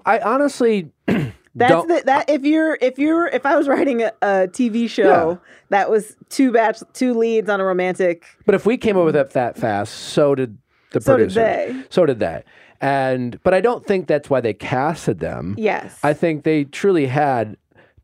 I 0.07 0.19
honestly 0.21 0.91
That's 1.55 1.87
the, 1.87 2.03
that 2.07 2.31
if 2.31 2.45
you're 2.45 2.79
if 2.81 2.99
you're 2.99 3.27
if 3.27 3.45
I 3.45 3.57
was 3.57 3.69
writing 3.69 4.03
a, 4.03 4.13
a 4.23 4.49
TV 4.49 4.89
show 4.89 5.39
that 5.69 5.91
was 5.91 6.17
two 6.31 6.51
batch 6.53 6.79
two 6.95 7.13
leads 7.15 7.49
on 7.51 7.61
a 7.61 7.65
romantic 7.65 8.25
But 8.47 8.55
if 8.55 8.65
we 8.65 8.77
came 8.79 8.97
up 8.97 9.05
with 9.05 9.17
it 9.17 9.31
that 9.31 9.57
fast, 9.59 9.93
so 9.95 10.35
did 10.35 10.57
the 10.93 11.01
So 11.01 11.17
did 11.17 11.33
producers. 11.33 11.35
they. 11.35 11.85
So 11.91 12.07
did 12.07 12.21
they. 12.21 12.43
And 12.81 13.39
but 13.43 13.55
I 13.55 13.61
don't 13.61 13.87
think 13.87 14.07
that's 14.07 14.29
why 14.31 14.41
they 14.41 14.55
casted 14.55 15.19
them. 15.21 15.55
yes 15.59 15.99
I 16.03 16.15
think 16.15 16.45
they 16.45 16.65
truly 16.65 17.07
had 17.07 17.57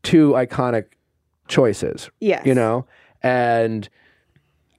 two 0.03 0.31
iconic 0.31 0.85
choices. 1.47 2.09
Yes. 2.19 2.45
You 2.45 2.53
know, 2.53 2.85
and 3.23 3.89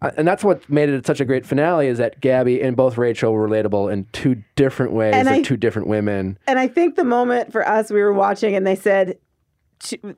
and 0.03 0.27
that's 0.27 0.43
what 0.43 0.69
made 0.71 0.89
it 0.89 1.07
such 1.07 1.21
a 1.21 1.25
great 1.25 1.45
finale 1.45 1.87
is 1.87 1.99
that 1.99 2.21
Gabby 2.21 2.63
and 2.63 2.77
both 2.77 2.97
Rachel 2.97 3.33
were 3.33 3.47
relatable 3.49 3.93
in 3.93 4.07
two 4.13 4.43
different 4.57 4.93
ways 4.93 5.15
And 5.15 5.29
I- 5.29 5.43
two 5.43 5.57
different 5.57 5.89
women. 5.89 6.39
and 6.47 6.59
I 6.59 6.69
think 6.69 6.97
the 6.97 7.05
moment 7.05 7.53
for 7.53 7.67
us 7.67 7.91
we 7.91 8.01
were 8.01 8.13
watching 8.13 8.55
and 8.55 8.67
they 8.67 8.77
said 8.77 9.19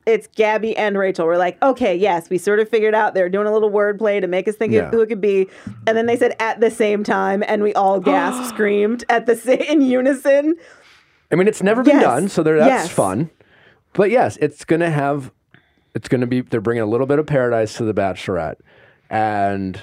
it's 0.07 0.27
Gabby 0.35 0.77
and 0.77 0.99
Rachel. 0.99 1.25
We're 1.25 1.37
like, 1.37 1.63
okay, 1.63 1.95
yes, 1.95 2.29
we 2.29 2.37
sort 2.37 2.59
of 2.59 2.69
figured 2.69 2.97
out 2.97 3.15
they're 3.15 3.29
doing 3.29 3.47
a 3.47 3.53
little 3.53 3.71
wordplay 3.71 4.21
to 4.21 4.27
make 4.27 4.49
us 4.49 4.57
think 4.57 4.73
Yeah. 4.73 4.87
of 4.87 4.91
who 4.93 5.01
it 5.03 5.07
could 5.09 5.21
be. 5.21 5.49
And 5.87 5.97
then 5.97 6.07
they 6.07 6.17
said 6.17 6.35
at 6.41 6.59
the 6.61 6.69
same 6.71 7.05
time, 7.05 7.45
and 7.47 7.63
we 7.63 7.73
all 7.75 8.01
gasped, 8.01 8.49
screamed 8.49 9.05
at 9.09 9.27
the 9.27 9.37
same 9.37 9.61
in 9.61 9.81
unison. 9.83 10.57
I 11.31 11.37
mean, 11.37 11.47
it's 11.47 11.63
never 11.63 11.85
been 11.85 11.95
Yes. 11.97 12.03
done, 12.05 12.29
so 12.29 12.43
there, 12.43 12.59
that's 12.59 12.87
Yes. 12.87 12.89
fun. 12.89 13.31
But 13.93 14.11
yes, 14.11 14.37
it's 14.41 14.65
gonna 14.65 14.91
have. 14.91 15.31
It's 15.95 16.09
gonna 16.09 16.27
be. 16.27 16.41
They're 16.41 16.61
bringing 16.61 16.83
a 16.83 16.87
little 16.87 17.07
bit 17.07 17.19
of 17.21 17.27
paradise 17.27 17.75
to 17.77 17.85
the 17.85 17.95
Bachelorette, 17.95 18.57
and 19.13 19.81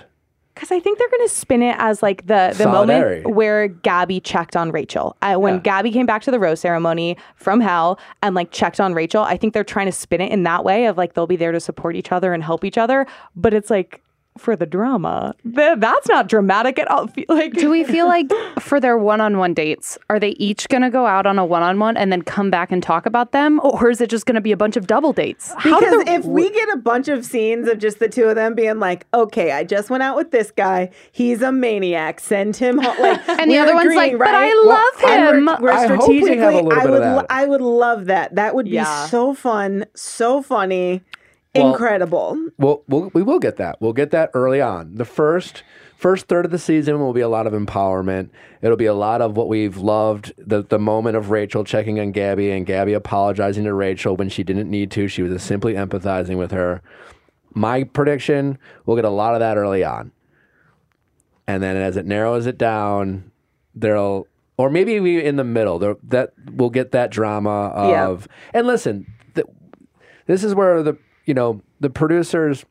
Because 0.55 0.71
I 0.71 0.79
think 0.81 0.97
they're 0.97 1.09
going 1.09 1.25
to 1.27 1.33
spin 1.33 1.61
it 1.63 1.75
as 1.79 2.03
like 2.03 2.27
the 2.27 2.53
the 2.57 2.63
Solidarity. 2.63 3.21
moment 3.23 3.35
where 3.37 3.67
Gabby 3.69 4.19
checked 4.19 4.57
on 4.57 4.71
Rachel. 4.71 5.15
Uh, 5.21 5.35
when 5.35 5.53
Yeah. 5.55 5.59
Gabby 5.61 5.91
came 5.91 6.05
back 6.05 6.21
to 6.23 6.31
the 6.31 6.39
rose 6.39 6.59
ceremony 6.59 7.15
from 7.35 7.61
hell 7.61 7.97
and 8.21 8.35
like 8.35 8.51
checked 8.51 8.81
on 8.81 8.93
Rachel, 8.93 9.23
I 9.23 9.37
think 9.37 9.53
they're 9.53 9.63
trying 9.63 9.85
to 9.85 9.91
spin 9.93 10.19
it 10.19 10.31
in 10.33 10.43
that 10.43 10.65
way 10.65 10.85
of 10.87 10.97
like 10.97 11.13
they'll 11.13 11.27
be 11.27 11.37
there 11.37 11.53
to 11.53 11.59
support 11.61 11.95
each 11.95 12.11
other 12.11 12.33
and 12.33 12.43
help 12.43 12.65
each 12.65 12.77
other. 12.77 13.07
But 13.37 13.53
it's 13.53 13.69
like 13.69 14.01
for 14.39 14.55
the 14.55 14.65
drama, 14.65 15.35
Th- 15.43 15.77
that's 15.77 16.07
not 16.07 16.27
dramatic 16.27 16.79
at 16.79 16.87
all. 16.89 17.07
Fe- 17.07 17.25
Like, 17.29 17.53
Do 17.53 17.69
we 17.69 17.83
feel 17.83 18.07
like 18.07 18.31
for 18.59 18.79
their 18.79 18.97
one-on-one 18.97 19.53
dates, 19.53 19.97
are 20.09 20.19
they 20.19 20.29
each 20.31 20.67
going 20.69 20.81
to 20.83 20.89
go 20.89 21.05
out 21.05 21.25
on 21.25 21.37
a 21.37 21.45
one-on-one 21.45 21.97
and 21.97 22.11
then 22.11 22.21
come 22.21 22.49
back 22.49 22.71
and 22.71 22.81
talk 22.81 23.05
about 23.05 23.31
them, 23.31 23.59
or 23.63 23.89
is 23.89 24.01
it 24.01 24.09
just 24.09 24.25
going 24.25 24.35
to 24.35 24.41
be 24.41 24.51
a 24.51 24.57
bunch 24.57 24.77
of 24.77 24.87
double 24.87 25.13
dates? 25.13 25.53
How 25.57 25.79
Because 25.79 26.03
the- 26.05 26.11
if 26.11 26.25
we 26.25 26.49
get 26.49 26.69
a 26.69 26.77
bunch 26.77 27.07
of 27.07 27.25
scenes 27.25 27.67
of 27.67 27.77
just 27.79 27.99
the 27.99 28.07
two 28.09 28.25
of 28.25 28.35
them 28.35 28.55
being 28.55 28.79
like, 28.79 29.05
okay, 29.13 29.51
I 29.51 29.63
just 29.63 29.89
went 29.89 30.03
out 30.03 30.15
with 30.15 30.31
this 30.31 30.51
guy. 30.51 30.89
He's 31.11 31.41
a 31.41 31.51
maniac. 31.51 32.19
Send 32.19 32.55
him 32.55 32.77
home. 32.77 32.95
Like, 32.99 33.19
And 33.29 33.51
the 33.51 33.55
we're 33.55 33.63
other 33.63 33.73
one's 33.75 33.95
like, 33.95 34.13
agreeing, 34.13 34.17
but 34.17 34.25
right? 34.25 34.53
I 34.53 34.63
love 34.65 35.11
I'm- 35.11 35.35
him. 35.47 35.49
We're 35.61 35.71
I 35.71 35.87
hope 35.87 36.07
we 36.09 36.17
have 36.19 36.23
a 36.23 36.35
strategically. 36.35 36.55
little 36.55 36.73
I 36.73 36.75
bit 36.83 36.85
of 36.85 36.91
would. 36.93 37.01
that. 37.03 37.25
I 37.29 37.45
would 37.45 37.61
love 37.61 38.05
that. 38.05 38.35
That 38.35 38.55
would 38.55 38.65
be 38.65 38.71
Yeah. 38.71 39.05
so 39.07 39.33
fun, 39.33 39.85
so 39.95 40.41
funny, 40.41 41.01
Well- 41.55 41.71
incredible. 41.71 42.37
We'll, 42.57 42.83
we'll 42.87 43.39
get 43.39 43.57
that. 43.57 43.81
We'll 43.81 43.93
get 43.93 44.11
that 44.11 44.29
early 44.33 44.61
on. 44.61 44.95
The 44.95 45.05
first 45.05 45.63
first 45.97 46.27
third 46.27 46.45
of 46.45 46.51
the 46.51 46.59
season 46.59 46.99
will 46.99 47.11
be 47.13 47.19
a 47.21 47.27
lot 47.27 47.45
of 47.47 47.51
empowerment. 47.53 48.29
It'll 48.61 48.77
be 48.77 48.85
a 48.85 48.93
lot 48.93 49.21
of 49.21 49.35
what 49.35 49.47
we've 49.49 49.77
loved. 49.77 50.33
The 50.37 50.61
the 50.63 50.79
moment 50.79 51.17
of 51.17 51.29
Rachel 51.31 51.63
checking 51.63 51.99
on 51.99 52.11
Gabby 52.11 52.51
and 52.51 52.65
Gabby 52.65 52.93
apologizing 52.93 53.63
to 53.65 53.73
Rachel 53.73 54.15
when 54.15 54.29
she 54.29 54.43
didn't 54.43 54.69
need 54.69 54.91
to. 54.91 55.07
She 55.07 55.21
was 55.23 55.31
just 55.31 55.47
simply 55.47 55.73
empathizing 55.73 56.37
with 56.37 56.51
her. 56.51 56.81
My 57.53 57.83
prediction, 57.83 58.59
we'll 58.85 58.95
get 58.95 59.05
a 59.05 59.09
lot 59.09 59.33
of 59.33 59.39
that 59.39 59.57
early 59.57 59.83
on. 59.83 60.11
And 61.47 61.63
then 61.63 61.75
as 61.77 61.97
it 61.97 62.05
narrows 62.05 62.45
it 62.45 62.57
down, 62.59 63.31
there'll 63.73 64.27
or 64.57 64.69
maybe 64.69 64.99
we 64.99 65.23
in 65.23 65.37
the 65.37 65.43
middle. 65.43 65.79
There, 65.79 65.95
that 66.03 66.33
we'll 66.51 66.69
get 66.69 66.91
that 66.91 67.09
drama 67.09 67.73
Yeah. 67.89 68.07
of 68.07 68.27
and 68.53 68.67
listen, 68.67 69.07
th- 69.33 69.47
this 70.27 70.43
is 70.43 70.53
where 70.53 70.83
the 70.83 70.97
you 71.29 71.33
know 71.35 71.61
the 71.79 71.89
producers 71.91 72.65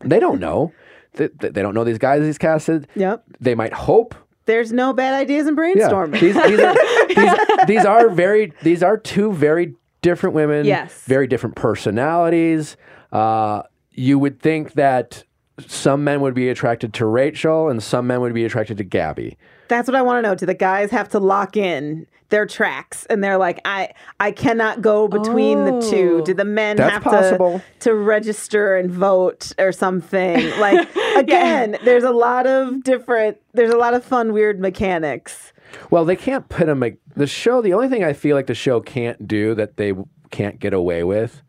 They 0.00 0.20
don't 0.20 0.40
know. 0.40 0.72
They, 1.14 1.28
they 1.28 1.62
don't 1.62 1.74
know 1.74 1.82
these 1.84 1.98
guys 1.98 2.22
he's 2.22 2.38
casted. 2.38 2.86
Yep. 2.94 3.24
They 3.40 3.54
might 3.54 3.72
hope. 3.72 4.14
There's 4.44 4.70
no 4.72 4.92
bad 4.92 5.12
ideas 5.14 5.48
in 5.48 5.54
Yeah. 5.56 5.62
brainstorming. 5.62 6.20
These, 6.20 6.34
these, 6.36 6.60
are, 6.60 6.74
these, 7.08 7.66
these 7.66 7.84
are 7.84 8.08
very 8.10 8.52
these 8.62 8.82
are 8.82 8.96
two 8.96 9.32
very 9.32 9.74
different 10.02 10.34
women. 10.36 10.64
Yes. 10.64 10.92
Very 11.06 11.26
different 11.26 11.56
personalities. 11.56 12.76
Uh, 13.12 13.62
you 13.92 14.18
would 14.18 14.40
think 14.40 14.74
that 14.74 15.24
some 15.66 16.04
men 16.04 16.20
would 16.20 16.34
be 16.34 16.48
attracted 16.50 16.92
to 16.94 17.06
Rachel 17.06 17.68
and 17.68 17.82
some 17.82 18.06
men 18.06 18.20
would 18.20 18.34
be 18.34 18.44
attracted 18.44 18.76
to 18.78 18.84
Gabby. 18.84 19.36
That's 19.68 19.88
what 19.88 19.96
I 19.96 20.02
want 20.02 20.22
to 20.22 20.28
know. 20.28 20.34
Do 20.36 20.46
the 20.46 20.54
guys 20.54 20.90
have 20.92 21.08
to 21.08 21.18
lock 21.18 21.56
in 21.56 22.06
their 22.28 22.46
tracks 22.46 23.06
and 23.06 23.22
they're 23.22 23.38
like, 23.38 23.60
I 23.64 23.92
I 24.20 24.30
cannot 24.32 24.82
go 24.82 25.08
between 25.08 25.64
the 25.64 25.80
two? 25.90 26.18
Oh. 26.20 26.24
Do 26.24 26.34
the 26.34 26.44
men 26.44 26.78
have 26.78 27.02
possible. 27.02 27.60
to 27.80 27.90
to 27.90 27.94
register 27.94 28.76
and 28.76 28.90
vote 28.90 29.52
or 29.58 29.72
something? 29.72 30.52
Like 30.58 30.88
again, 31.16 31.76
there's 31.84 32.04
a 32.04 32.10
lot 32.10 32.46
of 32.46 32.82
different 32.82 33.38
there's 33.52 33.72
a 33.72 33.76
lot 33.76 33.94
of 33.94 34.04
fun 34.04 34.32
weird 34.32 34.58
mechanics. 34.60 35.52
Well, 35.90 36.04
they 36.04 36.16
can't 36.16 36.48
put 36.48 36.66
them. 36.66 36.82
The 37.14 37.26
show. 37.26 37.60
The 37.62 37.72
only 37.74 37.88
thing 37.88 38.04
I 38.04 38.12
feel 38.12 38.36
like 38.36 38.46
the 38.46 38.54
show 38.54 38.80
can't 38.80 39.26
do 39.26 39.54
that 39.54 39.76
they 39.76 39.92
can't 40.30 40.58
get 40.58 40.72
away 40.72 41.04
with, 41.04 41.42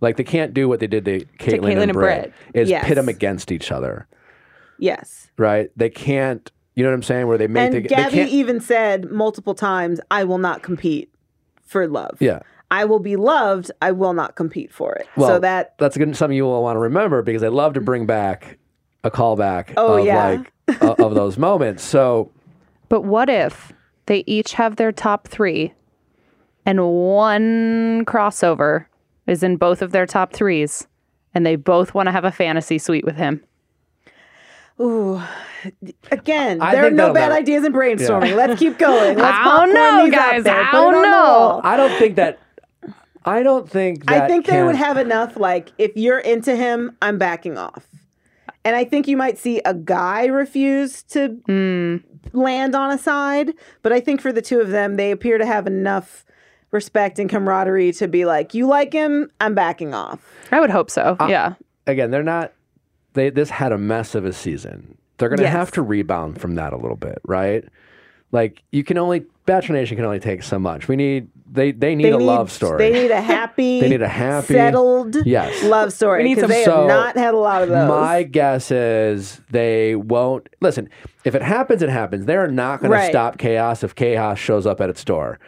like 0.00 0.16
they 0.16 0.24
can't 0.24 0.52
do 0.54 0.68
what 0.68 0.80
they 0.80 0.86
did 0.86 1.04
to 1.06 1.20
Kaitlyn, 1.20 1.60
Kaitlyn 1.60 1.72
and 1.72 1.82
and 1.82 1.92
Britt, 1.92 2.32
is 2.54 2.68
Yes. 2.70 2.84
pit 2.86 2.96
them 2.96 3.08
against 3.08 3.50
each 3.52 3.72
other. 3.72 4.06
Yes. 4.78 5.30
Right? 5.36 5.70
They 5.76 5.90
can't. 5.90 6.50
You 6.74 6.82
know 6.84 6.90
what 6.90 6.94
I'm 6.94 7.02
saying? 7.02 7.26
Where 7.26 7.36
they 7.38 7.46
make 7.48 7.66
And 7.66 7.74
the, 7.74 7.80
they 7.82 7.88
Gabby 7.88 8.16
can't. 8.16 8.30
even 8.30 8.60
said 8.60 9.10
multiple 9.10 9.54
times, 9.54 10.00
I 10.10 10.24
will 10.24 10.38
not 10.38 10.62
compete 10.62 11.12
for 11.64 11.86
love. 11.86 12.16
yeah. 12.20 12.40
I 12.70 12.86
will 12.86 13.00
be 13.00 13.16
loved. 13.16 13.70
I 13.82 13.92
will 13.92 14.14
not 14.14 14.34
compete 14.34 14.72
for 14.72 14.94
it. 14.94 15.06
Well, 15.14 15.28
so 15.28 15.38
that 15.40 15.74
that's 15.76 15.94
good, 15.98 16.16
something 16.16 16.34
you 16.34 16.44
will 16.44 16.62
want 16.62 16.76
to 16.76 16.80
remember 16.80 17.20
because 17.20 17.42
I 17.42 17.48
love 17.48 17.74
to 17.74 17.82
bring 17.82 18.06
back 18.06 18.56
a 19.04 19.10
callback 19.10 19.74
Oh, 19.76 19.98
of 19.98 20.06
yeah. 20.06 20.40
like 20.68 20.80
o- 20.80 20.94
of 21.04 21.14
those 21.14 21.36
moments. 21.36 21.82
So 21.82 22.30
But 22.88 23.02
what 23.02 23.28
if 23.28 23.72
they 24.06 24.24
each 24.26 24.54
have 24.54 24.76
their 24.76 24.90
top 24.90 25.28
three 25.28 25.74
and 26.64 26.80
one 26.88 28.04
crossover 28.06 28.86
is 29.26 29.42
in 29.42 29.56
both 29.56 29.82
of 29.82 29.92
their 29.92 30.06
top 30.06 30.32
threes 30.32 30.86
and 31.34 31.44
they 31.44 31.56
both 31.56 31.92
want 31.92 32.06
to 32.06 32.10
have 32.12 32.24
a 32.24 32.32
fantasy 32.32 32.78
suite 32.78 33.04
with 33.04 33.16
him? 33.16 33.42
Ooh. 34.80 35.20
Again, 36.10 36.60
I 36.60 36.74
there 36.74 36.86
are 36.86 36.90
no 36.90 37.12
bad 37.12 37.28
never- 37.28 37.34
ideas 37.40 37.64
in 37.64 37.72
brainstorming. 37.72 38.34
Let's 38.36 38.58
keep 38.58 38.78
going. 38.78 39.16
Let's 39.18 39.38
I 39.38 39.44
don't 39.66 39.74
know, 39.74 40.10
guys. 40.10 40.44
there. 40.44 40.60
I 40.60 40.70
don't 40.72 40.92
know. 41.02 41.60
I 41.62 41.76
don't 41.76 41.96
think 41.98 42.16
that. 42.16 42.38
I 43.24 43.42
don't 43.44 43.70
think 43.70 44.06
that. 44.06 44.22
I 44.24 44.26
think 44.26 44.46
they 44.46 44.52
can- 44.52 44.66
would 44.66 44.74
have 44.76 44.96
enough. 44.96 45.36
Like, 45.36 45.70
if 45.78 45.92
you're 45.96 46.18
into 46.18 46.56
him, 46.56 46.96
I'm 47.00 47.18
backing 47.18 47.56
off. 47.58 47.86
And 48.64 48.74
I 48.76 48.84
think 48.84 49.06
you 49.08 49.16
might 49.16 49.38
see 49.38 49.60
a 49.64 49.74
guy 49.74 50.26
refuse 50.26 51.02
to 51.04 51.28
Hmm. 51.46 51.96
land 52.32 52.74
on 52.74 52.90
a 52.90 52.98
side, 52.98 53.52
but 53.82 53.92
I 53.92 54.00
think 54.00 54.20
for 54.20 54.32
the 54.32 54.42
two 54.42 54.60
of 54.60 54.70
them, 54.70 54.96
they 54.96 55.10
appear 55.10 55.38
to 55.38 55.46
have 55.46 55.66
enough 55.66 56.24
respect 56.70 57.18
and 57.18 57.28
camaraderie 57.28 57.92
to 57.92 58.08
be 58.08 58.24
like, 58.24 58.54
"You 58.54 58.66
like 58.66 58.92
him, 58.92 59.30
I'm 59.40 59.54
backing 59.54 59.94
off." 59.94 60.20
I 60.50 60.58
would 60.60 60.70
hope 60.70 60.90
so. 60.90 61.16
yeah. 61.28 61.54
again, 61.86 62.10
they're 62.12 62.22
not. 62.22 62.52
They 63.14 63.30
this 63.30 63.50
had 63.50 63.72
a 63.72 63.78
mess 63.78 64.14
of 64.14 64.24
a 64.24 64.32
season. 64.32 64.96
They're 65.18 65.28
going 65.28 65.38
to 65.38 65.44
Yes. 65.44 65.52
have 65.52 65.70
to 65.72 65.82
rebound 65.82 66.40
from 66.40 66.54
that 66.56 66.72
a 66.72 66.76
little 66.76 66.96
bit, 66.96 67.18
right? 67.26 67.64
Like 68.32 68.62
you 68.72 68.82
can 68.82 68.96
only 68.98 69.24
Bachelor 69.44 69.74
Nation 69.76 69.96
can 69.96 70.06
only 70.06 70.20
take 70.20 70.42
so 70.42 70.58
much. 70.58 70.88
We 70.88 70.96
need 70.96 71.28
they 71.50 71.72
they 71.72 71.94
need 71.94 72.04
They 72.04 72.12
a 72.12 72.16
need, 72.18 72.24
love 72.24 72.50
story. 72.50 72.78
They 72.78 73.02
need 73.02 73.10
a 73.10 73.20
happy, 73.20 73.80
They 73.80 73.90
need 73.90 74.00
a 74.02 74.08
happy- 74.08 74.54
settled, 74.54 75.16
Yes. 75.26 75.62
love 75.64 75.92
story. 75.92 76.22
Because 76.34 76.48
they 76.48 76.64
So, 76.64 76.78
have 76.78 76.86
not 76.88 77.16
had 77.18 77.34
a 77.34 77.38
lot 77.38 77.62
of 77.62 77.68
those. 77.68 77.88
My 77.88 78.22
guess 78.22 78.70
is 78.70 79.40
they 79.50 79.94
won't 79.96 80.48
listen. 80.62 80.88
If 81.24 81.34
it 81.34 81.42
happens, 81.42 81.82
it 81.82 81.90
happens. 81.90 82.24
They're 82.24 82.48
not 82.48 82.80
going 82.80 82.90
Right. 82.92 83.06
to 83.06 83.12
stop 83.12 83.36
chaos 83.38 83.84
if 83.84 83.94
chaos 83.94 84.38
shows 84.38 84.66
up 84.66 84.80
at 84.80 84.88
its 84.88 85.04
door. 85.04 85.38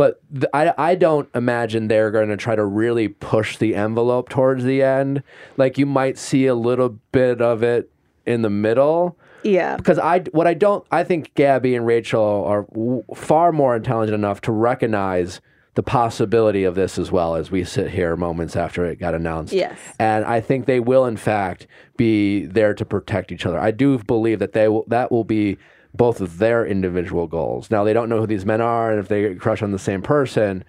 But 0.00 0.18
th- 0.32 0.46
I, 0.54 0.72
I 0.78 0.94
don't 0.94 1.28
imagine 1.34 1.88
they're 1.88 2.10
going 2.10 2.30
to 2.30 2.38
try 2.38 2.56
to 2.56 2.64
really 2.64 3.08
push 3.08 3.58
the 3.58 3.74
envelope 3.74 4.30
towards 4.30 4.64
the 4.64 4.82
end. 4.82 5.22
Like 5.58 5.76
you 5.76 5.84
might 5.84 6.16
see 6.16 6.46
a 6.46 6.54
little 6.54 6.98
bit 7.12 7.42
of 7.42 7.62
it 7.62 7.90
in 8.24 8.40
the 8.40 8.48
middle. 8.48 9.18
yeah. 9.42 9.76
Because 9.76 9.98
I, 9.98 10.20
what 10.32 10.46
I 10.46 10.54
don't, 10.54 10.86
I 10.90 11.04
think 11.04 11.34
Gabby 11.34 11.74
and 11.74 11.84
Rachel 11.84 12.46
are 12.46 12.62
w- 12.72 13.04
far 13.14 13.52
more 13.52 13.76
intelligent 13.76 14.14
enough 14.14 14.40
to 14.40 14.52
recognize 14.52 15.42
the 15.74 15.82
possibility 15.82 16.64
of 16.64 16.74
this 16.76 16.98
as 16.98 17.12
well 17.12 17.34
as 17.34 17.50
we 17.50 17.62
sit 17.62 17.90
here 17.90 18.16
moments 18.16 18.56
after 18.56 18.86
it 18.86 18.98
got 18.98 19.14
announced. 19.14 19.52
Yes. 19.52 19.78
And 19.98 20.24
I 20.24 20.40
think 20.40 20.64
they 20.64 20.80
will, 20.80 21.04
in 21.04 21.18
fact, 21.18 21.66
be 21.98 22.46
there 22.46 22.72
to 22.72 22.86
protect 22.86 23.32
each 23.32 23.44
other. 23.44 23.58
I 23.58 23.70
do 23.70 23.98
believe 23.98 24.38
that 24.38 24.54
they 24.54 24.66
will, 24.66 24.84
that 24.88 25.12
will 25.12 25.24
be 25.24 25.58
both 25.94 26.20
of 26.20 26.38
their 26.38 26.64
individual 26.64 27.26
goals. 27.26 27.70
Now 27.70 27.84
they 27.84 27.92
don't 27.92 28.08
know 28.08 28.20
who 28.20 28.26
these 28.26 28.44
men 28.46 28.60
are 28.60 28.90
and 28.90 29.00
if 29.00 29.08
they 29.08 29.34
crush 29.34 29.62
on 29.62 29.72
the 29.72 29.78
same 29.78 30.02
person, 30.02 30.64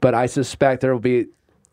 but 0.00 0.14
I 0.14 0.26
suspect 0.26 0.80
there 0.80 0.92
will 0.92 1.00
be. 1.00 1.26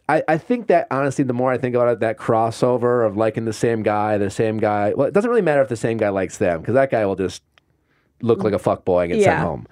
I, 0.09 0.23
I 0.29 0.37
think 0.37 0.67
that 0.67 0.87
honestly, 0.89 1.25
the 1.25 1.33
more 1.33 1.51
I 1.51 1.57
think 1.57 1.75
about 1.75 1.89
it, 1.89 1.99
that 1.99 2.17
crossover 2.17 3.05
of 3.05 3.17
liking 3.17 3.43
the 3.43 3.51
same 3.51 3.83
guy, 3.83 4.17
the 4.17 4.29
same 4.29 4.57
guy. 4.57 4.93
Well, 4.95 5.07
it 5.07 5.13
doesn't 5.13 5.29
really 5.29 5.41
matter 5.41 5.61
if 5.61 5.67
the 5.67 5.75
same 5.75 5.97
guy 5.97 6.09
likes 6.09 6.37
them 6.37 6.61
because 6.61 6.75
that 6.75 6.91
guy 6.91 7.05
will 7.05 7.17
just 7.17 7.43
look 8.21 8.41
like 8.43 8.53
a 8.53 8.59
fuck 8.59 8.85
boy 8.85 9.03
and 9.03 9.13
get 9.13 9.23
sent 9.23 9.39
home. 9.39 9.67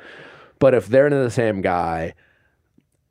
But 0.59 0.73
if 0.73 0.87
they're 0.87 1.05
into 1.07 1.19
the 1.19 1.31
same 1.31 1.61
guy, 1.61 2.15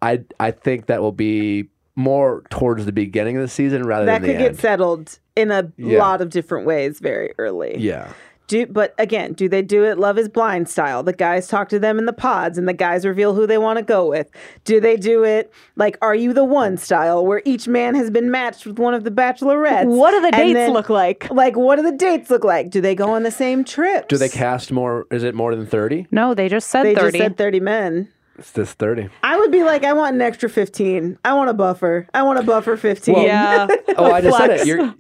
I 0.03 0.23
I 0.39 0.51
think 0.51 0.87
that 0.87 1.01
will 1.01 1.13
be 1.13 1.71
more 1.97 2.43
towards 2.51 2.85
the 2.85 2.93
beginning 2.93 3.37
of 3.37 3.43
the 3.43 3.49
season 3.49 3.87
rather 3.87 4.05
than 4.05 4.21
That 4.23 4.29
could 4.29 4.39
get 4.39 4.59
settled 4.59 5.19
in 5.37 5.51
a 5.51 5.73
Yeah. 5.77 5.99
lot 6.01 6.21
of 6.21 6.29
different 6.29 6.67
ways 6.67 6.99
very 7.01 7.33
early. 7.39 7.77
Yeah. 7.79 8.13
Do, 8.47 8.67
but 8.67 8.95
again, 8.99 9.33
do 9.33 9.49
they 9.49 9.63
do 9.63 9.85
it 9.85 9.99
Love 9.99 10.19
is 10.19 10.29
Blind 10.29 10.69
style? 10.69 11.03
The 11.03 11.15
guys 11.15 11.49
talk 11.49 11.71
to 11.71 11.79
them 11.79 11.99
in 11.99 12.05
the 12.05 12.13
pods 12.13 12.59
and 12.59 12.69
the 12.69 12.75
guys 12.75 13.07
reveal 13.07 13.33
who 13.35 13.47
they 13.47 13.57
want 13.57 13.79
to 13.79 13.83
go 13.85 14.07
with. 14.07 14.31
Do 14.65 14.81
they 14.81 14.97
do 14.99 15.25
it 15.25 15.51
like 15.77 15.97
Are 16.03 16.15
You 16.15 16.35
the 16.35 16.45
One 16.45 16.77
style, 16.77 17.25
where 17.25 17.41
each 17.47 17.67
man 17.67 17.95
has 17.95 18.11
been 18.11 18.31
matched 18.31 18.67
with 18.67 18.79
one 18.79 18.93
of 18.93 19.03
the 19.05 19.11
bachelorettes? 19.11 19.87
What 19.87 20.11
do 20.11 20.21
the 20.21 20.31
dates 20.31 20.53
then- 20.55 20.73
look 20.75 20.91
like? 20.91 21.31
Like, 21.31 21.57
what 21.57 21.77
do 21.77 21.83
the 21.83 21.93
dates 21.97 22.29
look 22.31 22.45
like? 22.45 22.69
Do 22.71 22.83
they 22.83 22.95
go 22.95 23.11
on 23.11 23.23
the 23.23 23.31
same 23.31 23.65
trips? 23.65 24.09
Do 24.09 24.19
they 24.19 24.29
cast 24.29 24.71
more? 24.71 25.07
Is 25.11 25.23
it 25.23 25.35
more 25.35 25.55
than 25.57 25.65
thirty? 25.67 26.07
No, 26.11 26.35
they 26.35 26.49
just 26.51 26.69
said 26.69 26.85
They 26.85 26.95
30. 26.95 27.19
just 27.19 27.25
said 27.25 27.37
30 27.39 27.61
men. 27.61 28.09
It's 28.39 28.53
just 28.53 28.79
thirty. 28.79 29.09
I 29.23 29.39
would 29.39 29.53
be 29.53 29.63
like, 29.63 29.85
I 29.85 29.95
want 29.95 30.17
an 30.17 30.21
extra 30.21 30.51
15. 30.51 31.19
I 31.25 31.33
want 31.33 31.49
a 31.49 31.55
buffer. 31.55 32.07
I 32.13 32.23
want 32.25 32.39
a 32.41 32.43
buffer 32.43 32.77
15. 32.77 33.23
yeah. 33.23 33.69
Oh, 33.97 34.13
I 34.13 34.21
just 34.21 34.37
said 34.37 34.51
it. 34.51 34.67
You're 34.67 34.93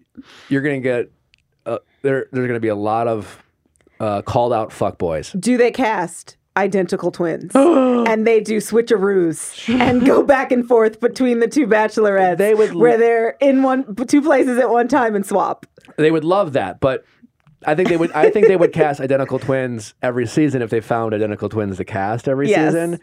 you're 0.48 0.62
gonna 0.62 0.80
get 0.80 1.10
uh, 1.66 1.78
there. 2.02 2.26
There's 2.32 2.46
gonna 2.46 2.60
be 2.60 2.68
a 2.68 2.74
lot 2.76 3.08
of 3.08 3.42
uh, 4.00 4.22
called 4.22 4.52
out 4.52 4.72
fuck 4.72 4.98
boys. 4.98 5.32
do 5.32 5.56
they 5.56 5.70
cast 5.70 6.36
identical 6.56 7.10
twins 7.10 7.50
and 7.54 8.26
they 8.26 8.40
do 8.40 8.58
switcheroos 8.58 9.68
and 9.80 10.04
go 10.06 10.22
back 10.34 10.52
and 10.52 10.66
forth 10.68 11.00
between 11.00 11.40
the 11.40 11.48
two 11.48 11.66
bachelorettes 11.66 12.38
They 12.38 12.54
would- 12.54 12.74
where 12.74 12.96
they're 12.96 13.30
in 13.40 13.62
one 13.62 13.94
two 14.06 14.22
places 14.22 14.58
at 14.58 14.70
one 14.70 14.86
time 14.88 15.14
and 15.16 15.26
swap 15.26 15.66
They 15.96 16.10
would 16.10 16.24
love 16.24 16.52
that, 16.54 16.80
but 16.80 17.04
I 17.66 17.74
think 17.74 17.88
they 17.88 17.96
would. 17.96 18.12
I 18.12 18.28
think 18.30 18.46
they 18.46 18.56
would 18.56 18.72
cast 18.82 19.00
identical 19.00 19.38
twins 19.38 19.94
every 20.02 20.26
season 20.26 20.60
if 20.60 20.68
they 20.70 20.80
found 20.80 21.14
identical 21.14 21.48
twins 21.48 21.78
to 21.78 21.84
cast 21.84 22.28
every 22.28 22.50
Yes. 22.50 22.72
season. 22.72 23.00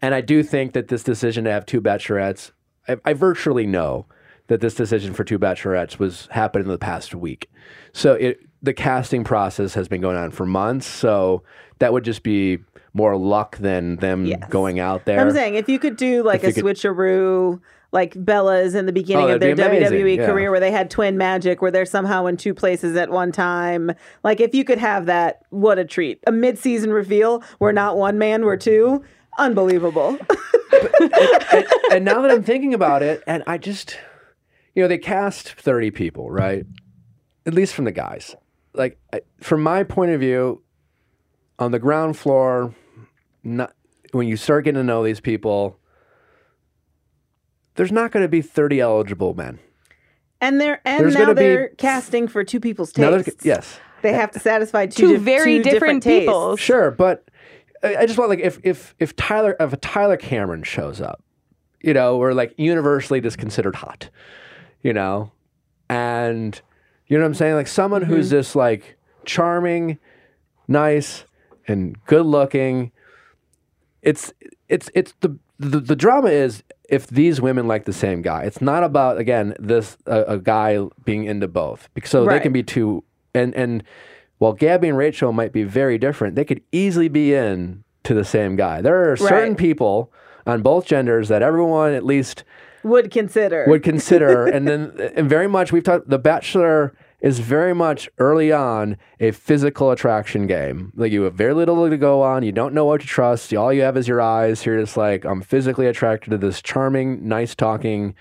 And 0.00 0.12
I 0.12 0.20
do 0.20 0.42
think 0.42 0.72
that 0.72 0.88
this 0.88 1.04
decision 1.04 1.44
to 1.44 1.52
have 1.52 1.64
two 1.64 1.80
bachelorettes, 1.80 2.50
I, 2.88 2.96
I 3.04 3.12
virtually 3.12 3.64
know 3.64 4.06
that 4.48 4.60
this 4.60 4.74
decision 4.74 5.14
for 5.14 5.24
two 5.24 5.38
bachelorettes 5.38 5.98
was 5.98 6.28
happening 6.30 6.66
in 6.66 6.72
the 6.72 6.78
past 6.78 7.14
week. 7.14 7.50
So 7.92 8.14
it 8.14 8.40
the 8.62 8.72
casting 8.74 9.24
process 9.24 9.74
has 9.74 9.88
been 9.88 10.00
going 10.00 10.16
on 10.16 10.30
for 10.30 10.46
months. 10.46 10.86
So 10.86 11.42
that 11.78 11.92
would 11.92 12.04
just 12.04 12.22
be 12.22 12.58
more 12.94 13.16
luck 13.16 13.56
than 13.56 13.96
them 13.96 14.26
Yes. 14.26 14.44
going 14.50 14.78
out 14.78 15.06
there. 15.06 15.18
i'm 15.18 15.30
saying 15.32 15.54
if 15.54 15.66
you 15.68 15.78
could 15.78 15.96
do 15.96 16.22
like 16.22 16.44
a 16.44 16.48
If 16.48 16.56
could- 16.56 16.64
switcheroo 16.64 17.58
like 17.90 18.12
bella's 18.22 18.74
in 18.74 18.84
the 18.86 18.92
oh, 18.92 18.94
beginning 18.94 19.30
Oh, 19.30 19.34
of 19.34 19.40
their 19.40 19.56
be 19.56 19.62
wwe 19.62 20.16
yeah. 20.18 20.26
career 20.26 20.50
where 20.50 20.60
they 20.60 20.70
had 20.70 20.90
twin 20.90 21.16
magic 21.16 21.62
where 21.62 21.70
they're 21.70 21.86
somehow 21.86 22.26
in 22.26 22.36
two 22.36 22.52
places 22.52 22.94
at 22.96 23.10
one 23.10 23.32
time 23.32 23.92
like 24.22 24.40
if 24.40 24.54
you 24.54 24.62
could 24.64 24.76
have 24.78 25.06
that 25.06 25.40
what 25.48 25.78
a 25.78 25.86
treat 25.86 26.22
a 26.26 26.32
mid-season 26.32 26.90
reveal 26.92 27.42
where 27.58 27.72
not 27.72 27.96
one 27.96 28.18
man 28.18 28.44
we're 28.44 28.58
two 28.58 29.02
unbelievable 29.38 30.18
and, 31.00 31.66
and 31.92 32.04
now 32.04 32.20
that 32.22 32.30
I'm 32.30 32.42
thinking 32.42 32.74
about 32.74 33.02
it, 33.02 33.22
and 33.26 33.42
I 33.46 33.58
just, 33.58 33.96
you 34.74 34.82
know, 34.82 34.88
they 34.88 34.98
cast 34.98 35.50
30 35.52 35.90
people, 35.90 36.30
right? 36.30 36.64
At 37.46 37.54
least 37.54 37.74
from 37.74 37.84
the 37.84 37.92
guys. 37.92 38.34
Like, 38.74 38.98
I- 39.12 39.22
from 39.40 39.62
my 39.62 39.82
point 39.84 40.10
of 40.12 40.20
view, 40.20 40.62
on 41.58 41.72
the 41.72 41.78
ground 41.78 42.16
floor, 42.16 42.74
not, 43.44 43.74
when 44.12 44.26
you 44.28 44.36
start 44.36 44.64
getting 44.64 44.80
to 44.80 44.84
know 44.84 45.04
these 45.04 45.20
people, 45.20 45.78
there's 47.74 47.92
not 47.92 48.10
going 48.12 48.22
to 48.24 48.28
be 48.28 48.42
30 48.42 48.80
eligible 48.80 49.34
men. 49.34 49.58
and 50.40 50.60
they're 50.60 50.80
and 50.84 51.00
There's 51.04 51.14
now 51.14 51.20
gonna 51.20 51.34
be- 51.34 51.40
they're 51.40 51.68
casting 51.78 52.26
for 52.28 52.42
two 52.44 52.58
people's 52.60 52.96
Now 52.98 53.10
tastes 53.10 53.44
yes. 53.44 53.78
They 54.02 54.12
have 54.12 54.32
to 54.32 54.40
satisfy 54.40 54.86
two, 54.86 55.02
Two 55.02 55.12
dif- 55.14 55.22
very 55.22 55.58
two 55.58 55.70
different 55.70 56.02
tastes. 56.02 56.22
people. 56.26 56.56
Sure, 56.56 56.90
but 56.90 57.28
I 57.84 57.96
I 57.98 58.06
just 58.06 58.18
want 58.18 58.30
like 58.30 58.40
if 58.40 58.58
if 58.64 58.94
if 58.98 59.14
Tyler 59.14 59.54
if 59.60 59.72
a 59.72 59.76
Tyler 59.76 60.16
Cameron 60.16 60.64
shows 60.64 61.00
up, 61.00 61.22
you 61.80 61.94
know, 61.94 62.16
or 62.20 62.34
like 62.34 62.54
universally 62.58 63.20
just 63.20 63.38
considered 63.38 63.76
hot, 63.76 64.10
you 64.82 64.92
know, 64.92 65.32
and 65.88 66.60
You 67.06 67.18
know 67.18 67.24
what 67.24 67.28
I'm 67.28 67.34
saying? 67.34 67.54
Like 67.56 67.66
someone 67.68 68.02
who's 68.02 68.26
mm-hmm. 68.26 68.38
just 68.38 68.56
like 68.56 68.96
charming, 69.26 69.98
nice, 70.66 71.24
and 71.68 71.96
good 72.06 72.24
looking. 72.24 72.90
It's 74.00 74.32
it's 74.68 74.88
it's 74.94 75.12
the 75.20 75.36
the, 75.58 75.80
the 75.80 75.94
drama 75.96 76.30
is 76.30 76.62
if 76.88 77.06
these 77.08 77.40
women 77.40 77.68
like 77.68 77.84
the 77.84 77.92
same 77.92 78.22
guy. 78.22 78.44
It's 78.44 78.60
not 78.62 78.82
about 78.82 79.18
again 79.18 79.54
this 79.58 79.96
a, 80.06 80.22
a 80.22 80.38
guy 80.38 80.78
being 81.04 81.24
into 81.24 81.48
both 81.48 81.88
because 81.94 82.10
so 82.10 82.24
they 82.24 82.40
can 82.40 82.52
be 82.52 82.62
two 82.62 83.04
and 83.34 83.54
and 83.54 83.84
while 84.38 84.54
Gabby 84.54 84.88
and 84.88 84.96
Rachel 84.98 85.32
might 85.32 85.52
be 85.52 85.62
very 85.62 85.98
different, 85.98 86.34
they 86.34 86.44
could 86.44 86.62
easily 86.72 87.08
be 87.08 87.32
in 87.32 87.84
to 88.04 88.14
the 88.14 88.24
same 88.24 88.56
guy. 88.56 88.80
There 88.80 89.12
are 89.12 89.16
certain 89.16 89.50
Right. 89.50 89.56
people 89.58 90.10
on 90.46 90.62
both 90.62 90.86
genders 90.86 91.28
that 91.28 91.42
everyone 91.42 91.92
at 91.92 92.04
least 92.04 92.42
Would 92.84 93.10
consider. 93.10 93.64
would 93.68 93.82
consider. 93.82 94.46
And 94.52 94.66
then 94.66 94.92
and 95.16 95.28
very 95.28 95.48
much 95.48 95.72
we've 95.72 95.84
talked 95.84 96.08
the 96.08 96.18
bachelor 96.18 96.94
is 97.20 97.38
very 97.38 97.72
much 97.74 98.08
early 98.18 98.50
on 98.50 98.96
a 99.20 99.30
physical 99.30 99.90
attraction 99.92 100.46
game. 100.46 100.92
Like 100.96 101.12
you 101.12 101.22
have 101.22 101.34
very 101.34 101.54
little 101.54 101.88
to 101.88 101.96
go 101.96 102.22
on. 102.22 102.42
You 102.42 102.50
don't 102.50 102.74
know 102.74 102.84
what 102.84 103.00
to 103.00 103.06
trust. 103.06 103.54
All 103.54 103.72
you 103.72 103.82
have 103.82 103.96
is 103.96 104.08
your 104.08 104.20
eyes. 104.20 104.66
You're 104.66 104.80
just 104.80 104.96
like 104.96 105.24
i'm 105.24 105.40
physically 105.40 105.86
attracted 105.86 106.30
to 106.30 106.38
this 106.38 106.60
charming 106.60 107.26
nice 107.26 107.54
talking 107.54 108.14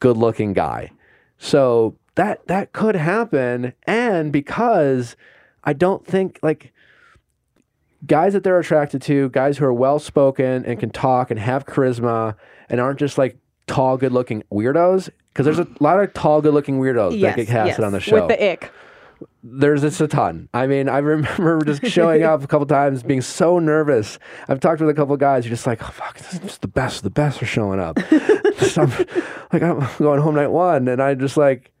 good 0.00 0.16
looking 0.16 0.52
guy. 0.52 0.90
So 1.38 1.96
that 2.16 2.46
that 2.48 2.72
could 2.72 2.96
happen. 2.96 3.72
And 3.86 4.32
because 4.32 5.16
i 5.62 5.72
don't 5.72 6.04
think 6.04 6.38
like 6.42 6.72
guys 8.06 8.32
that 8.32 8.42
they're 8.44 8.58
attracted 8.58 9.02
to, 9.02 9.28
guys 9.30 9.58
who 9.58 9.64
are 9.64 9.72
well 9.72 9.98
spoken 9.98 10.64
and 10.64 10.80
can 10.80 10.90
talk 10.90 11.30
and 11.30 11.38
have 11.38 11.66
charisma 11.66 12.34
and 12.68 12.80
aren't 12.80 12.98
just 12.98 13.18
like 13.18 13.36
tall, 13.74 13.96
good 13.96 14.12
looking 14.12 14.42
weirdos. 14.52 15.08
Because 15.32 15.44
there's 15.46 15.58
a 15.60 15.66
lot 15.80 16.00
of 16.00 16.12
tall, 16.12 16.40
good 16.42 16.52
looking 16.54 16.80
weirdos 16.80 17.18
Yes, 17.18 17.36
that 17.36 17.44
get 17.44 17.48
casted 17.48 17.78
yes. 17.82 17.86
on 17.86 17.92
the 17.92 18.00
show. 18.00 18.26
with 18.26 18.36
the 18.36 18.50
ick. 18.52 18.72
there's 19.44 19.82
just 19.82 20.00
a 20.00 20.08
ton. 20.08 20.48
I 20.52 20.66
mean, 20.66 20.88
I 20.88 20.98
remember 21.12 21.64
just 21.64 21.86
showing 21.86 22.22
up 22.24 22.42
a 22.42 22.46
couple 22.46 22.66
times, 22.66 23.02
being 23.02 23.20
so 23.22 23.58
nervous. 23.58 24.18
I've 24.48 24.60
talked 24.60 24.80
with 24.80 24.90
a 24.90 24.94
couple 24.94 25.16
guys. 25.16 25.44
You're 25.44 25.50
just 25.54 25.66
like, 25.66 25.82
oh 25.82 25.90
fuck, 25.92 26.18
this 26.18 26.32
is 26.34 26.40
just 26.40 26.62
the 26.62 26.68
best. 26.68 27.02
The 27.04 27.10
best 27.10 27.42
are 27.42 27.46
showing 27.46 27.80
up. 27.80 27.98
So 28.60 28.82
I'm, 28.82 28.90
like 29.54 29.62
I'm 29.62 29.88
going 29.98 30.20
home 30.20 30.34
night 30.34 30.48
one, 30.50 30.86
and 30.88 31.00
I 31.02 31.14
just 31.14 31.36
like. 31.38 31.72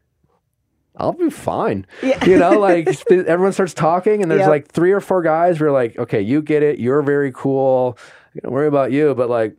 I'll 0.96 1.12
be 1.12 1.30
fine. 1.30 1.86
Yeah. 2.02 2.22
You 2.24 2.36
know, 2.38 2.58
like 2.58 2.88
everyone 3.10 3.52
starts 3.52 3.74
talking, 3.74 4.22
and 4.22 4.30
there's 4.30 4.40
Yep. 4.40 4.48
like 4.48 4.68
three 4.68 4.92
or 4.92 5.00
four 5.00 5.22
guys. 5.22 5.60
we 5.60 5.66
are 5.66 5.70
like, 5.72 5.96
okay, 5.98 6.20
you 6.20 6.42
get 6.42 6.62
it. 6.62 6.78
You're 6.78 7.00
very 7.02 7.32
cool. 7.32 7.96
I 8.36 8.40
don't 8.42 8.52
worry 8.52 8.66
about 8.66 8.92
you, 8.92 9.14
but 9.14 9.30
like, 9.30 9.56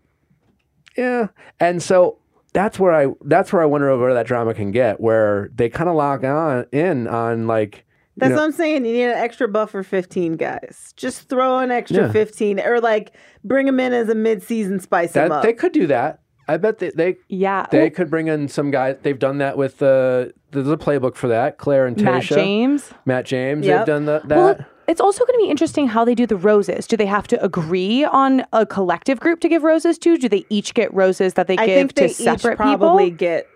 yeah. 0.97 1.27
And 1.59 1.81
so 1.81 2.17
that's 2.53 2.79
where 2.79 2.91
I 2.93 3.13
that's 3.25 3.51
where 3.53 3.61
I 3.61 3.65
wonder 3.65 3.95
where 3.97 4.13
that 4.13 4.25
drama 4.27 4.53
can 4.53 4.71
get, 4.71 4.99
where 4.99 5.49
they 5.55 5.69
kind 5.69 5.89
of 5.89 5.95
lock 5.95 6.23
on 6.23 6.65
in 6.71 7.07
on 7.07 7.47
like. 7.47 7.77
you 7.77 7.83
That's 8.17 8.29
know- 8.31 8.35
what 8.37 8.43
I'm 8.43 8.51
saying. 8.51 8.85
You 8.85 8.93
need 8.93 9.03
an 9.05 9.17
extra 9.17 9.47
buffer 9.47 9.83
15 9.83 10.33
guys. 10.37 10.93
Just 10.97 11.29
throw 11.29 11.59
an 11.59 11.71
extra 11.71 12.07
Yeah. 12.07 12.11
15 12.11 12.59
or 12.59 12.79
like 12.81 13.13
bring 13.43 13.65
them 13.65 13.79
in 13.79 13.93
as 13.93 14.09
a 14.09 14.15
mid-season 14.15 14.79
spice 14.79 15.13
them 15.13 15.29
That 15.29 15.35
up. 15.37 15.43
they 15.43 15.53
could 15.53 15.71
do 15.71 15.87
that. 15.87 16.19
I 16.47 16.57
bet 16.57 16.79
they 16.79 16.89
they, 16.89 17.15
Yeah. 17.29 17.67
they 17.71 17.89
could 17.89 18.09
bring 18.09 18.27
in 18.27 18.49
some 18.49 18.71
guys. 18.71 18.97
They've 19.01 19.17
done 19.17 19.37
that 19.37 19.57
with 19.57 19.77
the 19.77 20.33
there's 20.51 20.67
a 20.67 20.75
playbook 20.75 21.15
for 21.15 21.29
that. 21.29 21.57
Clare 21.57 21.85
and 21.87 22.01
Matt 22.01 22.23
Tayshia, 22.23 22.35
James. 22.35 22.91
Matt 23.05 23.25
James. 23.25 23.65
Yep. 23.65 23.77
They've 23.79 23.85
done 23.95 24.05
the, 24.05 24.21
that. 24.25 24.37
Well, 24.37 24.55
it's 24.91 25.01
also 25.01 25.25
going 25.25 25.39
to 25.39 25.43
be 25.45 25.49
interesting 25.49 25.87
how 25.87 26.03
they 26.05 26.13
do 26.15 26.25
the 26.27 26.35
roses. 26.35 26.85
Do 26.85 26.95
they 26.97 27.05
have 27.07 27.27
to 27.29 27.43
agree 27.43 28.03
on 28.05 28.45
a 28.53 28.65
collective 28.65 29.19
group 29.19 29.39
to 29.41 29.49
give 29.49 29.63
roses 29.63 29.97
to? 29.99 30.17
Do 30.17 30.29
they 30.29 30.45
each 30.49 30.73
get 30.73 30.93
roses 30.93 31.33
that 31.35 31.47
they 31.47 31.57
I 31.57 31.65
give 31.65 31.75
think 31.91 31.93
to 31.93 32.23
they 32.23 32.31
each 32.33 32.55
probably 32.57 33.05
people? 33.05 33.17
get 33.17 33.47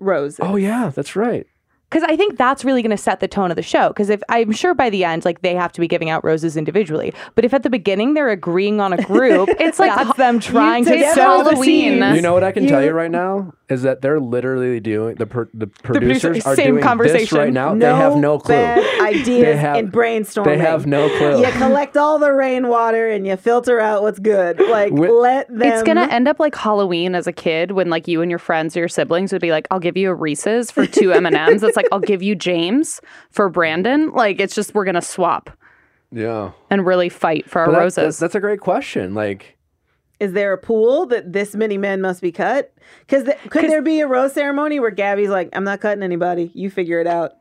roses. 0.00 0.40
oh 0.42 0.56
yeah, 0.56 0.90
that's 0.94 1.14
right. 1.16 1.46
Because 1.90 2.04
I 2.08 2.16
think 2.16 2.38
that's 2.38 2.64
really 2.64 2.80
going 2.80 2.96
to 2.96 2.96
set 2.96 3.20
the 3.20 3.28
tone 3.28 3.50
of 3.50 3.56
the 3.56 3.62
show. 3.62 3.88
Because 3.88 4.08
if 4.08 4.22
I'm 4.30 4.50
sure 4.50 4.72
by 4.72 4.88
the 4.88 5.04
end, 5.04 5.26
like 5.26 5.42
they 5.42 5.54
have 5.54 5.72
to 5.72 5.80
be 5.80 5.86
giving 5.86 6.08
out 6.08 6.24
roses 6.24 6.56
individually, 6.56 7.12
but 7.34 7.44
if 7.44 7.52
at 7.52 7.64
the 7.64 7.68
beginning 7.68 8.14
they're 8.14 8.30
agreeing 8.30 8.80
on 8.80 8.94
a 8.94 9.02
group, 9.02 9.50
It's 9.60 9.78
like 9.78 9.94
that's 9.94 10.16
them 10.16 10.40
trying 10.40 10.84
to 10.86 10.90
take 10.90 11.00
it's 11.02 11.14
sow 11.14 11.42
the 11.44 11.50
Halloween. 11.50 12.00
seeds. 12.00 12.16
You 12.16 12.22
know 12.22 12.32
what 12.32 12.44
I 12.44 12.52
can 12.52 12.66
tell 12.66 12.80
You- 12.80 12.88
you 12.88 12.92
right 12.94 13.10
now 13.10 13.52
is 13.72 13.82
that 13.82 14.02
they're 14.02 14.20
literally 14.20 14.78
doing 14.78 15.16
the 15.16 15.26
per, 15.26 15.48
the 15.54 15.66
producers 15.66 16.22
producer- 16.22 16.48
are 16.48 16.54
same 16.56 16.64
doing 16.66 16.74
this 16.76 16.84
conversation. 16.84 17.38
right 17.38 17.52
now. 17.52 17.74
they 17.74 17.86
have 17.86 18.16
no 18.16 18.38
clue. 18.38 18.54
bad 18.54 19.00
ideas 19.00 19.26
They 19.46 19.56
have- 19.56 19.76
and 19.76 19.92
brainstorming. 19.92 20.44
They 20.44 20.58
have 20.58 20.86
no 20.86 21.08
clue. 21.18 21.40
You 21.44 21.50
collect 21.52 21.96
all 21.96 22.18
the 22.18 22.32
rainwater 22.32 23.08
and 23.08 23.26
you 23.26 23.36
filter 23.36 23.80
out 23.80 24.02
what's 24.02 24.18
good. 24.18 24.60
Like 24.60 24.90
Wi- 24.90 25.10
let 25.12 25.48
them. 25.48 25.62
It's 25.62 25.82
gonna 25.82 26.02
end 26.10 26.28
up 26.28 26.38
like 26.38 26.54
Halloween 26.54 27.14
as 27.14 27.26
a 27.26 27.32
kid 27.32 27.72
when 27.72 27.90
like 27.90 28.06
you 28.06 28.22
and 28.22 28.30
your 28.30 28.38
friends 28.38 28.76
or 28.76 28.80
your 28.80 28.88
siblings 28.88 29.32
would 29.32 29.42
be 29.42 29.50
like, 29.50 29.66
"I'll 29.70 29.80
give 29.80 29.96
you 29.96 30.10
a 30.10 30.14
Reese's 30.14 30.70
for 30.70 30.86
two 30.86 31.12
M 31.12 31.26
and 31.26 31.34
M's." 31.34 31.62
It's 31.62 31.76
like 31.76 31.86
I'll 31.90 31.98
give 32.00 32.22
you 32.22 32.34
James 32.34 33.00
for 33.30 33.48
Brandon. 33.48 34.10
Like 34.12 34.38
it's 34.40 34.54
just 34.54 34.74
we're 34.74 34.84
gonna 34.84 35.02
swap 35.02 35.50
Yeah, 36.10 36.50
and 36.70 36.84
really 36.86 37.08
fight 37.08 37.48
for 37.48 37.60
our 37.60 37.66
But 37.66 37.72
that- 37.72 37.78
roses. 37.78 37.94
that's, 37.96 38.18
that's 38.18 38.34
a 38.34 38.40
great 38.40 38.60
question. 38.60 39.14
Like, 39.14 39.56
Is 40.22 40.34
there 40.34 40.52
a 40.52 40.58
pool 40.58 41.06
that 41.06 41.32
this 41.32 41.56
many 41.56 41.76
men 41.76 42.00
must 42.00 42.22
be 42.22 42.30
cut? 42.30 42.72
Because 43.00 43.28
could 43.50 43.68
there 43.68 43.82
be 43.82 43.98
a 43.98 44.06
rose 44.06 44.32
ceremony 44.32 44.78
where 44.78 44.92
Gabby's 44.92 45.30
like, 45.30 45.48
"I'm 45.52 45.64
not 45.64 45.80
cutting 45.80 46.04
anybody. 46.04 46.52
You 46.54 46.70
figure 46.70 47.00
it 47.00 47.08
out." 47.08 47.32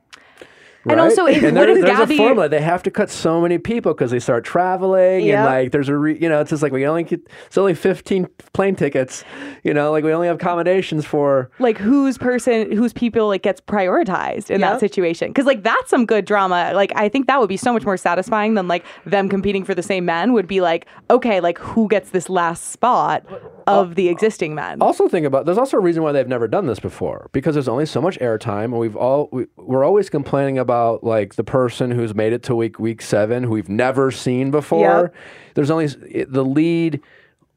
And 0.89 0.99
also, 0.99 1.25
if- 1.27 1.43
and 1.43 1.55
what 1.55 1.65
there- 1.67 1.77
if 1.77 1.81
there's 1.85 1.97
Gabby- 1.97 2.15
a 2.15 2.17
formula. 2.17 2.49
They 2.49 2.61
have 2.61 2.81
to 2.83 2.91
cut 2.91 3.09
so 3.09 3.39
many 3.41 3.57
people 3.57 3.93
because 3.93 4.11
they 4.11 4.19
start 4.19 4.43
traveling, 4.43 5.25
Yep. 5.25 5.37
and 5.37 5.45
like 5.45 5.71
there's 5.71 5.89
a 5.89 5.95
re, 5.97 6.17
you 6.19 6.27
know 6.27 6.39
it's 6.41 6.49
just 6.49 6.63
like 6.63 6.71
we 6.71 6.85
only 6.87 7.03
get 7.03 7.21
it's 7.47 7.57
only 7.57 7.73
15 7.75 8.27
plane 8.53 8.75
tickets. 8.75 9.23
You 9.63 9.73
know, 9.73 9.91
like 9.91 10.03
we 10.03 10.11
only 10.11 10.27
have 10.27 10.37
accommodations 10.37 11.05
for. 11.05 11.49
like 11.59 11.77
whose 11.77 12.17
person 12.17 12.71
whose 12.71 12.93
people 12.93 13.27
like 13.27 13.43
gets 13.43 13.61
prioritized 13.61 14.49
in 14.49 14.61
that 14.61 14.79
situation 14.79 15.27
because 15.29 15.45
like 15.45 15.63
that's 15.63 15.89
some 15.89 16.05
good 16.05 16.25
drama 16.25 16.71
like 16.73 16.91
i 16.95 17.07
think 17.09 17.27
that 17.27 17.39
would 17.39 17.49
be 17.49 17.57
so 17.57 17.71
much 17.73 17.83
more 17.85 17.97
satisfying 17.97 18.53
than 18.55 18.67
like 18.67 18.83
them 19.05 19.29
competing 19.29 19.63
for 19.63 19.73
the 19.75 19.83
same 19.83 20.05
men 20.05 20.33
would 20.33 20.47
be 20.47 20.61
like 20.61 20.85
okay 21.09 21.39
like 21.39 21.57
who 21.59 21.87
gets 21.87 22.09
this 22.11 22.29
last 22.29 22.71
spot 22.71 23.23
of 23.67 23.95
the 23.95 24.09
existing 24.09 24.55
men 24.55 24.81
Also, 24.81 25.07
think 25.07 25.25
about 25.25 25.45
there's 25.45 25.57
also 25.57 25.77
a 25.77 25.79
reason 25.79 26.03
why 26.03 26.11
they've 26.11 26.27
never 26.27 26.47
done 26.47 26.65
this 26.67 26.79
before 26.79 27.29
because 27.31 27.55
there's 27.55 27.67
only 27.67 27.85
so 27.85 28.01
much 28.01 28.17
airtime, 28.19 28.65
and 28.65 28.79
we've 28.79 28.95
all 28.95 29.29
we, 29.31 29.45
we're 29.57 29.83
always 29.83 30.09
complaining 30.09 30.57
about 30.57 31.03
like 31.03 31.35
the 31.35 31.43
person 31.43 31.91
who's 31.91 32.13
made 32.15 32.33
it 32.33 32.43
to 32.43 32.55
week 32.55 32.79
week 32.79 33.01
seven 33.01 33.43
who 33.43 33.51
we've 33.51 33.69
never 33.69 34.11
seen 34.11 34.51
before. 34.51 34.79
Yep. 35.13 35.15
There's 35.55 35.71
only 35.71 35.87
the 35.87 36.43
lead 36.45 37.01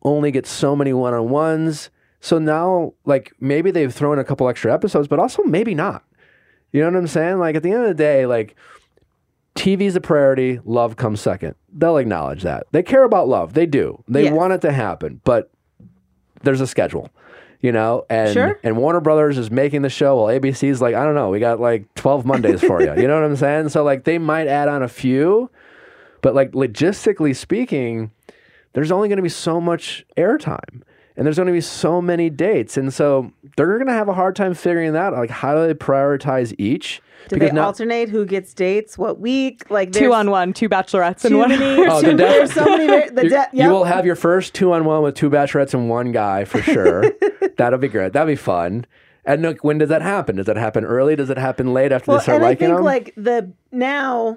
only 0.03 0.31
gets 0.31 0.51
so 0.51 0.77
many 0.77 0.93
one 0.93 1.15
on 1.15 1.29
ones. 1.31 1.91
So 2.21 2.39
now, 2.39 2.95
like 3.05 3.33
maybe 3.41 3.71
they've 3.71 3.93
thrown 3.93 4.19
a 4.19 4.25
couple 4.25 4.49
extra 4.49 4.73
episodes, 4.73 5.09
but 5.09 5.19
also 5.19 5.43
maybe 5.43 5.75
not. 5.75 6.05
You 6.73 6.81
know 6.81 6.91
what 6.91 6.97
I'm 6.99 7.07
saying? 7.07 7.39
Like 7.39 7.55
at 7.57 7.63
the 7.63 7.71
end 7.71 7.83
of 7.83 7.89
the 7.89 7.95
day, 7.95 8.27
like 8.27 8.57
TV's 9.55 9.95
a 9.95 10.01
priority, 10.01 10.61
love 10.65 10.97
comes 10.97 11.21
second. 11.21 11.55
They'll 11.73 11.97
acknowledge 11.99 12.43
that. 12.43 12.67
They 12.73 12.83
care 12.83 13.05
about 13.05 13.29
love. 13.29 13.55
They 13.55 13.67
do. 13.67 14.03
They 14.09 14.25
Yes. 14.25 14.33
want 14.33 14.53
it 14.53 14.61
to 14.63 14.73
happen, 14.73 15.21
but 15.25 15.51
there's 16.45 16.61
a 16.61 16.66
schedule. 16.66 17.11
You 17.61 17.73
know, 17.73 18.05
and 18.11 18.31
Sure. 18.33 18.61
and 18.62 18.77
Warner 18.77 19.01
Brothers 19.01 19.39
is 19.39 19.51
making 19.51 19.81
the 19.83 19.89
show 19.89 20.16
while 20.16 20.27
ABC's 20.39 20.83
like, 20.83 20.95
I 20.95 21.03
don't 21.03 21.15
know, 21.15 21.31
we 21.31 21.41
got 21.41 21.61
like 21.61 21.93
12 21.95 22.27
Mondays 22.27 22.61
for 22.61 22.83
you. 22.83 22.95
You 23.01 23.09
know 23.09 23.15
what 23.15 23.25
I'm 23.25 23.37
saying? 23.37 23.71
So 23.71 23.83
like 23.83 24.05
they 24.05 24.19
might 24.19 24.49
add 24.49 24.69
on 24.69 24.83
a 24.83 24.89
few, 24.89 25.49
but 26.21 26.35
like 26.35 26.53
logistically 26.53 27.35
speaking, 27.35 28.11
there's 28.75 28.93
only 28.93 29.09
going 29.09 29.16
to 29.16 29.23
be 29.23 29.31
so 29.31 29.62
much 29.62 30.05
airtime 30.19 30.83
and 31.16 31.25
there's 31.25 31.37
going 31.37 31.47
to 31.47 31.53
be 31.55 31.61
so 31.62 32.03
many 32.03 32.29
dates. 32.29 32.77
And 32.77 32.93
so 32.93 33.33
they're 33.57 33.79
going 33.79 33.87
to 33.87 33.95
have 33.95 34.09
a 34.09 34.15
hard 34.15 34.37
time 34.37 34.53
figuring 34.53 34.93
that 34.93 35.15
out. 35.15 35.19
Like, 35.21 35.31
how 35.31 35.55
do 35.55 35.66
they 35.66 35.73
prioritize 35.75 36.55
each? 36.59 37.01
Do 37.29 37.39
they 37.39 37.51
alternate 37.51 38.09
who 38.09 38.25
gets 38.27 38.53
dates 38.55 38.99
what 38.99 39.19
week? 39.21 39.71
Like 39.71 39.93
two 39.93 40.13
on 40.13 40.31
one 40.31 40.53
two 40.53 40.69
bachelorettes 40.69 41.23
Too 41.23 41.29
and 41.29 41.39
one 41.39 41.49
many. 41.51 41.87
Oh, 41.87 42.01
too- 42.01 42.09
the 42.09 42.15
def- 42.15 42.19
there's 42.19 42.53
so 42.53 42.65
many. 42.65 43.09
The 43.11 43.23
you, 43.25 43.29
de- 43.31 43.49
you 43.53 43.69
will 43.71 43.85
have 43.85 44.05
your 44.07 44.17
first 44.17 44.55
two 44.55 44.73
on 44.73 44.85
one 44.85 45.03
with 45.03 45.15
two 45.15 45.31
bachelorettes 45.31 45.75
and 45.75 45.89
one 45.89 46.13
guy 46.13 46.45
for 46.45 46.61
sure. 46.63 47.05
That'll 47.57 47.79
be 47.79 47.89
great. 47.89 48.13
That'll 48.13 48.27
be 48.29 48.37
fun. 48.37 48.87
And 49.25 49.41
look, 49.43 49.65
when 49.65 49.79
does 49.79 49.89
that 49.89 50.03
happen? 50.03 50.37
Does 50.37 50.47
that 50.47 50.57
happen 50.57 50.85
early? 50.85 51.17
Does 51.17 51.31
it 51.31 51.39
happen 51.39 51.73
late 51.73 51.93
after 51.93 52.11
Well, 52.11 52.19
they 52.19 52.25
start 52.25 52.37
and 52.37 52.45
I 52.45 52.49
liking 52.49 52.67
think 52.69 52.77
them? 52.77 52.85
like 52.85 53.15
the 53.17 53.53
now, 53.73 54.37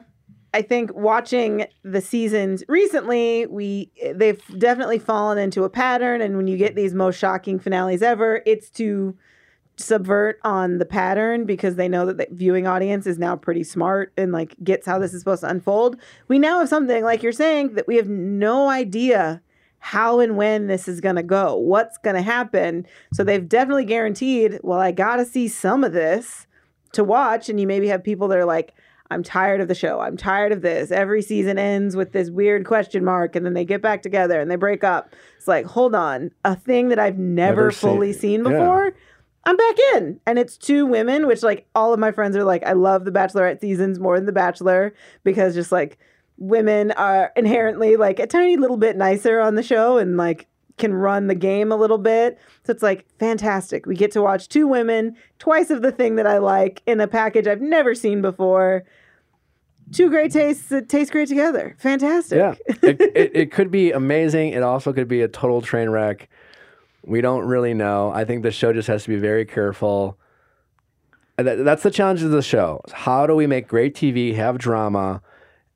I 0.54 0.62
think 0.62 0.94
watching 0.96 1.66
the 1.84 2.00
seasons 2.00 2.64
recently, 2.70 3.48
we 3.48 3.92
they've 4.16 4.42
definitely 4.58 5.00
fallen 5.00 5.38
into 5.38 5.66
a 5.66 5.70
pattern. 5.70 6.22
And 6.22 6.38
when 6.38 6.48
you 6.48 6.58
get 6.58 6.76
these 6.76 6.94
most 6.94 7.18
shocking 7.20 7.60
finales 7.60 8.02
ever, 8.02 8.42
it's 8.46 8.70
to 8.72 9.14
subvert 9.78 10.40
on 10.44 10.80
the 10.80 10.86
pattern 10.86 11.46
because 11.46 11.76
they 11.76 11.88
know 11.88 12.06
that 12.06 12.18
the 12.18 12.28
viewing 12.32 12.66
audience 12.66 13.06
is 13.06 13.20
now 13.20 13.36
pretty 13.36 13.64
smart 13.64 14.12
and 14.18 14.32
like 14.32 14.56
gets 14.64 14.88
how 14.88 14.98
this 14.98 15.14
is 15.14 15.22
supposed 15.22 15.42
to 15.42 15.50
unfold. 15.50 15.98
We 16.28 16.40
now 16.40 16.60
have 16.60 16.70
something 16.70 17.04
like 17.04 17.22
you're 17.22 17.32
saying 17.32 17.76
that 17.76 17.88
we 17.88 17.96
have 17.98 18.10
no 18.10 18.70
idea 18.70 19.42
how 19.80 20.20
and 20.20 20.36
when 20.36 20.68
this 20.68 20.88
is 20.88 21.00
going 21.00 21.16
to 21.16 21.24
go, 21.24 21.56
what's 21.56 21.98
going 22.00 22.16
to 22.16 22.22
happen. 22.22 22.86
So 23.14 23.24
they've 23.24 23.48
definitely 23.48 23.86
guaranteed, 23.86 24.60
well, 24.64 24.80
I 24.80 24.92
got 24.92 25.18
to 25.18 25.26
see 25.26 25.48
some 25.48 25.84
of 25.84 25.94
this 25.94 26.48
to 26.94 27.04
watch. 27.04 27.48
And 27.48 27.60
you 27.60 27.68
maybe 27.68 27.88
have 27.88 28.04
people 28.04 28.28
that 28.30 28.40
are 28.40 28.46
like, 28.46 28.74
I'm 29.10 29.24
tired 29.24 29.62
of 29.62 29.68
the 29.68 29.76
show. 29.76 30.00
I'm 30.00 30.18
tired 30.18 30.52
of 30.52 30.62
this. 30.62 30.92
Every 30.92 31.22
season 31.22 31.58
ends 31.58 31.96
with 31.96 32.12
this 32.12 32.30
weird 32.30 32.66
question 32.66 33.06
mark, 33.06 33.38
and 33.38 33.46
then 33.46 33.54
they 33.54 33.64
get 33.64 33.82
back 33.82 34.02
together 34.02 34.42
and 34.42 34.52
they 34.52 34.58
break 34.58 34.84
up. 34.84 35.16
It's 35.38 35.48
like, 35.48 35.66
hold 35.66 35.96
on, 35.96 36.32
a 36.44 36.56
thing 36.56 36.90
that 36.90 37.00
I've 37.00 37.18
never, 37.18 37.68
Never 37.68 37.72
fully 37.72 38.12
seen 38.12 38.44
yeah. 38.44 38.52
before. 38.52 38.94
I'm 39.48 39.56
back 39.56 39.78
in. 39.96 40.20
And 40.26 40.38
it's 40.38 40.58
two 40.58 40.86
women, 40.86 41.26
which 41.26 41.42
like 41.42 41.68
all 41.74 41.94
of 41.94 42.00
my 42.02 42.12
friends 42.12 42.36
are 42.36 42.44
like, 42.44 42.64
I 42.64 42.74
love 42.74 43.06
the 43.06 43.12
Bachelorette 43.12 43.62
seasons 43.62 43.98
more 43.98 44.18
than 44.18 44.26
the 44.26 44.34
Bachelor 44.34 44.94
because 45.24 45.56
just 45.56 45.72
like 45.72 45.98
women 46.38 46.92
are 46.92 47.32
inherently 47.38 47.96
like 47.96 48.20
a 48.20 48.28
tiny 48.28 48.58
little 48.58 48.76
bit 48.76 48.98
nicer 48.98 49.40
on 49.40 49.56
the 49.56 49.64
show 49.64 49.98
and 49.98 50.18
like 50.18 50.48
can 50.78 50.94
run 50.94 51.28
the 51.28 51.34
game 51.34 51.72
a 51.72 51.78
little 51.78 51.98
bit. 51.98 52.38
So 52.66 52.72
it's 52.72 52.84
like 52.84 53.06
fantastic. 53.20 53.86
We 53.86 53.96
get 53.96 54.12
to 54.12 54.22
watch 54.22 54.50
two 54.50 54.68
women, 54.68 55.16
twice 55.40 55.70
of 55.70 55.82
the 55.82 55.94
thing 55.94 56.18
that 56.18 56.28
I 56.28 56.40
like 56.40 56.84
in 56.86 57.00
a 57.00 57.08
package 57.08 57.48
I've 57.48 57.62
never 57.62 57.96
seen 57.96 58.22
before. 58.22 58.84
Two 59.94 60.10
great 60.10 60.34
tastes 60.34 60.68
that 60.68 60.90
taste 60.90 61.14
great 61.14 61.30
together. 61.30 61.74
Fantastic. 61.80 62.38
Yeah, 62.38 62.56
it, 62.84 63.00
it, 63.16 63.32
it 63.34 63.52
could 63.54 63.72
be 63.72 63.94
amazing. 63.94 64.50
It 64.50 64.62
also 64.62 64.92
could 64.92 65.08
be 65.08 65.22
a 65.22 65.30
total 65.30 65.62
train 65.62 65.90
wreck. 65.90 66.28
We 67.08 67.22
don't 67.22 67.46
really 67.46 67.74
know. 67.74 68.12
I 68.12 68.26
think 68.26 68.44
the 68.44 68.52
show 68.52 68.74
just 68.74 68.88
has 68.90 69.04
to 69.04 69.10
be 69.10 69.18
very 69.18 69.46
careful. 69.46 70.18
Uh, 71.38 71.44
that- 71.44 71.64
That's 71.64 71.84
the 71.84 71.92
challenge 71.92 72.22
of 72.24 72.32
the 72.32 72.42
show. 72.42 72.82
How 72.92 73.26
do 73.26 73.36
we 73.36 73.48
make 73.48 73.68
great 73.68 73.96
TV, 73.96 74.34
have 74.36 74.58
drama, 74.58 75.22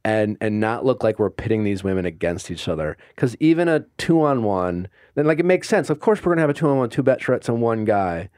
and 0.04 0.36
and 0.42 0.60
not 0.60 0.84
look 0.84 1.04
like 1.04 1.20
we're 1.20 1.30
pitting 1.30 1.64
these 1.64 1.84
women 1.84 2.06
against 2.06 2.52
each 2.52 2.68
other? 2.68 2.98
Because 3.16 3.36
even 3.40 3.68
a 3.70 3.86
two 3.98 4.22
on 4.24 4.44
one, 4.44 4.88
then 5.16 5.26
like 5.26 5.40
it 5.40 5.46
makes 5.46 5.70
sense. 5.70 5.90
Of 5.90 6.00
course, 6.00 6.24
we're 6.24 6.34
gonna 6.34 6.42
have 6.42 6.50
a 6.50 6.54
two 6.56 6.68
on 6.68 6.78
one, 6.78 6.90
two 6.90 7.04
bet 7.04 7.20
bachelorettes 7.20 7.48
and 7.48 7.62
one 7.62 7.86
guy, 7.86 8.30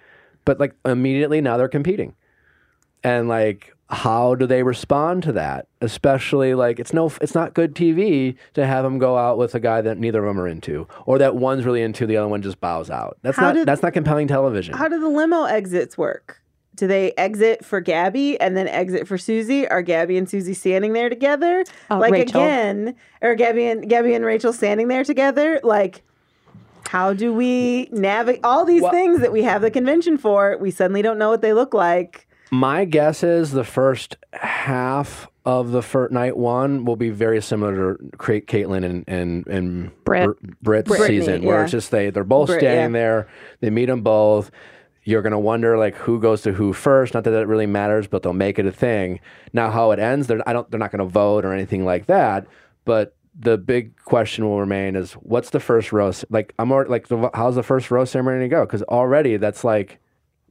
but 0.45 0.59
like 0.59 0.75
immediately 0.85 1.41
now 1.41 1.57
they're 1.57 1.67
competing 1.69 2.15
and 3.03 3.27
like 3.27 3.73
how 3.93 4.35
do 4.35 4.45
they 4.45 4.63
respond 4.63 5.23
to 5.23 5.31
that 5.31 5.67
especially 5.81 6.53
like 6.55 6.79
it's 6.79 6.93
no 6.93 7.11
it's 7.21 7.35
not 7.35 7.53
good 7.53 7.73
tv 7.75 8.35
to 8.53 8.65
have 8.65 8.83
them 8.83 8.97
go 8.99 9.17
out 9.17 9.37
with 9.37 9.53
a 9.55 9.59
guy 9.59 9.81
that 9.81 9.97
neither 9.97 10.25
of 10.25 10.35
them 10.35 10.41
are 10.43 10.47
into 10.47 10.87
or 11.05 11.17
that 11.17 11.35
one's 11.35 11.63
really 11.65 11.81
into 11.81 12.05
the 12.05 12.17
other 12.17 12.27
one 12.27 12.41
just 12.41 12.59
bows 12.59 12.89
out 12.89 13.17
that's 13.21 13.37
How 13.37 13.47
not 13.47 13.53
did- 13.55 13.67
that's 13.67 13.81
not 13.83 13.93
compelling 13.93 14.27
television 14.27 14.73
How 14.75 14.87
do 14.87 14.99
the 14.99 15.07
limo 15.09 15.43
exits 15.43 15.97
work? 15.97 16.39
Do 16.75 16.87
they 16.87 17.11
exit 17.17 17.63
for 17.63 17.79
Gabby 17.81 18.39
and 18.41 18.57
then 18.57 18.67
exit 18.67 19.07
for 19.07 19.15
Susie? 19.15 19.67
Are 19.67 19.83
Gabby 19.83 20.17
and 20.17 20.27
Susie 20.27 20.55
standing 20.55 20.93
there 20.93 21.07
together? 21.07 21.63
Uh, 21.91 21.99
like 21.99 22.11
Rachel. 22.11 22.41
again, 22.41 22.95
or 23.21 23.35
Gabby 23.35 23.67
and 23.67 23.87
Gabby 23.87 24.15
and 24.15 24.25
Rachel 24.25 24.51
standing 24.51 24.87
there 24.87 25.03
together? 25.03 25.59
Like 25.63 26.01
how 26.87 27.13
do 27.13 27.31
we 27.31 27.89
navigate 27.91 28.41
all 28.43 28.65
these 28.65 28.81
Well- 28.81 28.91
things 28.91 29.19
that 29.21 29.31
we 29.31 29.43
have 29.43 29.61
the 29.61 29.69
convention 29.69 30.17
for? 30.17 30.57
We 30.59 30.71
suddenly 30.71 31.03
don't 31.03 31.19
know 31.19 31.29
what 31.29 31.41
they 31.43 31.53
look 31.53 31.75
like. 31.75 32.27
My 32.53 32.85
guess 32.85 33.23
is 33.23 33.49
the 33.49 33.63
first 33.63 34.15
half 34.31 35.27
of 35.43 35.71
the 35.71 35.81
first 35.81 36.13
night 36.13 36.37
one 36.37 36.85
will 36.85 36.95
be 36.95 37.09
very 37.09 37.41
similar 37.41 37.95
to 37.95 38.03
Kaitlyn 38.17 38.85
and 38.85 39.03
and 39.07 39.47
and 39.47 40.03
Britt. 40.03 40.39
Britt's 40.61 40.87
Brittany, 40.87 41.19
season, 41.19 41.45
where 41.45 41.57
yeah. 41.57 41.63
it's 41.63 41.71
just 41.71 41.89
they 41.89 42.11
they're 42.11 42.23
both 42.23 42.49
Brit, 42.49 42.59
standing 42.59 42.93
yeah. 42.93 43.01
there. 43.01 43.27
They 43.61 43.71
meet 43.71 43.87
them 43.87 44.03
both. 44.03 44.51
You're 45.03 45.23
gonna 45.23 45.39
wonder 45.39 45.79
like 45.79 45.95
who 45.95 46.19
goes 46.19 46.43
to 46.43 46.53
who 46.53 46.73
first. 46.73 47.15
Not 47.15 47.23
that 47.23 47.33
it 47.33 47.47
really 47.47 47.65
matters, 47.65 48.05
but 48.05 48.21
they'll 48.21 48.33
make 48.33 48.59
it 48.59 48.67
a 48.67 48.71
thing. 48.71 49.19
Now, 49.51 49.71
how 49.71 49.89
it 49.89 49.97
ends, 49.97 50.27
they're 50.27 50.47
I 50.47 50.53
don't 50.53 50.69
they're 50.69 50.79
not 50.79 50.91
gonna 50.91 51.05
vote 51.05 51.45
or 51.45 51.53
anything 51.53 51.85
like 51.85 52.05
that. 52.05 52.45
But 52.85 53.15
the 53.33 53.57
big 53.57 53.99
question 54.03 54.45
will 54.45 54.59
remain 54.59 54.95
is 54.95 55.13
what's 55.13 55.49
the 55.49 55.59
first 55.59 55.91
rose? 55.91 56.23
Like 56.29 56.53
I'm 56.59 56.71
already, 56.71 56.91
like 56.91 57.07
the, 57.07 57.31
how's 57.33 57.55
the 57.55 57.63
first 57.63 57.89
rose 57.89 58.11
ceremony 58.11 58.47
gonna 58.47 58.49
go? 58.49 58.63
Because 58.63 58.83
already 58.83 59.37
that's 59.37 59.63
like 59.63 59.97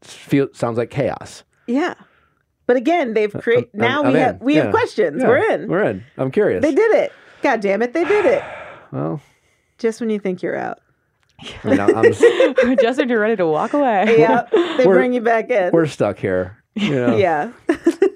feel 0.00 0.48
sounds 0.52 0.78
like 0.78 0.90
chaos. 0.90 1.44
Yeah. 1.66 1.94
But 2.66 2.76
again, 2.76 3.14
they've 3.14 3.32
created 3.32 3.70
Uh, 3.74 3.78
now 3.78 4.02
I'm 4.04 4.12
we 4.12 4.18
in. 4.18 4.24
have 4.24 4.40
we 4.40 4.54
Yeah. 4.56 4.62
have 4.64 4.70
questions. 4.72 5.20
Yeah, 5.22 5.28
We're 5.28 5.52
in. 5.52 5.68
We're 5.68 5.82
in. 5.84 6.04
I'm 6.16 6.30
curious. 6.30 6.62
They 6.62 6.74
did 6.74 6.94
it. 6.94 7.12
God 7.42 7.60
damn 7.60 7.82
it, 7.82 7.92
they 7.92 8.04
did 8.04 8.24
it. 8.26 8.42
Well, 8.92 9.20
Just 9.78 10.00
when 10.00 10.10
you 10.10 10.18
think 10.18 10.42
you're 10.42 10.56
out. 10.56 10.80
I 11.64 11.68
mean, 11.68 11.80
I'm, 11.80 11.96
I'm, 11.96 12.12
Justin, 12.80 13.08
you're 13.08 13.18
ready 13.20 13.36
to 13.36 13.46
walk 13.46 13.72
away. 13.72 14.16
Yeah. 14.18 14.42
They 14.76 14.84
bring 14.84 15.12
you 15.14 15.22
back 15.22 15.48
in. 15.50 15.72
we're 15.72 15.86
stuck 15.86 16.18
here. 16.18 16.58
You 16.74 16.94
know, 16.94 17.16
yeah. 17.26 17.50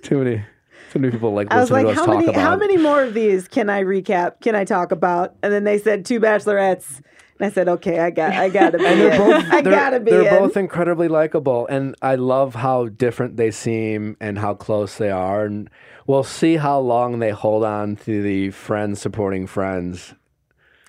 Too 0.03 0.19
many, 0.23 0.45
too 0.93 0.99
many 0.99 1.11
people 1.11 1.33
like 1.33 1.51
I 1.51 1.59
was 1.61 1.71
like, 1.71 1.87
to 1.87 1.93
us 1.93 1.97
how 1.97 2.05
talk 2.07 2.15
many 2.17 2.29
about. 2.29 2.41
how 2.41 2.57
many 2.57 2.77
more 2.77 3.03
of 3.03 3.15
these 3.15 3.49
can 3.49 3.69
I 3.71 3.83
recap? 3.85 4.41
Can 4.43 4.55
I 4.55 4.65
talk 4.65 4.93
about? 4.93 5.35
And 5.43 5.53
then 5.53 5.65
they 5.65 5.79
said 5.79 6.05
two 6.05 6.21
bachelorettes. 6.21 7.01
And 7.39 7.47
I 7.47 7.51
said, 7.51 7.69
okay, 7.69 7.99
I 7.99 8.11
got 8.11 8.33
I 8.33 8.49
gotta 8.49 8.79
be 8.79 8.87
And 8.87 9.01
they're 9.01 9.19
both. 9.19 9.53
I 9.53 9.61
gotta 9.63 10.01
be 10.01 10.11
They're 10.11 10.35
in. 10.35 10.41
both 10.43 10.57
incredibly 10.57 11.09
likable, 11.09 11.67
and 11.67 11.95
I 12.03 12.15
love 12.15 12.55
how 12.55 12.87
different 12.87 13.37
they 13.37 13.51
seem 13.51 14.17
and 14.21 14.39
how 14.39 14.55
close 14.55 14.97
they 14.97 15.11
are. 15.11 15.45
And 15.45 15.69
we'll 16.07 16.25
see 16.25 16.57
how 16.57 16.79
long 16.79 17.19
they 17.19 17.31
hold 17.31 17.65
on 17.65 17.97
to 17.97 18.23
the 18.23 18.51
friends 18.51 19.01
supporting 19.01 19.47
friends. 19.47 20.15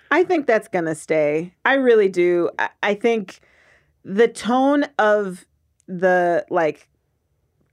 I 0.09 0.23
think 0.23 0.47
that's 0.47 0.67
gonna 0.69 0.95
stay. 0.95 1.53
I 1.65 1.73
really 1.73 2.07
do. 2.09 2.49
I, 2.57 2.69
I 2.81 2.93
think 2.95 3.39
the 4.05 4.29
tone 4.29 4.85
of 4.97 5.45
the 5.87 6.45
like 6.49 6.87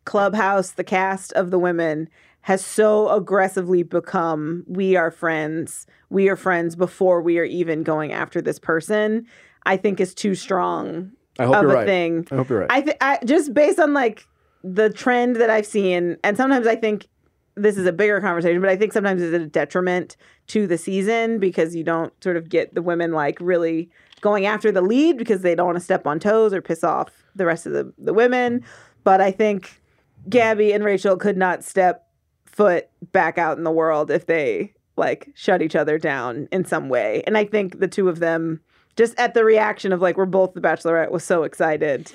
clubhouse, 0.05 0.73
the 0.73 0.85
cast 0.85 1.33
of 1.35 1.51
the 1.51 1.59
women 1.59 2.09
has 2.43 2.63
so 2.65 3.09
aggressively 3.09 3.83
become 3.83 4.65
we 4.67 4.97
are 4.97 5.11
friends. 5.11 5.87
We 6.15 6.29
are 6.29 6.37
friends 6.37 6.77
before 6.77 7.21
we 7.21 7.39
are 7.39 7.45
even 7.45 7.83
going 7.83 8.13
after 8.13 8.41
this 8.41 8.59
person. 8.59 9.27
I 9.67 9.77
think 9.77 10.01
is 10.01 10.15
too 10.15 10.35
strong 10.35 11.11
I 11.39 11.45
hope 11.45 11.57
of 11.57 11.63
you're 11.63 11.73
a 11.73 11.75
right. 11.75 11.87
thing. 11.87 12.27
I 12.31 12.37
hope 12.37 12.49
you're 12.49 12.61
right. 12.61 12.71
I, 12.71 12.81
th- 12.81 12.97
I 13.01 13.19
just 13.25 13.53
based 13.53 13.79
on 13.79 13.93
like 13.93 14.27
the 14.63 14.91
trend 14.91 15.37
that 15.37 15.51
I've 15.51 15.67
seen, 15.67 16.17
and 16.23 16.37
sometimes 16.37 16.67
I 16.67 16.77
think 16.77 17.09
this 17.57 17.77
is 17.77 17.87
a 17.87 17.93
bigger 17.93 18.21
conversation, 18.21 18.61
but 18.61 18.71
I 18.71 18.77
think 18.77 18.93
sometimes 18.93 19.23
it's 19.23 19.35
a 19.35 19.47
detriment 19.47 20.17
to 20.49 20.67
the 20.67 20.79
season 20.79 21.39
because 21.39 21.75
you 21.75 21.85
don't 21.85 22.13
sort 22.23 22.37
of 22.37 22.49
get 22.49 22.75
the 22.75 22.83
women 22.83 23.13
like 23.13 23.39
really 23.41 23.91
going 24.21 24.47
after 24.47 24.71
the 24.73 24.83
lead 24.83 25.19
because 25.19 25.43
they 25.43 25.55
don't 25.55 25.67
want 25.67 25.79
to 25.79 25.85
step 25.85 26.07
on 26.07 26.19
toes 26.19 26.53
or 26.53 26.63
piss 26.63 26.85
off 26.85 27.25
the 27.35 27.45
rest 27.45 27.67
of 27.67 27.73
the, 27.73 27.93
the 27.99 28.15
women. 28.15 28.65
But 29.03 29.21
I 29.21 29.31
think 29.31 29.81
Gabby 30.29 30.73
and 30.73 30.85
Rachel 30.85 31.17
could 31.17 31.37
not 31.37 31.65
step 31.65 32.09
foot 32.47 32.89
back 33.13 33.37
out 33.37 33.59
in 33.59 33.65
the 33.65 33.71
world 33.71 34.11
if 34.11 34.27
they 34.27 34.75
like 34.97 35.31
shut 35.35 35.63
each 35.63 35.77
other 35.77 35.99
down 35.99 36.49
in 36.53 36.65
some 36.65 36.89
way. 36.89 37.23
And 37.27 37.37
I 37.37 37.45
think 37.45 37.81
the 37.81 37.89
two 37.89 38.09
of 38.09 38.21
them 38.21 38.61
just 38.97 39.19
at 39.19 39.35
the 39.35 39.45
reaction 39.45 39.93
of 39.93 40.01
like 40.01 40.17
we're 40.17 40.27
both 40.27 40.55
the 40.55 40.61
bachelorette 40.61 41.11
was 41.11 41.25
so 41.25 41.43
excited. 41.43 42.13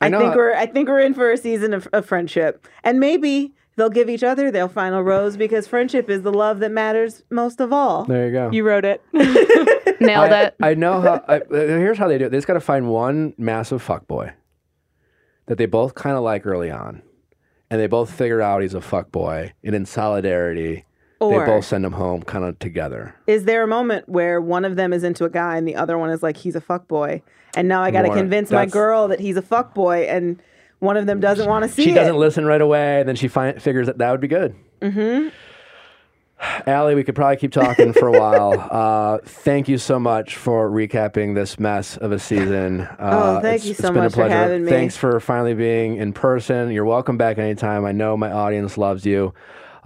I 0.00 0.06
I, 0.06 0.10
think 0.10 0.34
we're 0.34 0.54
I 0.54 0.66
think 0.66 0.88
we're 0.88 1.00
in 1.00 1.14
for 1.14 1.30
a 1.30 1.36
season 1.36 1.72
of, 1.72 1.88
of 1.92 2.06
friendship. 2.06 2.66
And 2.84 3.00
maybe 3.00 3.54
they'll 3.76 3.90
give 3.90 4.08
each 4.08 4.24
other 4.24 4.50
their 4.50 4.68
final 4.68 5.02
rose 5.02 5.36
because 5.36 5.66
friendship 5.66 6.10
is 6.10 6.22
the 6.22 6.32
love 6.32 6.58
that 6.60 6.72
matters 6.72 7.22
most 7.30 7.60
of 7.60 7.72
all. 7.72 8.04
there 8.04 8.26
you 8.26 8.32
go. 8.32 8.50
You 8.50 8.64
wrote 8.64 8.84
it. 8.84 9.02
Nailed 10.00 10.32
I, 10.32 10.42
it. 10.42 10.54
I 10.62 10.74
know 10.74 11.00
how. 11.00 11.24
I, 11.28 11.38
uh, 11.38 11.44
here's 11.50 11.98
how 11.98 12.08
they 12.08 12.18
do 12.18 12.26
it. 12.26 12.30
They 12.30 12.36
just 12.36 12.46
got 12.46 12.54
to 12.54 12.60
find 12.60 12.90
one 12.90 13.34
massive 13.38 13.86
fuckboy 13.86 14.32
that 15.46 15.58
they 15.58 15.66
both 15.66 15.94
kind 15.94 16.16
of 16.16 16.22
like 16.22 16.44
early 16.44 16.70
on, 16.70 17.02
and 17.70 17.80
they 17.80 17.86
both 17.86 18.12
figure 18.12 18.42
out 18.42 18.62
he's 18.62 18.74
a 18.74 18.80
fuckboy, 18.80 19.52
and 19.62 19.74
in 19.74 19.86
solidarity, 19.86 20.85
Or 21.18 21.40
they 21.40 21.46
both 21.46 21.64
send 21.64 21.84
him 21.84 21.92
home 21.92 22.22
kind 22.22 22.44
of 22.44 22.58
together. 22.58 23.14
is 23.26 23.44
there 23.44 23.62
a 23.62 23.66
moment 23.66 24.08
where 24.08 24.40
one 24.40 24.64
of 24.64 24.76
them 24.76 24.92
is 24.92 25.02
into 25.02 25.24
a 25.24 25.30
guy 25.30 25.56
and 25.56 25.66
the 25.66 25.74
other 25.74 25.96
one 25.96 26.10
is 26.10 26.22
like 26.22 26.36
he's 26.36 26.54
a 26.54 26.60
fuck 26.60 26.86
boy 26.88 27.22
and 27.56 27.68
now 27.68 27.82
I 27.82 27.90
got 27.90 28.02
to 28.02 28.10
convince 28.10 28.50
my 28.50 28.66
girl 28.66 29.08
that 29.08 29.18
he's 29.20 29.36
a 29.36 29.42
fuck 29.42 29.72
boy 29.74 30.02
and 30.08 30.40
one 30.78 30.98
of 30.98 31.06
them 31.06 31.20
doesn't 31.20 31.48
want 31.48 31.64
to 31.64 31.70
see 31.70 31.84
him. 31.84 31.88
She 31.88 31.94
doesn't 31.94 32.18
listen 32.18 32.44
right 32.44 32.60
away, 32.60 33.00
and 33.00 33.08
then 33.08 33.16
she 33.16 33.28
find, 33.28 33.60
figures 33.62 33.86
that 33.86 33.96
that 33.96 34.10
would 34.10 34.20
be 34.20 34.28
good. 34.28 34.54
Mm-hmm. 34.82 35.28
Ali, 36.66 36.94
we 36.94 37.02
could 37.02 37.14
probably 37.14 37.38
keep 37.38 37.50
talking 37.52 37.94
for 37.94 38.08
a 38.08 38.12
while. 38.12 38.52
Uh, 38.76 39.18
thank 39.24 39.68
you 39.68 39.78
so 39.78 39.98
much 39.98 40.36
for 40.36 40.68
recapping 40.70 41.34
this 41.34 41.58
mess 41.58 41.96
of 41.96 42.12
a 42.12 42.18
season. 42.18 42.82
Uh, 42.82 43.38
Oh, 43.38 43.40
thank 43.40 43.64
you 43.64 43.72
so 43.72 43.90
much 43.90 44.12
for 44.12 44.28
having 44.28 44.64
me. 44.64 44.70
Thanks 44.70 44.96
for 44.96 45.18
finally 45.18 45.54
being 45.54 45.96
in 45.96 46.12
person. 46.12 46.70
You're 46.72 46.84
welcome 46.84 47.16
back 47.16 47.38
anytime. 47.38 47.86
I 47.86 47.92
know 47.92 48.16
my 48.18 48.30
audience 48.30 48.76
loves 48.76 49.06
you. 49.06 49.32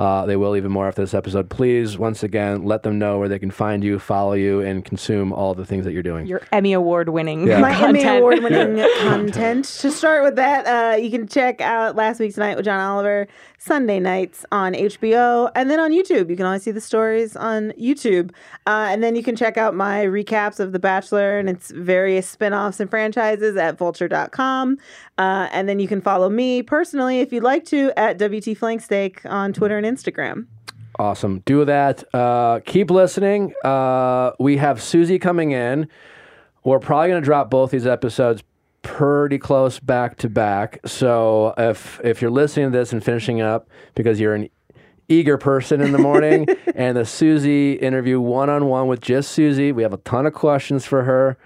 Uh, 0.00 0.24
they 0.24 0.34
will 0.34 0.56
even 0.56 0.72
more 0.72 0.88
after 0.88 1.02
this 1.02 1.12
episode. 1.12 1.50
Please, 1.50 1.98
once 1.98 2.22
again, 2.22 2.64
let 2.64 2.82
them 2.82 2.98
know 2.98 3.18
where 3.18 3.28
they 3.28 3.38
can 3.38 3.50
find 3.50 3.84
you, 3.84 3.98
follow 3.98 4.32
you, 4.32 4.60
and 4.62 4.82
consume 4.84 5.30
all 5.30 5.54
the 5.54 5.66
things 5.66 5.84
that 5.84 5.92
you're 5.92 6.02
doing. 6.02 6.26
Your 6.26 6.40
Emmy 6.52 6.72
Award 6.72 7.10
winning 7.10 7.46
Yeah. 7.46 7.60
my 7.60 7.70
Emmy 7.70 8.00
content. 8.00 8.18
Award 8.20 8.42
winning 8.42 8.88
content. 9.00 9.66
To 9.66 9.90
start 9.90 10.24
with 10.24 10.36
that, 10.36 10.66
uh, 10.66 10.96
you 10.96 11.10
can 11.10 11.28
check 11.28 11.60
out 11.60 11.96
Last 11.96 12.18
Week 12.18 12.32
Tonight 12.32 12.56
with 12.56 12.64
John 12.64 12.80
Oliver 12.80 13.28
Sunday 13.58 14.00
nights 14.00 14.46
on 14.50 14.72
HBO 14.72 15.50
and 15.54 15.70
then 15.70 15.78
on 15.78 15.92
YouTube. 15.92 16.30
You 16.30 16.36
can 16.36 16.46
always 16.46 16.62
see 16.62 16.70
the 16.70 16.80
stories 16.80 17.36
on 17.36 17.72
YouTube. 17.72 18.30
Uh, 18.66 18.88
and 18.90 19.02
then 19.02 19.14
you 19.14 19.22
can 19.22 19.36
check 19.36 19.58
out 19.58 19.74
my 19.74 20.06
recaps 20.06 20.60
of 20.60 20.72
The 20.72 20.78
Bachelor 20.78 21.38
and 21.38 21.46
its 21.50 21.70
various 21.72 22.26
spin 22.26 22.54
offs 22.54 22.80
and 22.80 22.88
franchises 22.88 23.58
at 23.58 23.76
vulture.com. 23.76 24.78
Uh, 25.20 25.50
and 25.52 25.68
then 25.68 25.78
you 25.78 25.86
can 25.86 26.00
follow 26.00 26.30
me 26.30 26.62
personally 26.62 27.20
if 27.20 27.30
you'd 27.30 27.42
like 27.42 27.66
to 27.66 27.92
at 27.94 28.16
WT 28.16 28.56
Flanksteak 28.56 29.20
on 29.30 29.52
Twitter 29.52 29.76
and 29.76 29.84
Instagram. 29.84 30.46
Awesome. 30.98 31.40
Do 31.40 31.66
that. 31.66 32.02
Uh, 32.14 32.60
keep 32.64 32.90
listening. 32.90 33.52
Uh, 33.62 34.30
we 34.40 34.56
have 34.56 34.82
Susie 34.82 35.18
coming 35.18 35.50
in. 35.50 35.88
We're 36.64 36.78
probably 36.78 37.08
going 37.08 37.20
to 37.20 37.24
drop 37.24 37.50
both 37.50 37.70
these 37.70 37.86
episodes 37.86 38.42
pretty 38.80 39.36
close 39.36 39.78
back 39.78 40.16
to 40.18 40.30
back. 40.30 40.80
So 40.86 41.52
if 41.58 42.00
if 42.02 42.22
you're 42.22 42.30
listening 42.30 42.72
to 42.72 42.78
this 42.78 42.94
and 42.94 43.04
finishing 43.04 43.42
up 43.42 43.68
because 43.94 44.18
you're 44.18 44.34
an 44.34 44.48
eager 45.10 45.36
person 45.36 45.82
in 45.82 45.92
the 45.92 45.98
morning 46.10 46.46
and 46.74 46.96
the 46.96 47.04
Susie 47.04 47.74
interview 47.74 48.20
one 48.20 48.48
on 48.48 48.68
one 48.68 48.86
with 48.86 49.02
just 49.02 49.32
Susie, 49.32 49.70
we 49.70 49.82
have 49.82 49.92
a 49.92 49.98
ton 49.98 50.24
of 50.24 50.32
questions 50.32 50.86
for 50.86 51.02
her. 51.02 51.36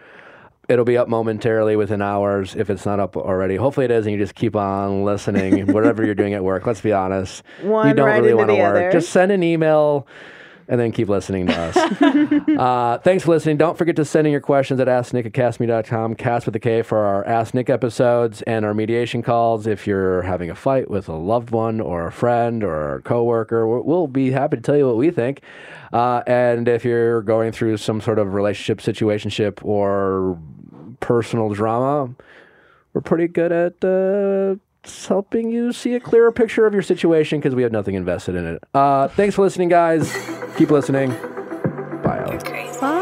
It'll 0.69 0.85
be 0.85 0.97
up 0.97 1.09
momentarily 1.09 1.77
within 1.77 2.01
hours 2.01 2.55
if 2.57 2.71
it's 2.71 2.87
not 2.87 2.99
up 3.01 3.17
already. 3.17 3.57
Hopefully 3.57 3.85
it 3.85 3.91
is, 3.91 4.07
and 4.07 4.13
you 4.15 4.19
just 4.19 4.35
keep 4.35 4.57
on 4.57 5.05
listening, 5.05 5.67
whatever 5.73 6.05
you're 6.05 6.15
doing 6.15 6.33
at 6.35 6.43
work. 6.43 6.67
Let's 6.67 6.81
be 6.81 6.93
honest. 6.93 7.43
One 7.63 7.89
you 7.89 7.95
don't 7.95 8.07
right 8.07 8.23
really 8.23 8.35
want 8.35 8.49
to 8.49 8.55
work. 8.57 8.77
other. 8.77 8.93
Just 8.93 9.11
send 9.11 9.31
an 9.33 9.43
email 9.43 10.07
and 10.67 10.81
then 10.81 10.93
keep 10.93 11.11
listening 11.11 11.47
to 11.47 11.55
us. 11.55 11.77
uh, 12.59 12.99
thanks 13.05 13.23
for 13.25 13.33
listening. 13.33 13.59
Don't 13.59 13.77
forget 13.77 13.97
to 13.97 14.05
send 14.07 14.27
in 14.27 14.31
your 14.33 14.41
questions 14.41 14.81
at 14.81 14.89
asknick 14.89 15.27
at 15.27 15.33
kastmedia.com, 15.33 16.15
cast 16.15 16.47
with 16.47 16.57
a 16.57 16.59
K 16.59 16.81
for 16.81 16.97
our 17.01 17.23
Ask 17.27 17.53
Nick 17.53 17.69
episodes 17.69 18.41
and 18.43 18.65
our 18.65 18.73
mediation 18.73 19.23
calls. 19.23 19.67
If 19.67 19.87
you're 19.87 20.23
having 20.23 20.49
a 20.49 20.55
fight 20.55 20.89
with 20.91 21.07
a 21.11 21.15
loved 21.17 21.51
one 21.51 21.83
or 21.83 22.07
a 22.07 22.13
friend 22.13 22.65
or 22.65 22.95
a 22.95 23.03
coworker, 23.03 23.69
we'll- 23.69 23.83
we'll 23.83 24.07
be 24.07 24.31
happy 24.31 24.57
to 24.57 24.63
tell 24.63 24.77
you 24.79 24.87
what 24.87 24.97
we 24.97 25.11
think. 25.11 25.43
Uh, 25.93 26.23
and 26.27 26.67
if 26.67 26.83
you're 26.83 27.21
going 27.21 27.53
through 27.53 27.77
some 27.77 28.01
sort 28.01 28.19
of 28.19 28.33
relationship, 28.33 28.79
situationship, 28.79 29.59
or 29.63 30.39
personal 31.05 31.51
drama, 31.51 32.15
we're 32.95 33.03
pretty 33.03 33.29
good 33.29 33.53
at 33.53 33.85
uh, 33.85 34.57
helping 35.07 35.51
you 35.51 35.71
see 35.71 35.95
a 35.95 36.01
clearer 36.01 36.33
picture 36.33 36.67
of 36.67 36.73
your 36.73 36.83
situation 36.83 37.39
because 37.41 37.55
we 37.55 37.63
have 37.63 37.73
nothing 37.73 37.95
invested 37.95 38.35
in 38.35 38.47
it. 38.47 38.65
Uh, 38.73 39.09
thanks 39.09 39.35
for 39.35 39.43
listening, 39.43 39.69
guys. 39.69 40.11
Keep 40.57 40.71
listening. 40.71 41.11
Bye. 42.03 42.39
Bye. 42.81 43.01